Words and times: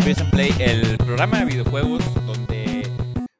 Play, 0.00 0.50
el 0.58 0.98
programa 0.98 1.38
de 1.38 1.44
videojuegos 1.44 2.02
donde 2.26 2.82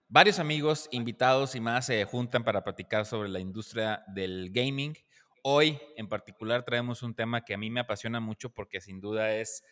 varios 0.08 0.38
amigos, 0.38 0.88
invitados 0.92 1.56
y 1.56 1.60
más 1.60 1.86
se 1.86 2.04
juntan 2.04 2.44
para 2.44 2.62
platicar 2.62 3.06
sobre 3.06 3.28
la 3.28 3.40
industria 3.40 4.04
del 4.14 4.50
gaming. 4.52 4.94
Hoy 5.42 5.80
en 5.96 6.08
particular 6.08 6.64
traemos 6.64 7.02
un 7.02 7.12
tema 7.12 7.44
que 7.44 7.54
a 7.54 7.58
mí 7.58 7.70
me 7.70 7.80
apasiona 7.80 8.20
mucho 8.20 8.50
porque 8.50 8.80
sin 8.80 9.00
duda 9.00 9.34
es 9.34 9.64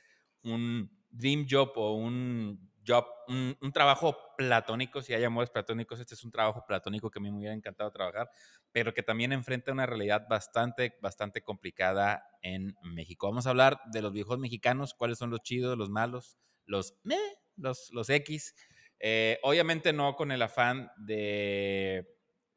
un 0.42 0.90
dream 1.08 1.46
job 1.48 1.70
o 1.76 1.94
un 1.94 2.68
job, 2.84 3.06
un, 3.28 3.72
trabajo 3.72 4.16
platónico, 4.36 5.02
si 5.02 5.14
hay 5.14 5.22
amores 5.22 5.50
platónicos, 5.50 6.00
este 6.00 6.14
es 6.14 6.24
un 6.24 6.32
trabajo 6.32 6.64
platónico 6.66 7.12
que 7.12 7.20
a 7.20 7.22
mí 7.22 7.30
me 7.30 7.38
hubiera 7.38 7.54
encantado 7.54 7.92
trabajar, 7.92 8.28
pero 8.72 8.92
que 8.92 9.04
también 9.04 9.32
enfrenta 9.32 9.70
una 9.70 9.86
realidad 9.86 10.26
bastante, 10.28 10.98
bastante 11.00 11.42
complicada 11.42 12.24
en 12.42 12.74
México. 12.82 13.28
Vamos 13.28 13.46
a 13.46 13.50
hablar 13.50 13.80
de 13.92 14.02
los 14.02 14.12
viejos 14.12 14.40
mexicanos, 14.40 14.94
cuáles 14.94 15.18
son 15.18 15.30
los 15.30 15.42
chidos, 15.42 15.78
los 15.78 15.88
malos, 15.88 16.38
los 16.66 16.96
meh, 17.02 17.16
los, 17.56 17.90
los 17.92 18.08
X. 18.10 18.54
Eh, 19.00 19.38
obviamente 19.42 19.92
no 19.92 20.14
con 20.14 20.30
el 20.30 20.42
afán 20.42 20.90
de, 20.96 22.06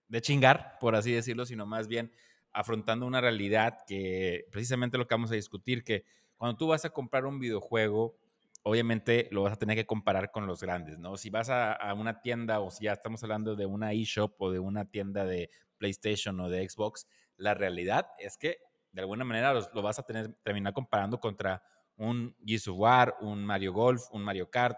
de 0.07 0.21
chingar, 0.21 0.77
por 0.79 0.95
así 0.95 1.11
decirlo, 1.11 1.45
sino 1.45 1.65
más 1.65 1.87
bien 1.87 2.11
afrontando 2.53 3.05
una 3.05 3.19
realidad 3.19 3.79
que 3.85 4.45
precisamente 4.51 4.97
lo 4.97 5.07
que 5.07 5.15
vamos 5.15 5.31
a 5.31 5.35
discutir, 5.35 5.83
que 5.83 6.05
cuando 6.37 6.57
tú 6.57 6.67
vas 6.67 6.85
a 6.85 6.89
comprar 6.89 7.25
un 7.25 7.39
videojuego, 7.39 8.17
obviamente 8.63 9.27
lo 9.31 9.43
vas 9.43 9.53
a 9.53 9.57
tener 9.57 9.75
que 9.75 9.85
comparar 9.85 10.31
con 10.31 10.47
los 10.47 10.61
grandes, 10.61 10.97
¿no? 10.97 11.17
Si 11.17 11.29
vas 11.29 11.49
a, 11.49 11.93
una 11.93 12.21
tienda 12.21 12.61
o 12.61 12.71
si 12.71 12.85
ya 12.85 12.93
estamos 12.93 13.21
hablando 13.23 13.55
de 13.55 13.65
una 13.65 13.93
eShop 13.93 14.41
o 14.41 14.51
de 14.51 14.59
una 14.59 14.85
tienda 14.85 15.25
de 15.25 15.49
PlayStation 15.77 16.39
o 16.39 16.49
de 16.49 16.67
Xbox, 16.67 17.07
la 17.37 17.53
realidad 17.53 18.07
es 18.17 18.37
que 18.37 18.57
de 18.91 19.01
alguna 19.01 19.25
manera 19.25 19.53
lo, 19.53 19.81
vas 19.81 19.99
a 19.99 20.03
tener, 20.03 20.33
terminar 20.41 20.73
comparando 20.73 21.19
contra 21.19 21.61
un 21.97 22.35
Gears 22.45 22.67
of 22.67 22.77
War, 22.77 23.17
un 23.21 23.45
Mario 23.45 23.73
Golf, 23.73 24.03
un 24.11 24.23
Mario 24.23 24.49
Kart, 24.49 24.77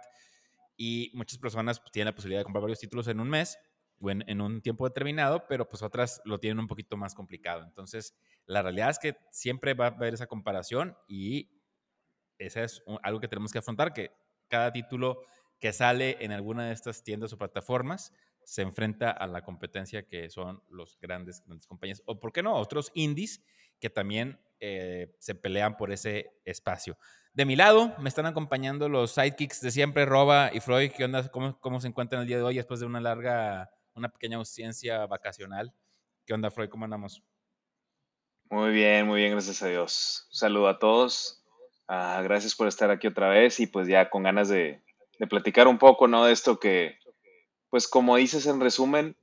y 0.75 1.11
muchas 1.13 1.39
personas 1.39 1.79
pues, 1.79 1.91
tienen 1.91 2.07
la 2.07 2.15
posibilidad 2.15 2.41
de 2.41 2.45
comprar 2.45 2.61
varios 2.61 2.79
títulos 2.79 3.07
en 3.07 3.19
un 3.19 3.29
mes 3.29 3.57
o 3.99 4.11
en, 4.11 4.41
un 4.41 4.61
tiempo 4.61 4.87
determinado, 4.87 5.47
pero 5.47 5.67
pues 5.67 5.81
otras 5.81 6.21
lo 6.23 6.39
tienen 6.39 6.59
un 6.59 6.67
poquito 6.67 6.97
más 6.97 7.15
complicado. 7.15 7.63
Entonces, 7.63 8.15
la 8.45 8.61
realidad 8.61 8.91
es 8.91 8.99
que 8.99 9.17
siempre 9.31 9.73
va 9.73 9.85
a 9.85 9.89
haber 9.89 10.13
esa 10.13 10.27
comparación 10.27 10.95
y 11.07 11.49
ese 12.37 12.63
es 12.63 12.83
algo 13.01 13.19
que 13.19 13.27
tenemos 13.27 13.51
que 13.51 13.57
afrontar, 13.57 13.93
que 13.93 14.11
cada 14.47 14.71
título 14.71 15.23
que 15.59 15.73
sale 15.73 16.17
en 16.23 16.31
alguna 16.31 16.67
de 16.67 16.73
estas 16.73 17.03
tiendas 17.03 17.33
o 17.33 17.37
plataformas 17.39 18.13
se 18.43 18.61
enfrenta 18.61 19.09
a 19.09 19.25
la 19.25 19.41
competencia 19.41 20.07
que 20.07 20.29
son 20.29 20.61
los 20.69 20.99
grandes, 21.01 21.43
grandes 21.45 21.67
compañías, 21.67 22.03
o 22.05 22.19
por 22.19 22.31
qué 22.31 22.43
no, 22.43 22.55
otros 22.55 22.91
indies 22.93 23.43
que 23.79 23.89
también 23.89 24.39
eh, 24.59 25.15
se 25.19 25.35
pelean 25.35 25.77
por 25.77 25.91
ese 25.91 26.31
espacio. 26.45 26.97
De 27.33 27.45
mi 27.45 27.55
lado, 27.55 27.93
me 27.99 28.09
están 28.09 28.25
acompañando 28.25 28.89
los 28.89 29.11
sidekicks 29.11 29.61
de 29.61 29.71
siempre, 29.71 30.05
Roba 30.05 30.49
y 30.53 30.59
Freud. 30.59 30.91
¿Qué 30.95 31.05
onda? 31.05 31.29
¿Cómo, 31.29 31.59
¿Cómo 31.59 31.79
se 31.79 31.87
encuentran 31.87 32.21
el 32.21 32.27
día 32.27 32.37
de 32.37 32.43
hoy 32.43 32.55
después 32.55 32.79
de 32.79 32.87
una 32.87 32.99
larga, 32.99 33.69
una 33.93 34.09
pequeña 34.09 34.37
ausencia 34.37 35.05
vacacional? 35.05 35.73
¿Qué 36.25 36.33
onda, 36.33 36.49
Freud? 36.49 36.69
¿Cómo 36.69 36.85
andamos? 36.85 37.23
Muy 38.49 38.71
bien, 38.71 39.05
muy 39.05 39.19
bien, 39.19 39.33
gracias 39.33 39.61
a 39.61 39.67
Dios. 39.67 40.27
Un 40.29 40.35
saludo 40.35 40.67
a 40.69 40.79
todos. 40.79 41.43
Ah, 41.87 42.21
gracias 42.23 42.55
por 42.55 42.67
estar 42.67 42.91
aquí 42.91 43.07
otra 43.07 43.29
vez 43.29 43.59
y 43.59 43.67
pues 43.67 43.87
ya 43.87 44.09
con 44.09 44.23
ganas 44.23 44.49
de, 44.49 44.81
platicar 45.29 45.67
un 45.67 45.77
poco, 45.77 46.07
¿no? 46.07 46.25
De 46.25 46.31
esto 46.31 46.59
que, 46.59 46.97
pues 47.69 47.87
como 47.87 48.15
dices 48.15 48.45
en 48.45 48.61
resumen, 48.61 49.17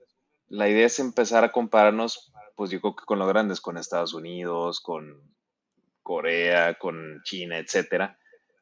la 0.48 0.68
idea 0.68 0.86
es 0.86 0.98
empezar 0.98 1.42
a 1.44 1.52
compararnos, 1.52 2.32
pues 2.54 2.70
yo 2.70 2.80
creo 2.80 2.96
que 2.96 3.04
con 3.04 3.18
los 3.18 3.28
grandes, 3.28 3.60
con 3.60 3.76
Estados 3.76 4.14
Unidos, 4.14 4.80
con 4.80 5.20
Corea, 6.02 6.74
con 6.74 7.20
China, 7.24 7.58
etcétera. 7.58 8.18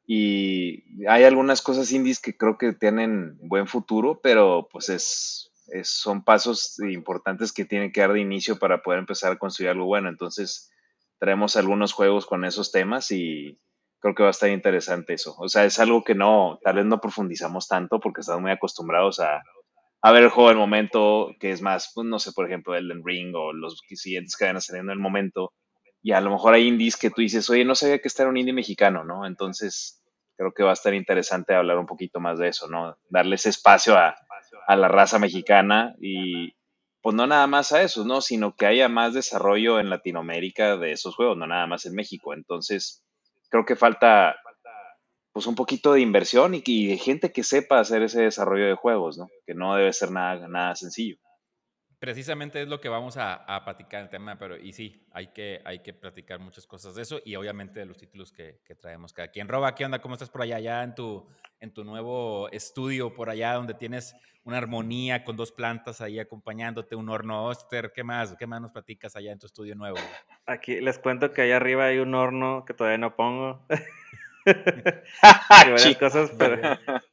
Y 0.07 1.07
hay 1.07 1.25
algunas 1.25 1.63
cosas 1.63 1.93
indies 1.93 2.21
que 2.21 2.37
creo 2.37 2.59
que 2.59 2.73
tienen 2.73 3.39
buen 3.43 3.67
futuro, 3.67 4.21
pero 4.23 4.69
pues 4.71 4.89
es, 4.89 5.53
son 5.85 6.25
pasos 6.25 6.79
importantes 6.81 7.53
que 7.53 7.65
tienen 7.65 7.93
que 7.93 8.01
dar 8.01 8.13
de 8.13 8.21
inicio 8.21 8.59
para 8.59 8.83
poder 8.83 8.99
empezar 8.99 9.33
a 9.33 9.39
construir 9.39 9.71
algo 9.71 9.87
bueno. 9.87 10.09
Entonces, 10.09 10.71
traemos 11.19 11.57
algunos 11.57 11.93
juegos 11.93 12.27
con 12.27 12.45
esos 12.45 12.73
temas 12.73 13.11
y, 13.13 13.59
creo 14.03 14.17
que 14.17 14.25
va 14.25 14.31
a 14.31 14.33
estar 14.33 14.51
interesante 14.51 15.15
eso. 15.15 15.35
O 15.39 15.49
sea, 15.49 15.65
es 15.65 15.79
algo 15.79 16.03
que 16.03 16.17
no, 16.17 16.59
tal 16.63 16.77
vez 16.77 16.85
no 16.85 17.01
profundizamos 17.01 17.69
tanto 17.69 18.01
porque 18.01 18.21
estamos 18.21 18.43
muy 18.43 18.51
acostumbrados 18.51 19.21
a, 19.21 19.43
a 20.03 20.13
ver 20.13 20.25
el 20.25 20.31
juego 20.31 20.49
del 20.49 20.59
momento, 20.59 21.31
que 21.39 21.51
es 21.51 21.63
más, 21.63 21.93
pues, 21.95 22.07
no 22.07 22.19
sé, 22.19 22.33
por 22.33 22.47
ejemplo, 22.47 22.75
Elden 22.75 23.03
Ring 23.05 23.35
o 23.35 23.53
los 23.53 23.81
siguientes 23.89 24.37
que 24.37 24.45
van 24.45 24.61
saliendo 24.61 24.93
en 24.93 24.99
el 24.99 25.03
momento. 25.03 25.53
Y 26.03 26.13
a 26.13 26.21
lo 26.21 26.31
mejor 26.31 26.55
hay 26.55 26.67
indies 26.67 26.97
que 26.97 27.11
tú 27.11 27.23
dices, 27.23 27.49
oye, 27.49 27.65
no 27.65 27.77
sabía 27.77 28.01
que 28.01 28.09
este 28.09 28.23
era 28.23 28.31
un 28.31 28.37
indie 28.37 28.53
mexicano, 28.53 29.05
¿no? 29.05 29.27
Entonces, 29.27 30.03
creo 30.37 30.53
que 30.53 30.65
va 30.65 30.71
a 30.71 30.75
estar 30.75 30.93
interesante 30.93 31.55
hablar 31.55 31.79
un 31.79 31.87
poquito 31.87 32.19
más 32.19 32.39
de 32.39 32.49
eso, 32.49 32.69
¿no? 32.69 32.97
Darle 33.09 33.37
ese 33.37 33.51
espacio 33.51 33.97
a, 33.97 34.17
a 34.67 34.77
la 34.77 34.89
raza 34.89 35.21
mexicana 35.21 35.95
y, 36.01 36.53
pues 37.03 37.17
no 37.17 37.27
nada 37.27 37.47
más 37.49 37.73
a 37.73 37.83
eso, 37.83 38.05
¿no? 38.05 38.21
Sino 38.21 38.55
que 38.55 38.67
haya 38.67 38.89
más 38.89 39.13
desarrollo 39.13 39.81
en 39.81 39.91
Latinoamérica 39.91 40.77
de 40.77 40.93
esos 40.93 41.17
juegos, 41.17 41.37
no 41.37 41.47
nada 41.47 41.67
más 41.67 41.85
en 41.85 41.95
México. 41.95 42.33
Entonces, 42.33 43.05
creo 43.51 43.65
que 43.65 43.75
falta 43.75 44.37
pues 45.33 45.47
un 45.47 45.55
poquito 45.55 45.95
de 45.95 46.01
inversión 46.01 46.55
y, 46.55 46.87
de 46.87 46.99
gente 46.99 47.33
que 47.33 47.43
sepa 47.43 47.81
hacer 47.81 48.03
ese 48.03 48.23
desarrollo 48.23 48.67
de 48.67 48.75
juegos, 48.75 49.17
¿no? 49.17 49.29
Que 49.47 49.55
no 49.55 49.75
debe 49.75 49.93
ser 49.93 50.11
nada, 50.11 50.47
nada 50.47 50.75
sencillo. 50.77 51.17
Precisamente 51.99 52.61
es 52.61 52.69
lo 52.69 52.81
que 52.81 52.89
vamos 52.89 53.17
a, 53.17 53.35
a 53.35 53.65
platicar 53.65 54.03
el 54.03 54.11
tema, 54.11 54.37
pero 54.37 54.59
y 54.59 54.73
sí, 54.73 55.07
hay 55.13 55.29
que, 55.29 55.63
hay 55.65 55.83
que 55.83 55.95
platicar 55.95 56.41
muchas 56.41 56.67
cosas 56.67 56.97
de 56.97 57.03
eso 57.03 57.21
y 57.25 57.37
obviamente 57.37 57.79
de 57.79 57.87
los 57.87 57.97
títulos 57.97 58.33
que, 58.33 58.61
que 58.65 58.75
traemos 58.75 59.13
cada 59.13 59.29
quien. 59.29 59.49
Roba, 59.49 59.75
¿qué 59.75 59.85
onda? 59.85 60.01
¿Cómo 60.01 60.15
estás 60.15 60.29
por 60.29 60.43
allá, 60.43 60.59
ya 60.59 60.83
en 60.83 60.95
tu, 60.97 61.27
en 61.61 61.73
tu 61.73 61.85
nuevo 61.85 62.51
estudio 62.51 63.15
por 63.15 63.31
allá 63.31 63.55
donde 63.55 63.75
tienes 63.75 64.17
una 64.43 64.59
armonía 64.59 65.23
con 65.23 65.37
dos 65.37 65.53
plantas 65.53 66.01
ahí 66.01 66.19
acompañándote, 66.19 66.97
un 66.97 67.09
horno 67.09 67.47
Oster? 67.47 67.93
¿Qué 67.95 68.03
más? 68.03 68.35
¿Qué 68.37 68.49
más 68.49 68.61
nos 68.61 68.73
platicas 68.73 69.15
allá 69.15 69.31
en 69.31 69.39
tu 69.39 69.47
estudio 69.47 69.77
nuevo? 69.77 69.97
Aquí 70.45 70.81
les 70.81 70.99
cuento 70.99 71.33
que 71.33 71.43
allá 71.43 71.57
arriba 71.57 71.87
hay 71.87 71.99
un 72.01 72.17
horno 72.17 72.65
que 72.67 72.75
todavía 72.75 72.99
no 72.99 73.15
pongo. 73.15 73.65
varias 75.49 75.97
cosas, 75.97 76.33
pero, 76.39 76.57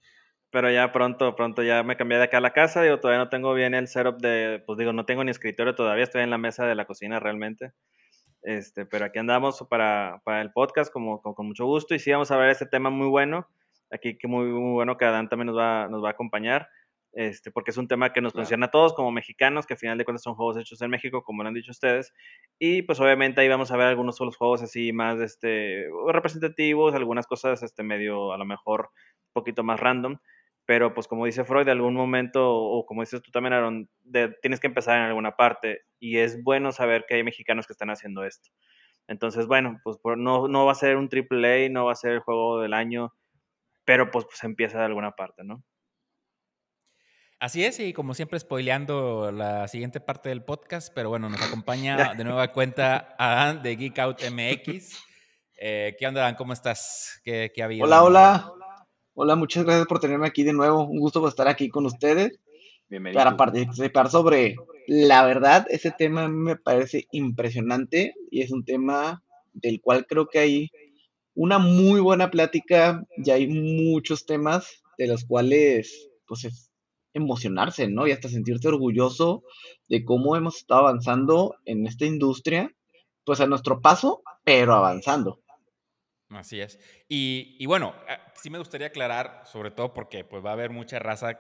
pero 0.52 0.72
ya 0.72 0.92
pronto, 0.92 1.36
pronto 1.36 1.64
ya 1.64 1.84
me 1.84 1.98
cambié 1.98 2.18
de 2.18 2.26
acá 2.26 2.38
a 2.38 2.42
la 2.42 2.54
casa, 2.54 2.82
digo, 2.82 3.00
todavía 3.00 3.24
no 3.24 3.30
tengo 3.30 3.54
bien 3.54 3.74
el 3.74 3.88
setup 3.88 4.20
de, 4.20 4.64
pues 4.66 4.78
digo, 4.78 4.94
no 4.94 5.06
tengo 5.06 5.24
ni 5.24 5.32
escritorio 5.32 5.76
todavía, 5.76 6.04
estoy 6.04 6.22
en 6.22 6.30
la 6.30 6.38
mesa 6.38 6.66
de 6.66 6.76
la 6.76 6.86
cocina 6.86 7.20
realmente. 7.20 7.72
Este, 8.42 8.86
pero 8.86 9.06
aquí 9.06 9.20
andamos 9.20 9.66
para, 9.70 10.22
para 10.24 10.42
el 10.42 10.52
podcast 10.52 10.92
como, 10.92 11.22
con 11.22 11.48
mucho 11.48 11.66
gusto 11.66 11.94
y 11.94 12.00
sí 12.00 12.12
vamos 12.12 12.32
a 12.32 12.38
ver 12.38 12.50
este 12.50 12.66
tema 12.66 12.90
muy 12.90 13.08
bueno. 13.08 13.48
Aquí 13.92 14.18
que 14.18 14.28
muy, 14.28 14.46
muy 14.46 14.74
bueno 14.74 14.98
que 14.98 15.06
Adán 15.06 15.30
también 15.30 15.48
nos 15.48 15.58
va, 15.58 15.88
nos 15.90 16.04
va 16.04 16.10
a 16.10 16.12
acompañar. 16.12 16.70
Este, 17.20 17.52
porque 17.52 17.72
es 17.72 17.78
un 17.78 17.90
tema 17.90 18.14
que 18.14 18.22
nos 18.22 18.32
funciona 18.32 18.68
a 18.68 18.72
todos 18.72 18.94
como 18.94 19.12
mexicanos, 19.12 19.68
que 19.68 19.74
al 19.74 19.78
final 19.78 19.98
de 19.98 20.06
cuentas 20.06 20.24
son 20.24 20.36
juegos 20.36 20.56
hechos 20.56 20.82
en 20.82 20.90
México, 20.90 21.22
como 21.22 21.44
lo 21.44 21.50
han 21.50 21.54
dicho 21.54 21.72
ustedes. 21.72 22.14
Y 22.60 22.84
pues 22.84 22.98
obviamente 23.02 23.42
ahí 23.42 23.50
vamos 23.50 23.72
a 23.72 23.76
ver 23.76 23.88
algunos 23.88 24.18
de 24.18 24.24
los 24.24 24.38
juegos 24.38 24.64
así 24.64 24.94
más 24.94 25.20
este, 25.20 25.90
representativos, 26.08 26.96
algunas 26.96 27.28
cosas 27.28 27.62
este, 27.62 27.84
medio 27.84 28.32
a 28.32 28.38
lo 28.38 28.46
mejor 28.46 28.92
un 28.94 29.34
poquito 29.34 29.66
más 29.66 29.82
random. 29.82 30.18
Pero 30.64 30.94
pues 30.94 31.10
como 31.10 31.26
dice 31.26 31.44
Freud, 31.44 31.66
de 31.66 31.74
algún 31.74 31.94
momento, 31.94 32.56
o 32.56 32.86
como 32.86 33.02
dices 33.02 33.22
tú 33.22 33.32
también, 33.32 33.52
Aaron, 33.52 33.90
tienes 34.42 34.62
que 34.62 34.68
empezar 34.68 34.96
en 34.96 35.04
alguna 35.04 35.36
parte. 35.36 35.82
Y 36.00 36.20
es 36.20 36.42
bueno 36.42 36.72
saber 36.72 37.04
que 37.06 37.16
hay 37.16 37.24
mexicanos 37.26 37.68
que 37.68 37.74
están 37.74 37.90
haciendo 37.90 38.24
esto. 38.24 38.50
Entonces, 39.08 39.46
bueno, 39.46 39.82
pues 39.84 39.98
no, 40.16 40.48
no 40.48 40.66
va 40.66 40.72
a 40.72 40.76
ser 40.76 40.96
un 40.96 41.10
triple 41.10 41.70
no 41.70 41.84
va 41.84 41.92
a 41.92 41.96
ser 41.96 42.14
el 42.14 42.20
juego 42.22 42.62
del 42.62 42.74
año, 42.74 43.14
pero 43.84 44.10
pues, 44.10 44.24
pues 44.24 44.42
empieza 44.46 44.80
de 44.80 44.86
alguna 44.86 45.12
parte, 45.12 45.44
¿no? 45.44 45.66
Así 47.42 47.64
es, 47.64 47.80
y 47.80 47.94
como 47.94 48.14
siempre 48.16 48.38
spoileando 48.38 49.32
la 49.32 49.70
siguiente 49.70 50.02
parte 50.02 50.28
del 50.28 50.44
podcast, 50.44 50.92
pero 50.94 51.08
bueno, 51.08 51.30
nos 51.30 51.42
acompaña 51.64 52.14
de 52.14 52.26
nueva 52.26 52.52
cuenta 52.52 53.16
Adán 53.18 53.64
de 53.64 53.78
Geek 53.78 53.98
Out 53.98 54.24
MX. 54.30 54.98
Eh, 55.56 55.96
¿Qué 55.98 56.06
onda, 56.06 56.20
Adán? 56.22 56.36
¿Cómo 56.36 56.52
estás? 56.52 57.22
¿Qué, 57.24 57.50
qué 57.56 57.62
ha 57.62 57.66
habido? 57.66 57.86
Hola, 57.86 58.04
hola. 58.04 58.54
Hola, 59.14 59.38
muchas 59.38 59.64
gracias 59.64 59.88
por 59.88 60.02
tenerme 60.02 60.28
aquí 60.28 60.44
de 60.44 60.52
nuevo. 60.52 60.84
Un 60.84 61.00
gusto 61.00 61.26
estar 61.30 61.48
aquí 61.48 61.70
con 61.70 61.86
ustedes. 61.86 62.42
Bienvenido. 62.90 63.24
Para 63.24 63.38
participar 63.38 64.10
sobre, 64.10 64.58
la 64.88 65.26
verdad, 65.26 65.66
ese 65.70 65.92
tema 65.92 66.26
a 66.26 66.28
mí 66.28 66.36
me 66.36 66.58
parece 66.58 67.08
impresionante 67.14 68.16
y 68.32 68.42
es 68.42 68.52
un 68.52 68.66
tema 68.66 69.24
del 69.54 69.80
cual 69.80 70.06
creo 70.08 70.28
que 70.28 70.40
hay 70.40 70.72
una 71.36 71.58
muy 71.58 72.02
buena 72.02 72.32
plática 72.32 73.02
y 73.16 73.32
hay 73.32 73.48
muchos 73.48 74.26
temas 74.26 74.84
de 74.98 75.08
los 75.08 75.24
cuales 75.24 76.10
pues 76.28 76.44
es 76.44 76.69
emocionarse, 77.14 77.88
¿no? 77.88 78.08
Y 78.08 78.12
hasta 78.12 78.30
sentirse 78.30 78.68
orgulloso 78.68 79.44
de 79.88 80.04
cómo 80.04 80.36
hemos 80.36 80.58
estado 80.58 80.82
avanzando 80.82 81.56
en 81.66 81.88
esta 81.88 82.06
industria, 82.06 82.72
pues 83.24 83.42
a 83.42 83.48
nuestro 83.48 83.82
paso, 83.82 84.22
pero 84.44 84.74
avanzando. 84.74 85.42
Así 86.30 86.62
es. 86.62 86.80
Y, 87.08 87.66
bueno, 87.66 87.96
eh, 88.08 88.18
sí 88.36 88.50
me 88.50 88.60
gustaría 88.60 88.88
aclarar, 88.88 89.44
sobre 89.46 89.72
todo 89.72 89.94
porque 89.94 90.24
pues 90.24 90.46
va 90.46 90.52
a 90.52 90.54
haber 90.54 90.70
mucha 90.70 91.00
raza 91.00 91.38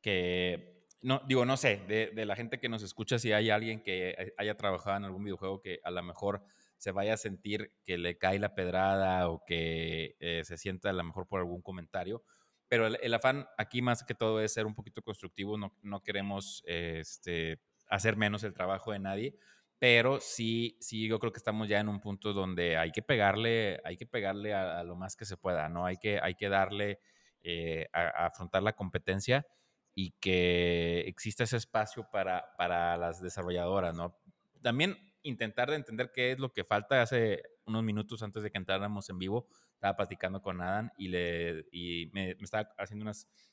que, 0.00 0.86
no, 1.02 1.20
digo, 1.26 1.44
no 1.44 1.56
sé, 1.56 1.82
de, 1.86 2.24
la 2.24 2.34
gente 2.34 2.58
que 2.58 2.70
nos 2.70 2.82
escucha, 2.82 3.18
si 3.18 3.32
hay 3.32 3.50
alguien 3.50 3.82
que 3.82 4.32
haya 4.38 4.56
trabajado 4.56 4.96
en 4.96 5.04
algún 5.04 5.24
videojuego 5.24 5.60
que 5.60 5.80
a 5.84 5.90
lo 5.90 6.02
mejor 6.02 6.42
se 6.78 6.92
vaya 6.92 7.14
a 7.14 7.18
sentir 7.18 7.72
que 7.84 7.98
le 7.98 8.18
cae 8.18 8.38
la 8.38 8.54
pedrada 8.54 9.28
o 9.28 9.44
que 9.46 10.16
eh, 10.18 10.42
se 10.44 10.56
sienta 10.56 10.90
a 10.90 10.94
lo 10.94 11.04
mejor 11.04 11.28
por 11.28 11.40
algún 11.40 11.62
comentario, 11.62 12.24
pero 12.72 12.86
el, 12.86 13.12
afán 13.12 13.46
aquí 13.58 13.82
más 13.82 14.02
que 14.02 14.14
todo 14.14 14.40
es 14.40 14.54
ser 14.54 14.64
un 14.64 14.74
poquito 14.74 15.02
constructivo, 15.02 15.58
no, 15.58 15.76
no 15.82 16.02
queremos 16.02 16.62
este, 16.64 17.60
hacer 17.86 18.16
menos 18.16 18.44
el 18.44 18.54
trabajo 18.54 18.92
de 18.92 18.98
nadie, 18.98 19.36
pero 19.78 20.20
sí, 20.20 20.78
sí, 20.80 21.06
yo 21.06 21.18
creo 21.18 21.32
que 21.32 21.36
estamos 21.36 21.68
ya 21.68 21.80
en 21.80 21.90
un 21.90 22.00
punto 22.00 22.32
donde 22.32 22.78
hay 22.78 22.90
que 22.90 23.02
pegarle, 23.02 23.78
hay 23.84 23.98
que 23.98 24.06
pegarle 24.06 24.54
a, 24.54 24.82
lo 24.84 24.96
más 24.96 25.16
que 25.16 25.26
se 25.26 25.36
pueda, 25.36 25.68
¿no? 25.68 25.84
Hay 25.84 25.98
que, 25.98 26.18
hay 26.18 26.34
que 26.34 26.48
darle 26.48 26.98
eh, 27.42 27.88
a, 27.92 28.24
afrontar 28.24 28.62
la 28.62 28.74
competencia 28.74 29.46
y 29.94 30.12
que 30.12 31.00
exista 31.00 31.44
ese 31.44 31.58
espacio 31.58 32.08
para, 32.10 32.54
para 32.56 32.96
las 32.96 33.20
desarrolladoras, 33.20 33.94
¿no? 33.94 34.18
También 34.62 34.96
intentar 35.24 35.68
de 35.68 35.76
entender 35.76 36.10
qué 36.10 36.32
es 36.32 36.38
lo 36.38 36.54
que 36.54 36.64
falta. 36.64 37.02
Hace 37.02 37.42
unos 37.66 37.82
minutos 37.82 38.22
antes 38.22 38.42
de 38.42 38.50
que 38.50 38.56
entráramos 38.56 39.10
en 39.10 39.18
vivo, 39.18 39.46
estaba 39.82 39.96
platicando 39.96 40.40
con 40.40 40.60
Adam 40.60 40.90
y, 40.96 41.08
le, 41.08 41.66
y 41.72 42.08
me, 42.12 42.36
estaba 42.40 42.72
haciendo 42.78 43.04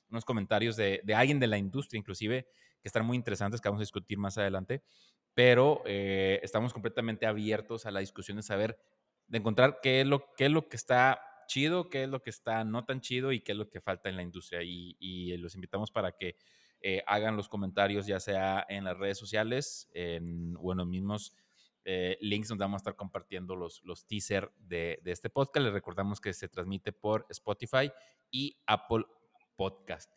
unos 0.09 0.25
comentarios 0.25 0.75
de, 0.75 1.01
de, 1.03 1.15
alguien 1.15 1.39
de 1.39 1.47
la 1.47 1.57
industria, 1.57 1.97
inclusive, 1.97 2.47
que 2.79 2.87
están 2.87 3.03
muy 3.03 3.17
interesantes, 3.17 3.59
que 3.59 3.67
vamos 3.67 3.79
a 3.79 3.81
discutir 3.81 4.19
más 4.19 4.37
adelante. 4.37 4.83
Pero 5.33 5.81
eh, 5.87 6.39
estamos 6.43 6.71
completamente 6.71 7.25
abiertos 7.25 7.87
a 7.87 7.91
la 7.91 8.01
discusión 8.01 8.37
de 8.37 8.43
saber, 8.43 8.79
de 9.27 9.39
encontrar 9.39 9.79
qué 9.81 10.01
es 10.01 10.07
lo, 10.07 10.31
qué 10.35 10.45
es 10.45 10.51
lo 10.51 10.69
que 10.69 10.75
está 10.75 11.19
chido, 11.47 11.89
qué 11.89 12.03
es 12.03 12.09
lo 12.09 12.21
que 12.21 12.29
está 12.29 12.63
no 12.63 12.85
tan 12.85 13.01
chido 13.01 13.31
y 13.31 13.39
qué 13.39 13.53
es 13.53 13.57
lo 13.57 13.67
que 13.67 13.81
falta 13.81 14.07
en 14.07 14.15
la 14.15 14.21
industria. 14.21 14.61
Y, 14.61 14.97
y 14.99 15.35
los 15.37 15.55
invitamos 15.55 15.89
para 15.89 16.11
que 16.11 16.35
eh, 16.81 17.01
hagan 17.07 17.37
los 17.37 17.49
comentarios, 17.49 18.05
ya 18.05 18.19
sea 18.19 18.67
en 18.69 18.83
las 18.83 18.95
redes 18.95 19.17
sociales 19.17 19.89
en, 19.95 20.55
o 20.59 20.73
en 20.73 20.77
los 20.77 20.87
mismos 20.87 21.33
eh, 21.85 22.17
links 22.21 22.49
donde 22.49 22.63
vamos 22.63 22.79
a 22.79 22.81
estar 22.83 22.95
compartiendo 22.95 23.55
los, 23.55 23.81
los 23.83 24.05
teaser 24.05 24.51
de, 24.57 24.99
de, 25.03 25.11
este 25.11 25.29
podcast. 25.29 25.63
Les 25.63 25.73
recordamos 25.73 26.19
que 26.19 26.33
se 26.33 26.49
transmite 26.49 26.91
por 26.91 27.25
Spotify 27.29 27.91
y 28.31 28.57
Apple 28.65 29.05
Podcast. 29.55 30.11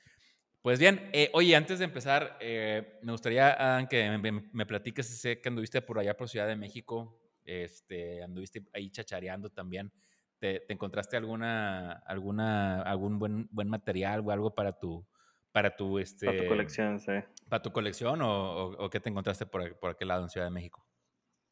Pues 0.62 0.79
bien, 0.79 1.11
eh, 1.12 1.29
oye, 1.35 1.56
antes 1.56 1.81
de 1.81 1.87
empezar, 1.87 2.37
eh, 2.41 3.00
me 3.03 3.11
gustaría 3.11 3.85
que 3.91 4.17
me, 4.17 4.31
me, 4.53 4.67
platiques, 4.67 5.06
sé 5.06 5.41
que 5.41 5.49
anduviste 5.49 5.82
por 5.82 5.99
allá 5.99 6.17
por 6.17 6.29
Ciudad 6.29 6.47
de 6.47 6.55
México, 6.55 7.20
este, 7.44 8.23
anduviste 8.23 8.65
ahí 8.73 8.88
chachareando 8.91 9.50
también. 9.50 9.93
¿Te, 10.38 10.61
te 10.61 10.73
encontraste 10.73 11.17
alguna, 11.17 11.93
alguna, 12.06 12.82
algún 12.82 13.19
buen, 13.19 13.49
buen 13.50 13.69
material 13.69 14.23
o 14.25 14.31
algo 14.31 14.55
para 14.55 14.79
tu, 14.79 15.05
para 15.53 15.76
tu, 15.76 15.99
este, 15.99 16.26
para 16.26 16.38
tu 16.38 16.49
colección, 16.49 16.99
sí. 16.99 17.12
¿Para 17.49 17.62
tu 17.62 17.73
colección 17.73 18.23
o, 18.23 18.67
o, 18.67 18.91
qué 18.91 19.00
te 19.00 19.08
encontraste 19.08 19.47
por, 19.47 19.79
por 19.79 19.91
aquel 19.91 20.08
lado 20.08 20.23
en 20.23 20.31
Ciudad 20.31 20.47
de 20.47 20.50
México? 20.50 20.85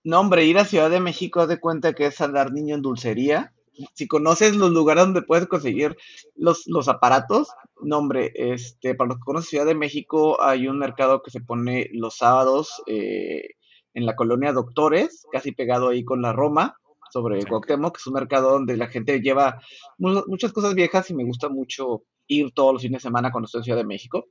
No, 0.02 0.20
hombre, 0.20 0.46
ir 0.46 0.56
a 0.56 0.64
Ciudad 0.64 0.88
de 0.88 1.00
México, 1.00 1.46
de 1.46 1.60
cuenta 1.60 1.92
que 1.92 2.06
es 2.06 2.20
andar 2.22 2.52
niño 2.52 2.74
en 2.74 2.82
dulcería. 2.82 3.52
Si 3.94 4.08
conoces 4.08 4.56
los 4.56 4.70
lugares 4.70 5.04
donde 5.04 5.22
puedes 5.22 5.46
conseguir 5.46 5.96
los, 6.36 6.66
los 6.66 6.88
aparatos, 6.88 7.48
no, 7.82 7.98
hombre, 7.98 8.32
este, 8.34 8.94
para 8.94 9.08
los 9.08 9.18
que 9.18 9.24
conocen 9.24 9.50
Ciudad 9.50 9.66
de 9.66 9.74
México, 9.74 10.42
hay 10.42 10.68
un 10.68 10.78
mercado 10.78 11.22
que 11.22 11.30
se 11.30 11.40
pone 11.40 11.88
los 11.92 12.16
sábados 12.16 12.82
eh, 12.86 13.50
en 13.92 14.06
la 14.06 14.16
colonia 14.16 14.52
Doctores, 14.52 15.26
casi 15.30 15.52
pegado 15.52 15.90
ahí 15.90 16.02
con 16.02 16.22
la 16.22 16.32
Roma, 16.32 16.76
sobre 17.10 17.44
Cuauhtémoc, 17.44 17.96
que 17.96 18.00
es 18.00 18.06
un 18.06 18.14
mercado 18.14 18.52
donde 18.52 18.76
la 18.76 18.86
gente 18.86 19.20
lleva 19.20 19.60
muchas 19.98 20.52
cosas 20.52 20.74
viejas 20.74 21.10
y 21.10 21.14
me 21.14 21.24
gusta 21.24 21.48
mucho 21.48 22.04
ir 22.26 22.52
todos 22.52 22.72
los 22.72 22.82
fines 22.82 23.02
de 23.02 23.08
semana 23.08 23.32
cuando 23.32 23.46
estoy 23.46 23.60
en 23.60 23.64
Ciudad 23.64 23.78
de 23.78 23.86
México. 23.86 24.28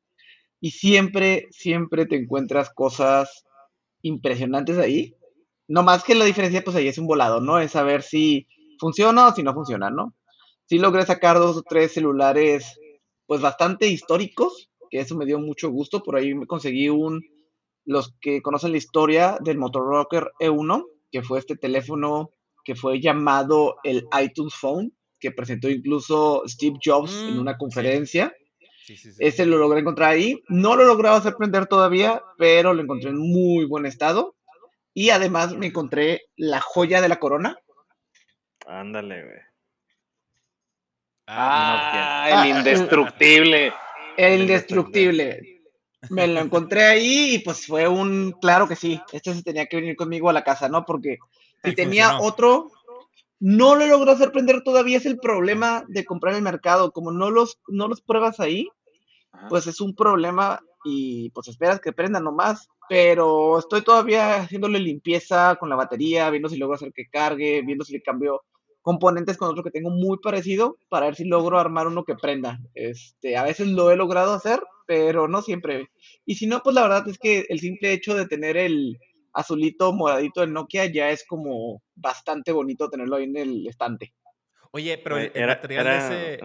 Y 0.62 0.72
siempre, 0.72 1.48
siempre 1.52 2.06
te 2.08 2.16
encuentras 2.16 2.72
cosas 2.74 3.46
impresionantes 4.02 4.78
ahí 4.78 5.14
no 5.70 5.84
más 5.84 6.04
que 6.04 6.16
la 6.16 6.26
diferencia, 6.26 6.64
pues 6.64 6.76
ahí 6.76 6.88
es 6.88 6.98
un 6.98 7.06
volado, 7.06 7.40
¿no? 7.42 7.60
Es 7.60 7.72
saber 7.72 8.02
si 8.02 8.48
funciona 8.80 9.28
o 9.28 9.36
si 9.36 9.44
no 9.44 9.54
funciona, 9.54 9.92
¿no? 9.92 10.16
Sí 10.66 10.80
logré 10.80 11.06
sacar 11.06 11.38
dos 11.38 11.58
o 11.58 11.62
tres 11.62 11.94
celulares, 11.94 12.80
pues 13.28 13.40
bastante 13.40 13.88
históricos, 13.88 14.72
que 14.90 15.00
eso 15.00 15.16
me 15.16 15.26
dio 15.26 15.40
mucho 15.40 15.70
gusto. 15.70 16.02
Por 16.02 16.16
ahí 16.16 16.34
me 16.34 16.48
conseguí 16.48 16.90
un, 16.90 17.22
los 17.86 18.16
que 18.20 18.42
conocen 18.42 18.72
la 18.72 18.80
historia 18.80 19.38
del 19.42 19.60
Motorocker 19.60 20.32
E1, 20.40 20.86
que 21.12 21.22
fue 21.22 21.38
este 21.38 21.56
teléfono 21.56 22.32
que 22.66 22.76
fue 22.76 23.00
llamado 23.00 23.76
el 23.84 24.08
iTunes 24.22 24.56
Phone, 24.56 24.92
que 25.20 25.32
presentó 25.32 25.70
incluso 25.70 26.44
Steve 26.48 26.78
Jobs 26.84 27.14
en 27.14 27.38
mm, 27.38 27.40
una 27.40 27.58
conferencia. 27.58 28.34
Ese 29.20 29.46
lo 29.46 29.60
logré 29.60 29.82
encontrar 29.82 30.12
ahí. 30.12 30.42
No 30.48 30.76
lo 30.76 30.86
lograba 30.86 31.18
hacer 31.18 31.36
prender 31.36 31.68
todavía, 31.68 32.24
pero 32.40 32.74
lo 32.74 32.82
encontré 32.82 33.12
en 33.12 33.20
muy 33.20 33.66
buen 33.66 33.86
estado. 33.86 34.36
Y 35.00 35.12
además 35.12 35.56
me 35.56 35.68
encontré 35.68 36.24
la 36.36 36.60
joya 36.60 37.00
de 37.00 37.08
la 37.08 37.22
corona. 37.22 37.58
Ándale, 38.68 39.24
güey. 39.24 39.40
Ah, 41.26 42.26
ah 42.26 42.46
el 42.46 42.58
indestructible. 42.58 43.74
El 44.18 44.42
indestructible. 44.42 45.62
Me 46.10 46.28
lo 46.28 46.42
encontré 46.42 46.84
ahí 46.84 47.36
y 47.36 47.40
pues 47.40 47.66
fue 47.66 47.88
un, 47.88 48.34
claro 48.42 48.68
que 48.68 48.76
sí, 48.76 49.02
este 49.14 49.34
se 49.34 49.42
tenía 49.42 49.68
que 49.68 49.78
venir 49.78 49.96
conmigo 49.96 50.30
a 50.30 50.34
la 50.34 50.44
casa, 50.44 50.68
¿no? 50.68 50.84
Porque 50.84 51.18
si 51.64 51.74
tenía 51.76 52.20
otro, 52.20 52.70
no 53.40 53.76
lo 53.76 53.86
logró 53.86 54.12
hacer 54.12 54.34
prender 54.34 54.64
todavía, 54.64 54.98
es 54.98 55.06
el 55.06 55.18
problema 55.18 55.86
de 55.88 56.04
comprar 56.04 56.34
en 56.34 56.40
el 56.40 56.44
mercado, 56.44 56.92
como 56.92 57.14
no 57.14 57.30
los, 57.30 57.58
no 57.70 57.88
los 57.88 58.02
pruebas 58.02 58.42
ahí, 58.42 58.68
pues 59.48 59.66
es 59.66 59.80
un 59.80 59.96
problema 59.96 60.62
y 60.90 61.30
pues 61.32 61.48
esperas 61.48 61.80
que 61.80 61.94
prenda 61.94 62.20
nomás 62.20 62.70
pero 62.90 63.60
estoy 63.60 63.84
todavía 63.84 64.38
haciéndole 64.42 64.80
limpieza 64.80 65.56
con 65.60 65.70
la 65.70 65.76
batería, 65.76 66.32
viendo 66.32 66.50
si 66.50 66.58
logro 66.58 66.76
hacer 66.76 66.92
que 66.92 67.08
cargue, 67.08 67.62
viendo 67.62 67.86
si 67.86 67.94
le 67.94 68.02
cambio 68.02 68.42
componentes 68.82 69.38
con 69.38 69.48
otro 69.48 69.64
que 69.64 69.70
tengo 69.70 69.92
muy 69.92 70.18
parecido 70.18 70.80
para 70.90 71.06
ver 71.06 71.16
si 71.16 71.26
logro 71.26 71.60
armar 71.60 71.86
uno 71.86 72.04
que 72.04 72.16
prenda. 72.16 72.60
Este, 72.74 73.38
a 73.38 73.44
veces 73.44 73.68
lo 73.68 73.92
he 73.92 73.96
logrado 73.96 74.34
hacer, 74.34 74.60
pero 74.88 75.28
no 75.28 75.44
siempre. 75.44 75.88
Y 76.26 76.36
si 76.36 76.48
no, 76.48 76.62
pues 76.62 76.74
la 76.74 76.82
verdad 76.82 77.08
es 77.08 77.20
que 77.20 77.46
el 77.50 77.60
simple 77.60 77.94
hecho 77.94 78.16
de 78.16 78.28
tener 78.28 78.58
el 78.58 78.98
azulito 79.34 79.94
moradito 79.94 80.42
de 80.42 80.48
Nokia 80.48 80.88
ya 80.88 81.12
es 81.12 81.24
como 81.28 81.84
bastante 81.94 82.52
bonito 82.52 82.90
tenerlo 82.90 83.18
ahí 83.18 83.26
en 83.26 83.38
el 83.38 83.68
estante. 83.68 84.16
Oye, 84.72 84.98
pero 84.98 85.20
el, 85.20 85.46
material 85.46 85.88
ese... 85.88 86.40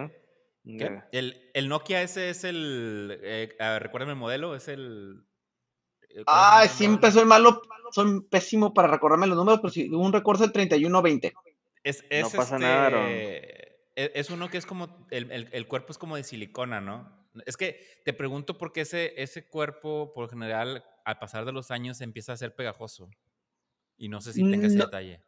El, 0.64 1.68
Nokia 1.68 2.02
ese 2.02 2.30
es 2.30 2.44
el... 2.44 3.18
Eh, 3.22 3.56
recuérdame 3.78 4.12
el 4.12 4.18
modelo, 4.18 4.54
es 4.54 4.68
el 4.68 5.24
Ah, 6.26 6.66
siempre 6.68 7.10
soy 7.10 7.24
malo, 7.24 7.62
soy 7.90 8.20
pésimo 8.30 8.72
para 8.72 8.88
recordarme 8.88 9.26
los 9.26 9.36
números, 9.36 9.60
pero 9.60 9.72
si 9.72 9.88
un 9.88 10.12
recuerdo 10.12 10.44
el 10.44 10.52
3120. 10.52 11.34
Es, 11.82 12.04
es, 12.08 12.22
no 12.22 12.30
pasa 12.30 12.58
nada, 12.58 13.10
este, 13.10 13.76
e, 13.96 14.12
es, 14.14 14.30
uno 14.30 14.48
que 14.48 14.58
es 14.58 14.64
como, 14.64 15.06
el, 15.10 15.66
cuerpo 15.66 15.92
es 15.92 15.98
como 15.98 16.16
de 16.16 16.24
silicona, 16.24 16.80
¿no? 16.80 17.28
Es 17.46 17.56
que 17.56 18.00
te 18.04 18.12
pregunto 18.12 18.56
por 18.56 18.72
qué 18.72 18.82
ese, 18.82 19.20
ese 19.20 19.46
cuerpo, 19.48 20.12
por 20.14 20.30
general, 20.30 20.84
al 21.04 21.18
pasar 21.18 21.44
de 21.44 21.52
los 21.52 21.70
años, 21.70 22.00
empieza 22.00 22.32
a 22.32 22.36
ser 22.36 22.54
pegajoso. 22.54 23.10
Y 23.96 24.08
no 24.08 24.20
sé 24.20 24.32
si 24.32 24.48
tenga 24.48 24.66
ese 24.66 24.78
detalle. 24.78 25.20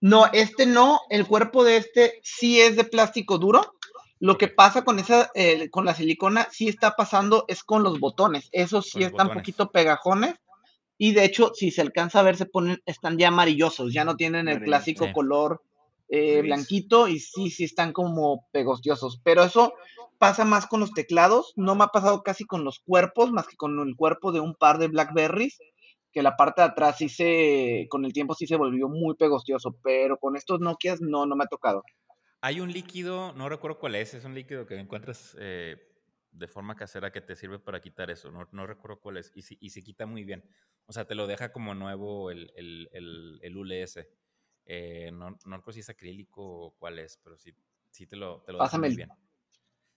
No, 0.00 0.26
este 0.32 0.66
no, 0.66 1.00
el 1.08 1.26
cuerpo 1.26 1.64
de 1.64 1.78
este 1.78 2.20
sí 2.22 2.60
es 2.60 2.76
de 2.76 2.84
plástico 2.84 3.38
duro, 3.38 3.75
lo 4.18 4.38
que 4.38 4.48
pasa 4.48 4.84
con 4.84 4.98
esa, 4.98 5.30
eh, 5.34 5.68
con 5.70 5.84
la 5.84 5.94
silicona, 5.94 6.48
sí 6.50 6.68
está 6.68 6.96
pasando 6.96 7.44
es 7.48 7.62
con 7.62 7.82
los 7.82 8.00
botones. 8.00 8.48
Esos 8.52 8.90
sí 8.90 9.02
están 9.02 9.28
un 9.28 9.34
poquito 9.34 9.70
pegajones. 9.70 10.34
Y 10.98 11.12
de 11.12 11.24
hecho, 11.24 11.52
si 11.54 11.70
se 11.70 11.82
alcanza 11.82 12.20
a 12.20 12.22
ver, 12.22 12.36
se 12.36 12.46
ponen, 12.46 12.80
están 12.86 13.18
ya 13.18 13.28
amarillosos, 13.28 13.92
ya 13.92 14.04
no 14.04 14.16
tienen 14.16 14.48
el 14.48 14.62
clásico 14.62 15.12
color 15.12 15.62
eh, 16.08 16.40
blanquito 16.40 17.08
y 17.08 17.18
sí, 17.18 17.50
sí 17.50 17.64
están 17.64 17.92
como 17.92 18.46
pegostiosos. 18.52 19.20
Pero 19.22 19.44
eso 19.44 19.74
pasa 20.18 20.46
más 20.46 20.66
con 20.66 20.80
los 20.80 20.92
teclados. 20.92 21.52
No 21.56 21.74
me 21.74 21.84
ha 21.84 21.88
pasado 21.88 22.22
casi 22.22 22.46
con 22.46 22.64
los 22.64 22.80
cuerpos, 22.80 23.30
más 23.30 23.46
que 23.46 23.56
con 23.56 23.78
el 23.86 23.94
cuerpo 23.96 24.32
de 24.32 24.40
un 24.40 24.54
par 24.54 24.78
de 24.78 24.88
Blackberries, 24.88 25.58
que 26.10 26.22
la 26.22 26.36
parte 26.36 26.62
de 26.62 26.68
atrás 26.68 26.96
sí 26.96 27.10
se, 27.10 27.86
con 27.90 28.06
el 28.06 28.14
tiempo 28.14 28.34
sí 28.34 28.46
se 28.46 28.56
volvió 28.56 28.88
muy 28.88 29.14
pegostioso. 29.16 29.76
Pero 29.82 30.16
con 30.16 30.36
estos 30.36 30.60
Nokias 30.60 31.02
no, 31.02 31.26
no 31.26 31.36
me 31.36 31.44
ha 31.44 31.48
tocado. 31.48 31.82
Hay 32.46 32.60
un 32.60 32.72
líquido, 32.72 33.32
no 33.32 33.48
recuerdo 33.48 33.80
cuál 33.80 33.96
es, 33.96 34.14
es 34.14 34.24
un 34.24 34.32
líquido 34.32 34.66
que 34.66 34.78
encuentras 34.78 35.36
eh, 35.40 35.78
de 36.30 36.46
forma 36.46 36.76
casera 36.76 37.10
que 37.10 37.20
te 37.20 37.34
sirve 37.34 37.58
para 37.58 37.80
quitar 37.80 38.08
eso, 38.08 38.30
no, 38.30 38.46
no 38.52 38.68
recuerdo 38.68 39.00
cuál 39.00 39.16
es, 39.16 39.32
y, 39.34 39.42
y, 39.58 39.70
se 39.70 39.82
quita 39.82 40.06
muy 40.06 40.22
bien. 40.22 40.48
O 40.84 40.92
sea, 40.92 41.04
te 41.08 41.16
lo 41.16 41.26
deja 41.26 41.50
como 41.50 41.74
nuevo 41.74 42.30
el, 42.30 42.52
el, 42.54 42.88
el, 42.92 43.40
el 43.42 43.56
ULS. 43.56 43.98
Eh, 44.64 45.10
no, 45.12 45.36
no 45.44 45.56
recuerdo 45.56 45.72
si 45.72 45.80
es 45.80 45.88
acrílico 45.88 46.44
o 46.44 46.70
cuál 46.78 47.00
es, 47.00 47.18
pero 47.20 47.36
sí, 47.36 47.52
sí 47.90 48.06
te 48.06 48.14
lo, 48.14 48.42
te 48.42 48.52
lo 48.52 48.62
deja 48.62 48.78
muy 48.78 48.94
bien. 48.94 49.10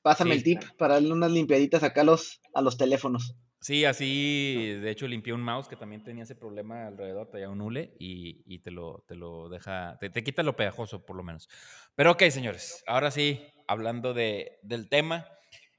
Pásame 0.02 0.34
el 0.34 0.42
tip 0.42 0.64
para 0.76 0.96
darle 0.96 1.12
unas 1.12 1.30
limpiaditas 1.30 1.84
acá 1.84 2.02
a 2.02 2.06
los, 2.06 2.42
a 2.56 2.64
los 2.64 2.78
teléfonos. 2.78 3.36
Sí, 3.62 3.84
así, 3.84 4.78
de 4.82 4.90
hecho, 4.90 5.06
limpié 5.06 5.34
un 5.34 5.42
mouse 5.42 5.68
que 5.68 5.76
también 5.76 6.02
tenía 6.02 6.24
ese 6.24 6.36
problema 6.36 6.88
alrededor, 6.88 7.28
traía 7.30 7.50
un 7.50 7.60
hule 7.60 7.94
y, 8.00 8.42
y 8.46 8.60
te, 8.60 8.72
lo, 8.72 9.04
te 9.06 9.16
lo 9.16 9.50
deja, 9.50 9.98
te, 10.00 10.10
te, 10.10 10.24
quita 10.24 10.44
lo 10.44 10.56
pegajoso 10.56 11.06
por 11.06 11.18
lo 11.18 11.24
menos. 11.24 11.50
Pero 11.94 12.12
ok, 12.12 12.24
señores, 12.30 12.82
ahora 12.88 13.12
sí, 13.12 13.46
hablando 13.68 14.14
de, 14.14 14.60
del 14.64 14.88
tema, 14.88 15.28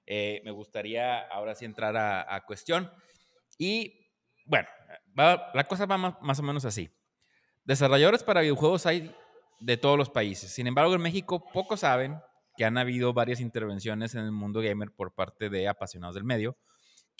eh, 0.05 0.43
me 0.45 0.51
gustaría 0.51 1.21
ahora 1.21 1.55
sí 1.55 1.65
entrar 1.65 1.97
a, 1.97 2.35
a 2.35 2.45
cuestión. 2.45 2.91
Y 3.57 4.11
bueno, 4.45 4.69
la 5.17 5.65
cosa 5.67 5.87
va 5.87 5.97
más, 5.97 6.15
más 6.21 6.39
o 6.39 6.43
menos 6.43 6.67
así. 6.67 6.91
Desarrolladores 7.65 8.23
para 8.23 8.43
videojuegos 8.43 8.85
hay 8.85 9.15
de 9.59 9.79
todos 9.79 9.97
los 9.97 10.11
países. 10.11 10.53
Sin 10.53 10.67
embargo, 10.67 10.95
en 10.95 11.01
México 11.01 11.51
pocos 11.51 11.81
saben 11.81 12.21
que 12.59 12.67
han 12.67 12.77
habido 12.77 13.15
varias 13.15 13.41
intervenciones 13.41 14.15
en 14.15 14.25
el 14.25 14.33
mundo 14.33 14.61
gamer 14.61 14.91
por 14.93 15.15
parte 15.15 15.49
de 15.49 15.67
apasionados 15.67 16.15
del 16.15 16.25
medio 16.25 16.59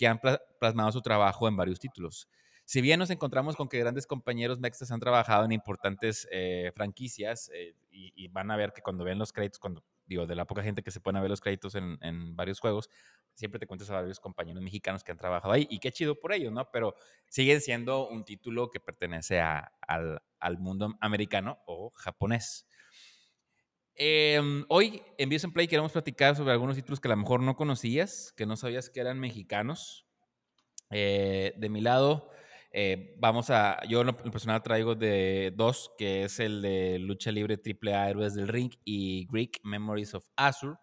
que 0.01 0.07
han 0.07 0.19
plasmado 0.59 0.91
su 0.93 1.03
trabajo 1.03 1.47
en 1.47 1.59
varios 1.59 1.79
títulos. 1.79 2.27
Si 2.65 2.81
bien 2.81 2.99
nos 2.99 3.11
encontramos 3.11 3.55
con 3.55 3.69
que 3.69 3.79
grandes 3.79 4.07
compañeros 4.07 4.59
mextas 4.59 4.91
han 4.91 4.99
trabajado 4.99 5.45
en 5.45 5.53
importantes 5.53 6.27
eh, 6.31 6.73
franquicias 6.75 7.51
eh, 7.53 7.75
y, 7.91 8.27
van 8.29 8.51
a 8.51 8.57
ver 8.57 8.73
que 8.73 8.81
cuando 8.81 9.05
ven 9.05 9.19
los 9.19 9.31
créditos, 9.31 9.59
cuando 9.59 9.85
digo, 10.07 10.27
de 10.27 10.35
la 10.35 10.47
poca 10.47 10.63
gente 10.63 10.83
que 10.83 10.91
se 10.91 11.01
pone 11.01 11.19
a 11.19 11.21
ver 11.21 11.29
los 11.29 11.43
créditos 11.43 11.75
en, 11.75 12.35
varios 12.35 12.61
juegos, 12.61 12.89
siempre 13.35 13.59
te 13.59 13.67
cuentas 13.67 13.91
a 13.91 13.95
varios 13.97 14.21
compañeros 14.21 14.63
mexicanos 14.63 15.05
que 15.05 15.13
han 15.13 15.19
trabajado 15.19 15.53
ahí 15.53 15.67
y 15.69 15.81
qué 15.81 15.93
chido 15.93 16.19
por 16.19 16.33
ellos, 16.33 16.51
¿no? 16.51 16.71
Pero 16.71 16.95
siguen 17.29 17.61
siendo 17.61 18.09
un 18.09 18.25
título 18.25 18.71
que 18.71 18.81
pertenece 18.81 19.39
al, 19.39 20.23
mundo 20.59 20.97
americano 21.03 21.59
o 21.67 21.93
japonés. 21.95 22.67
Em, 24.03 24.65
hoy 24.71 25.03
en 25.19 25.29
Views 25.29 25.47
Play 25.53 25.69
queremos 25.69 25.93
platicar 25.93 26.35
sobre 26.35 26.53
algunos 26.53 26.75
títulos 26.75 27.01
que 27.01 27.09
a 27.09 27.11
lo 27.11 27.19
mejor 27.19 27.43
no 27.43 27.55
conocías, 27.55 28.33
que 28.35 28.47
no 28.47 28.57
sabías 28.57 28.89
que 28.89 28.99
eran 28.99 29.21
mexicanos. 29.21 30.07
Eh, 30.89 31.53
de 31.59 31.69
mi 31.69 31.83
lado, 31.83 32.31
eh, 32.73 33.15
vamos 33.19 33.51
a, 33.51 33.79
yo 33.87 34.01
en 34.01 34.15
personal 34.15 34.63
traigo 34.63 34.95
de 34.95 35.53
dos, 35.55 35.93
que 35.99 36.25
es 36.25 36.41
el 36.41 36.63
de 36.63 36.99
lucha 36.99 37.31
libre 37.31 37.61
AAA 37.63 38.09
Héroes 38.09 38.35
del 38.35 38.49
Ring 38.49 38.73
y 38.87 39.27
Greek 39.31 39.61
Memories 39.65 40.15
of 40.15 40.27
Azure, 40.35 40.79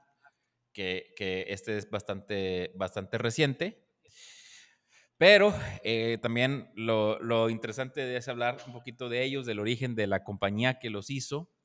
que, 0.71 1.15
que 1.15 1.45
este 1.47 1.75
es 1.75 1.89
bastante, 1.89 2.71
bastante 2.75 3.17
reciente. 3.17 3.83
Pero 5.17 5.55
eh, 5.83 6.19
también 6.21 6.69
lo, 6.75 7.17
lo, 7.17 7.49
interesante 7.49 8.15
es 8.15 8.27
hablar 8.27 8.57
un 8.67 8.73
poquito 8.73 9.09
de 9.09 9.23
ellos, 9.23 9.47
del 9.47 9.57
origen 9.57 9.95
de 9.95 10.05
la 10.05 10.23
compañía 10.23 10.77
que 10.77 10.91
los 10.91 11.09
hizo 11.09 11.56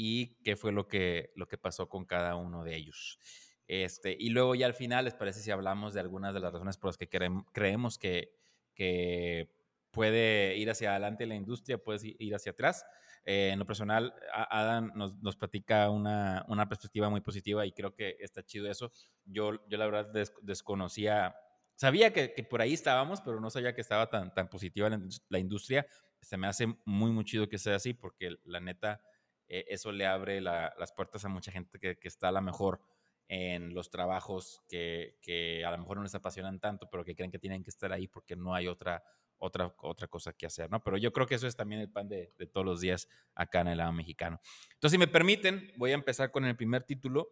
y 0.00 0.36
qué 0.44 0.54
fue 0.54 0.70
lo 0.70 0.86
que, 0.86 1.32
lo 1.34 1.48
que 1.48 1.58
pasó 1.58 1.88
con 1.88 2.04
cada 2.04 2.36
uno 2.36 2.62
de 2.62 2.76
ellos. 2.76 3.18
Este, 3.66 4.16
y 4.16 4.28
luego 4.30 4.54
ya 4.54 4.66
al 4.66 4.74
final, 4.74 5.04
¿les 5.04 5.14
parece 5.14 5.40
si 5.40 5.50
hablamos 5.50 5.92
de 5.92 5.98
algunas 5.98 6.34
de 6.34 6.38
las 6.38 6.52
razones 6.52 6.78
por 6.78 6.90
las 6.90 6.96
que 6.96 7.08
creemos 7.08 7.98
que, 7.98 8.32
que 8.74 9.52
puede 9.90 10.56
ir 10.56 10.70
hacia 10.70 10.92
adelante 10.92 11.26
la 11.26 11.34
industria, 11.34 11.78
puede 11.78 12.14
ir 12.16 12.32
hacia 12.32 12.52
atrás? 12.52 12.86
Eh, 13.24 13.50
en 13.52 13.58
lo 13.58 13.66
personal, 13.66 14.14
Adam 14.32 14.92
nos, 14.94 15.16
nos 15.16 15.34
platica 15.34 15.90
una, 15.90 16.46
una, 16.46 16.68
perspectiva 16.68 17.10
muy 17.10 17.20
positiva 17.20 17.66
y 17.66 17.72
creo 17.72 17.92
que 17.92 18.18
está 18.20 18.44
chido 18.46 18.70
eso. 18.70 18.92
Yo, 19.24 19.66
yo 19.68 19.78
la 19.78 19.86
verdad 19.86 20.28
desconocía, 20.42 21.34
sabía 21.74 22.12
que, 22.12 22.34
que, 22.34 22.44
por 22.44 22.62
ahí 22.62 22.72
estábamos, 22.72 23.20
pero 23.20 23.40
no 23.40 23.50
sabía 23.50 23.74
que 23.74 23.80
estaba 23.80 24.08
tan, 24.08 24.32
tan 24.32 24.48
positiva 24.48 24.88
la, 24.88 25.00
la 25.28 25.38
industria. 25.40 25.88
Se 26.20 26.36
me 26.36 26.46
hace 26.46 26.68
muy, 26.84 27.10
muy 27.10 27.24
chido 27.24 27.48
que 27.48 27.58
sea 27.58 27.74
así 27.74 27.94
porque 27.94 28.36
la 28.44 28.60
neta 28.60 29.02
eh, 29.48 29.66
eso 29.68 29.92
le 29.92 30.06
abre 30.06 30.40
las 30.40 30.92
puertas 30.92 31.24
a 31.24 31.28
mucha 31.28 31.50
gente 31.50 31.78
que, 31.78 31.96
está 32.02 32.28
a 32.28 32.32
lo 32.32 32.42
mejor 32.42 32.80
en 33.28 33.74
los 33.74 33.90
trabajos 33.90 34.62
que, 34.68 35.62
a 35.66 35.70
lo 35.70 35.78
mejor 35.78 35.98
no 35.98 36.02
les 36.02 36.14
apasionan 36.14 36.60
tanto, 36.60 36.88
pero 36.90 37.04
que 37.04 37.14
creen 37.14 37.30
que 37.30 37.38
tienen 37.38 37.62
que 37.62 37.70
estar 37.70 37.92
ahí 37.92 38.08
porque 38.08 38.36
no 38.36 38.54
hay 38.54 38.68
otra, 38.68 39.02
otra, 39.38 39.74
otra 39.82 40.08
cosa 40.08 40.32
que 40.32 40.46
hacer, 40.46 40.70
¿no? 40.70 40.82
Pero 40.82 40.96
yo 40.96 41.12
creo 41.12 41.26
que 41.26 41.34
eso 41.34 41.46
es 41.46 41.56
también 41.56 41.80
el 41.80 41.90
pan 41.90 42.08
de, 42.08 42.32
de 42.38 42.46
todos 42.46 42.64
los 42.64 42.80
días 42.80 43.08
acá 43.34 43.60
en 43.60 43.68
el 43.68 43.78
lado 43.78 43.92
mexicano. 43.92 44.40
Entonces, 44.74 44.92
si 44.92 44.98
me 44.98 45.08
permiten, 45.08 45.72
voy 45.76 45.92
a 45.92 45.94
empezar 45.94 46.30
con 46.30 46.44
el 46.44 46.56
primer 46.56 46.84
título 46.84 47.30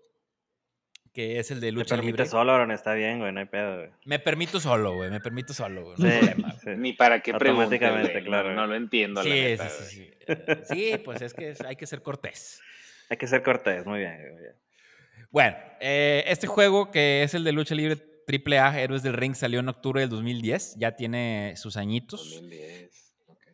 que 1.17 1.39
es 1.39 1.51
el 1.51 1.61
de 1.61 1.73
lucha 1.73 1.97
libre. 1.97 2.09
Me 2.09 2.13
permite 2.13 2.31
solo, 2.31 2.53
Aaron, 2.53 2.71
está 2.73 2.93
bien, 2.93 3.21
güey, 3.21 3.33
no 3.33 3.41
hay 3.41 3.47
pedo, 3.47 3.79
güey. 3.79 3.89
Me 4.05 4.19
permito 4.19 4.61
solo, 4.61 4.93
güey, 4.93 5.11
me 5.11 5.19
permito 5.19 5.55
solo, 5.55 5.83
güey. 5.83 5.97
No 5.97 6.11
sí, 6.11 6.35
sí. 6.63 6.71
Ni 6.77 6.93
para 6.93 7.21
qué 7.21 7.31
Automáticamente, 7.31 8.23
claro. 8.23 8.53
No, 8.53 8.67
lo 8.67 8.75
entiendo, 8.75 9.23
sí, 9.23 9.31
la 9.31 9.35
neta, 9.35 9.71
sí, 9.71 9.85
sí, 9.87 10.11
sí. 10.27 10.55
sí, 10.69 10.99
pues 11.03 11.23
es 11.23 11.33
que 11.33 11.55
hay 11.67 11.77
que 11.77 11.87
ser 11.87 12.03
cortés. 12.03 12.61
Hay 13.09 13.17
que 13.17 13.27
ser 13.27 13.43
cortés, 13.43 13.87
muy 13.87 14.01
bien. 14.01 14.31
Muy 14.31 14.43
bien. 14.43 14.57
Bueno, 15.31 15.57
eh, 15.81 16.23
este 16.27 16.47
juego 16.47 16.91
que 16.91 17.23
es 17.23 17.33
el 17.33 17.45
de 17.45 17.53
lucha 17.53 17.75
libre 17.75 17.97
AAA, 18.29 18.79
Héroes 18.83 19.03
del 19.03 19.15
Ring, 19.15 19.35
salió 19.35 19.61
en 19.61 19.71
octubre 19.71 20.03
del 20.03 20.11
2010, 20.11 20.77
ya 20.77 20.97
tiene 20.97 21.55
sus 21.57 21.79
añitos. 21.79 22.31
2010. 22.35 22.91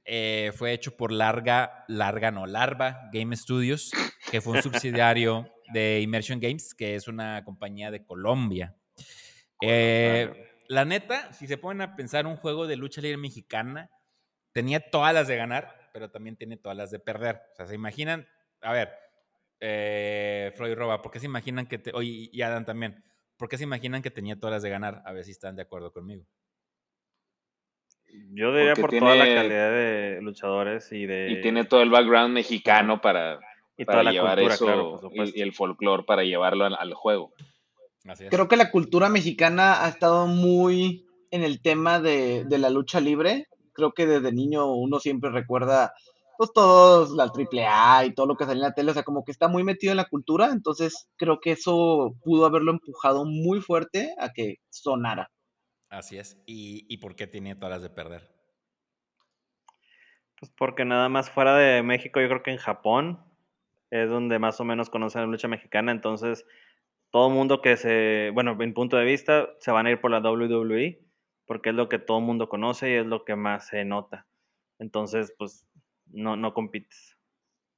Eh, 0.05 0.51
fue 0.57 0.73
hecho 0.73 0.97
por 0.97 1.13
Larga, 1.13 1.85
Larga 1.87 2.33
no, 2.33 2.47
Larva 2.47 3.09
Game 3.13 3.37
Studios, 3.37 3.93
que 4.33 4.41
fue 4.41 4.55
un 4.55 4.63
subsidiario 4.65 5.49
de 5.73 6.01
Immersion 6.01 6.41
Games, 6.41 6.75
que 6.75 6.95
es 6.95 7.09
una 7.09 7.45
compañía 7.45 7.91
de 7.91 8.05
Colombia. 8.05 8.77
Eh, 9.61 10.51
la 10.69 10.85
neta, 10.85 11.33
si 11.33 11.47
se 11.47 11.59
ponen 11.59 11.83
a 11.83 11.97
pensar 11.97 12.27
un 12.27 12.37
juego 12.37 12.67
de 12.67 12.77
lucha 12.77 13.01
libre 13.01 13.19
mexicana, 13.19 13.91
tenía 14.53 14.81
todas 14.91 15.15
las 15.15 15.29
de 15.29 15.37
ganar, 15.37 15.91
pero 15.93 16.11
también 16.11 16.37
tiene 16.37 16.57
todas 16.57 16.77
las 16.77 16.91
de 16.91 16.99
perder. 16.99 17.43
O 17.53 17.55
sea, 17.55 17.67
se 17.67 17.75
imaginan, 17.75 18.27
a 18.61 18.73
ver, 18.73 18.91
eh, 19.61 20.53
Freud 20.57 20.75
Roba, 20.75 21.03
¿por 21.03 21.13
qué 21.13 21.21
se 21.21 21.27
imaginan 21.27 21.67
que, 21.67 21.79
te, 21.79 21.93
oye, 21.95 22.29
y 22.33 22.43
Adam 22.43 22.65
también, 22.65 23.05
¿por 23.37 23.49
qué 23.49 23.59
se 23.59 23.65
imaginan 23.65 24.03
que 24.03 24.11
tenía 24.11 24.39
todas 24.39 24.55
las 24.55 24.63
de 24.63 24.71
ganar? 24.71 25.03
A 25.05 25.13
ver 25.13 25.25
si 25.25 25.31
están 25.31 25.57
de 25.57 25.63
acuerdo 25.63 25.93
conmigo. 25.93 26.27
Yo 28.35 28.55
diría 28.55 28.75
por 28.75 28.91
toda 28.91 29.15
la 29.15 29.25
calidad 29.25 29.71
de 29.71 30.19
luchadores 30.21 30.93
y 30.93 31.07
de... 31.07 31.31
Y 31.31 31.41
tiene 31.41 31.65
todo 31.65 31.83
el 31.83 31.91
background 31.91 32.35
mexicano 32.35 33.01
para 33.01 33.41
y 33.77 33.85
para 33.85 34.11
llevar 34.11 34.39
eso 34.41 35.01
y, 35.13 35.41
el 35.41 35.53
folclore 35.53 36.05
para 36.05 36.25
llevarlo 36.25 36.65
al, 36.65 36.95
juego. 36.95 37.33
Creo 38.31 38.49
que 38.49 38.57
la 38.57 38.71
cultura 38.71 39.09
mexicana 39.09 39.85
ha 39.85 39.89
estado 39.89 40.27
muy 40.27 41.07
en 41.31 41.43
el 41.43 41.63
tema 41.63 42.01
de, 42.01 42.45
la 42.49 42.71
lucha 42.71 43.01
libre. 43.01 43.47
Creo 43.73 43.93
que 43.93 44.07
desde 44.07 44.33
niño 44.33 44.73
uno 44.73 45.01
siempre 45.01 45.31
recuerda 45.31 45.93
pues 46.37 46.53
todos 46.53 47.11
la 47.11 47.31
triple 47.31 47.67
A 47.67 48.05
y 48.05 48.15
todo 48.15 48.27
lo 48.27 48.37
que 48.37 48.45
sale 48.45 48.57
en 48.57 48.63
la 48.63 48.75
tele, 48.75 48.91
o 48.91 48.95
sea, 48.95 49.05
como 49.05 49.23
que 49.23 49.31
está 49.31 49.49
muy 49.49 49.65
metido 49.65 49.93
en 49.93 49.99
la 49.99 50.09
cultura, 50.09 50.51
entonces 50.51 51.09
creo 51.17 51.39
que 51.41 51.53
eso 51.53 52.17
pudo 52.23 52.47
haberlo 52.47 52.73
empujado 52.73 53.25
muy 53.25 53.61
fuerte 53.61 54.13
a 54.19 54.33
que 54.33 54.57
sonara. 54.71 55.31
Así 55.89 56.19
es. 56.19 56.43
¿Y, 56.47 56.87
y 56.89 56.97
por 56.97 57.15
qué 57.15 57.27
tiene 57.27 57.55
todas 57.55 57.71
las 57.71 57.83
de 57.83 57.91
perder? 57.91 58.33
Pues 60.41 60.51
porque 60.57 60.85
nada 60.85 61.09
más 61.09 61.31
fuera 61.31 61.57
de 61.57 61.83
México, 61.83 62.21
yo 62.21 62.29
creo 62.29 62.43
que 62.43 62.51
en 62.51 62.57
Japón 62.57 63.32
es 63.93 64.09
donde 64.09 64.39
más 64.39 64.59
o 64.59 64.65
menos 64.65 64.89
conocen 64.89 65.21
la 65.21 65.27
lucha 65.27 65.49
mexicana, 65.49 65.93
entonces 65.93 66.47
todo 67.11 67.29
mundo 67.29 67.61
que 67.61 67.77
se, 67.77 68.31
bueno, 68.33 68.57
en 68.59 68.73
punto 68.73 68.97
de 68.97 69.05
vista, 69.05 69.51
se 69.61 69.71
van 69.71 69.85
a 69.85 69.91
ir 69.91 70.01
por 70.01 70.11
la 70.11 70.21
WWE, 70.21 70.99
porque 71.47 71.69
es 71.69 71.75
lo 71.75 71.91
que 71.91 71.99
todo 71.99 72.19
el 72.19 72.25
mundo 72.25 72.49
conoce 72.49 72.91
y 72.91 72.95
es 72.95 73.07
lo 73.07 73.27
que 73.27 73.37
más 73.37 73.69
se 73.69 73.85
nota. 73.85 74.27
Entonces, 74.79 75.35
pues, 75.37 75.67
no, 76.07 76.37
no 76.37 76.55
compites. 76.55 77.19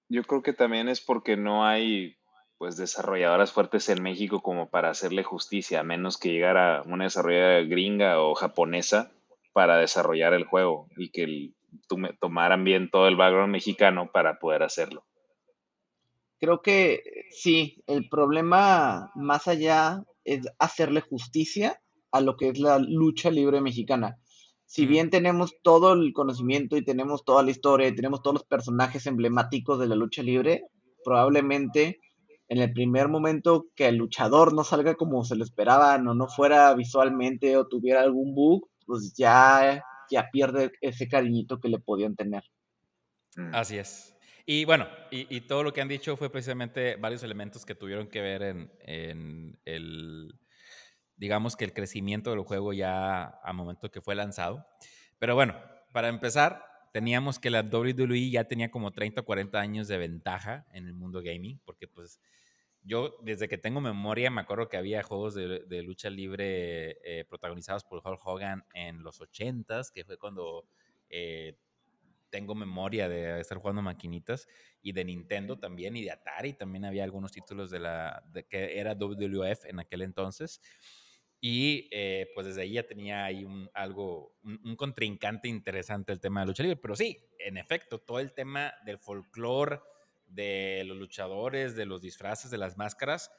Yo 0.09 0.23
creo 0.23 0.44
que 0.44 0.52
también 0.52 0.88
es 0.88 1.00
porque 1.00 1.37
no 1.37 1.66
hay, 1.66 2.16
pues, 2.59 2.76
desarrolladoras 2.76 3.52
fuertes 3.52 3.88
en 3.88 4.00
México 4.00 4.40
como 4.40 4.71
para 4.71 4.90
hacerle 4.90 5.25
justicia, 5.25 5.80
a 5.80 5.85
menos 5.85 6.16
que 6.16 6.30
llegara 6.30 6.83
una 6.87 7.02
desarrolladora 7.02 7.62
gringa 7.62 8.21
o 8.21 8.37
japonesa 8.37 9.11
para 9.52 9.78
desarrollar 9.78 10.33
el 10.33 10.44
juego 10.44 10.87
y 10.97 11.11
que 11.11 11.50
tomaran 12.21 12.62
bien 12.62 12.88
todo 12.88 13.09
el 13.09 13.16
background 13.16 13.50
mexicano 13.50 14.12
para 14.12 14.38
poder 14.38 14.62
hacerlo. 14.62 15.04
Creo 16.44 16.60
que 16.60 17.02
sí, 17.30 17.82
el 17.86 18.10
problema 18.10 19.10
más 19.14 19.48
allá 19.48 20.04
es 20.24 20.46
hacerle 20.58 21.00
justicia 21.00 21.80
a 22.12 22.20
lo 22.20 22.36
que 22.36 22.50
es 22.50 22.58
la 22.58 22.78
lucha 22.78 23.30
libre 23.30 23.62
mexicana. 23.62 24.18
Si 24.66 24.84
bien 24.84 25.08
tenemos 25.08 25.54
todo 25.62 25.94
el 25.94 26.12
conocimiento 26.12 26.76
y 26.76 26.84
tenemos 26.84 27.24
toda 27.24 27.42
la 27.42 27.50
historia 27.50 27.88
y 27.88 27.94
tenemos 27.94 28.20
todos 28.20 28.34
los 28.34 28.44
personajes 28.44 29.06
emblemáticos 29.06 29.78
de 29.78 29.86
la 29.86 29.94
lucha 29.94 30.22
libre, 30.22 30.66
probablemente 31.02 31.98
en 32.48 32.58
el 32.58 32.74
primer 32.74 33.08
momento 33.08 33.68
que 33.74 33.88
el 33.88 33.96
luchador 33.96 34.52
no 34.52 34.64
salga 34.64 34.96
como 34.96 35.24
se 35.24 35.36
lo 35.36 35.44
esperaban 35.44 36.06
o 36.08 36.14
no 36.14 36.28
fuera 36.28 36.74
visualmente 36.74 37.56
o 37.56 37.68
tuviera 37.68 38.02
algún 38.02 38.34
bug, 38.34 38.68
pues 38.84 39.14
ya, 39.16 39.82
ya 40.10 40.28
pierde 40.30 40.72
ese 40.82 41.08
cariñito 41.08 41.58
que 41.58 41.70
le 41.70 41.78
podían 41.78 42.16
tener. 42.16 42.44
Así 43.54 43.78
es. 43.78 44.13
Y 44.46 44.66
bueno, 44.66 44.86
y, 45.10 45.40
todo 45.42 45.62
lo 45.62 45.72
que 45.72 45.80
han 45.80 45.88
dicho 45.88 46.16
fue 46.16 46.30
precisamente 46.30 46.96
varios 46.96 47.22
elementos 47.22 47.64
que 47.64 47.74
tuvieron 47.74 48.08
que 48.08 48.20
ver 48.20 48.42
en, 48.42 49.58
el, 49.64 50.38
digamos 51.16 51.56
que 51.56 51.64
el 51.64 51.72
crecimiento 51.72 52.30
del 52.30 52.40
juego 52.40 52.74
ya 52.74 53.40
a 53.42 53.52
momento 53.54 53.90
que 53.90 54.02
fue 54.02 54.14
lanzado. 54.14 54.66
Pero 55.18 55.34
bueno, 55.34 55.58
para 55.92 56.08
empezar, 56.08 56.62
teníamos 56.92 57.38
que 57.38 57.48
la 57.48 57.62
WWE 57.62 58.30
ya 58.30 58.44
tenía 58.44 58.70
como 58.70 58.90
30 58.90 59.22
o 59.22 59.24
40 59.24 59.58
años 59.58 59.88
de 59.88 59.96
ventaja 59.96 60.66
en 60.72 60.86
el 60.86 60.92
mundo 60.92 61.22
gaming, 61.22 61.58
porque 61.64 61.88
pues 61.88 62.20
yo 62.82 63.16
desde 63.22 63.48
que 63.48 63.56
tengo 63.56 63.80
memoria 63.80 64.30
me 64.30 64.42
acuerdo 64.42 64.68
que 64.68 64.76
había 64.76 65.02
juegos 65.02 65.34
de, 65.34 65.82
lucha 65.82 66.10
libre 66.10 66.98
eh, 67.02 67.24
protagonizados 67.24 67.82
por 67.84 68.02
Hulk 68.04 68.20
Hogan 68.26 68.66
en 68.74 69.02
los 69.02 69.22
80s, 69.22 69.90
que 69.90 70.04
fue 70.04 70.18
cuando 70.18 70.66
eh, 71.08 71.56
tengo 72.34 72.56
memoria 72.56 73.08
de 73.08 73.38
estar 73.38 73.58
jugando 73.58 73.80
maquinitas 73.80 74.48
y 74.82 74.90
de 74.90 75.04
Nintendo 75.04 75.56
también 75.56 75.94
y 75.94 76.02
de 76.02 76.10
Atari 76.10 76.52
también 76.54 76.84
había 76.84 77.04
algunos 77.04 77.30
títulos 77.30 77.70
de 77.70 77.78
la 77.78 78.24
de 78.32 78.44
que 78.44 78.80
era 78.80 78.96
WWF 78.96 79.66
en 79.66 79.78
aquel 79.78 80.02
entonces. 80.02 80.60
Y 81.40 81.88
eh, 81.92 82.26
pues 82.34 82.48
desde 82.48 82.62
ahí 82.62 82.72
ya 82.72 82.88
tenía 82.88 83.24
ahí 83.24 83.44
un 83.44 83.70
algo 83.72 84.34
un, 84.42 84.74
contrincante 84.74 85.46
interesante 85.46 86.10
el 86.10 86.18
tema 86.18 86.40
de 86.40 86.46
lucha 86.46 86.64
libre. 86.64 86.80
Pero 86.82 86.96
sí 86.96 87.24
en 87.38 87.56
efecto 87.56 88.00
todo 88.00 88.18
el 88.18 88.32
tema 88.32 88.74
del 88.84 88.98
folclore 88.98 89.78
de 90.26 90.82
los 90.86 90.96
luchadores 90.96 91.76
de 91.76 91.86
los 91.86 92.00
disfraces 92.00 92.50
de 92.50 92.58
las 92.58 92.76
máscaras 92.76 93.30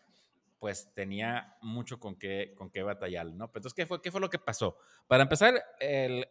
pues 0.66 0.92
tenía 0.96 1.56
mucho 1.62 2.00
con 2.00 2.16
qué, 2.16 2.56
con 2.58 2.72
qué 2.72 2.82
batallar, 2.82 3.28
¿no? 3.28 3.52
Pero 3.52 3.60
entonces, 3.60 3.76
¿qué 3.76 3.86
fue, 3.86 4.02
¿qué 4.02 4.10
fue 4.10 4.20
lo 4.20 4.32
que 4.32 4.40
pasó? 4.40 4.80
Para 5.06 5.22
empezar, 5.22 5.64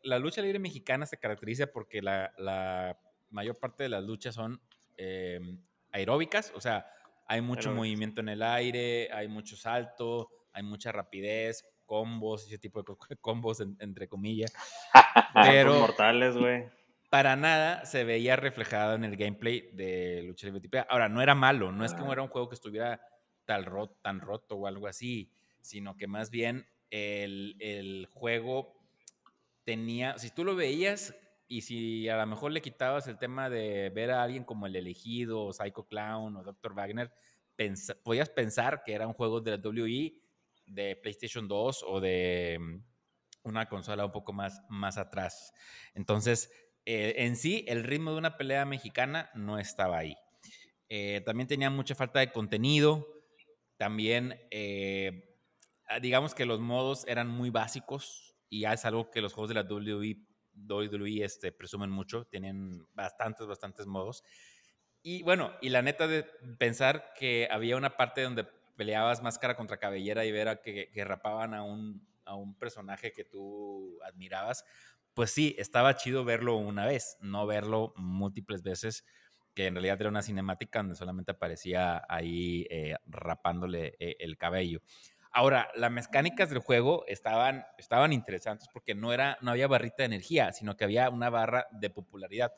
la 0.02 0.18
lucha 0.18 0.42
libre 0.42 0.58
mexicana 0.58 1.06
se 1.06 1.18
caracteriza 1.18 1.68
porque 1.68 2.02
la, 2.02 2.98
mayor 3.30 3.56
parte 3.60 3.84
de 3.84 3.90
las 3.90 4.02
luchas 4.02 4.34
son 4.34 4.60
em, 4.96 5.62
aeróbicas, 5.92 6.52
o 6.56 6.60
sea, 6.60 6.84
hay 7.28 7.42
mucho 7.42 7.72
movimiento 7.72 8.22
en 8.22 8.28
el 8.28 8.42
aire, 8.42 9.08
hay 9.12 9.28
mucho 9.28 9.54
salto, 9.54 10.28
hay 10.52 10.64
mucha 10.64 10.90
rapidez, 10.90 11.64
combos, 11.86 12.44
ese 12.44 12.58
tipo 12.58 12.82
de 12.82 12.96
combos, 13.20 13.60
entre 13.60 14.08
comillas. 14.08 14.52
Pero 15.44 15.74
mortales, 15.74 16.36
güey. 16.36 16.64
Para 17.08 17.36
nada 17.36 17.84
se 17.84 18.02
veía 18.02 18.34
reflejado 18.34 18.96
en 18.96 19.04
el 19.04 19.16
gameplay 19.16 19.70
de 19.74 20.24
Lucha 20.26 20.48
Libre 20.48 20.84
Ahora, 20.88 21.08
no 21.08 21.22
era 21.22 21.36
malo, 21.36 21.70
no 21.70 21.84
es 21.84 21.94
como 21.94 22.12
era 22.12 22.22
un 22.22 22.28
juego 22.28 22.48
que 22.48 22.56
estuviera 22.56 23.00
tan 23.44 23.64
roto, 23.64 23.96
tan 24.02 24.20
roto 24.20 24.56
o 24.56 24.66
algo 24.66 24.86
así, 24.86 25.30
sino 25.60 25.96
que 25.96 26.06
más 26.06 26.30
bien 26.30 26.66
el, 26.90 27.56
el 27.60 28.06
juego 28.12 28.74
tenía, 29.64 30.18
si 30.18 30.30
tú 30.30 30.44
lo 30.44 30.54
veías 30.54 31.14
y 31.48 31.62
si 31.62 32.08
a 32.08 32.16
lo 32.16 32.26
mejor 32.26 32.52
le 32.52 32.62
quitabas 32.62 33.06
el 33.06 33.18
tema 33.18 33.50
de 33.50 33.90
ver 33.90 34.10
a 34.10 34.22
alguien 34.22 34.44
como 34.44 34.66
el 34.66 34.76
elegido, 34.76 35.44
o 35.44 35.52
Psycho 35.52 35.86
Clown 35.86 36.36
o 36.36 36.42
Dr. 36.42 36.74
Wagner, 36.74 37.12
podías 38.02 38.30
pensar 38.30 38.82
que 38.84 38.94
era 38.94 39.06
un 39.06 39.14
juego 39.14 39.40
de 39.40 39.52
la 39.52 39.62
WI 39.62 40.20
de 40.66 40.96
PlayStation 40.96 41.46
2 41.46 41.84
o 41.86 42.00
de 42.00 42.58
mm, 42.60 42.82
una 43.44 43.68
consola 43.68 44.06
un 44.06 44.12
poco 44.12 44.32
más, 44.32 44.62
más 44.68 44.96
atrás. 44.96 45.52
Entonces, 45.94 46.50
eh, 46.86 47.14
en 47.18 47.36
sí, 47.36 47.64
el 47.68 47.84
ritmo 47.84 48.12
de 48.12 48.18
una 48.18 48.36
pelea 48.36 48.64
mexicana 48.64 49.30
no 49.34 49.58
estaba 49.58 49.98
ahí. 49.98 50.16
Eh, 50.88 51.22
también 51.24 51.46
tenía 51.46 51.70
mucha 51.70 51.94
falta 51.94 52.20
de 52.20 52.32
contenido. 52.32 53.13
También, 53.84 54.40
eh, 54.50 55.36
digamos 56.00 56.34
que 56.34 56.46
los 56.46 56.58
modos 56.58 57.06
eran 57.06 57.28
muy 57.28 57.50
básicos 57.50 58.34
y 58.48 58.60
ya 58.60 58.72
es 58.72 58.86
algo 58.86 59.10
que 59.10 59.20
los 59.20 59.34
juegos 59.34 59.50
de 59.50 59.56
la 59.56 59.64
WWE, 59.64 60.16
WWE 60.56 61.22
este, 61.22 61.52
presumen 61.52 61.90
mucho. 61.90 62.24
Tienen 62.24 62.86
bastantes, 62.94 63.46
bastantes 63.46 63.84
modos. 63.84 64.24
Y 65.02 65.22
bueno, 65.22 65.52
y 65.60 65.68
la 65.68 65.82
neta 65.82 66.08
de 66.08 66.22
pensar 66.58 67.12
que 67.14 67.46
había 67.50 67.76
una 67.76 67.98
parte 67.98 68.22
donde 68.22 68.44
peleabas 68.74 69.22
máscara 69.22 69.54
contra 69.54 69.76
cabellera 69.76 70.24
y 70.24 70.32
ver 70.32 70.62
que, 70.62 70.90
que 70.90 71.04
rapaban 71.04 71.52
a 71.52 71.62
un, 71.62 72.08
a 72.24 72.36
un 72.36 72.58
personaje 72.58 73.12
que 73.12 73.24
tú 73.24 73.98
admirabas, 74.02 74.64
pues 75.12 75.30
sí, 75.30 75.56
estaba 75.58 75.94
chido 75.96 76.24
verlo 76.24 76.56
una 76.56 76.86
vez, 76.86 77.18
no 77.20 77.46
verlo 77.46 77.92
múltiples 77.96 78.62
veces, 78.62 79.04
que 79.54 79.66
en 79.66 79.74
realidad 79.74 80.00
era 80.00 80.10
una 80.10 80.22
cinemática 80.22 80.80
donde 80.80 80.96
solamente 80.96 81.32
aparecía 81.32 82.02
ahí 82.08 82.66
eh, 82.70 82.96
rapándole 83.06 83.94
eh, 83.98 84.16
el 84.18 84.36
cabello. 84.36 84.82
Ahora, 85.30 85.68
las 85.74 85.90
mecánicas 85.90 86.50
del 86.50 86.58
juego 86.60 87.04
estaban, 87.06 87.64
estaban 87.78 88.12
interesantes 88.12 88.68
porque 88.72 88.94
no, 88.94 89.12
era, 89.12 89.38
no 89.40 89.50
había 89.50 89.66
barrita 89.66 89.96
de 89.98 90.04
energía, 90.04 90.52
sino 90.52 90.76
que 90.76 90.84
había 90.84 91.10
una 91.10 91.30
barra 91.30 91.66
de 91.72 91.90
popularidad. 91.90 92.52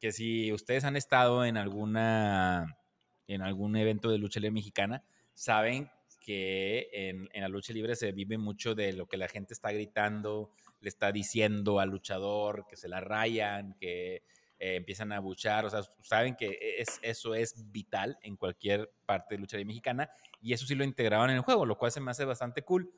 Que 0.00 0.12
si 0.12 0.52
ustedes 0.52 0.84
han 0.84 0.96
estado 0.96 1.44
en, 1.44 1.56
alguna, 1.56 2.78
en 3.26 3.42
algún 3.42 3.76
evento 3.76 4.10
de 4.10 4.18
lucha 4.18 4.40
libre 4.40 4.54
mexicana, 4.54 5.04
saben 5.34 5.90
que 6.20 6.88
en, 6.92 7.28
en, 7.32 7.42
la 7.42 7.48
lucha 7.48 7.72
libre 7.72 7.94
se 7.94 8.12
vive 8.12 8.36
mucho 8.36 8.74
de 8.74 8.92
lo 8.92 9.06
que 9.06 9.16
la 9.16 9.28
gente 9.28 9.54
está 9.54 9.70
gritando, 9.70 10.50
le 10.80 10.88
está 10.88 11.12
diciendo 11.12 11.80
al 11.80 11.90
luchador 11.90 12.66
que 12.68 12.76
se 12.76 12.88
la 12.88 13.00
rayan, 13.00 13.74
que 13.80 14.22
eh, 14.60 14.76
empiezan 14.76 15.12
a 15.12 15.20
buchar, 15.20 15.64
o 15.64 15.70
sea, 15.70 15.82
saben 16.02 16.34
que 16.34 16.58
es, 16.78 16.98
eso 17.02 17.34
es 17.34 17.70
vital 17.70 18.18
en 18.22 18.36
cualquier 18.36 18.90
parte 19.06 19.36
de 19.36 19.40
lucha 19.40 19.56
libre 19.56 19.68
mexicana 19.68 20.10
y 20.40 20.52
eso 20.52 20.66
sí 20.66 20.74
lo 20.74 20.84
integraban 20.84 21.30
en 21.30 21.36
el 21.36 21.42
juego, 21.42 21.64
lo 21.64 21.78
cual 21.78 21.92
se 21.92 22.00
me 22.00 22.10
hace 22.10 22.24
bastante 22.24 22.62
cool. 22.62 22.92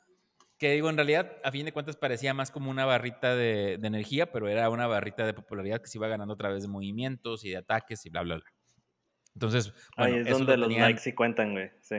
Que 0.57 0.73
digo, 0.73 0.91
en 0.91 0.97
realidad, 0.97 1.39
a 1.43 1.51
fin 1.51 1.65
de 1.65 1.73
cuentas 1.73 1.97
parecía 1.97 2.35
más 2.35 2.51
como 2.51 2.71
una 2.71 2.85
barrita 2.85 3.35
de, 3.35 3.75
energía, 3.75 4.31
pero 4.31 4.49
era 4.49 4.69
una 4.69 4.87
barrita 4.87 5.25
de 5.25 5.33
popularidad 5.33 5.81
que 5.81 5.89
se 5.89 5.97
iba 5.97 6.07
ganando 6.07 6.35
a 6.35 6.37
través 6.37 6.63
de 6.63 6.69
movimientos 6.69 7.45
y 7.45 7.51
de 7.51 7.57
ataques 7.57 8.05
y 8.05 8.11
bla, 8.11 8.23
bla, 8.23 8.37
bla. 8.37 8.45
Entonces, 9.35 9.73
bueno, 9.97 10.17
Ahí 10.17 10.21
es 10.21 10.29
donde 10.29 10.57
los 10.57 10.71
likes 10.71 11.01
sí 11.01 11.15
cuentan, 11.15 11.53
güey, 11.53 11.71
sí. 11.81 11.97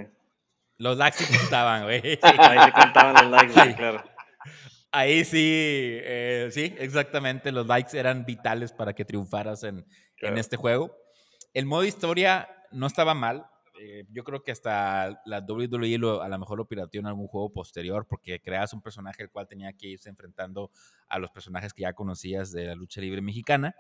Los 0.78 0.98
likes 0.98 1.24
sí 1.24 1.38
contaban, 1.38 1.84
güey. 1.84 2.02
Ahí 2.22 2.60
sí 2.66 2.72
contaban 2.72 3.14
los 3.16 3.32
likes, 3.32 3.54
güey, 3.54 3.76
claro. 3.76 4.04
Ahí 4.92 5.24
sí, 5.24 5.40
eh, 5.40 6.50
sí, 6.52 6.76
exactamente. 6.78 7.52
Los 7.52 7.66
likes 7.68 7.98
eran 7.98 8.26
vitales 8.26 8.74
para 8.74 8.94
que 8.94 9.06
triunfaras 9.06 9.64
en, 9.64 9.86
en, 10.18 10.38
este 10.38 10.58
juego. 10.58 10.96
El 11.54 11.66
modo 11.66 11.86
historia 11.86 12.50
no 12.72 12.88
estaba 12.88 13.14
mal. 13.14 13.46
Eh, 13.80 14.06
yo 14.12 14.24
creo 14.24 14.44
que 14.44 14.52
hasta 14.52 15.22
la 15.26 15.40
WWE 15.40 15.98
lo, 15.98 16.22
a 16.22 16.28
lo 16.28 16.38
mejor 16.38 16.58
lo 16.58 16.68
pirateó 16.68 17.00
en 17.00 17.08
algún 17.08 17.28
juego 17.28 17.52
posterior 17.52 18.06
porque 18.08 18.42
creas 18.42 18.74
un 18.74 18.82
personaje 18.82 19.24
el 19.24 19.32
cual 19.32 19.48
tenía 19.48 19.74
que 19.74 19.88
irse 19.88 20.10
enfrentando 20.10 20.72
a 21.08 21.18
los 21.20 21.32
personajes 21.32 21.74
que 21.74 21.84
ya 21.84 21.94
conocías 21.94 22.52
de 22.52 22.66
la 22.66 22.76
lucha 22.76 23.00
libre 23.00 23.22
mexicana. 23.22 23.76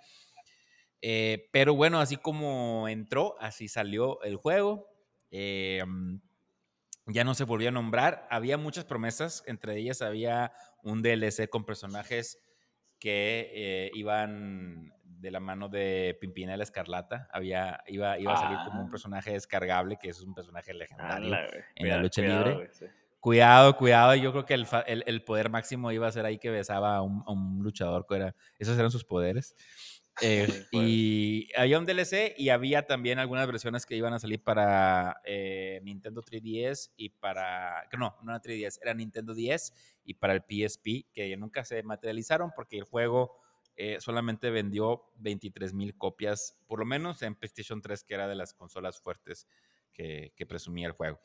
Eh, 1.01 1.49
pero 1.51 1.75
bueno, 1.75 1.99
así 1.99 2.15
como 2.15 2.87
entró, 2.87 3.35
así 3.39 3.67
salió 3.67 4.21
el 4.23 4.37
juego. 4.37 4.87
Ya 7.07 7.23
no 7.23 7.33
se 7.33 7.43
volvió 7.43 7.69
a 7.69 7.71
nombrar. 7.71 8.27
Había 8.29 8.57
muchas 8.57 8.85
promesas, 8.85 9.43
entre 9.47 9.77
ellas 9.77 10.01
había 10.01 10.53
un 10.83 11.01
DLC 11.01 11.49
con 11.49 11.65
personajes 11.65 12.39
que 12.99 13.51
eh, 13.53 13.91
iban 13.93 14.93
de 15.03 15.31
la 15.31 15.39
mano 15.39 15.69
de 15.69 16.17
Pimpinela 16.19 16.63
Escarlata. 16.63 17.27
Había, 17.31 17.81
iba, 17.87 18.17
iba 18.19 18.33
a 18.33 18.37
salir 18.37 18.57
como 18.65 18.81
un 18.81 18.87
ah. 18.87 18.91
personaje 18.91 19.31
descargable, 19.31 19.97
que 19.97 20.09
es 20.09 20.21
un 20.21 20.33
personaje 20.33 20.73
legendario 20.73 21.35
en 21.75 21.89
la 21.89 21.97
lucha 21.97 22.21
libre. 22.21 22.69
Cuidado, 23.19 23.77
cuidado. 23.77 24.15
Yo 24.15 24.31
creo 24.31 24.45
que 24.45 24.55
el, 24.55 24.67
el, 25.05 25.23
poder 25.23 25.51
máximo 25.51 25.91
iba 25.91 26.07
a 26.07 26.11
ser 26.11 26.25
ahí 26.25 26.39
que 26.39 26.49
besaba 26.49 26.95
a 26.95 27.01
un, 27.03 27.23
a 27.27 27.31
un 27.31 27.59
luchador. 27.61 28.05
Era, 28.09 28.35
esos 28.57 28.77
eran 28.79 28.89
sus 28.89 29.03
poderes. 29.03 29.55
Eh, 30.19 30.65
y 30.71 31.49
había 31.55 31.79
un 31.79 31.85
DLC 31.85 32.35
y 32.37 32.49
había 32.49 32.85
también 32.85 33.17
algunas 33.19 33.47
versiones 33.47 33.85
que 33.85 33.95
iban 33.95 34.13
a 34.13 34.19
salir 34.19 34.43
para 34.43 35.21
eh, 35.23 35.79
Nintendo 35.83 36.21
3DS 36.21 36.91
y 36.97 37.09
para. 37.09 37.87
No, 37.97 38.17
no 38.23 38.31
era 38.31 38.41
3DS, 38.41 38.79
era 38.81 38.93
Nintendo 38.93 39.33
10 39.33 39.73
y 40.03 40.15
para 40.15 40.33
el 40.33 40.41
PSP, 40.41 41.07
que 41.13 41.35
nunca 41.37 41.63
se 41.63 41.81
materializaron 41.83 42.51
porque 42.55 42.77
el 42.77 42.83
juego 42.83 43.37
eh, 43.77 43.97
solamente 43.99 44.49
vendió 44.49 45.05
23 45.15 45.73
mil 45.73 45.95
copias, 45.97 46.59
por 46.67 46.79
lo 46.79 46.85
menos 46.85 47.21
en 47.21 47.35
PlayStation 47.35 47.81
3, 47.81 48.03
que 48.03 48.13
era 48.13 48.27
de 48.27 48.35
las 48.35 48.53
consolas 48.53 48.99
fuertes 48.99 49.47
que, 49.93 50.33
presumía 50.47 50.87
el 50.87 50.93
juego. 50.93 51.19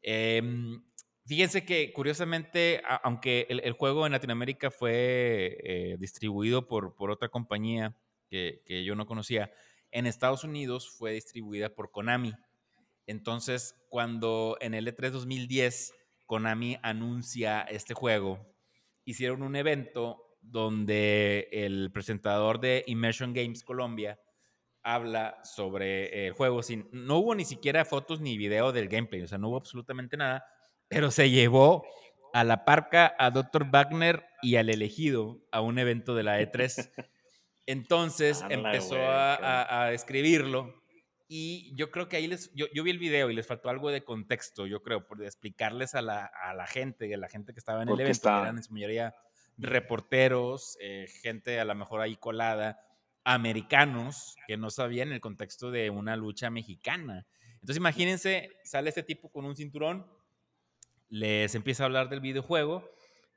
Em, 0.00 0.82
fíjense 1.26 1.64
que 1.64 1.92
curiosamente, 1.92 2.82
aunque 3.02 3.46
el, 3.50 3.72
juego 3.72 4.06
en 4.06 4.12
Latinoamérica 4.12 4.70
fue 4.70 5.96
distribuido 5.98 6.68
por, 6.68 6.94
por 6.94 7.10
otra 7.10 7.28
compañía, 7.28 7.96
que, 8.64 8.84
yo 8.84 8.94
no 8.94 9.06
conocía, 9.06 9.52
en 9.90 10.06
Estados 10.06 10.44
Unidos 10.44 10.90
fue 10.90 11.12
distribuida 11.12 11.68
por 11.74 11.90
Konami. 11.90 12.34
Entonces, 13.06 13.76
cuando 13.88 14.56
en 14.60 14.74
el 14.74 14.86
E3 14.88 15.10
2010 15.10 15.94
Konami 16.26 16.78
anuncia 16.82 17.62
este 17.62 17.94
juego, 17.94 18.44
hicieron 19.04 19.42
un 19.42 19.56
evento 19.56 20.20
donde 20.40 21.48
el 21.52 21.90
presentador 21.92 22.60
de 22.60 22.84
Immersion 22.86 23.32
Games 23.32 23.62
Colombia 23.62 24.18
habla 24.82 25.38
sobre 25.44 26.26
el 26.26 26.32
juego. 26.32 26.62
Sin, 26.62 26.88
no 26.92 27.18
hubo 27.18 27.34
ni 27.34 27.44
siquiera 27.44 27.84
fotos 27.84 28.20
ni 28.20 28.36
video 28.36 28.72
del 28.72 28.88
gameplay, 28.88 29.22
o 29.22 29.28
sea, 29.28 29.38
no 29.38 29.48
hubo 29.50 29.56
absolutamente 29.56 30.16
nada, 30.16 30.44
pero 30.88 31.10
se 31.10 31.30
llevó 31.30 31.84
a 32.32 32.42
la 32.42 32.64
parca 32.64 33.14
a 33.18 33.30
Dr. 33.30 33.70
Wagner 33.70 34.24
y 34.42 34.56
al 34.56 34.68
elegido 34.68 35.40
a 35.52 35.60
un 35.60 35.78
evento 35.78 36.14
de 36.14 36.24
la 36.24 36.40
E3. 36.40 36.90
Entonces 37.66 38.44
empezó 38.48 38.96
a, 38.98 39.92
escribirlo 39.92 40.82
y 41.26 41.74
yo 41.76 41.90
creo 41.90 42.08
que 42.08 42.16
ahí 42.16 42.26
les, 42.26 42.52
yo, 42.54 42.66
vi 42.84 42.90
el 42.90 42.98
video 42.98 43.30
y 43.30 43.34
les 43.34 43.46
faltó 43.46 43.70
algo 43.70 43.90
de 43.90 44.04
contexto, 44.04 44.66
yo 44.66 44.82
creo, 44.82 45.06
por 45.06 45.22
explicarles 45.24 45.94
a 45.94 46.02
la, 46.02 46.26
a 46.26 46.54
la 46.54 46.66
gente, 46.66 47.12
a 47.12 47.18
la 47.18 47.28
gente 47.28 47.54
que 47.54 47.58
estaba 47.58 47.82
en 47.82 47.88
el 47.88 48.00
evento, 48.00 48.20
que 48.22 48.28
eran 48.28 48.56
en 48.58 48.62
su 48.62 48.72
mayoría 48.72 49.14
reporteros, 49.56 50.76
eh, 50.80 51.06
gente 51.22 51.60
a 51.60 51.64
lo 51.64 51.74
mejor 51.74 52.00
ahí 52.00 52.16
colada, 52.16 52.80
americanos 53.24 54.36
que 54.46 54.56
no 54.56 54.70
sabían 54.70 55.12
el 55.12 55.20
contexto 55.20 55.70
de 55.70 55.88
una 55.90 56.16
lucha 56.16 56.50
mexicana. 56.50 57.26
Entonces 57.54 57.78
imagínense, 57.78 58.50
sale 58.64 58.90
este 58.90 59.02
tipo 59.02 59.30
con 59.30 59.46
un 59.46 59.56
cinturón, 59.56 60.06
les 61.08 61.54
empieza 61.54 61.84
a 61.84 61.86
hablar 61.86 62.10
del 62.10 62.20
videojuego 62.20 62.90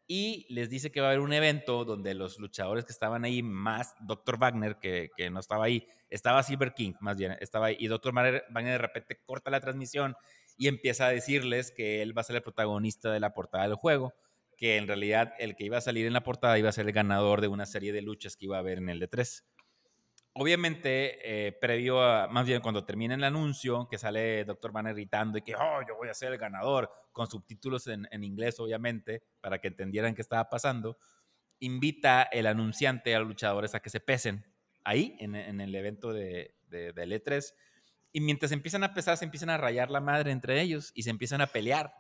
y 0.08 0.46
les 0.50 0.70
dice 0.70 0.92
que 0.92 1.02
va 1.02 1.08
a 1.08 1.10
haber 1.12 1.22
un 1.22 1.34
evento 1.34 1.84
donde 1.84 2.14
los 2.14 2.40
luchadores 2.40 2.86
que 2.86 2.94
estaban 2.94 3.26
ahí, 3.26 3.44
más 3.44 3.96
Dr. 4.00 4.38
Wagner, 4.38 4.78
que, 4.78 5.12
que 5.16 5.30
no 5.30 5.40
estaba 5.40 5.66
ahí, 5.66 5.86
estaba 6.10 6.44
Silver 6.44 6.74
King, 6.74 6.94
más 7.02 7.18
bien, 7.18 7.36
estaba 7.42 7.68
ahí, 7.68 7.78
y 7.80 7.88
Dr. 7.88 8.14
Wagner 8.14 8.44
de 8.50 8.78
repente 8.78 9.20
corta 9.26 9.52
la 9.52 9.60
transmisión 9.60 10.16
y 10.58 10.68
empieza 10.68 11.08
a 11.08 11.10
decirles 11.10 11.72
que 11.72 12.02
él 12.02 12.18
va 12.18 12.22
a 12.22 12.26
ser 12.26 12.38
el 12.38 12.42
protagonista 12.42 13.12
de 13.12 13.20
la 13.20 13.34
portada 13.34 13.68
del 13.68 13.76
juego, 13.76 14.14
que 14.58 14.78
en 14.78 14.88
realidad 14.88 15.34
el 15.40 15.56
que 15.56 15.66
iba 15.66 15.78
a 15.78 15.82
salir 15.82 16.08
en 16.08 16.14
la 16.14 16.24
portada 16.24 16.58
iba 16.58 16.70
a 16.70 16.74
ser 16.74 16.88
el 16.88 16.94
ganador 16.94 17.42
de 17.42 17.48
una 17.48 17.66
serie 17.66 17.92
de 17.92 18.02
luchas 18.02 18.38
que 18.38 18.46
iba 18.46 18.56
a 18.56 18.60
haber 18.60 18.80
en 18.80 18.90
el 18.90 19.02
D3. 19.02 19.44
Obviamente, 20.38 21.48
eh, 21.48 21.52
previo 21.52 22.02
a, 22.02 22.28
más 22.28 22.46
bien 22.46 22.62
cuando 22.62 22.86
termina 22.86 23.16
el 23.16 23.24
anuncio, 23.24 23.88
que 23.90 23.98
sale 23.98 24.46
Dr. 24.46 24.72
Banner 24.72 24.94
gritando 24.94 25.38
y 25.38 25.42
que, 25.42 25.56
oh, 25.56 25.82
yo 25.88 25.96
voy 25.96 26.10
a 26.10 26.14
ser 26.14 26.32
el 26.32 26.38
ganador, 26.38 26.92
con 27.12 27.28
subtítulos 27.28 27.88
en, 27.88 28.24
inglés, 28.24 28.60
obviamente, 28.60 29.24
para 29.42 29.60
que 29.60 29.70
entendieran 29.70 30.14
qué 30.14 30.22
estaba 30.22 30.50
pasando, 30.50 30.98
invita 31.60 32.22
el 32.24 32.46
anunciante 32.46 33.16
a 33.16 33.20
los 33.20 33.28
luchadores 33.28 33.74
a 33.74 33.80
que 33.80 33.90
se 33.90 34.00
pesen 34.00 34.46
ahí, 34.84 35.18
en, 35.20 35.36
el 35.36 35.74
evento 35.74 36.14
de, 36.14 36.56
de, 36.68 36.94
de 36.94 37.24
E3. 37.24 37.54
Y 38.12 38.22
mientras 38.22 38.52
empiezan 38.52 38.84
a 38.84 38.94
pesar, 38.94 39.18
se 39.18 39.26
empiezan 39.26 39.50
a 39.50 39.58
rayar 39.58 39.90
la 39.90 40.02
madre 40.02 40.32
entre 40.32 40.62
ellos 40.62 40.92
y 40.94 41.04
se 41.04 41.10
empiezan 41.10 41.42
a 41.42 41.48
pelear. 41.48 41.94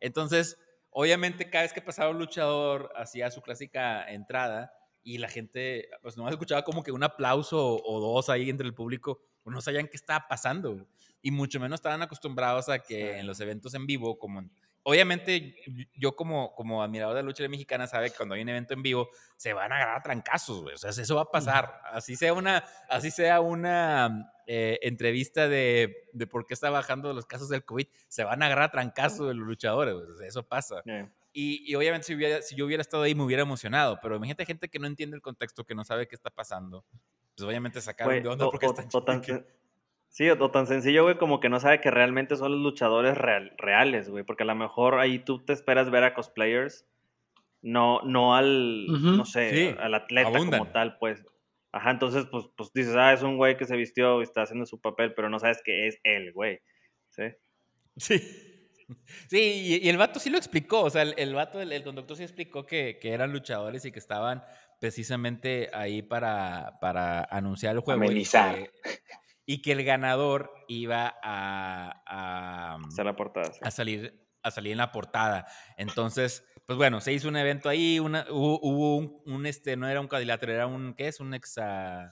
Entonces, 0.00 0.58
obviamente, 0.90 1.50
cada 1.50 1.64
vez 1.64 1.74
que 1.74 1.82
pasaba 1.82 2.10
un 2.10 2.18
luchador 2.18 2.90
hacía 2.96 3.30
su 3.30 3.42
clásica 3.42 4.10
entrada, 4.10 4.72
y 5.02 5.18
la 5.18 5.28
gente, 5.28 5.88
pues 6.00 6.16
no 6.16 6.28
escuchaba 6.28 6.62
como 6.62 6.82
que 6.82 6.92
un 6.92 7.02
aplauso 7.02 7.82
o, 7.84 8.00
dos 8.00 8.28
ahí 8.28 8.50
entre 8.50 8.66
el 8.66 8.74
público, 8.74 9.20
no 9.44 9.60
sabían 9.60 9.88
qué 9.88 9.96
estaba 9.96 10.26
pasando. 10.28 10.86
Y 11.20 11.30
mucho 11.30 11.60
menos 11.60 11.78
estaban 11.78 12.02
acostumbrados 12.02 12.68
a 12.68 12.78
que 12.80 13.18
en 13.18 13.26
los 13.26 13.40
eventos 13.40 13.74
en 13.74 13.86
vivo, 13.86 14.18
como 14.18 14.48
obviamente 14.84 15.56
yo 15.94 16.16
como, 16.16 16.54
como 16.54 16.82
admirador 16.82 17.14
de 17.14 17.22
la 17.22 17.26
lucha 17.26 17.48
mexicana 17.48 17.86
sabe 17.86 18.10
que 18.10 18.16
cuando 18.16 18.34
hay 18.34 18.42
un 18.42 18.48
evento 18.48 18.74
en 18.74 18.82
vivo 18.82 19.10
se 19.36 19.52
van 19.52 19.72
a 19.72 19.76
agarrar 19.76 20.02
trancazos, 20.02 20.62
güey. 20.62 20.74
O 20.74 20.78
sea, 20.78 20.90
eso 20.90 21.16
va 21.16 21.22
a 21.22 21.30
pasar. 21.30 21.80
Así 21.92 22.16
sea 22.16 22.32
una, 22.32 22.64
así 22.88 23.10
sea 23.10 23.40
una 23.40 24.32
eh, 24.46 24.78
entrevista 24.82 25.48
de, 25.48 26.08
de, 26.12 26.26
por 26.26 26.46
qué 26.46 26.54
está 26.54 26.70
bajando 26.70 27.12
los 27.12 27.26
casos 27.26 27.48
del 27.48 27.64
COVID, 27.64 27.86
se 28.08 28.24
van 28.24 28.42
a 28.42 28.46
agarrar 28.46 28.70
trancazos 28.70 29.28
de 29.28 29.34
los 29.34 29.46
luchadores, 29.46 29.94
eso 30.24 30.42
pasa. 30.42 30.82
Y, 31.34 31.74
obviamente 31.74 32.06
si, 32.06 32.14
hubiera, 32.14 32.42
si 32.42 32.54
yo 32.54 32.66
hubiera 32.66 32.82
estado 32.82 33.04
ahí 33.04 33.14
me 33.14 33.22
hubiera 33.22 33.42
emocionado, 33.42 33.98
pero 34.02 34.16
imagínate 34.16 34.44
gente 34.44 34.68
que 34.68 34.78
no 34.78 34.86
entiende 34.86 35.16
el 35.16 35.22
contexto, 35.22 35.64
que 35.64 35.74
no 35.74 35.84
sabe 35.84 36.06
qué 36.06 36.14
está 36.14 36.30
pasando. 36.30 36.84
Pues 37.34 37.48
obviamente 37.48 37.80
sacaron 37.80 38.22
de 38.22 38.28
onda 38.28 38.50
porque 38.50 38.66
están 38.66 38.88
Sí, 40.08 40.28
o, 40.28 40.50
tan 40.50 40.66
sencillo, 40.66 41.04
güey, 41.04 41.16
como 41.16 41.40
que 41.40 41.48
no 41.48 41.58
sabe 41.58 41.80
que 41.80 41.90
realmente 41.90 42.36
son 42.36 42.52
los 42.52 42.60
luchadores 42.60 43.16
reales, 43.16 44.10
güey, 44.10 44.24
porque 44.24 44.42
a 44.42 44.46
lo 44.46 44.54
mejor 44.54 44.98
ahí 44.98 45.18
tú 45.18 45.42
te 45.42 45.54
esperas 45.54 45.90
ver 45.90 46.04
a 46.04 46.12
cosplayers, 46.12 46.86
no, 47.62 48.02
no 48.02 48.36
al, 48.36 48.88
no 48.88 49.24
sé, 49.24 49.74
al 49.80 49.94
atleta 49.94 50.30
como 50.30 50.68
tal, 50.68 50.98
pues. 50.98 51.24
Ajá, 51.72 51.92
entonces, 51.92 52.26
pues, 52.30 52.44
pues 52.54 52.70
dices, 52.74 52.94
ah, 52.94 53.14
es 53.14 53.22
un 53.22 53.38
güey 53.38 53.56
que 53.56 53.64
se 53.64 53.74
vistió 53.74 54.20
y 54.20 54.24
está 54.24 54.42
haciendo 54.42 54.66
su 54.66 54.82
papel, 54.82 55.14
pero 55.14 55.30
no 55.30 55.38
sabes 55.38 55.62
que 55.64 55.86
es 55.86 55.98
él, 56.02 56.34
güey. 56.34 56.60
¿Sí? 57.08 57.22
Sí. 57.96 58.51
Sí, 59.28 59.80
y, 59.82 59.88
el 59.88 59.96
vato 59.96 60.20
sí 60.20 60.30
lo 60.30 60.38
explicó, 60.38 60.82
o 60.82 60.90
sea, 60.90 61.02
el, 61.02 61.14
el 61.16 61.34
vato, 61.34 61.60
el, 61.60 61.82
conductor 61.84 62.16
sí 62.16 62.22
explicó 62.22 62.66
que, 62.66 62.98
que, 63.00 63.12
eran 63.12 63.32
luchadores 63.32 63.84
y 63.84 63.92
que 63.92 63.98
estaban 63.98 64.42
precisamente 64.78 65.70
ahí 65.72 66.02
para, 66.02 66.78
para 66.80 67.24
anunciar 67.24 67.74
el 67.76 67.80
juego. 67.80 68.04
Y 68.04 68.24
que, 68.24 68.70
y 69.46 69.62
que, 69.62 69.72
el 69.72 69.84
ganador 69.84 70.52
iba 70.68 71.14
a, 71.22 72.02
a, 72.06 72.78
la 73.04 73.16
portada, 73.16 73.52
a, 73.60 73.70
salir, 73.70 74.26
a 74.42 74.50
salir 74.50 74.72
en 74.72 74.78
la 74.78 74.92
portada. 74.92 75.46
Entonces, 75.76 76.44
pues 76.66 76.76
bueno, 76.76 77.00
se 77.00 77.12
hizo 77.12 77.28
un 77.28 77.36
evento 77.36 77.68
ahí, 77.68 77.98
una, 78.00 78.26
hubo, 78.30 78.96
un, 79.24 79.46
este, 79.46 79.76
no 79.76 79.88
era 79.88 80.00
un 80.00 80.08
cuadrilátero, 80.08 80.52
era 80.52 80.66
un, 80.66 80.94
¿qué 80.94 81.08
es? 81.08 81.20
Un 81.20 81.34
exa 81.34 82.10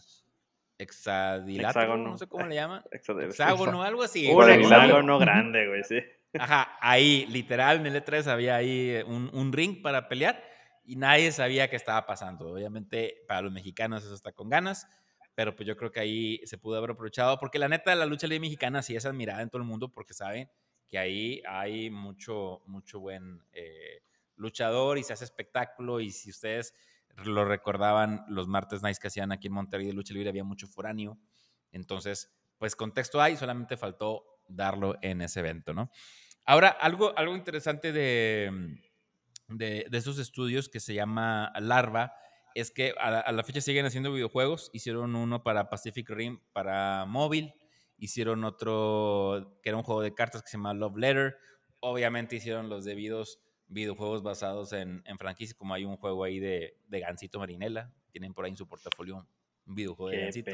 hexadilátero, 0.80 1.96
no 1.96 2.16
sé 2.16 2.26
cómo 2.26 2.46
le 2.46 2.54
llaman. 2.54 2.82
Hexágono, 2.90 3.82
algo 3.82 4.02
así. 4.02 4.30
Un 4.32 4.48
hexágono 4.48 5.18
grande, 5.18 5.68
güey, 5.68 5.84
sí. 5.84 6.00
Ajá, 6.38 6.76
ahí, 6.80 7.26
literal, 7.26 7.78
en 7.78 7.86
el 7.86 8.04
E3 8.04 8.26
había 8.28 8.56
ahí 8.56 8.90
eh, 8.90 9.04
un, 9.04 9.52
ring 9.52 9.82
para 9.82 10.08
pelear 10.08 10.42
y 10.84 10.96
nadie 10.96 11.32
sabía 11.32 11.68
qué 11.68 11.76
estaba 11.76 12.06
pasando. 12.06 12.52
Obviamente, 12.52 13.24
para 13.26 13.42
los 13.42 13.52
mexicanos 13.52 14.04
eso 14.04 14.14
está 14.14 14.32
con 14.32 14.48
ganas, 14.48 14.86
pero 15.34 15.56
pues 15.56 15.66
yo 15.66 15.76
creo 15.76 15.90
que 15.90 16.00
ahí 16.00 16.40
se 16.44 16.58
pudo 16.58 16.76
haber 16.76 16.90
aprovechado, 16.90 17.38
porque 17.38 17.58
la 17.58 17.68
neta, 17.68 17.94
la 17.94 18.06
lucha 18.06 18.26
libre 18.26 18.40
mexicana 18.40 18.82
sí 18.82 18.94
es 18.94 19.06
admirada 19.06 19.42
en 19.42 19.50
todo 19.50 19.60
el 19.60 19.66
mundo 19.66 19.92
porque 19.92 20.14
saben 20.14 20.48
que 20.86 20.98
ahí 20.98 21.42
hay 21.48 21.90
mucho, 21.90 22.62
mucho 22.66 23.00
buen 23.00 23.42
eh, 23.52 24.02
luchador 24.36 24.98
y 24.98 25.04
se 25.04 25.12
hace 25.12 25.24
espectáculo 25.24 26.00
y 26.00 26.10
si 26.10 26.30
ustedes 26.30 26.74
lo 27.24 27.44
recordaban, 27.44 28.24
los 28.28 28.48
martes 28.48 28.82
nights 28.82 28.98
que 28.98 29.08
hacían 29.08 29.32
aquí 29.32 29.48
en 29.48 29.54
Monterrey 29.54 29.86
de 29.86 29.92
lucha 29.92 30.14
libre 30.14 30.30
había 30.30 30.44
mucho 30.44 30.66
foráneo. 30.66 31.18
Entonces, 31.72 32.32
pues 32.58 32.76
contexto 32.76 33.20
hay, 33.20 33.36
solamente 33.36 33.76
faltó 33.76 34.24
darlo 34.50 34.98
en 35.02 35.22
ese 35.22 35.40
evento, 35.40 35.72
¿no? 35.74 35.90
Ahora, 36.44 36.68
algo, 36.68 37.16
algo 37.16 37.36
interesante 37.36 37.92
de, 37.92 38.80
de, 39.48 39.86
esos 39.92 40.18
estudios 40.18 40.68
que 40.68 40.80
se 40.80 40.94
llama 40.94 41.52
Larva 41.60 42.14
es 42.54 42.70
que 42.70 42.94
a 42.98 43.30
la, 43.30 43.44
fecha 43.44 43.60
siguen 43.60 43.86
haciendo 43.86 44.12
videojuegos. 44.12 44.70
Hicieron 44.72 45.14
uno 45.14 45.42
para 45.42 45.68
Pacific 45.68 46.08
Rim 46.10 46.40
para 46.52 47.04
móvil, 47.06 47.54
hicieron 47.98 48.44
otro 48.44 49.60
que 49.62 49.68
era 49.68 49.76
un 49.78 49.84
juego 49.84 50.02
de 50.02 50.14
cartas 50.14 50.42
que 50.42 50.48
se 50.48 50.56
llama 50.56 50.74
Love 50.74 50.96
Letter. 50.96 51.36
Obviamente 51.80 52.36
hicieron 52.36 52.68
los 52.68 52.84
debidos 52.84 53.40
videojuegos 53.68 54.22
basados 54.22 54.72
en, 54.72 55.02
en 55.06 55.18
franquicias, 55.18 55.56
como 55.56 55.74
hay 55.74 55.84
un 55.84 55.96
juego 55.96 56.24
ahí 56.24 56.40
de, 56.40 56.76
de 56.88 57.00
Gansito 57.00 57.38
Marinela. 57.38 57.92
Tienen 58.10 58.34
por 58.34 58.44
ahí 58.44 58.50
en 58.50 58.56
su 58.56 58.66
portafolio 58.66 59.24
un 59.66 59.74
videojuego 59.74 60.10
de 60.10 60.22
Gansito. 60.22 60.50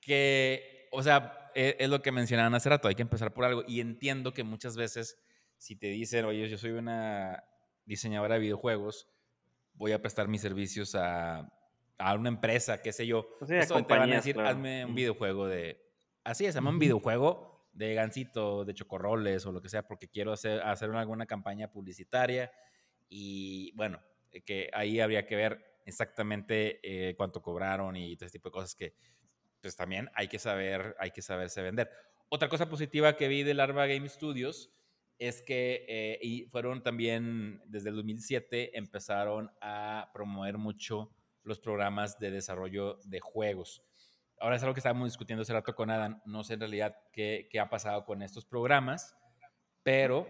Que 0.00 0.79
o 0.90 1.02
sea, 1.02 1.50
e, 1.54 1.76
es, 1.78 1.88
lo 1.88 2.02
que 2.02 2.12
mencionaban 2.12 2.54
hace 2.54 2.68
rato, 2.68 2.88
hay 2.88 2.94
que 2.94 3.02
empezar 3.02 3.32
por 3.32 3.44
algo. 3.44 3.64
Y 3.66 3.80
entiendo 3.80 4.32
que 4.32 4.44
muchas 4.44 4.76
veces, 4.76 5.18
si 5.56 5.76
te 5.76 5.88
dicen, 5.88 6.24
oye, 6.24 6.48
yo 6.48 6.58
soy 6.58 6.72
una 6.72 7.44
diseñadora 7.84 8.34
de 8.34 8.40
videojuegos, 8.40 9.08
voy 9.74 9.92
a 9.92 10.02
prestar 10.02 10.28
mis 10.28 10.42
servicios 10.42 10.94
a, 10.94 11.52
a 11.98 12.14
una 12.14 12.28
empresa, 12.28 12.82
qué 12.82 12.92
sé 12.92 13.06
yo. 13.06 13.26
Pues 13.38 13.48
te 13.48 13.82
van 13.88 14.12
a 14.12 14.16
decir, 14.16 14.38
hazme 14.40 14.84
un 14.84 14.94
videojuego 14.94 15.46
de. 15.46 15.80
Así 16.24 16.44
es, 16.44 16.56
hazme 16.56 16.68
un 16.68 16.78
videojuego 16.78 17.68
de 17.72 17.94
gansito, 17.94 18.64
de 18.64 18.74
chocorroles 18.74 19.46
o 19.46 19.52
lo 19.52 19.62
que 19.62 19.68
sea, 19.68 19.86
porque 19.86 20.08
quiero 20.08 20.32
hacer, 20.32 20.60
hacer 20.62 20.90
alguna 20.90 21.26
campaña 21.26 21.70
publicitaria. 21.70 22.50
Y 23.08 23.72
bueno, 23.74 24.00
que 24.44 24.70
ahí 24.72 25.00
habría 25.00 25.26
que 25.26 25.36
ver 25.36 25.80
exactamente 25.84 26.80
eh, 26.82 27.14
cuánto 27.16 27.42
cobraron 27.42 27.96
y 27.96 28.16
todo 28.16 28.26
ese 28.26 28.38
tipo 28.38 28.48
de 28.48 28.52
cosas 28.52 28.74
que 28.74 28.94
pues 29.60 29.76
también 29.76 30.10
hay 30.14 30.28
que 30.28 30.38
saber, 30.38 30.96
hay 30.98 31.10
que 31.10 31.22
saberse 31.22 31.62
vender. 31.62 31.90
Otra 32.28 32.48
cosa 32.48 32.68
positiva 32.68 33.16
que 33.16 33.28
vi 33.28 33.42
de 33.42 33.54
Larva 33.54 33.86
Game 33.86 34.08
Studios 34.08 34.70
es 35.18 35.42
que 35.42 35.84
eh, 35.86 36.18
y 36.22 36.44
fueron 36.46 36.82
también, 36.82 37.60
desde 37.66 37.90
el 37.90 37.96
2007, 37.96 38.78
empezaron 38.78 39.50
a 39.60 40.10
promover 40.14 40.56
mucho 40.56 41.14
los 41.42 41.60
programas 41.60 42.18
de 42.18 42.30
desarrollo 42.30 42.98
de 43.04 43.20
juegos. 43.20 43.82
Ahora 44.38 44.56
es 44.56 44.62
algo 44.62 44.74
que 44.74 44.80
estábamos 44.80 45.08
discutiendo 45.08 45.42
hace 45.42 45.52
rato 45.52 45.74
con 45.74 45.90
Adam. 45.90 46.22
No 46.24 46.42
sé 46.42 46.54
en 46.54 46.60
realidad 46.60 46.96
qué, 47.12 47.48
ha 47.60 47.68
pasado 47.68 48.06
con 48.06 48.22
estos 48.22 48.46
programas, 48.46 49.14
pero 49.82 50.26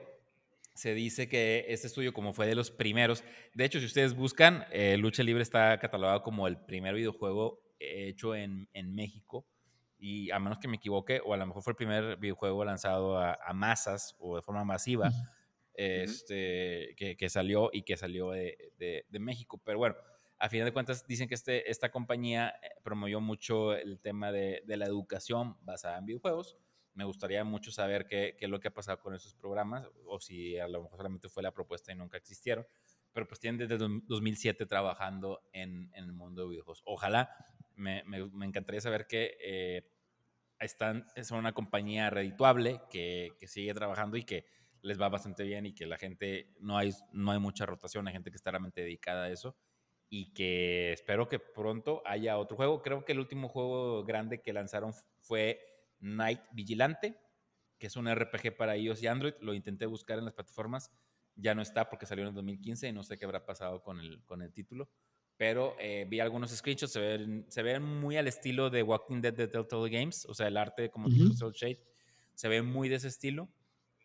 se 0.74 0.94
dice 0.94 1.28
que 1.28 1.66
este 1.68 1.86
estudio, 1.86 2.12
como 2.12 2.32
fue 2.32 2.48
de 2.48 2.56
los 2.56 2.72
primeros, 2.72 3.22
de 3.54 3.64
hecho, 3.64 3.78
si 3.78 3.86
ustedes 3.86 4.14
buscan, 4.14 4.64
eh, 4.72 4.96
Lucha 4.96 5.22
Libre 5.22 5.42
está 5.42 5.78
catalogado 5.78 6.22
como 6.22 6.48
el 6.48 6.56
primer 6.56 6.94
videojuego 6.94 7.62
hecho 7.80 8.34
en, 8.34 8.68
en, 8.72 8.94
México. 8.94 9.46
Y 9.98 10.30
a 10.30 10.38
menos 10.38 10.58
que 10.58 10.68
me 10.68 10.76
equivoque, 10.76 11.20
o 11.24 11.34
a 11.34 11.36
lo 11.36 11.46
mejor 11.46 11.62
fue 11.62 11.72
el 11.72 11.76
primer 11.76 12.16
videojuego 12.16 12.64
lanzado 12.64 13.18
a, 13.18 13.52
masas 13.52 14.16
o 14.18 14.36
de 14.36 14.42
forma 14.42 14.64
masiva, 14.64 15.10
este, 15.74 16.94
que, 16.96 17.16
que, 17.16 17.28
salió 17.28 17.70
y 17.72 17.82
que 17.82 17.96
salió 17.96 18.30
de, 18.30 18.72
de, 18.78 19.18
México. 19.18 19.60
Pero 19.62 19.78
bueno, 19.78 19.96
a 20.38 20.48
final 20.48 20.64
de 20.64 20.72
cuentas 20.72 21.06
dicen 21.06 21.28
que 21.28 21.34
este, 21.34 21.70
esta 21.70 21.90
compañía 21.90 22.54
eh, 22.62 22.70
promovió 22.82 23.20
mucho 23.20 23.74
el 23.74 24.00
tema 24.00 24.32
de, 24.32 24.62
de, 24.66 24.76
la 24.78 24.86
educación 24.86 25.56
basada 25.62 25.98
en 25.98 26.06
videojuegos. 26.06 26.56
Me 26.94 27.04
gustaría 27.04 27.44
mucho 27.44 27.70
saber 27.70 28.06
qué, 28.06 28.36
qué, 28.38 28.46
es 28.46 28.50
lo 28.50 28.58
que 28.58 28.68
ha 28.68 28.74
pasado 28.74 29.00
con 29.00 29.14
esos 29.14 29.34
programas, 29.34 29.86
o 30.06 30.18
si 30.18 30.58
a 30.58 30.66
lo 30.66 30.82
mejor 30.82 30.96
solamente 30.96 31.28
fue 31.28 31.42
la 31.42 31.52
propuesta 31.52 31.92
y 31.92 31.94
nunca 31.94 32.16
existieron. 32.16 32.66
Pero 33.12 33.26
pues 33.26 33.38
tienen 33.38 33.58
desde 33.58 33.76
2007 33.78 34.66
trabajando 34.66 35.42
en, 35.52 35.90
en 35.94 36.04
el 36.04 36.12
mundo 36.12 36.42
de 36.42 36.48
videojuegos. 36.48 36.82
Ojalá 36.86 37.34
me, 37.80 38.02
encantaría 38.44 38.80
saber 38.80 39.06
que 39.06 39.36
eh, 39.42 39.90
están, 40.58 41.06
son 41.22 41.38
una 41.38 41.52
compañía 41.52 42.10
redituable 42.10 42.80
que, 42.90 43.32
que, 43.38 43.46
sigue 43.48 43.74
trabajando 43.74 44.16
y 44.16 44.24
que 44.24 44.44
les 44.82 45.00
va 45.00 45.08
bastante 45.08 45.42
bien 45.42 45.66
y 45.66 45.74
que 45.74 45.86
la 45.86 45.98
gente, 45.98 46.54
no 46.60 46.78
hay, 46.78 46.92
no 47.12 47.32
hay 47.32 47.38
mucha 47.38 47.66
rotación, 47.66 48.06
hay 48.06 48.12
gente 48.12 48.30
que 48.30 48.36
está 48.36 48.50
realmente 48.50 48.82
dedicada 48.82 49.24
a 49.24 49.30
eso 49.30 49.56
y 50.08 50.32
que 50.32 50.92
espero 50.92 51.28
que 51.28 51.38
pronto 51.38 52.02
haya 52.04 52.38
otro 52.38 52.56
juego. 52.56 52.82
Creo 52.82 53.04
que 53.04 53.12
el 53.12 53.20
último 53.20 53.48
juego 53.48 54.04
grande 54.04 54.42
que 54.42 54.52
lanzaron 54.52 54.92
fue 55.20 55.60
Night 56.00 56.40
Vigilante, 56.52 57.16
que 57.78 57.86
es 57.86 57.96
un 57.96 58.12
RPG 58.12 58.56
para 58.56 58.76
iOS 58.76 59.02
y 59.02 59.06
Android. 59.06 59.34
Lo 59.40 59.54
intenté 59.54 59.86
buscar 59.86 60.18
en 60.18 60.24
las 60.24 60.34
plataformas, 60.34 60.90
ya 61.36 61.54
no 61.54 61.62
está 61.62 61.88
porque 61.88 62.06
salió 62.06 62.24
en 62.24 62.28
el 62.28 62.34
2015 62.34 62.88
y 62.88 62.92
no 62.92 63.04
sé 63.04 63.18
qué 63.18 63.24
habrá 63.24 63.46
pasado 63.46 63.82
con 63.82 64.00
el, 64.00 64.24
con 64.24 64.42
el 64.42 64.52
título 64.52 64.90
pero 65.40 65.74
eh, 65.78 66.04
vi 66.06 66.20
algunos 66.20 66.50
screenshots, 66.50 66.92
se 66.92 67.00
ven, 67.00 67.46
se 67.48 67.62
ven 67.62 67.82
muy 67.82 68.18
al 68.18 68.28
estilo 68.28 68.68
de 68.68 68.82
Walking 68.82 69.22
Dead 69.22 69.32
de 69.32 69.48
Telltale 69.48 69.88
Games, 69.88 70.26
o 70.28 70.34
sea, 70.34 70.48
el 70.48 70.58
arte 70.58 70.90
como 70.90 71.08
tipo 71.08 71.32
Soul 71.32 71.54
Shade, 71.54 71.82
se 72.34 72.46
ve 72.46 72.60
muy 72.60 72.90
de 72.90 72.96
ese 72.96 73.08
estilo. 73.08 73.48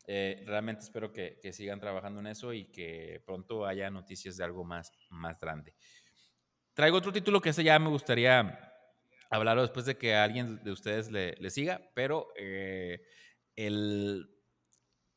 Eh, 0.07 0.41
realmente 0.45 0.83
espero 0.83 1.11
que, 1.11 1.37
que, 1.41 1.51
sigan 1.51 1.81
trabajando 1.81 2.21
en 2.21 2.27
eso 2.27 2.53
y 2.53 2.71
que 2.71 3.21
pronto 3.25 3.65
haya 3.65 3.89
noticias 3.89 4.37
de 4.37 4.45
algo 4.45 4.63
más, 4.63 4.93
más 5.09 5.37
grande. 5.37 5.75
Traigo 6.73 6.95
otro 6.95 7.11
título 7.11 7.41
que 7.41 7.49
ese 7.49 7.65
ya 7.65 7.77
me 7.79 7.89
gustaría 7.89 8.71
hablarlo 9.29 9.63
después 9.63 9.85
de 9.85 9.97
que 9.97 10.15
alguien 10.15 10.63
de 10.63 10.71
ustedes 10.71 11.11
le, 11.11 11.49
siga, 11.49 11.81
pero 11.93 12.29
eh, 12.37 13.01
el, 13.57 14.29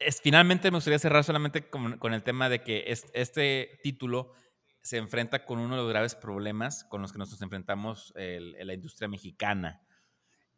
es, 0.00 0.20
finalmente 0.20 0.72
me 0.72 0.78
gustaría 0.78 0.98
cerrar 0.98 1.22
solamente 1.22 1.68
con, 1.70 2.12
el 2.12 2.22
tema 2.24 2.48
de 2.48 2.62
que 2.64 2.86
este 3.12 3.78
título 3.84 4.32
se 4.82 4.96
enfrenta 4.96 5.44
con 5.44 5.58
uno 5.58 5.76
de 5.76 5.82
los 5.82 5.90
graves 5.90 6.14
problemas 6.14 6.84
con 6.84 7.02
los 7.02 7.12
que 7.12 7.18
nos 7.18 7.40
enfrentamos 7.42 8.12
en 8.16 8.66
la 8.66 8.74
industria 8.74 9.08
mexicana, 9.08 9.82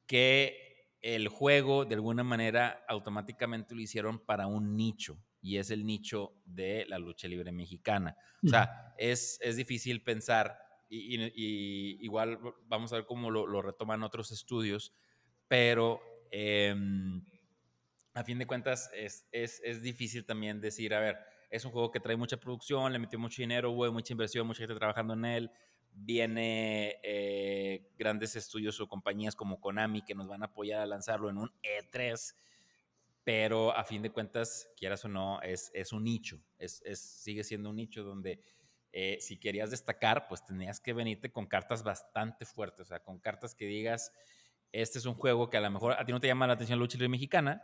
que 0.06 0.70
el 1.00 1.28
juego 1.28 1.85
de 1.85 1.94
alguna 1.94 2.22
manera 2.22 2.85
automáticamente 2.88 3.74
lo 3.74 3.80
hicieron 3.80 4.18
para 4.18 4.46
un 4.46 4.76
nicho 4.76 5.18
y 5.40 5.56
es 5.56 5.70
el 5.70 5.87
nicho 5.87 6.35
de 6.44 6.85
la 6.88 6.98
lucha 6.98 7.26
libre 7.26 7.52
mexicana. 7.52 8.16
O 8.44 8.48
sea, 8.48 8.94
es, 8.98 9.38
es 9.40 9.56
difícil 9.56 10.02
pensar 10.02 10.59
y, 10.88 12.04
igual 12.04 12.38
vamos 12.66 12.92
a 12.92 12.96
ver 12.96 13.06
cómo 13.06 13.30
lo, 13.30 13.62
retoman 13.62 14.02
otros 14.02 14.33
estudios, 14.33 14.92
pero 15.48 16.00
em, 16.30 17.24
a 18.14 18.24
fin 18.24 18.38
de 18.38 18.46
cuentas 18.46 18.90
es, 18.92 19.26
es, 19.33 19.61
es, 19.64 19.83
difícil 19.83 20.26
también 20.26 20.61
decir, 20.61 20.94
a 20.94 21.00
ver, 21.00 21.18
es 21.51 21.65
un 21.65 21.73
juego 21.73 21.91
que 21.91 22.01
trae 22.01 22.17
mucha 22.17 22.39
producción, 22.39 22.93
le 22.93 22.99
metió 22.99 23.19
mucho 23.19 23.43
dinero, 23.43 23.73
hubo 23.73 23.91
mucha 23.93 24.13
inversión, 24.13 24.47
mucha 24.47 24.61
gente 24.61 24.75
trabajando 24.77 25.15
en 25.15 25.25
él, 25.25 25.51
viene 25.93 27.01
eh, 27.03 27.91
grandes 27.99 28.37
estudios 28.37 28.81
o 28.81 28.89
compañías 28.89 29.35
como 29.35 29.61
Konami 29.61 30.03
que 30.03 30.15
nos 30.15 30.29
van 30.29 30.43
a 30.43 30.47
apoyar 30.47 30.81
a 30.81 30.87
lanzarlo 30.87 31.29
en 31.29 31.39
un 31.39 31.53
E3, 31.63 32.35
pero 33.25 33.77
a 33.77 33.85
fin 33.85 34.01
de 34.01 34.11
cuentas, 34.11 34.71
quieras 34.77 35.05
o 35.05 35.09
no, 35.09 35.43
es, 35.43 35.71
es 35.75 35.93
un 35.93 36.05
nicho, 36.05 36.41
es, 36.59 36.83
es, 36.87 37.01
sigue 37.01 37.43
siendo 37.43 37.71
un 37.71 37.77
nicho 37.77 38.05
donde 38.05 38.41
eh, 38.93 39.19
si 39.21 39.39
querías 39.39 39.71
destacar, 39.71 40.29
pues 40.29 40.45
tenías 40.45 40.81
que 40.81 40.93
venirte 40.93 41.33
con 41.33 41.47
cartas 41.47 41.83
bastante 41.83 42.45
fuertes, 42.45 42.83
o 42.83 42.85
sea, 42.89 43.03
con 43.03 43.19
cartas 43.19 43.57
que 43.57 43.67
digas, 43.67 44.13
este 44.73 44.99
es 44.99 45.07
un 45.07 45.15
juego 45.15 45.51
que 45.51 45.57
a 45.57 45.61
lo 45.61 45.71
mejor 45.71 45.93
a 45.93 46.05
ti 46.05 46.13
no 46.13 46.21
te 46.21 46.29
llama 46.29 46.47
la 46.47 46.53
atención 46.53 46.79
la 46.79 46.85
lucha 46.85 46.97
libre 46.97 47.09
mexicana, 47.09 47.63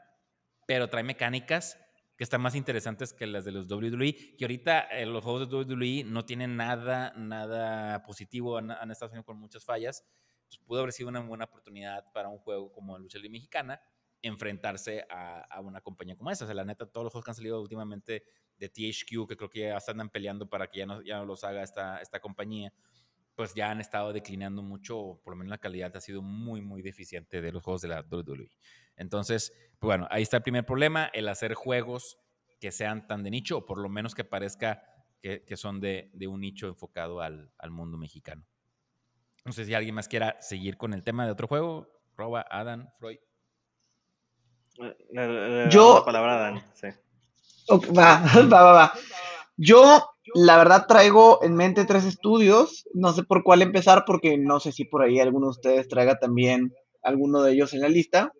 pero 0.66 0.88
trae 0.88 1.04
mecánicas 1.04 1.78
que 2.16 2.24
están 2.24 2.40
más 2.40 2.54
interesantes 2.54 3.12
que 3.12 3.26
las 3.26 3.44
de 3.44 3.52
los 3.52 3.70
WWE, 3.70 4.36
que 4.36 4.44
ahorita 4.44 4.80
eh, 4.80 5.04
los 5.04 5.22
juegos 5.22 5.48
de 5.48 5.56
WWE 5.56 6.04
no 6.04 6.24
tienen 6.24 6.56
nada, 6.56 7.12
nada 7.14 8.02
positivo, 8.04 8.56
han, 8.56 8.70
estado 8.90 9.08
haciendo 9.08 9.24
con 9.24 9.38
muchas 9.38 9.64
fallas, 9.64 10.04
pues 10.46 10.58
pudo 10.64 10.80
haber 10.80 10.92
sido 10.92 11.10
una 11.10 11.20
buena 11.20 11.44
oportunidad 11.44 12.10
para 12.12 12.28
un 12.28 12.38
juego 12.38 12.72
como 12.72 12.98
lucha 12.98 13.18
libre 13.18 13.30
mexicana, 13.30 13.80
enfrentarse 14.22 15.06
a, 15.10 15.60
una 15.60 15.80
compañía 15.82 16.16
como 16.16 16.30
esa. 16.30 16.44
O 16.44 16.46
sea, 16.46 16.54
la 16.54 16.64
neta, 16.64 16.86
todos 16.86 17.04
los 17.04 17.12
juegos 17.12 17.24
que 17.24 17.30
han 17.32 17.34
salido 17.34 17.60
últimamente 17.60 18.24
de 18.56 18.68
THQ, 18.68 19.28
que 19.28 19.36
creo 19.36 19.50
que 19.50 19.60
ya 19.60 19.76
están 19.76 20.08
peleando 20.08 20.48
para 20.48 20.68
que 20.68 20.78
ya 20.78 20.86
no, 20.86 21.02
ya 21.02 21.18
no 21.18 21.26
los 21.26 21.44
haga 21.44 21.62
esta, 21.62 21.98
esta 21.98 22.20
compañía, 22.20 22.72
pues 23.34 23.54
ya 23.54 23.70
han 23.70 23.80
estado 23.80 24.14
declinando 24.14 24.62
mucho, 24.62 25.20
por 25.22 25.34
lo 25.34 25.36
menos 25.36 25.50
la 25.50 25.58
calidad 25.58 25.94
ha 25.94 26.00
sido 26.00 26.22
muy, 26.22 26.62
muy 26.62 26.80
deficiente 26.80 27.42
de 27.42 27.52
los 27.52 27.62
juegos 27.62 27.82
de 27.82 27.88
la 27.88 28.00
WWE. 28.00 28.50
Entonces, 28.96 29.52
pues 29.78 29.88
bueno, 29.88 30.06
ahí 30.10 30.22
está 30.22 30.38
el 30.38 30.42
primer 30.42 30.64
problema, 30.64 31.10
el 31.12 31.28
hacer 31.28 31.54
juegos 31.54 32.18
que 32.60 32.72
sean 32.72 33.06
tan 33.06 33.22
de 33.22 33.30
nicho, 33.30 33.58
o 33.58 33.66
por 33.66 33.78
lo 33.78 33.88
menos 33.88 34.14
que 34.14 34.24
parezca 34.24 34.82
que, 35.22 35.44
que 35.44 35.56
son 35.56 35.80
de, 35.80 36.10
de, 36.14 36.26
un 36.26 36.40
nicho 36.40 36.68
enfocado 36.68 37.20
al, 37.20 37.50
al, 37.58 37.70
mundo 37.70 37.98
mexicano. 37.98 38.44
No 39.44 39.52
sé 39.52 39.64
si 39.64 39.74
alguien 39.74 39.94
más 39.94 40.08
quiera 40.08 40.36
seguir 40.40 40.76
con 40.76 40.94
el 40.94 41.02
tema 41.02 41.24
de 41.26 41.32
otro 41.32 41.46
juego. 41.46 41.88
Roba, 42.16 42.46
Adam, 42.50 42.88
Freud. 42.98 43.18
Yo. 45.70 46.02
palabra 46.04 46.62
sí. 46.74 46.88
va, 47.96 48.22
va, 48.52 48.62
va, 48.62 48.72
va. 48.72 48.92
Yo, 49.56 50.10
la 50.34 50.58
verdad, 50.58 50.86
traigo 50.86 51.42
en 51.42 51.54
mente 51.54 51.84
tres 51.84 52.04
estudios. 52.04 52.86
No 52.92 53.12
sé 53.12 53.22
por 53.22 53.42
cuál 53.42 53.62
empezar, 53.62 54.04
porque 54.06 54.36
no 54.36 54.60
sé 54.60 54.72
si 54.72 54.84
por 54.84 55.02
ahí 55.02 55.20
alguno 55.20 55.46
de 55.46 55.50
ustedes 55.50 55.88
traiga 55.88 56.18
también 56.18 56.74
alguno 57.02 57.42
de 57.42 57.52
ellos 57.52 57.72
en 57.72 57.80
la 57.80 57.88
lista. 57.88 58.32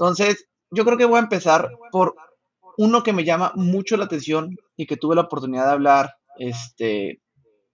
Entonces, 0.00 0.48
yo 0.70 0.86
creo 0.86 0.96
que 0.96 1.04
voy 1.04 1.18
a 1.18 1.24
empezar 1.24 1.70
por 1.92 2.16
uno 2.78 3.02
que 3.02 3.12
me 3.12 3.24
llama 3.24 3.52
mucho 3.54 3.98
la 3.98 4.06
atención 4.06 4.56
y 4.74 4.86
que 4.86 4.96
tuve 4.96 5.14
la 5.14 5.22
oportunidad 5.22 5.66
de 5.66 5.72
hablar 5.72 6.14
este, 6.38 7.20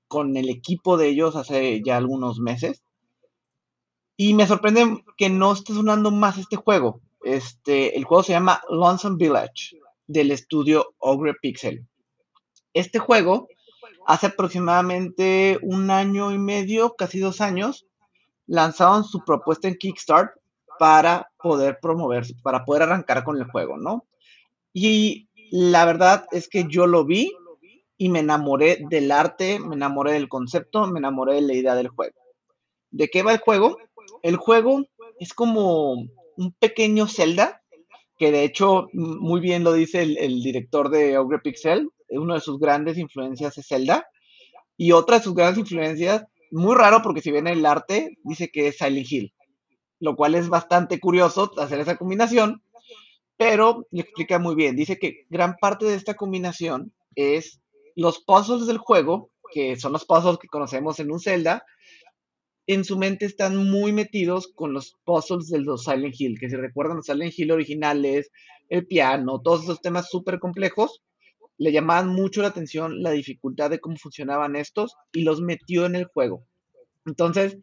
con 0.09 0.37
el 0.37 0.49
equipo 0.49 0.97
de 0.97 1.07
ellos 1.07 1.37
hace 1.37 1.81
ya 1.85 1.97
algunos 1.97 2.41
meses. 2.41 2.83
Y 4.17 4.35
me 4.35 4.49
sorprende 4.49 5.05
que 5.17 5.31
no 5.31 5.53
esté 5.53 5.73
sonando 5.73 6.11
más 6.11 6.37
este 6.37 6.57
juego. 6.57 7.01
Este, 7.23 7.97
el 7.97 8.03
juego 8.03 8.25
se 8.25 8.33
llama 8.33 8.61
Lonesome 8.71 9.19
Village 9.19 9.79
del 10.09 10.33
estudio 10.33 10.97
Ogre 10.99 11.35
Pixel. 11.41 11.87
Este 12.73 12.99
juego, 12.99 13.47
hace 14.05 14.27
aproximadamente 14.27 15.61
un 15.63 15.93
año 15.93 16.33
y 16.33 16.39
medio, 16.39 16.97
casi 16.97 17.21
dos 17.21 17.41
años, 17.41 17.87
lanzaron 18.49 19.05
su 19.05 19.25
propuesta 19.25 19.69
en 19.69 19.77
Kickstart 19.77 20.33
para 20.79 21.31
poder 21.43 21.79
promover, 21.81 22.25
para 22.43 22.65
poder 22.65 22.83
arrancar 22.83 23.25
con 23.25 23.37
el 23.39 23.45
juego, 23.45 23.77
¿no? 23.77 24.07
Y 24.73 25.29
la 25.51 25.85
verdad 25.85 26.27
es 26.33 26.49
que 26.49 26.67
yo 26.69 26.87
lo 26.87 27.05
vi 27.05 27.33
y 27.99 28.09
me 28.09 28.21
enamoré 28.21 28.79
del 28.91 29.11
arte, 29.11 29.59
me 29.59 29.75
enamoré 29.75 30.13
del 30.13 30.29
concepto, 30.29 30.87
me 30.87 30.99
enamoré 30.99 31.35
de 31.35 31.43
la 31.43 31.55
idea 31.55 31.75
del 31.75 31.89
juego. 31.89 32.15
¿De 32.91 33.09
qué 33.09 33.23
va 33.23 33.33
el 33.33 33.39
juego? 33.39 33.79
El 34.23 34.37
juego 34.37 34.85
es 35.19 35.33
como 35.33 35.93
un 35.93 36.53
pequeño 36.59 37.07
Zelda, 37.07 37.63
que 38.19 38.33
de 38.33 38.45
hecho 38.45 38.89
muy 38.93 39.41
bien 39.41 39.65
lo 39.65 39.73
dice 39.73 40.03
el, 40.03 40.43
director 40.43 40.91
de 40.91 41.19
Ogre 41.19 41.39
Pixel, 41.39 41.91
una 42.11 42.35
de 42.35 42.41
sus 42.41 42.59
grandes 42.59 42.99
influencias 42.99 43.59
es 43.59 43.67
Zelda, 43.67 44.07
y 44.77 44.93
otra 44.93 45.19
de 45.19 45.25
sus 45.25 45.35
grandes 45.35 45.59
influencias, 45.59 46.25
muy 46.51 46.75
raro 46.75 47.01
porque 47.03 47.23
si 47.23 47.31
ven 47.31 47.47
el 47.47 47.65
arte, 47.67 48.19
dice 48.25 48.51
que 48.51 48.69
es 48.69 48.79
Silent 48.79 49.11
Hill, 49.11 49.35
lo 50.01 50.17
cual 50.17 50.35
es 50.35 50.49
bastante 50.49 51.01
curioso 51.01 51.51
hacer 51.59 51.81
esa 51.81 51.97
combinación, 51.97 52.63
pero 53.37 53.87
le 53.91 54.03
explica 54.03 54.39
muy 54.39 54.55
bien, 54.55 54.77
dice 54.77 54.99
que 54.99 55.27
gran 55.29 55.57
parte 55.61 55.87
de 55.87 55.95
esta 55.95 56.15
combinación 56.15 56.93
es 57.15 57.61
los 57.95 58.21
puzzles 58.21 58.67
del 58.67 58.79
juego, 58.79 59.31
que 59.53 59.77
son 59.77 59.93
los 59.93 60.05
puzzles 60.05 60.39
que 60.39 60.49
conocemos 60.49 61.01
en 61.01 61.11
un 61.11 61.21
Zelda, 61.21 61.65
en 62.67 62.85
su 62.85 62.99
mente 62.99 63.27
están 63.27 63.71
muy 63.71 63.93
metidos 63.93 64.49
con 64.49 64.73
los 64.73 64.97
puzzles 65.05 65.49
de 65.49 65.61
los 65.61 65.85
Silent 65.85 66.15
Hill, 66.19 66.39
que 66.39 66.51
si 66.51 66.57
recuerdan 66.57 66.97
los 66.97 67.07
Silent 67.07 67.39
Hill 67.39 67.53
originales, 67.53 68.33
el 68.69 68.87
piano, 68.87 69.41
todos 69.41 69.65
esos 69.65 69.81
temas 69.81 70.11
súper 70.11 70.41
complejos, 70.41 71.03
le 71.59 71.73
llamaban 71.73 72.09
mucho 72.09 72.43
la 72.43 72.49
atención 72.49 73.03
la 73.03 73.13
dificultad 73.13 73.71
de 73.71 73.81
cómo 73.81 73.97
funcionaban 73.97 74.57
estos 74.57 74.97
y 75.13 75.23
los 75.23 75.41
metió 75.41 75.87
en 75.87 75.95
el 75.95 76.05
juego. 76.07 76.45
Entonces, 77.07 77.57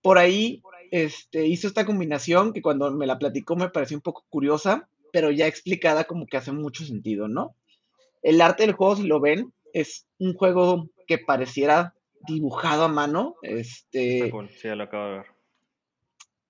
por 0.00 0.18
ahí 0.18 0.62
este, 0.92 1.46
hizo 1.46 1.66
esta 1.66 1.86
combinación 1.86 2.52
que 2.52 2.60
cuando 2.60 2.90
me 2.92 3.06
la 3.06 3.18
platicó 3.18 3.56
me 3.56 3.70
pareció 3.70 3.96
un 3.96 4.02
poco 4.02 4.26
curiosa, 4.28 4.88
pero 5.10 5.30
ya 5.30 5.46
explicada 5.46 6.04
como 6.04 6.26
que 6.26 6.36
hace 6.36 6.52
mucho 6.52 6.84
sentido, 6.84 7.28
¿no? 7.28 7.56
El 8.22 8.42
arte 8.42 8.66
del 8.66 8.74
juego, 8.74 8.96
si 8.96 9.04
lo 9.04 9.18
ven, 9.18 9.54
es 9.72 10.06
un 10.18 10.34
juego 10.34 10.90
que 11.06 11.16
pareciera 11.16 11.94
dibujado 12.26 12.84
a 12.84 12.88
mano. 12.88 13.36
Este, 13.40 14.30
sí, 14.60 14.68
lo 14.68 14.84
acabo 14.84 15.04
de 15.06 15.10
ver. 15.12 15.26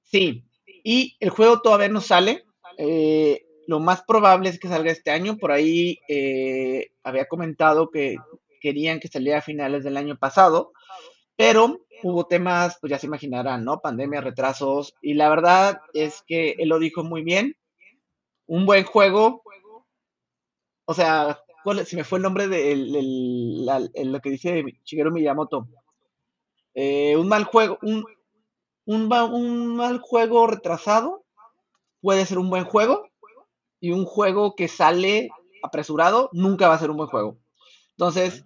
Sí, 0.02 0.44
y 0.82 1.16
el 1.20 1.30
juego 1.30 1.60
todavía 1.60 1.88
no 1.88 2.00
sale. 2.00 2.44
Eh, 2.78 3.46
lo 3.68 3.78
más 3.78 4.02
probable 4.02 4.48
es 4.48 4.58
que 4.58 4.66
salga 4.66 4.90
este 4.90 5.12
año. 5.12 5.36
Por 5.38 5.52
ahí 5.52 6.00
eh, 6.08 6.90
había 7.04 7.26
comentado 7.26 7.90
que 7.90 8.16
querían 8.60 8.98
que 8.98 9.06
saliera 9.06 9.38
a 9.38 9.42
finales 9.42 9.84
del 9.84 9.96
año 9.96 10.18
pasado, 10.18 10.72
pero 11.36 11.86
hubo 12.02 12.26
temas, 12.26 12.78
pues 12.80 12.90
ya 12.90 12.98
se 12.98 13.06
imaginarán, 13.06 13.64
¿no? 13.64 13.80
Pandemia, 13.80 14.20
retrasos, 14.20 14.94
y 15.02 15.14
la 15.14 15.28
verdad 15.28 15.80
es 15.94 16.22
que 16.26 16.56
él 16.58 16.68
lo 16.68 16.78
dijo 16.78 17.04
muy 17.04 17.22
bien. 17.22 17.56
Un 18.46 18.66
buen 18.66 18.84
juego. 18.84 19.42
O 20.84 20.94
sea, 20.94 21.42
si 21.86 21.96
me 21.96 22.04
fue 22.04 22.18
el 22.18 22.22
nombre 22.22 22.48
de 22.48 22.76
lo 24.04 24.20
que 24.20 24.30
dice 24.30 24.64
Shigeru 24.84 25.12
Miyamoto. 25.12 25.68
Eh, 26.74 27.16
un 27.16 27.28
mal 27.28 27.44
juego, 27.44 27.78
un, 27.82 28.04
un, 28.86 29.76
mal 29.76 29.98
juego 29.98 30.46
retrasado 30.46 31.24
puede 32.00 32.26
ser 32.26 32.38
un 32.38 32.50
buen 32.50 32.64
juego 32.64 33.08
y 33.78 33.92
un 33.92 34.04
juego 34.06 34.54
que 34.56 34.68
sale 34.68 35.28
apresurado 35.62 36.30
nunca 36.32 36.68
va 36.68 36.74
a 36.74 36.78
ser 36.78 36.90
un 36.90 36.96
buen 36.96 37.08
juego. 37.08 37.38
Entonces, 37.90 38.44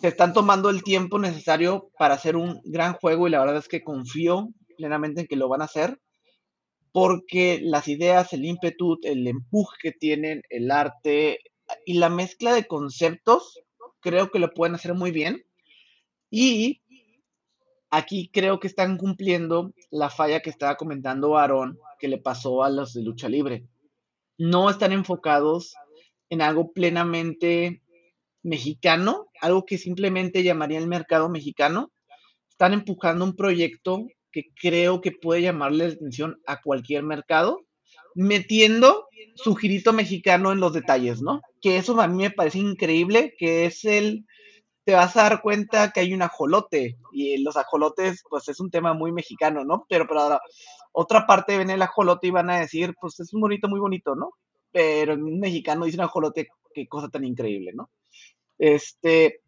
se 0.00 0.08
están 0.08 0.32
tomando 0.32 0.70
el 0.70 0.82
tiempo 0.82 1.18
necesario 1.18 1.90
para 1.98 2.14
hacer 2.14 2.36
un 2.36 2.60
gran 2.64 2.94
juego 2.94 3.26
y 3.26 3.30
la 3.30 3.40
verdad 3.40 3.56
es 3.56 3.68
que 3.68 3.82
confío 3.82 4.48
plenamente 4.76 5.22
en 5.22 5.26
que 5.26 5.36
lo 5.36 5.48
van 5.48 5.62
a 5.62 5.66
hacer 5.66 5.98
porque 6.96 7.60
las 7.62 7.88
ideas, 7.88 8.32
el 8.32 8.46
ímpetu, 8.46 8.98
el 9.02 9.26
empuje 9.26 9.76
que 9.82 9.92
tienen, 9.92 10.40
el 10.48 10.70
arte, 10.70 11.40
y 11.84 11.98
la 11.98 12.08
mezcla 12.08 12.54
de 12.54 12.66
conceptos 12.66 13.60
creo 14.00 14.30
que 14.30 14.38
lo 14.38 14.54
pueden 14.54 14.76
hacer 14.76 14.94
muy 14.94 15.10
bien. 15.10 15.44
Y 16.30 16.80
aquí 17.90 18.30
creo 18.32 18.60
que 18.60 18.68
están 18.68 18.96
cumpliendo 18.96 19.74
la 19.90 20.08
falla 20.08 20.40
que 20.40 20.48
estaba 20.48 20.76
comentando 20.76 21.36
Aaron 21.36 21.78
que 21.98 22.08
le 22.08 22.16
pasó 22.16 22.64
a 22.64 22.70
los 22.70 22.94
de 22.94 23.02
lucha 23.02 23.28
libre. 23.28 23.66
No 24.38 24.70
están 24.70 24.92
enfocados 24.92 25.74
en 26.30 26.40
algo 26.40 26.72
plenamente 26.72 27.82
mexicano, 28.46 29.26
algo 29.40 29.66
que 29.66 29.76
simplemente 29.76 30.42
llamaría 30.42 30.78
el 30.78 30.86
mercado 30.86 31.28
mexicano. 31.28 31.92
Están 32.48 32.72
empujando 32.72 33.24
un 33.24 33.34
proyecto 33.34 34.06
que 34.30 34.44
creo 34.54 35.00
que 35.00 35.12
puede 35.12 35.42
llamarle 35.42 35.88
la 35.88 35.94
atención 35.94 36.40
a 36.46 36.60
cualquier 36.60 37.02
mercado, 37.02 37.66
metiendo 38.14 39.08
su 39.34 39.54
girito 39.56 39.92
mexicano 39.92 40.52
en 40.52 40.60
los 40.60 40.72
detalles, 40.72 41.20
¿no? 41.20 41.42
Que 41.60 41.76
eso 41.76 42.00
a 42.00 42.06
mí 42.06 42.22
me 42.22 42.30
parece 42.30 42.58
increíble, 42.58 43.34
que 43.36 43.66
es 43.66 43.84
el, 43.84 44.26
te 44.84 44.94
vas 44.94 45.16
a 45.16 45.22
dar 45.22 45.42
cuenta 45.42 45.90
que 45.90 46.00
hay 46.00 46.14
un 46.14 46.22
ajolote, 46.22 46.96
y 47.12 47.38
los 47.38 47.56
ajolotes, 47.56 48.22
pues 48.30 48.48
es 48.48 48.60
un 48.60 48.70
tema 48.70 48.94
muy 48.94 49.10
mexicano, 49.10 49.64
¿no? 49.64 49.86
Pero 49.88 50.06
para 50.06 50.40
otra 50.92 51.26
parte 51.26 51.58
ven 51.58 51.70
el 51.70 51.82
ajolote 51.82 52.28
y 52.28 52.30
van 52.30 52.50
a 52.50 52.60
decir, 52.60 52.94
pues 53.00 53.18
es 53.20 53.34
un 53.34 53.40
bonito, 53.40 53.68
muy 53.68 53.80
bonito, 53.80 54.14
¿no? 54.14 54.30
Pero 54.70 55.14
un 55.14 55.40
mexicano 55.40 55.84
dice 55.84 55.98
un 55.98 56.04
ajolote, 56.04 56.48
qué 56.72 56.86
cosa 56.86 57.08
tan 57.08 57.24
increíble, 57.24 57.72
¿no? 57.74 57.90
Este, 58.58 59.40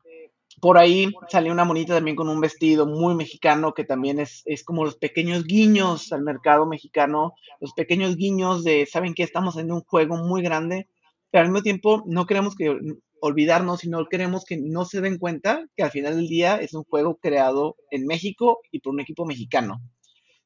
por 0.60 0.78
ahí 0.78 1.12
salió 1.28 1.52
una 1.52 1.64
monita 1.64 1.94
también 1.94 2.16
con 2.16 2.28
un 2.28 2.40
vestido 2.40 2.86
muy 2.86 3.14
mexicano 3.14 3.74
que 3.74 3.84
también 3.84 4.18
es, 4.18 4.42
es, 4.44 4.64
como 4.64 4.84
los 4.84 4.96
pequeños 4.96 5.44
guiños 5.44 6.12
al 6.12 6.22
mercado 6.22 6.66
mexicano, 6.66 7.34
los 7.60 7.72
pequeños 7.72 8.16
guiños 8.16 8.64
de, 8.64 8.86
¿saben 8.86 9.14
qué? 9.14 9.22
Estamos 9.22 9.56
en 9.56 9.70
un 9.72 9.82
juego 9.82 10.16
muy 10.16 10.42
grande, 10.42 10.88
pero 11.30 11.42
al 11.42 11.50
mismo 11.50 11.62
tiempo 11.62 12.02
no 12.06 12.26
queremos 12.26 12.54
que 12.56 12.76
olvidarnos, 13.20 13.80
sino 13.80 14.06
queremos 14.06 14.44
que 14.44 14.56
no 14.56 14.84
se 14.84 15.00
den 15.00 15.18
cuenta 15.18 15.64
que 15.76 15.82
al 15.82 15.90
final 15.90 16.16
del 16.16 16.28
día 16.28 16.56
es 16.56 16.74
un 16.74 16.84
juego 16.84 17.16
creado 17.16 17.76
en 17.90 18.06
México 18.06 18.60
y 18.70 18.80
por 18.80 18.94
un 18.94 19.00
equipo 19.00 19.24
mexicano. 19.26 19.80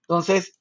Entonces, 0.02 0.58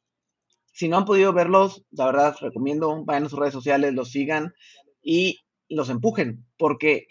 si 0.73 0.87
no 0.87 0.97
han 0.97 1.05
podido 1.05 1.33
verlos, 1.33 1.83
la 1.91 2.05
verdad 2.05 2.35
recomiendo, 2.39 3.03
vayan 3.05 3.25
a 3.25 3.29
sus 3.29 3.39
redes 3.39 3.53
sociales, 3.53 3.93
los 3.93 4.11
sigan 4.11 4.53
y 5.01 5.39
los 5.69 5.89
empujen, 5.89 6.45
porque 6.57 7.07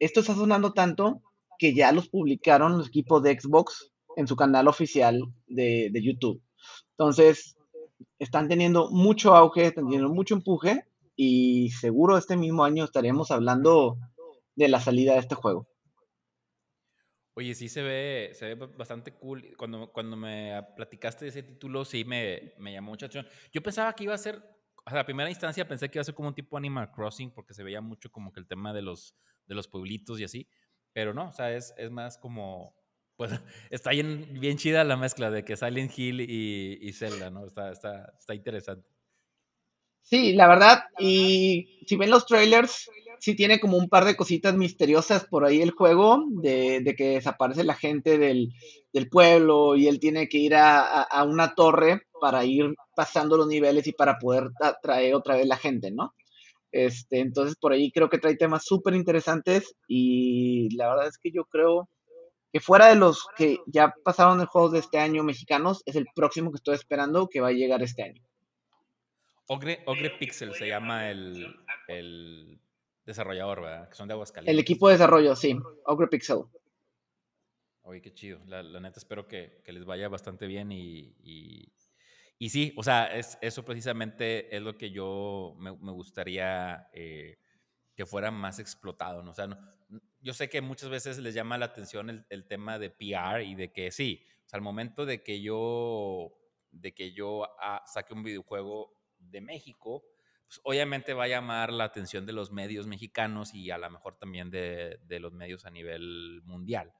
esto 0.00 0.20
está 0.20 0.34
sonando 0.34 0.72
tanto 0.72 1.22
que 1.58 1.74
ya 1.74 1.92
los 1.92 2.08
publicaron 2.08 2.78
los 2.78 2.88
equipos 2.88 3.22
de 3.22 3.38
Xbox 3.38 3.92
en 4.16 4.26
su 4.26 4.34
canal 4.34 4.66
oficial 4.66 5.22
de, 5.46 5.92
YouTube. 6.02 6.42
Entonces, 6.92 7.56
están 8.18 8.48
teniendo 8.48 8.90
mucho 8.90 9.36
auge, 9.36 9.66
están 9.66 9.84
teniendo 9.84 10.08
mucho 10.08 10.34
empuje 10.34 10.84
y 11.16 11.70
seguro 11.70 12.16
este 12.16 12.36
mismo 12.36 12.64
año 12.64 12.84
estaremos 12.84 13.30
hablando 13.30 13.98
de 14.56 14.68
la 14.68 14.80
salida 14.80 15.12
de 15.12 15.20
este 15.20 15.34
juego. 15.34 15.68
Oye, 17.34 17.54
sí 17.54 17.68
se 17.68 17.82
ve, 17.82 18.30
se 18.32 18.54
ve 18.54 18.54
bastante 18.54 19.14
cool. 19.14 19.54
Cuando, 19.56 19.92
cuando 19.92 20.16
me 20.16 20.62
platicaste 20.76 21.26
de 21.26 21.28
ese 21.28 21.42
título, 21.42 21.84
sí 21.84 22.04
me, 22.04 22.54
me 22.58 22.72
llamó 22.72 22.90
mucha 22.90 23.06
atención. 23.06 23.30
Yo 23.52 23.62
pensaba 23.62 23.92
que 23.92 24.04
iba 24.04 24.14
a 24.14 24.18
ser, 24.18 24.42
a 24.86 24.94
la 24.94 25.04
primera 25.04 25.28
instancia 25.28 25.68
pensé 25.68 25.90
que 25.90 25.98
iba 25.98 26.02
a 26.02 26.04
ser 26.04 26.14
como 26.14 26.28
un 26.28 26.34
tipo 26.34 26.56
Animal 26.56 26.90
Crossing, 26.90 27.32
porque 27.32 27.54
se 27.54 27.62
veía 27.62 27.82
mucho 27.82 28.10
como 28.10 28.32
que 28.32 28.40
el 28.40 28.46
tema 28.46 28.72
de 28.72 28.82
los, 28.82 29.14
de 29.50 29.56
los 29.56 29.68
pueblitos 29.68 30.18
y 30.18 30.24
así. 30.24 30.48
Pero 30.94 31.12
no, 31.12 31.28
o 31.28 31.32
sea, 31.32 31.54
es, 31.54 31.74
es 31.76 31.90
más 31.90 32.16
como, 32.16 32.74
pues 33.16 33.30
está 33.70 33.90
bien, 33.90 34.26
bien 34.40 34.56
chida 34.56 34.82
la 34.84 34.96
mezcla 34.96 35.30
de 35.30 35.44
que 35.44 35.56
Silent 35.56 35.92
Hill 35.96 36.20
y, 36.22 36.92
Zelda, 36.94 37.30
¿no? 37.30 37.44
Está, 37.44 37.70
está, 37.70 38.14
está 38.18 38.34
interesante. 38.34 38.88
Sí, 40.02 40.32
la 40.32 40.48
verdad, 40.48 40.84
y 40.98 41.84
si 41.86 41.96
ven 41.96 42.10
los 42.10 42.26
trailers, 42.26 42.90
sí 43.20 43.36
tiene 43.36 43.60
como 43.60 43.76
un 43.76 43.88
par 43.88 44.04
de 44.04 44.16
cositas 44.16 44.56
misteriosas 44.56 45.26
por 45.26 45.44
ahí 45.44 45.60
el 45.60 45.72
juego, 45.72 46.24
de, 46.28 46.80
de 46.80 46.94
que 46.96 47.10
desaparece 47.10 47.62
la 47.64 47.74
gente 47.74 48.18
del, 48.18 48.52
del, 48.92 49.08
pueblo 49.08 49.76
y 49.76 49.86
él 49.86 50.00
tiene 50.00 50.28
que 50.28 50.38
ir 50.38 50.54
a, 50.54 51.02
a, 51.02 51.24
una 51.24 51.54
torre 51.54 52.02
para 52.20 52.44
ir 52.44 52.74
pasando 52.96 53.36
los 53.36 53.46
niveles 53.46 53.86
y 53.86 53.92
para 53.92 54.18
poder 54.18 54.50
traer 54.82 55.14
otra 55.14 55.36
vez 55.36 55.46
la 55.46 55.56
gente, 55.56 55.90
¿no? 55.90 56.14
Este, 56.72 57.20
entonces 57.20 57.56
por 57.56 57.72
ahí 57.72 57.90
creo 57.90 58.08
que 58.08 58.18
trae 58.18 58.36
temas 58.36 58.64
súper 58.64 58.94
interesantes 58.94 59.74
y 59.88 60.74
la 60.76 60.88
verdad 60.88 61.08
es 61.08 61.18
que 61.18 61.32
yo 61.32 61.44
creo 61.44 61.88
que 62.52 62.60
fuera 62.60 62.86
de 62.86 62.96
los 62.96 63.26
que 63.36 63.58
ya 63.66 63.92
pasaron 64.04 64.40
en 64.40 64.46
juegos 64.46 64.72
de 64.72 64.80
este 64.80 64.98
año 64.98 65.22
mexicanos, 65.22 65.82
es 65.86 65.96
el 65.96 66.06
próximo 66.14 66.50
que 66.50 66.56
estoy 66.56 66.74
esperando 66.74 67.28
que 67.28 67.40
va 67.40 67.48
a 67.48 67.52
llegar 67.52 67.82
este 67.82 68.02
año. 68.02 68.22
Ogre, 69.46 69.82
Ogre 69.86 70.10
Pixel 70.10 70.54
se 70.54 70.68
llama 70.68 71.10
el, 71.10 71.54
el 71.88 72.60
desarrollador, 73.04 73.62
¿verdad? 73.62 73.88
Que 73.88 73.96
son 73.96 74.08
de 74.08 74.14
Aguascalientes. 74.14 74.52
El 74.52 74.60
equipo 74.60 74.88
de 74.88 74.94
desarrollo, 74.94 75.34
sí, 75.34 75.56
Ogre 75.86 76.08
Pixel. 76.08 76.42
Oye, 77.82 78.00
qué 78.00 78.12
chido. 78.12 78.40
La, 78.46 78.62
neta 78.62 79.00
espero 79.00 79.26
que, 79.26 79.60
que, 79.64 79.72
les 79.72 79.84
vaya 79.84 80.08
bastante 80.08 80.46
bien 80.46 80.70
y 80.70 81.16
y 81.22 81.72
sí, 82.48 82.72
o 82.74 82.82
sea, 82.82 83.04
es, 83.14 83.36
eso 83.42 83.66
precisamente 83.66 84.56
es 84.56 84.62
lo 84.62 84.78
que 84.78 84.90
yo 84.90 85.54
me, 85.58 85.70
gustaría 85.70 86.88
eh, 86.94 87.38
que 87.94 88.06
fuera 88.06 88.30
más 88.30 88.58
explotado, 88.58 89.22
¿no? 89.22 89.32
O 89.32 89.34
sea, 89.34 89.46
yo 90.22 90.32
sé 90.32 90.48
que 90.48 90.62
muchas 90.62 90.88
veces 90.88 91.18
les 91.18 91.34
llama 91.34 91.58
la 91.58 91.66
atención 91.66 92.24
el, 92.30 92.46
tema 92.46 92.78
de 92.78 92.88
PR 92.88 93.42
y 93.42 93.54
de 93.54 93.70
que 93.72 93.90
sí, 93.90 94.24
al 94.52 94.62
momento 94.62 95.04
de 95.04 95.22
que 95.22 95.42
yo, 95.42 96.34
de 96.70 96.94
que 96.94 97.12
yo 97.12 97.46
ah, 97.60 97.82
saque 97.86 98.14
un 98.14 98.22
videojuego 98.22 98.96
de 99.18 99.42
México, 99.42 100.02
pues 100.46 100.60
obviamente 100.64 101.12
va 101.12 101.24
a 101.24 101.28
llamar 101.28 101.70
la 101.70 101.84
atención 101.84 102.24
de 102.24 102.32
los 102.32 102.50
medios 102.50 102.86
mexicanos 102.86 103.52
y 103.52 103.70
a 103.70 103.76
lo 103.76 103.90
mejor 103.90 104.16
también 104.16 104.50
de, 104.50 104.98
de 105.04 105.20
los 105.20 105.34
medios 105.34 105.66
a 105.66 105.70
nivel 105.70 106.40
mundial. 106.44 106.94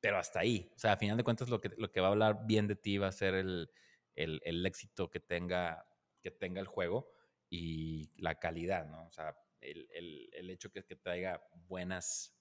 Pero 0.00 0.18
hasta 0.18 0.40
ahí, 0.40 0.70
o 0.76 0.78
sea, 0.78 0.92
a 0.92 0.96
final 0.98 1.16
de 1.16 1.24
cuentas 1.24 1.48
lo 1.48 1.62
que, 1.62 1.70
lo 1.78 1.90
que 1.90 2.00
va 2.02 2.08
a 2.08 2.10
hablar 2.10 2.46
bien 2.46 2.66
de 2.68 2.76
ti 2.76 2.98
va 2.98 3.08
a 3.08 3.12
ser 3.12 3.32
el, 3.34 3.70
el, 4.16 4.66
éxito 4.66 5.10
que 5.10 5.20
tenga, 5.20 5.86
que 6.22 6.30
tenga 6.30 6.60
el 6.60 6.66
juego 6.66 7.08
y 7.48 8.10
la 8.16 8.36
calidad, 8.36 8.88
¿no? 8.88 9.06
O 9.06 9.12
sea, 9.12 9.36
el, 9.60 10.50
hecho 10.50 10.70
que, 10.70 10.84
que 10.84 10.96
traiga 10.96 11.42
buenas, 11.68 12.34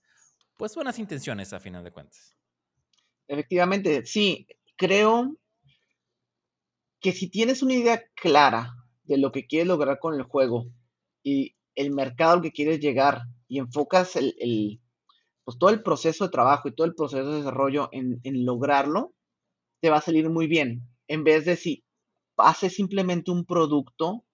pues 0.58 0.74
buenas 0.76 1.00
intenciones 1.00 1.54
a 1.54 1.60
final 1.60 1.84
de 1.84 1.92
cuentas. 1.92 2.36
Efectivamente, 3.28 4.06
sí, 4.06 4.48
creo 4.78 5.36
que 7.00 7.12
si 7.12 7.30
tienes 7.30 7.62
una 7.62 7.74
idea 7.74 8.04
clara 8.16 8.74
de 9.04 9.18
lo 9.18 9.32
que 9.32 9.46
quieres 9.46 9.68
lograr 9.68 10.00
con 10.00 10.16
el 10.16 10.24
juego 10.24 10.68
y 11.24 11.56
el 11.76 11.92
mercado 11.92 12.34
al 12.34 12.42
que 12.42 12.52
quieres 12.52 12.80
llegar 12.80 13.24
y 13.48 13.60
enfocas 13.60 14.16
el, 14.16 14.82
pues 15.44 15.58
todo 15.60 15.70
el 15.70 15.84
proceso 15.84 16.26
de 16.26 16.32
trabajo 16.32 16.70
y 16.70 16.76
todo 16.76 16.88
el 16.88 16.96
proceso 16.96 17.30
de 17.30 17.38
desarrollo 17.38 17.90
en, 17.92 18.22
en 18.24 18.46
lograrlo, 18.46 19.14
te 19.82 19.90
va 19.90 19.98
a 19.98 20.02
salir 20.02 20.30
muy 20.30 20.48
bien 20.48 20.95
en 21.08 21.24
vez 21.24 21.46
de 21.46 21.56
si 21.56 21.84
hace 22.38 22.70
simplemente 22.70 23.32
un 23.32 23.46
producto 23.46 24.26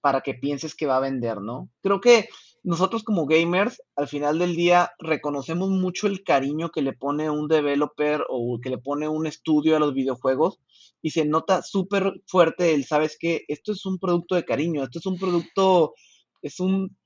para 0.00 0.20
que 0.20 0.34
pienses 0.34 0.74
que 0.74 0.86
va 0.86 0.96
a 0.96 1.00
vender, 1.00 1.40
¿no? 1.40 1.70
Creo 1.80 2.00
que 2.00 2.28
nosotros 2.64 3.02
como 3.02 3.26
gamers, 3.26 3.82
al 3.96 4.08
final 4.08 4.38
del 4.38 4.54
día, 4.54 4.92
reconocemos 4.98 5.70
mucho 5.70 6.06
el 6.06 6.22
cariño 6.22 6.70
que 6.70 6.82
le 6.82 6.92
pone 6.92 7.30
un 7.30 7.48
developer 7.48 8.24
o 8.28 8.58
que 8.62 8.70
le 8.70 8.78
pone 8.78 9.08
un 9.08 9.26
estudio 9.26 9.76
a 9.76 9.80
los 9.80 9.94
videojuegos 9.94 10.60
y 11.00 11.10
se 11.10 11.24
nota 11.24 11.62
súper 11.62 12.20
fuerte 12.26 12.74
el, 12.74 12.84
sabes 12.84 13.16
que 13.18 13.44
esto 13.48 13.72
es 13.72 13.84
un 13.84 13.98
producto 13.98 14.34
de 14.34 14.44
cariño, 14.44 14.84
esto 14.84 15.00
es 15.00 15.06
un 15.06 15.18
producto, 15.18 15.94
es 16.40 16.60
un, 16.60 16.96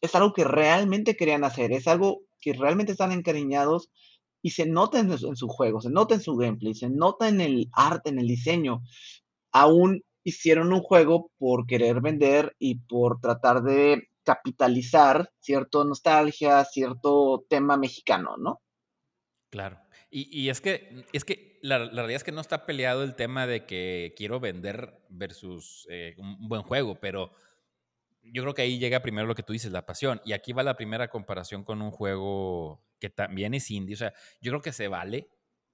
es 0.00 0.14
algo 0.14 0.32
que 0.32 0.44
realmente 0.44 1.16
querían 1.16 1.44
hacer, 1.44 1.72
es 1.72 1.86
algo 1.86 2.22
que 2.40 2.52
realmente 2.52 2.92
están 2.92 3.12
encariñados 3.12 3.90
y 4.46 4.50
se 4.50 4.64
nota 4.64 5.00
en, 5.00 5.18
su 5.18 5.48
juego, 5.48 5.80
se 5.80 5.90
nota 5.90 6.14
en 6.14 6.20
su 6.20 6.36
gameplay, 6.36 6.72
se 6.72 6.88
nota 6.88 7.26
en 7.26 7.40
el 7.40 7.68
arte, 7.72 8.10
en 8.10 8.20
el 8.20 8.28
diseño. 8.28 8.80
Aún 9.50 10.04
hicieron 10.22 10.72
un 10.72 10.82
juego 10.82 11.32
por 11.36 11.66
querer 11.66 12.00
vender 12.00 12.54
y 12.60 12.76
por 12.76 13.18
tratar 13.18 13.64
de 13.64 14.08
capitalizar 14.22 15.32
cierta 15.40 15.82
nostalgia, 15.82 16.64
cierto 16.64 17.44
tema 17.48 17.76
mexicano, 17.76 18.36
¿no? 18.36 18.62
Claro. 19.50 19.80
Y, 20.10 20.48
es 20.48 20.60
que, 20.60 21.04
es 21.12 21.24
que 21.24 21.58
la, 21.62 21.78
realidad 21.78 22.12
es 22.12 22.24
que 22.24 22.30
no 22.30 22.40
está 22.40 22.66
peleado 22.66 23.02
el 23.02 23.16
tema 23.16 23.48
de 23.48 23.66
que 23.66 24.14
quiero 24.16 24.38
vender 24.38 25.02
versus 25.08 25.88
eh, 25.90 26.14
un 26.18 26.48
buen 26.48 26.62
juego, 26.62 27.00
pero 27.00 27.32
yo 28.32 28.42
creo 28.42 28.54
que 28.54 28.62
ahí 28.62 28.78
llega 28.78 29.00
primero 29.00 29.26
lo 29.26 29.34
que 29.34 29.42
tú 29.42 29.52
dices, 29.52 29.72
la 29.72 29.86
pasión. 29.86 30.20
Y 30.24 30.32
aquí 30.32 30.52
va 30.52 30.62
la 30.62 30.76
primera 30.76 31.08
comparación 31.08 31.64
con 31.64 31.82
un 31.82 31.90
juego 31.90 32.82
que 32.98 33.10
también 33.10 33.54
es 33.54 33.70
indie. 33.70 33.94
O 33.94 33.98
sea, 33.98 34.12
yo 34.40 34.52
creo 34.52 34.62
que 34.62 34.72
se 34.72 34.88
vale, 34.88 35.28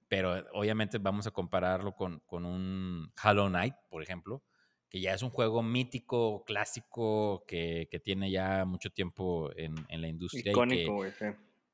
pero 0.07 0.45
obviamente 0.53 0.97
vamos 0.97 1.27
a 1.27 1.31
compararlo 1.31 1.95
con, 1.95 2.19
con 2.25 2.45
un 2.45 3.11
Hollow 3.23 3.47
Knight, 3.49 3.75
por 3.89 4.03
ejemplo, 4.03 4.43
que 4.89 5.01
ya 5.01 5.13
es 5.13 5.23
un 5.23 5.31
juego 5.31 5.63
mítico, 5.63 6.43
clásico, 6.45 7.45
que, 7.47 7.87
que 7.89 7.99
tiene 7.99 8.29
ya 8.29 8.65
mucho 8.65 8.91
tiempo 8.91 9.51
en, 9.55 9.73
en 9.89 10.01
la 10.01 10.07
industria. 10.07 10.51
Icónico, 10.51 11.05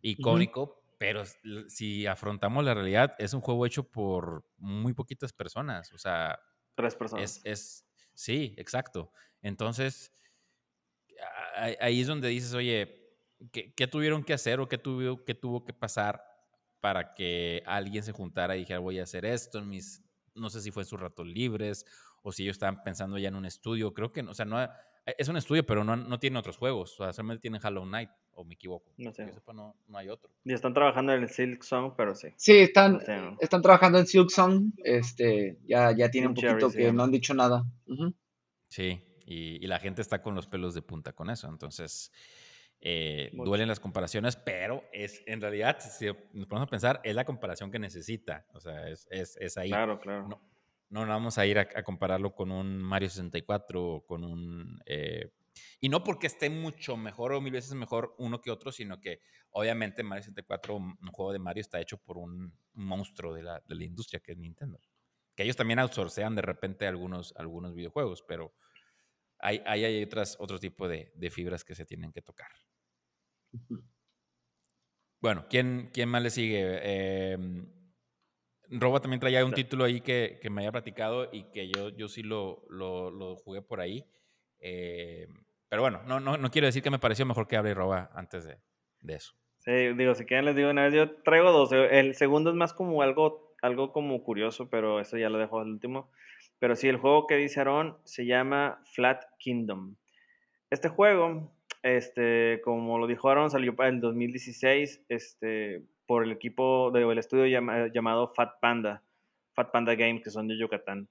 Icónico, 0.01 0.82
pero 0.97 1.24
si 1.68 2.06
afrontamos 2.08 2.64
la 2.64 2.74
realidad, 2.74 3.16
es 3.20 3.34
un 3.34 3.41
juego 3.41 3.66
hecho 3.66 3.89
por 3.89 4.45
muy 4.58 4.93
poquitas 4.93 5.34
personas. 5.34 5.91
O 5.91 5.97
sea, 5.97 6.39
tres 6.76 6.95
personas. 6.95 7.41
Es, 7.43 7.45
es 7.45 7.88
sí, 8.14 8.54
exacto. 8.58 9.12
Entonces, 9.41 10.14
ahí 11.80 12.01
es 12.01 12.07
donde 12.07 12.30
dices, 12.30 12.53
oye, 12.53 12.99
¿qué, 13.51 13.88
tuvieron 13.88 14.24
que 14.24 14.34
hacer 14.34 14.59
o 14.59 14.67
qué 14.67 14.78
tuvo, 14.78 15.24
qué 15.24 15.34
tuvo 15.34 15.63
que 15.63 15.74
pasar 15.74 16.24
para 16.80 17.13
que 17.13 17.63
alguien 17.65 18.03
se 18.03 18.11
juntara 18.11 18.55
y 18.55 18.59
dijera, 18.59 18.80
voy 18.80 18.99
a 18.99 19.03
hacer 19.03 19.26
esto 19.26 19.59
en 19.59 19.70
mis, 19.70 20.03
no 20.36 20.49
sé 20.49 20.61
si 20.61 20.72
fue 20.72 20.84
en 20.84 20.88
sus 20.88 20.99
ratos 20.99 21.28
libres 21.28 21.86
o 22.24 22.32
si 22.32 22.43
ellos 22.43 22.55
estaban 22.55 22.84
pensando 22.84 23.17
ya 23.17 23.30
en 23.30 23.36
un 23.36 23.45
estudio, 23.45 23.93
creo 23.93 24.11
que, 24.11 24.22
o 24.22 24.34
sea, 24.34 24.45
no, 24.45 24.61
Es 25.17 25.28
un 25.28 25.38
estudio, 25.38 25.65
pero 25.65 25.84
no, 25.84 25.95
no 25.95 26.20
tiene 26.20 26.38
otros 26.38 26.57
juegos. 26.57 26.99
O 26.99 27.03
sea, 27.03 27.13
solamente 27.13 27.41
tiene 27.41 27.59
Hollow 27.63 27.86
Knight, 27.86 28.09
o 28.34 28.43
me 28.43 28.53
equivoco. 28.53 28.91
No 28.97 29.11
sé. 29.11 29.26
no, 29.53 29.76
no, 29.88 29.97
hay 29.97 30.09
otro. 30.09 30.30
Y 30.43 30.53
están 30.53 30.74
trabajando 30.74 31.13
en 31.13 31.24
el 31.24 31.30
Silk 31.30 31.63
Song, 31.63 31.93
pero 31.97 32.13
sí. 32.15 32.30
Sí, 32.36 32.57
están, 32.57 33.01
están 33.39 33.61
trabajando 33.61 33.99
en 33.99 34.05
Silk 34.05 34.30
Song. 34.30 34.72
Este, 34.78 35.57
ya, 35.65 35.91
ya 35.91 36.11
tiene 36.11 36.28
un 36.28 36.36
poquito 36.36 36.70
que 36.72 36.91
no 36.91 37.03
han 37.03 37.11
dicho 37.11 37.34
nada. 37.34 37.65
Sí, 38.67 39.01
y, 39.30 39.64
y, 39.64 39.68
la 39.68 39.80
gente 39.80 40.02
está 40.02 40.22
con 40.22 40.36
los 40.36 40.48
pelos 40.48 40.74
de 40.74 40.82
punta 40.82 41.14
con 41.14 41.30
eso. 41.30 41.48
Entonces, 41.48 42.12
eh, 42.82 43.30
duelen 43.34 43.68
las 43.68 43.80
comparaciones, 43.80 44.38
pero 44.38 44.84
es 44.94 45.22
en 45.26 45.42
realidad, 45.42 45.78
si 45.80 46.06
nos 46.06 46.48
ponemos 46.48 46.68
a 46.68 46.70
pensar, 46.70 47.02
es 47.04 47.14
la 47.14 47.26
comparación 47.26 47.72
que 47.72 47.80
necesita. 47.80 48.46
O 48.54 48.60
sea, 48.60 48.88
es, 48.88 49.08
es, 49.12 49.36
es 49.38 49.58
ahí. 49.58 49.70
Claro, 49.70 50.00
claro. 50.00 50.28
No, 50.90 51.06
no 51.06 51.08
vamos 51.08 51.38
a 51.38 51.46
ir 51.46 51.60
a, 51.60 51.84
compararlo 51.84 52.34
con 52.34 52.52
un 52.52 52.82
Mario 52.82 53.10
64 53.10 53.86
o 53.86 54.06
con 54.06 54.24
un... 54.24 54.82
Eh, 54.86 55.30
y 55.82 55.90
no 55.90 56.04
porque 56.04 56.28
esté 56.28 56.50
mucho 56.50 56.96
mejor 56.96 57.34
o 57.34 57.42
mil 57.42 57.52
veces 57.52 57.74
mejor 57.74 58.16
uno 58.18 58.40
que 58.40 58.50
otro, 58.50 58.72
sino 58.72 59.02
que 59.02 59.22
obviamente 59.52 60.04
Mario 60.04 60.24
64, 60.24 60.76
un 60.76 60.96
juego 61.12 61.34
de 61.34 61.40
Mario, 61.40 61.62
está 61.62 61.82
hecho 61.82 61.98
por 61.98 62.18
un 62.18 62.54
monstruo 62.74 63.34
de 63.34 63.44
la, 63.44 63.62
de 63.68 63.76
la 63.76 63.84
industria 63.84 64.22
que 64.22 64.32
es 64.32 64.38
Nintendo. 64.38 64.80
Que 65.36 65.44
ellos 65.44 65.58
también 65.58 65.80
outsourcean 65.80 66.34
de 66.34 66.42
repente 66.42 66.88
algunos, 66.88 67.34
algunos 67.36 67.76
videojuegos, 67.76 68.24
pero 68.26 68.54
hay, 69.40 69.62
hay, 69.66 69.86
hay 69.86 70.04
otras, 70.04 70.36
otro 70.40 70.60
tipo 70.60 70.88
de, 70.88 71.12
de 71.16 71.30
fibras 71.30 71.64
que 71.64 71.76
se 71.76 71.86
tienen 71.86 72.12
que 72.12 72.22
tocar. 72.22 72.52
Bueno, 75.22 75.46
¿quién, 75.50 75.90
quién 75.94 76.10
más 76.10 76.24
le 76.24 76.30
sigue? 76.30 76.80
Eh, 76.82 77.38
Roba 78.70 79.00
también 79.02 79.20
traía 79.20 79.44
un 79.44 79.54
título 79.54 79.84
ahí 79.84 80.02
que, 80.02 80.40
que, 80.42 80.50
me 80.50 80.62
había 80.62 80.72
platicado 80.72 81.30
y 81.32 81.44
que 81.52 81.70
yo, 81.70 81.90
yo 81.90 82.08
sí 82.08 82.24
lo, 82.24 82.64
lo, 82.70 83.10
lo 83.10 83.36
jugué 83.36 83.62
por 83.62 83.82
ahí. 83.82 84.06
Eh, 84.60 85.28
pero 85.68 85.82
bueno, 85.82 86.02
no, 86.06 86.20
no, 86.20 86.38
no, 86.38 86.52
quiero 86.52 86.68
decir 86.68 86.84
que 86.84 86.92
me 86.92 87.00
pareció 87.00 87.26
mejor 87.26 87.48
que 87.48 87.58
hable 87.58 87.74
Roba 87.74 88.10
antes 88.14 88.46
de, 88.46 88.58
de, 89.02 89.16
eso. 89.16 89.34
Sí, 89.58 89.72
digo, 89.94 90.16
si 90.16 90.26
quieren 90.26 90.46
les 90.46 90.56
digo 90.56 90.70
una 90.70 90.84
vez, 90.84 90.94
yo 90.94 91.12
traigo 91.22 91.52
dos. 91.52 91.72
El 91.72 92.16
segundo 92.16 92.50
es 92.50 92.56
más 92.56 92.74
como 92.74 93.02
algo, 93.02 93.56
algo 93.62 93.92
como 93.92 94.24
curioso, 94.24 94.70
pero 94.70 95.00
eso 95.00 95.18
ya 95.18 95.30
lo 95.30 95.38
dejo 95.38 95.60
al 95.60 95.70
último. 95.70 96.12
Pero 96.60 96.76
sí, 96.76 96.88
el 96.88 96.97
juego 96.97 97.26
que 97.26 97.38
dice 97.38 97.62
Aaron 97.62 97.97
se 98.03 98.26
llama 98.26 98.82
Flat 98.93 99.24
Kingdom. 99.39 99.95
Este 100.70 100.89
juego 100.89 101.51
este, 101.84 102.62
como 102.64 102.97
lo 102.97 103.07
dijo 103.07 103.30
Aaron, 103.30 103.49
salió 103.49 103.76
para 103.76 103.89
el 103.89 104.01
2016 104.01 105.05
este, 105.10 105.84
por 106.05 106.24
el 106.24 106.32
equipo 106.32 106.91
del 106.91 107.18
estudio 107.18 107.45
llamado 107.93 108.34
Fat 108.36 108.60
Panda, 108.60 109.03
Fat 109.53 109.72
Panda 109.72 109.95
Games, 109.95 110.24
que 110.24 110.30
son 110.30 110.47
de 110.47 110.57
Yucatán. 110.57 111.07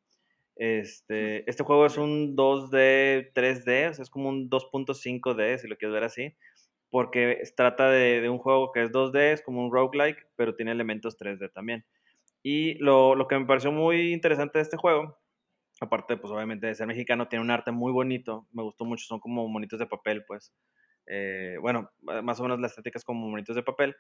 Este, 0.57 1.49
este 1.49 1.63
juego 1.63 1.87
es 1.87 1.97
un 1.97 2.37
2D, 2.37 3.33
3D, 3.33 3.91
o 3.91 3.95
sea, 3.95 4.03
es 4.03 4.11
como 4.11 4.29
un 4.29 4.51
2.5D, 4.51 5.59
si 5.59 5.69
lo 5.69 5.77
quieres 5.77 5.95
ver 5.95 6.05
así, 6.05 6.35
porque 6.91 7.41
trata 7.57 7.91
de, 7.91 8.21
de, 8.21 8.29
un 8.29 8.39
juego 8.39 8.73
que 8.73 8.83
es 8.83 8.91
2D, 8.91 9.33
es 9.33 9.43
como 9.43 9.65
un 9.65 9.73
roguelike, 9.73 10.27
pero 10.37 10.55
tiene 10.55 10.73
elementos 10.73 11.17
3D 11.17 11.53
también. 11.53 11.85
Y 12.43 12.75
lo, 12.75 13.15
lo 13.15 13.29
que 13.29 13.39
me 13.39 13.47
pareció 13.47 13.71
muy 13.73 14.13
interesante 14.13 14.59
de 14.59 14.63
este 14.65 14.77
juego 14.77 15.17
aparte, 15.81 16.17
pues 16.17 16.33
obviamente 16.33 16.67
de 16.67 16.75
ser 16.75 16.87
mexicano, 16.87 17.29
tiene 17.29 17.45
un 17.45 17.51
arte 17.51 17.73
muy 17.73 17.93
bonito, 17.93 18.49
me 18.53 18.63
gustó 18.63 18.85
mucho, 18.85 19.05
son 19.07 19.21
como 19.21 19.49
monitos 19.49 19.79
de 19.79 19.87
papel, 19.87 20.25
pues, 20.27 20.53
eh, 21.07 21.57
bueno, 21.61 21.91
más 22.03 22.39
o 22.41 22.43
menos 22.43 22.61
la 22.61 22.67
estética 22.67 22.99
es 22.99 23.05
como 23.05 23.29
monitos 23.29 23.57
de 23.57 23.63
papel, 23.63 23.97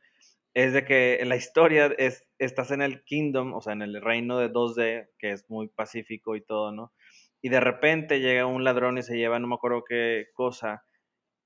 es 0.54 0.72
de 0.72 0.84
que 0.84 1.22
la 1.26 1.36
historia 1.36 1.86
es, 1.98 2.26
estás 2.38 2.70
en 2.70 2.82
el 2.82 3.04
kingdom, 3.04 3.54
o 3.54 3.60
sea, 3.60 3.72
en 3.74 3.82
el 3.82 4.00
reino 4.02 4.38
de 4.38 4.48
2D, 4.48 5.08
que 5.18 5.30
es 5.32 5.48
muy 5.48 5.68
pacífico 5.68 6.36
y 6.36 6.44
todo, 6.44 6.72
¿no? 6.72 6.92
Y 7.40 7.50
de 7.50 7.60
repente 7.60 8.20
llega 8.20 8.46
un 8.46 8.64
ladrón 8.64 8.98
y 8.98 9.02
se 9.02 9.16
lleva, 9.16 9.38
no 9.38 9.46
me 9.46 9.54
acuerdo 9.54 9.84
qué 9.88 10.26
cosa, 10.34 10.84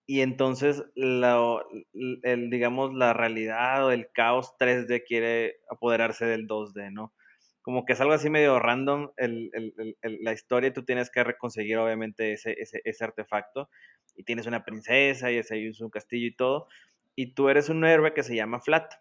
y 0.07 0.21
entonces, 0.21 0.85
la, 0.95 1.63
digamos, 2.51 2.93
la 2.95 3.13
realidad 3.13 3.87
o 3.87 3.91
el 3.93 4.11
caos 4.13 4.55
3D 4.59 5.05
quiere 5.07 5.57
apoderarse 5.71 6.27
del 6.27 6.47
2D, 6.47 6.91
¿no? 6.93 7.15
Como 7.63 7.85
que 7.85 7.95
es 7.95 8.01
algo 8.01 8.13
así 8.13 8.29
medio 8.29 8.59
random 8.59 9.11
el, 9.17 9.51
el, 9.55 9.97
el, 10.03 10.19
la 10.21 10.33
historia 10.33 10.73
tú 10.73 10.85
tienes 10.85 11.11
que 11.11 11.25
reconseguir 11.25 11.79
obviamente 11.79 12.33
ese, 12.33 12.55
ese, 12.61 12.83
ese 12.85 13.05
artefacto 13.05 13.71
y 14.17 14.25
tienes 14.25 14.47
una 14.47 14.65
princesa 14.65 15.31
y 15.31 15.39
ese 15.39 15.67
es 15.67 15.81
un 15.81 15.91
castillo 15.91 16.27
y 16.27 16.37
todo 16.37 16.69
y 17.15 17.35
tú 17.35 17.49
eres 17.49 17.69
un 17.69 17.85
héroe 17.85 18.13
que 18.13 18.23
se 18.23 18.35
llama 18.35 18.61
Flat 18.61 18.93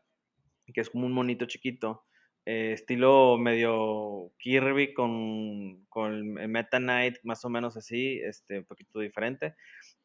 que 0.74 0.80
es 0.80 0.90
como 0.90 1.06
un 1.06 1.12
monito 1.12 1.46
chiquito 1.46 2.06
eh, 2.46 2.72
estilo 2.74 3.38
medio 3.38 4.32
Kirby 4.40 4.94
con, 4.94 5.86
con 5.90 6.34
Meta 6.34 6.80
Knight 6.80 7.18
más 7.24 7.44
o 7.46 7.50
menos 7.50 7.76
así 7.78 8.20
este 8.24 8.60
un 8.60 8.66
poquito 8.66 9.00
diferente 9.00 9.56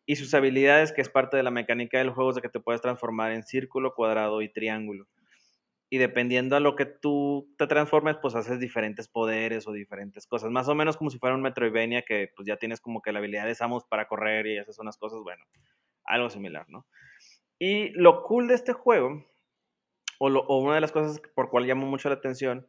y 0.07 0.17
sus 0.17 0.33
habilidades 0.35 0.93
que 0.93 1.03
es 1.03 1.09
parte 1.09 1.37
de 1.37 1.43
la 1.43 1.51
mecánica 1.51 1.99
del 1.99 2.11
juego 2.11 2.31
es 2.31 2.37
de 2.37 2.43
que 2.43 2.49
te 2.49 2.61
puedes 2.61 2.81
transformar 2.81 3.33
en 3.33 3.43
círculo 3.43 3.95
cuadrado 3.95 4.41
y 4.43 4.49
triángulo 4.49 5.07
y 5.89 5.99
dependiendo 5.99 6.57
a 6.57 6.61
lo 6.61 6.75
que 6.75 6.85
tú 6.85 7.55
te 7.59 7.67
transformes, 7.67 8.17
pues 8.21 8.35
haces 8.35 8.59
diferentes 8.59 9.09
poderes 9.09 9.69
o 9.69 9.73
diferentes 9.73 10.27
cosas. 10.27 10.51
Más 10.51 10.69
o 10.69 10.75
menos 10.75 10.97
como 10.97 11.11
si 11.11 11.19
fuera 11.19 11.37
un 11.37 11.43
Metroidvania 11.43 12.03
que 12.03 12.33
pues 12.35 12.47
ya 12.47 12.57
tienes 12.57 12.81
como 12.81 13.03
que 13.03 13.13
la 13.13 13.21
habilidad 13.21 13.47
de 13.47 13.55
Samus 13.55 13.85
para 13.85 14.09
correr 14.09 14.47
y 14.47 14.59
haces 14.59 14.79
unas 14.79 14.97
cosas, 14.97 15.21
bueno, 15.23 15.45
algo 16.05 16.29
similar, 16.29 16.67
¿no? 16.69 16.87
Y 17.59 17.91
lo 17.91 18.23
cool 18.25 18.49
de 18.49 18.55
este 18.55 18.73
juego, 18.73 19.25
o, 20.19 20.29
o 20.29 20.59
una 20.59 20.75
de 20.75 20.81
las 20.81 20.93
cosas 20.93 21.21
por 21.35 21.51
cual 21.51 21.65
llamo 21.65 21.87
mucho 21.87 22.09
la 22.09 22.17
atención, 22.17 22.67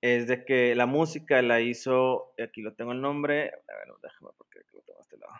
es 0.00 0.26
de 0.26 0.44
que 0.44 0.74
la 0.74 0.86
música 0.86 1.40
la 1.42 1.60
hizo, 1.60 2.34
aquí 2.42 2.62
lo 2.62 2.74
tengo 2.74 2.92
el 2.92 3.00
nombre, 3.00 3.48
a 3.48 3.76
ver, 3.76 3.94
déjame 4.02 4.30
porque 4.36 4.60
lo 4.72 4.82
tengo 4.82 4.98
a 4.98 5.02
este 5.02 5.16
lado. 5.18 5.34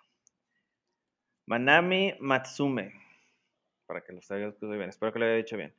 Manami 1.47 2.15
Matsume, 2.21 2.93
para 3.87 4.03
que 4.03 4.13
lo 4.13 4.21
esté 4.21 4.37
bien, 4.37 4.89
espero 4.89 5.13
que 5.13 5.19
lo 5.19 5.27
haya 5.27 5.35
dicho 5.35 5.57
bien. 5.57 5.75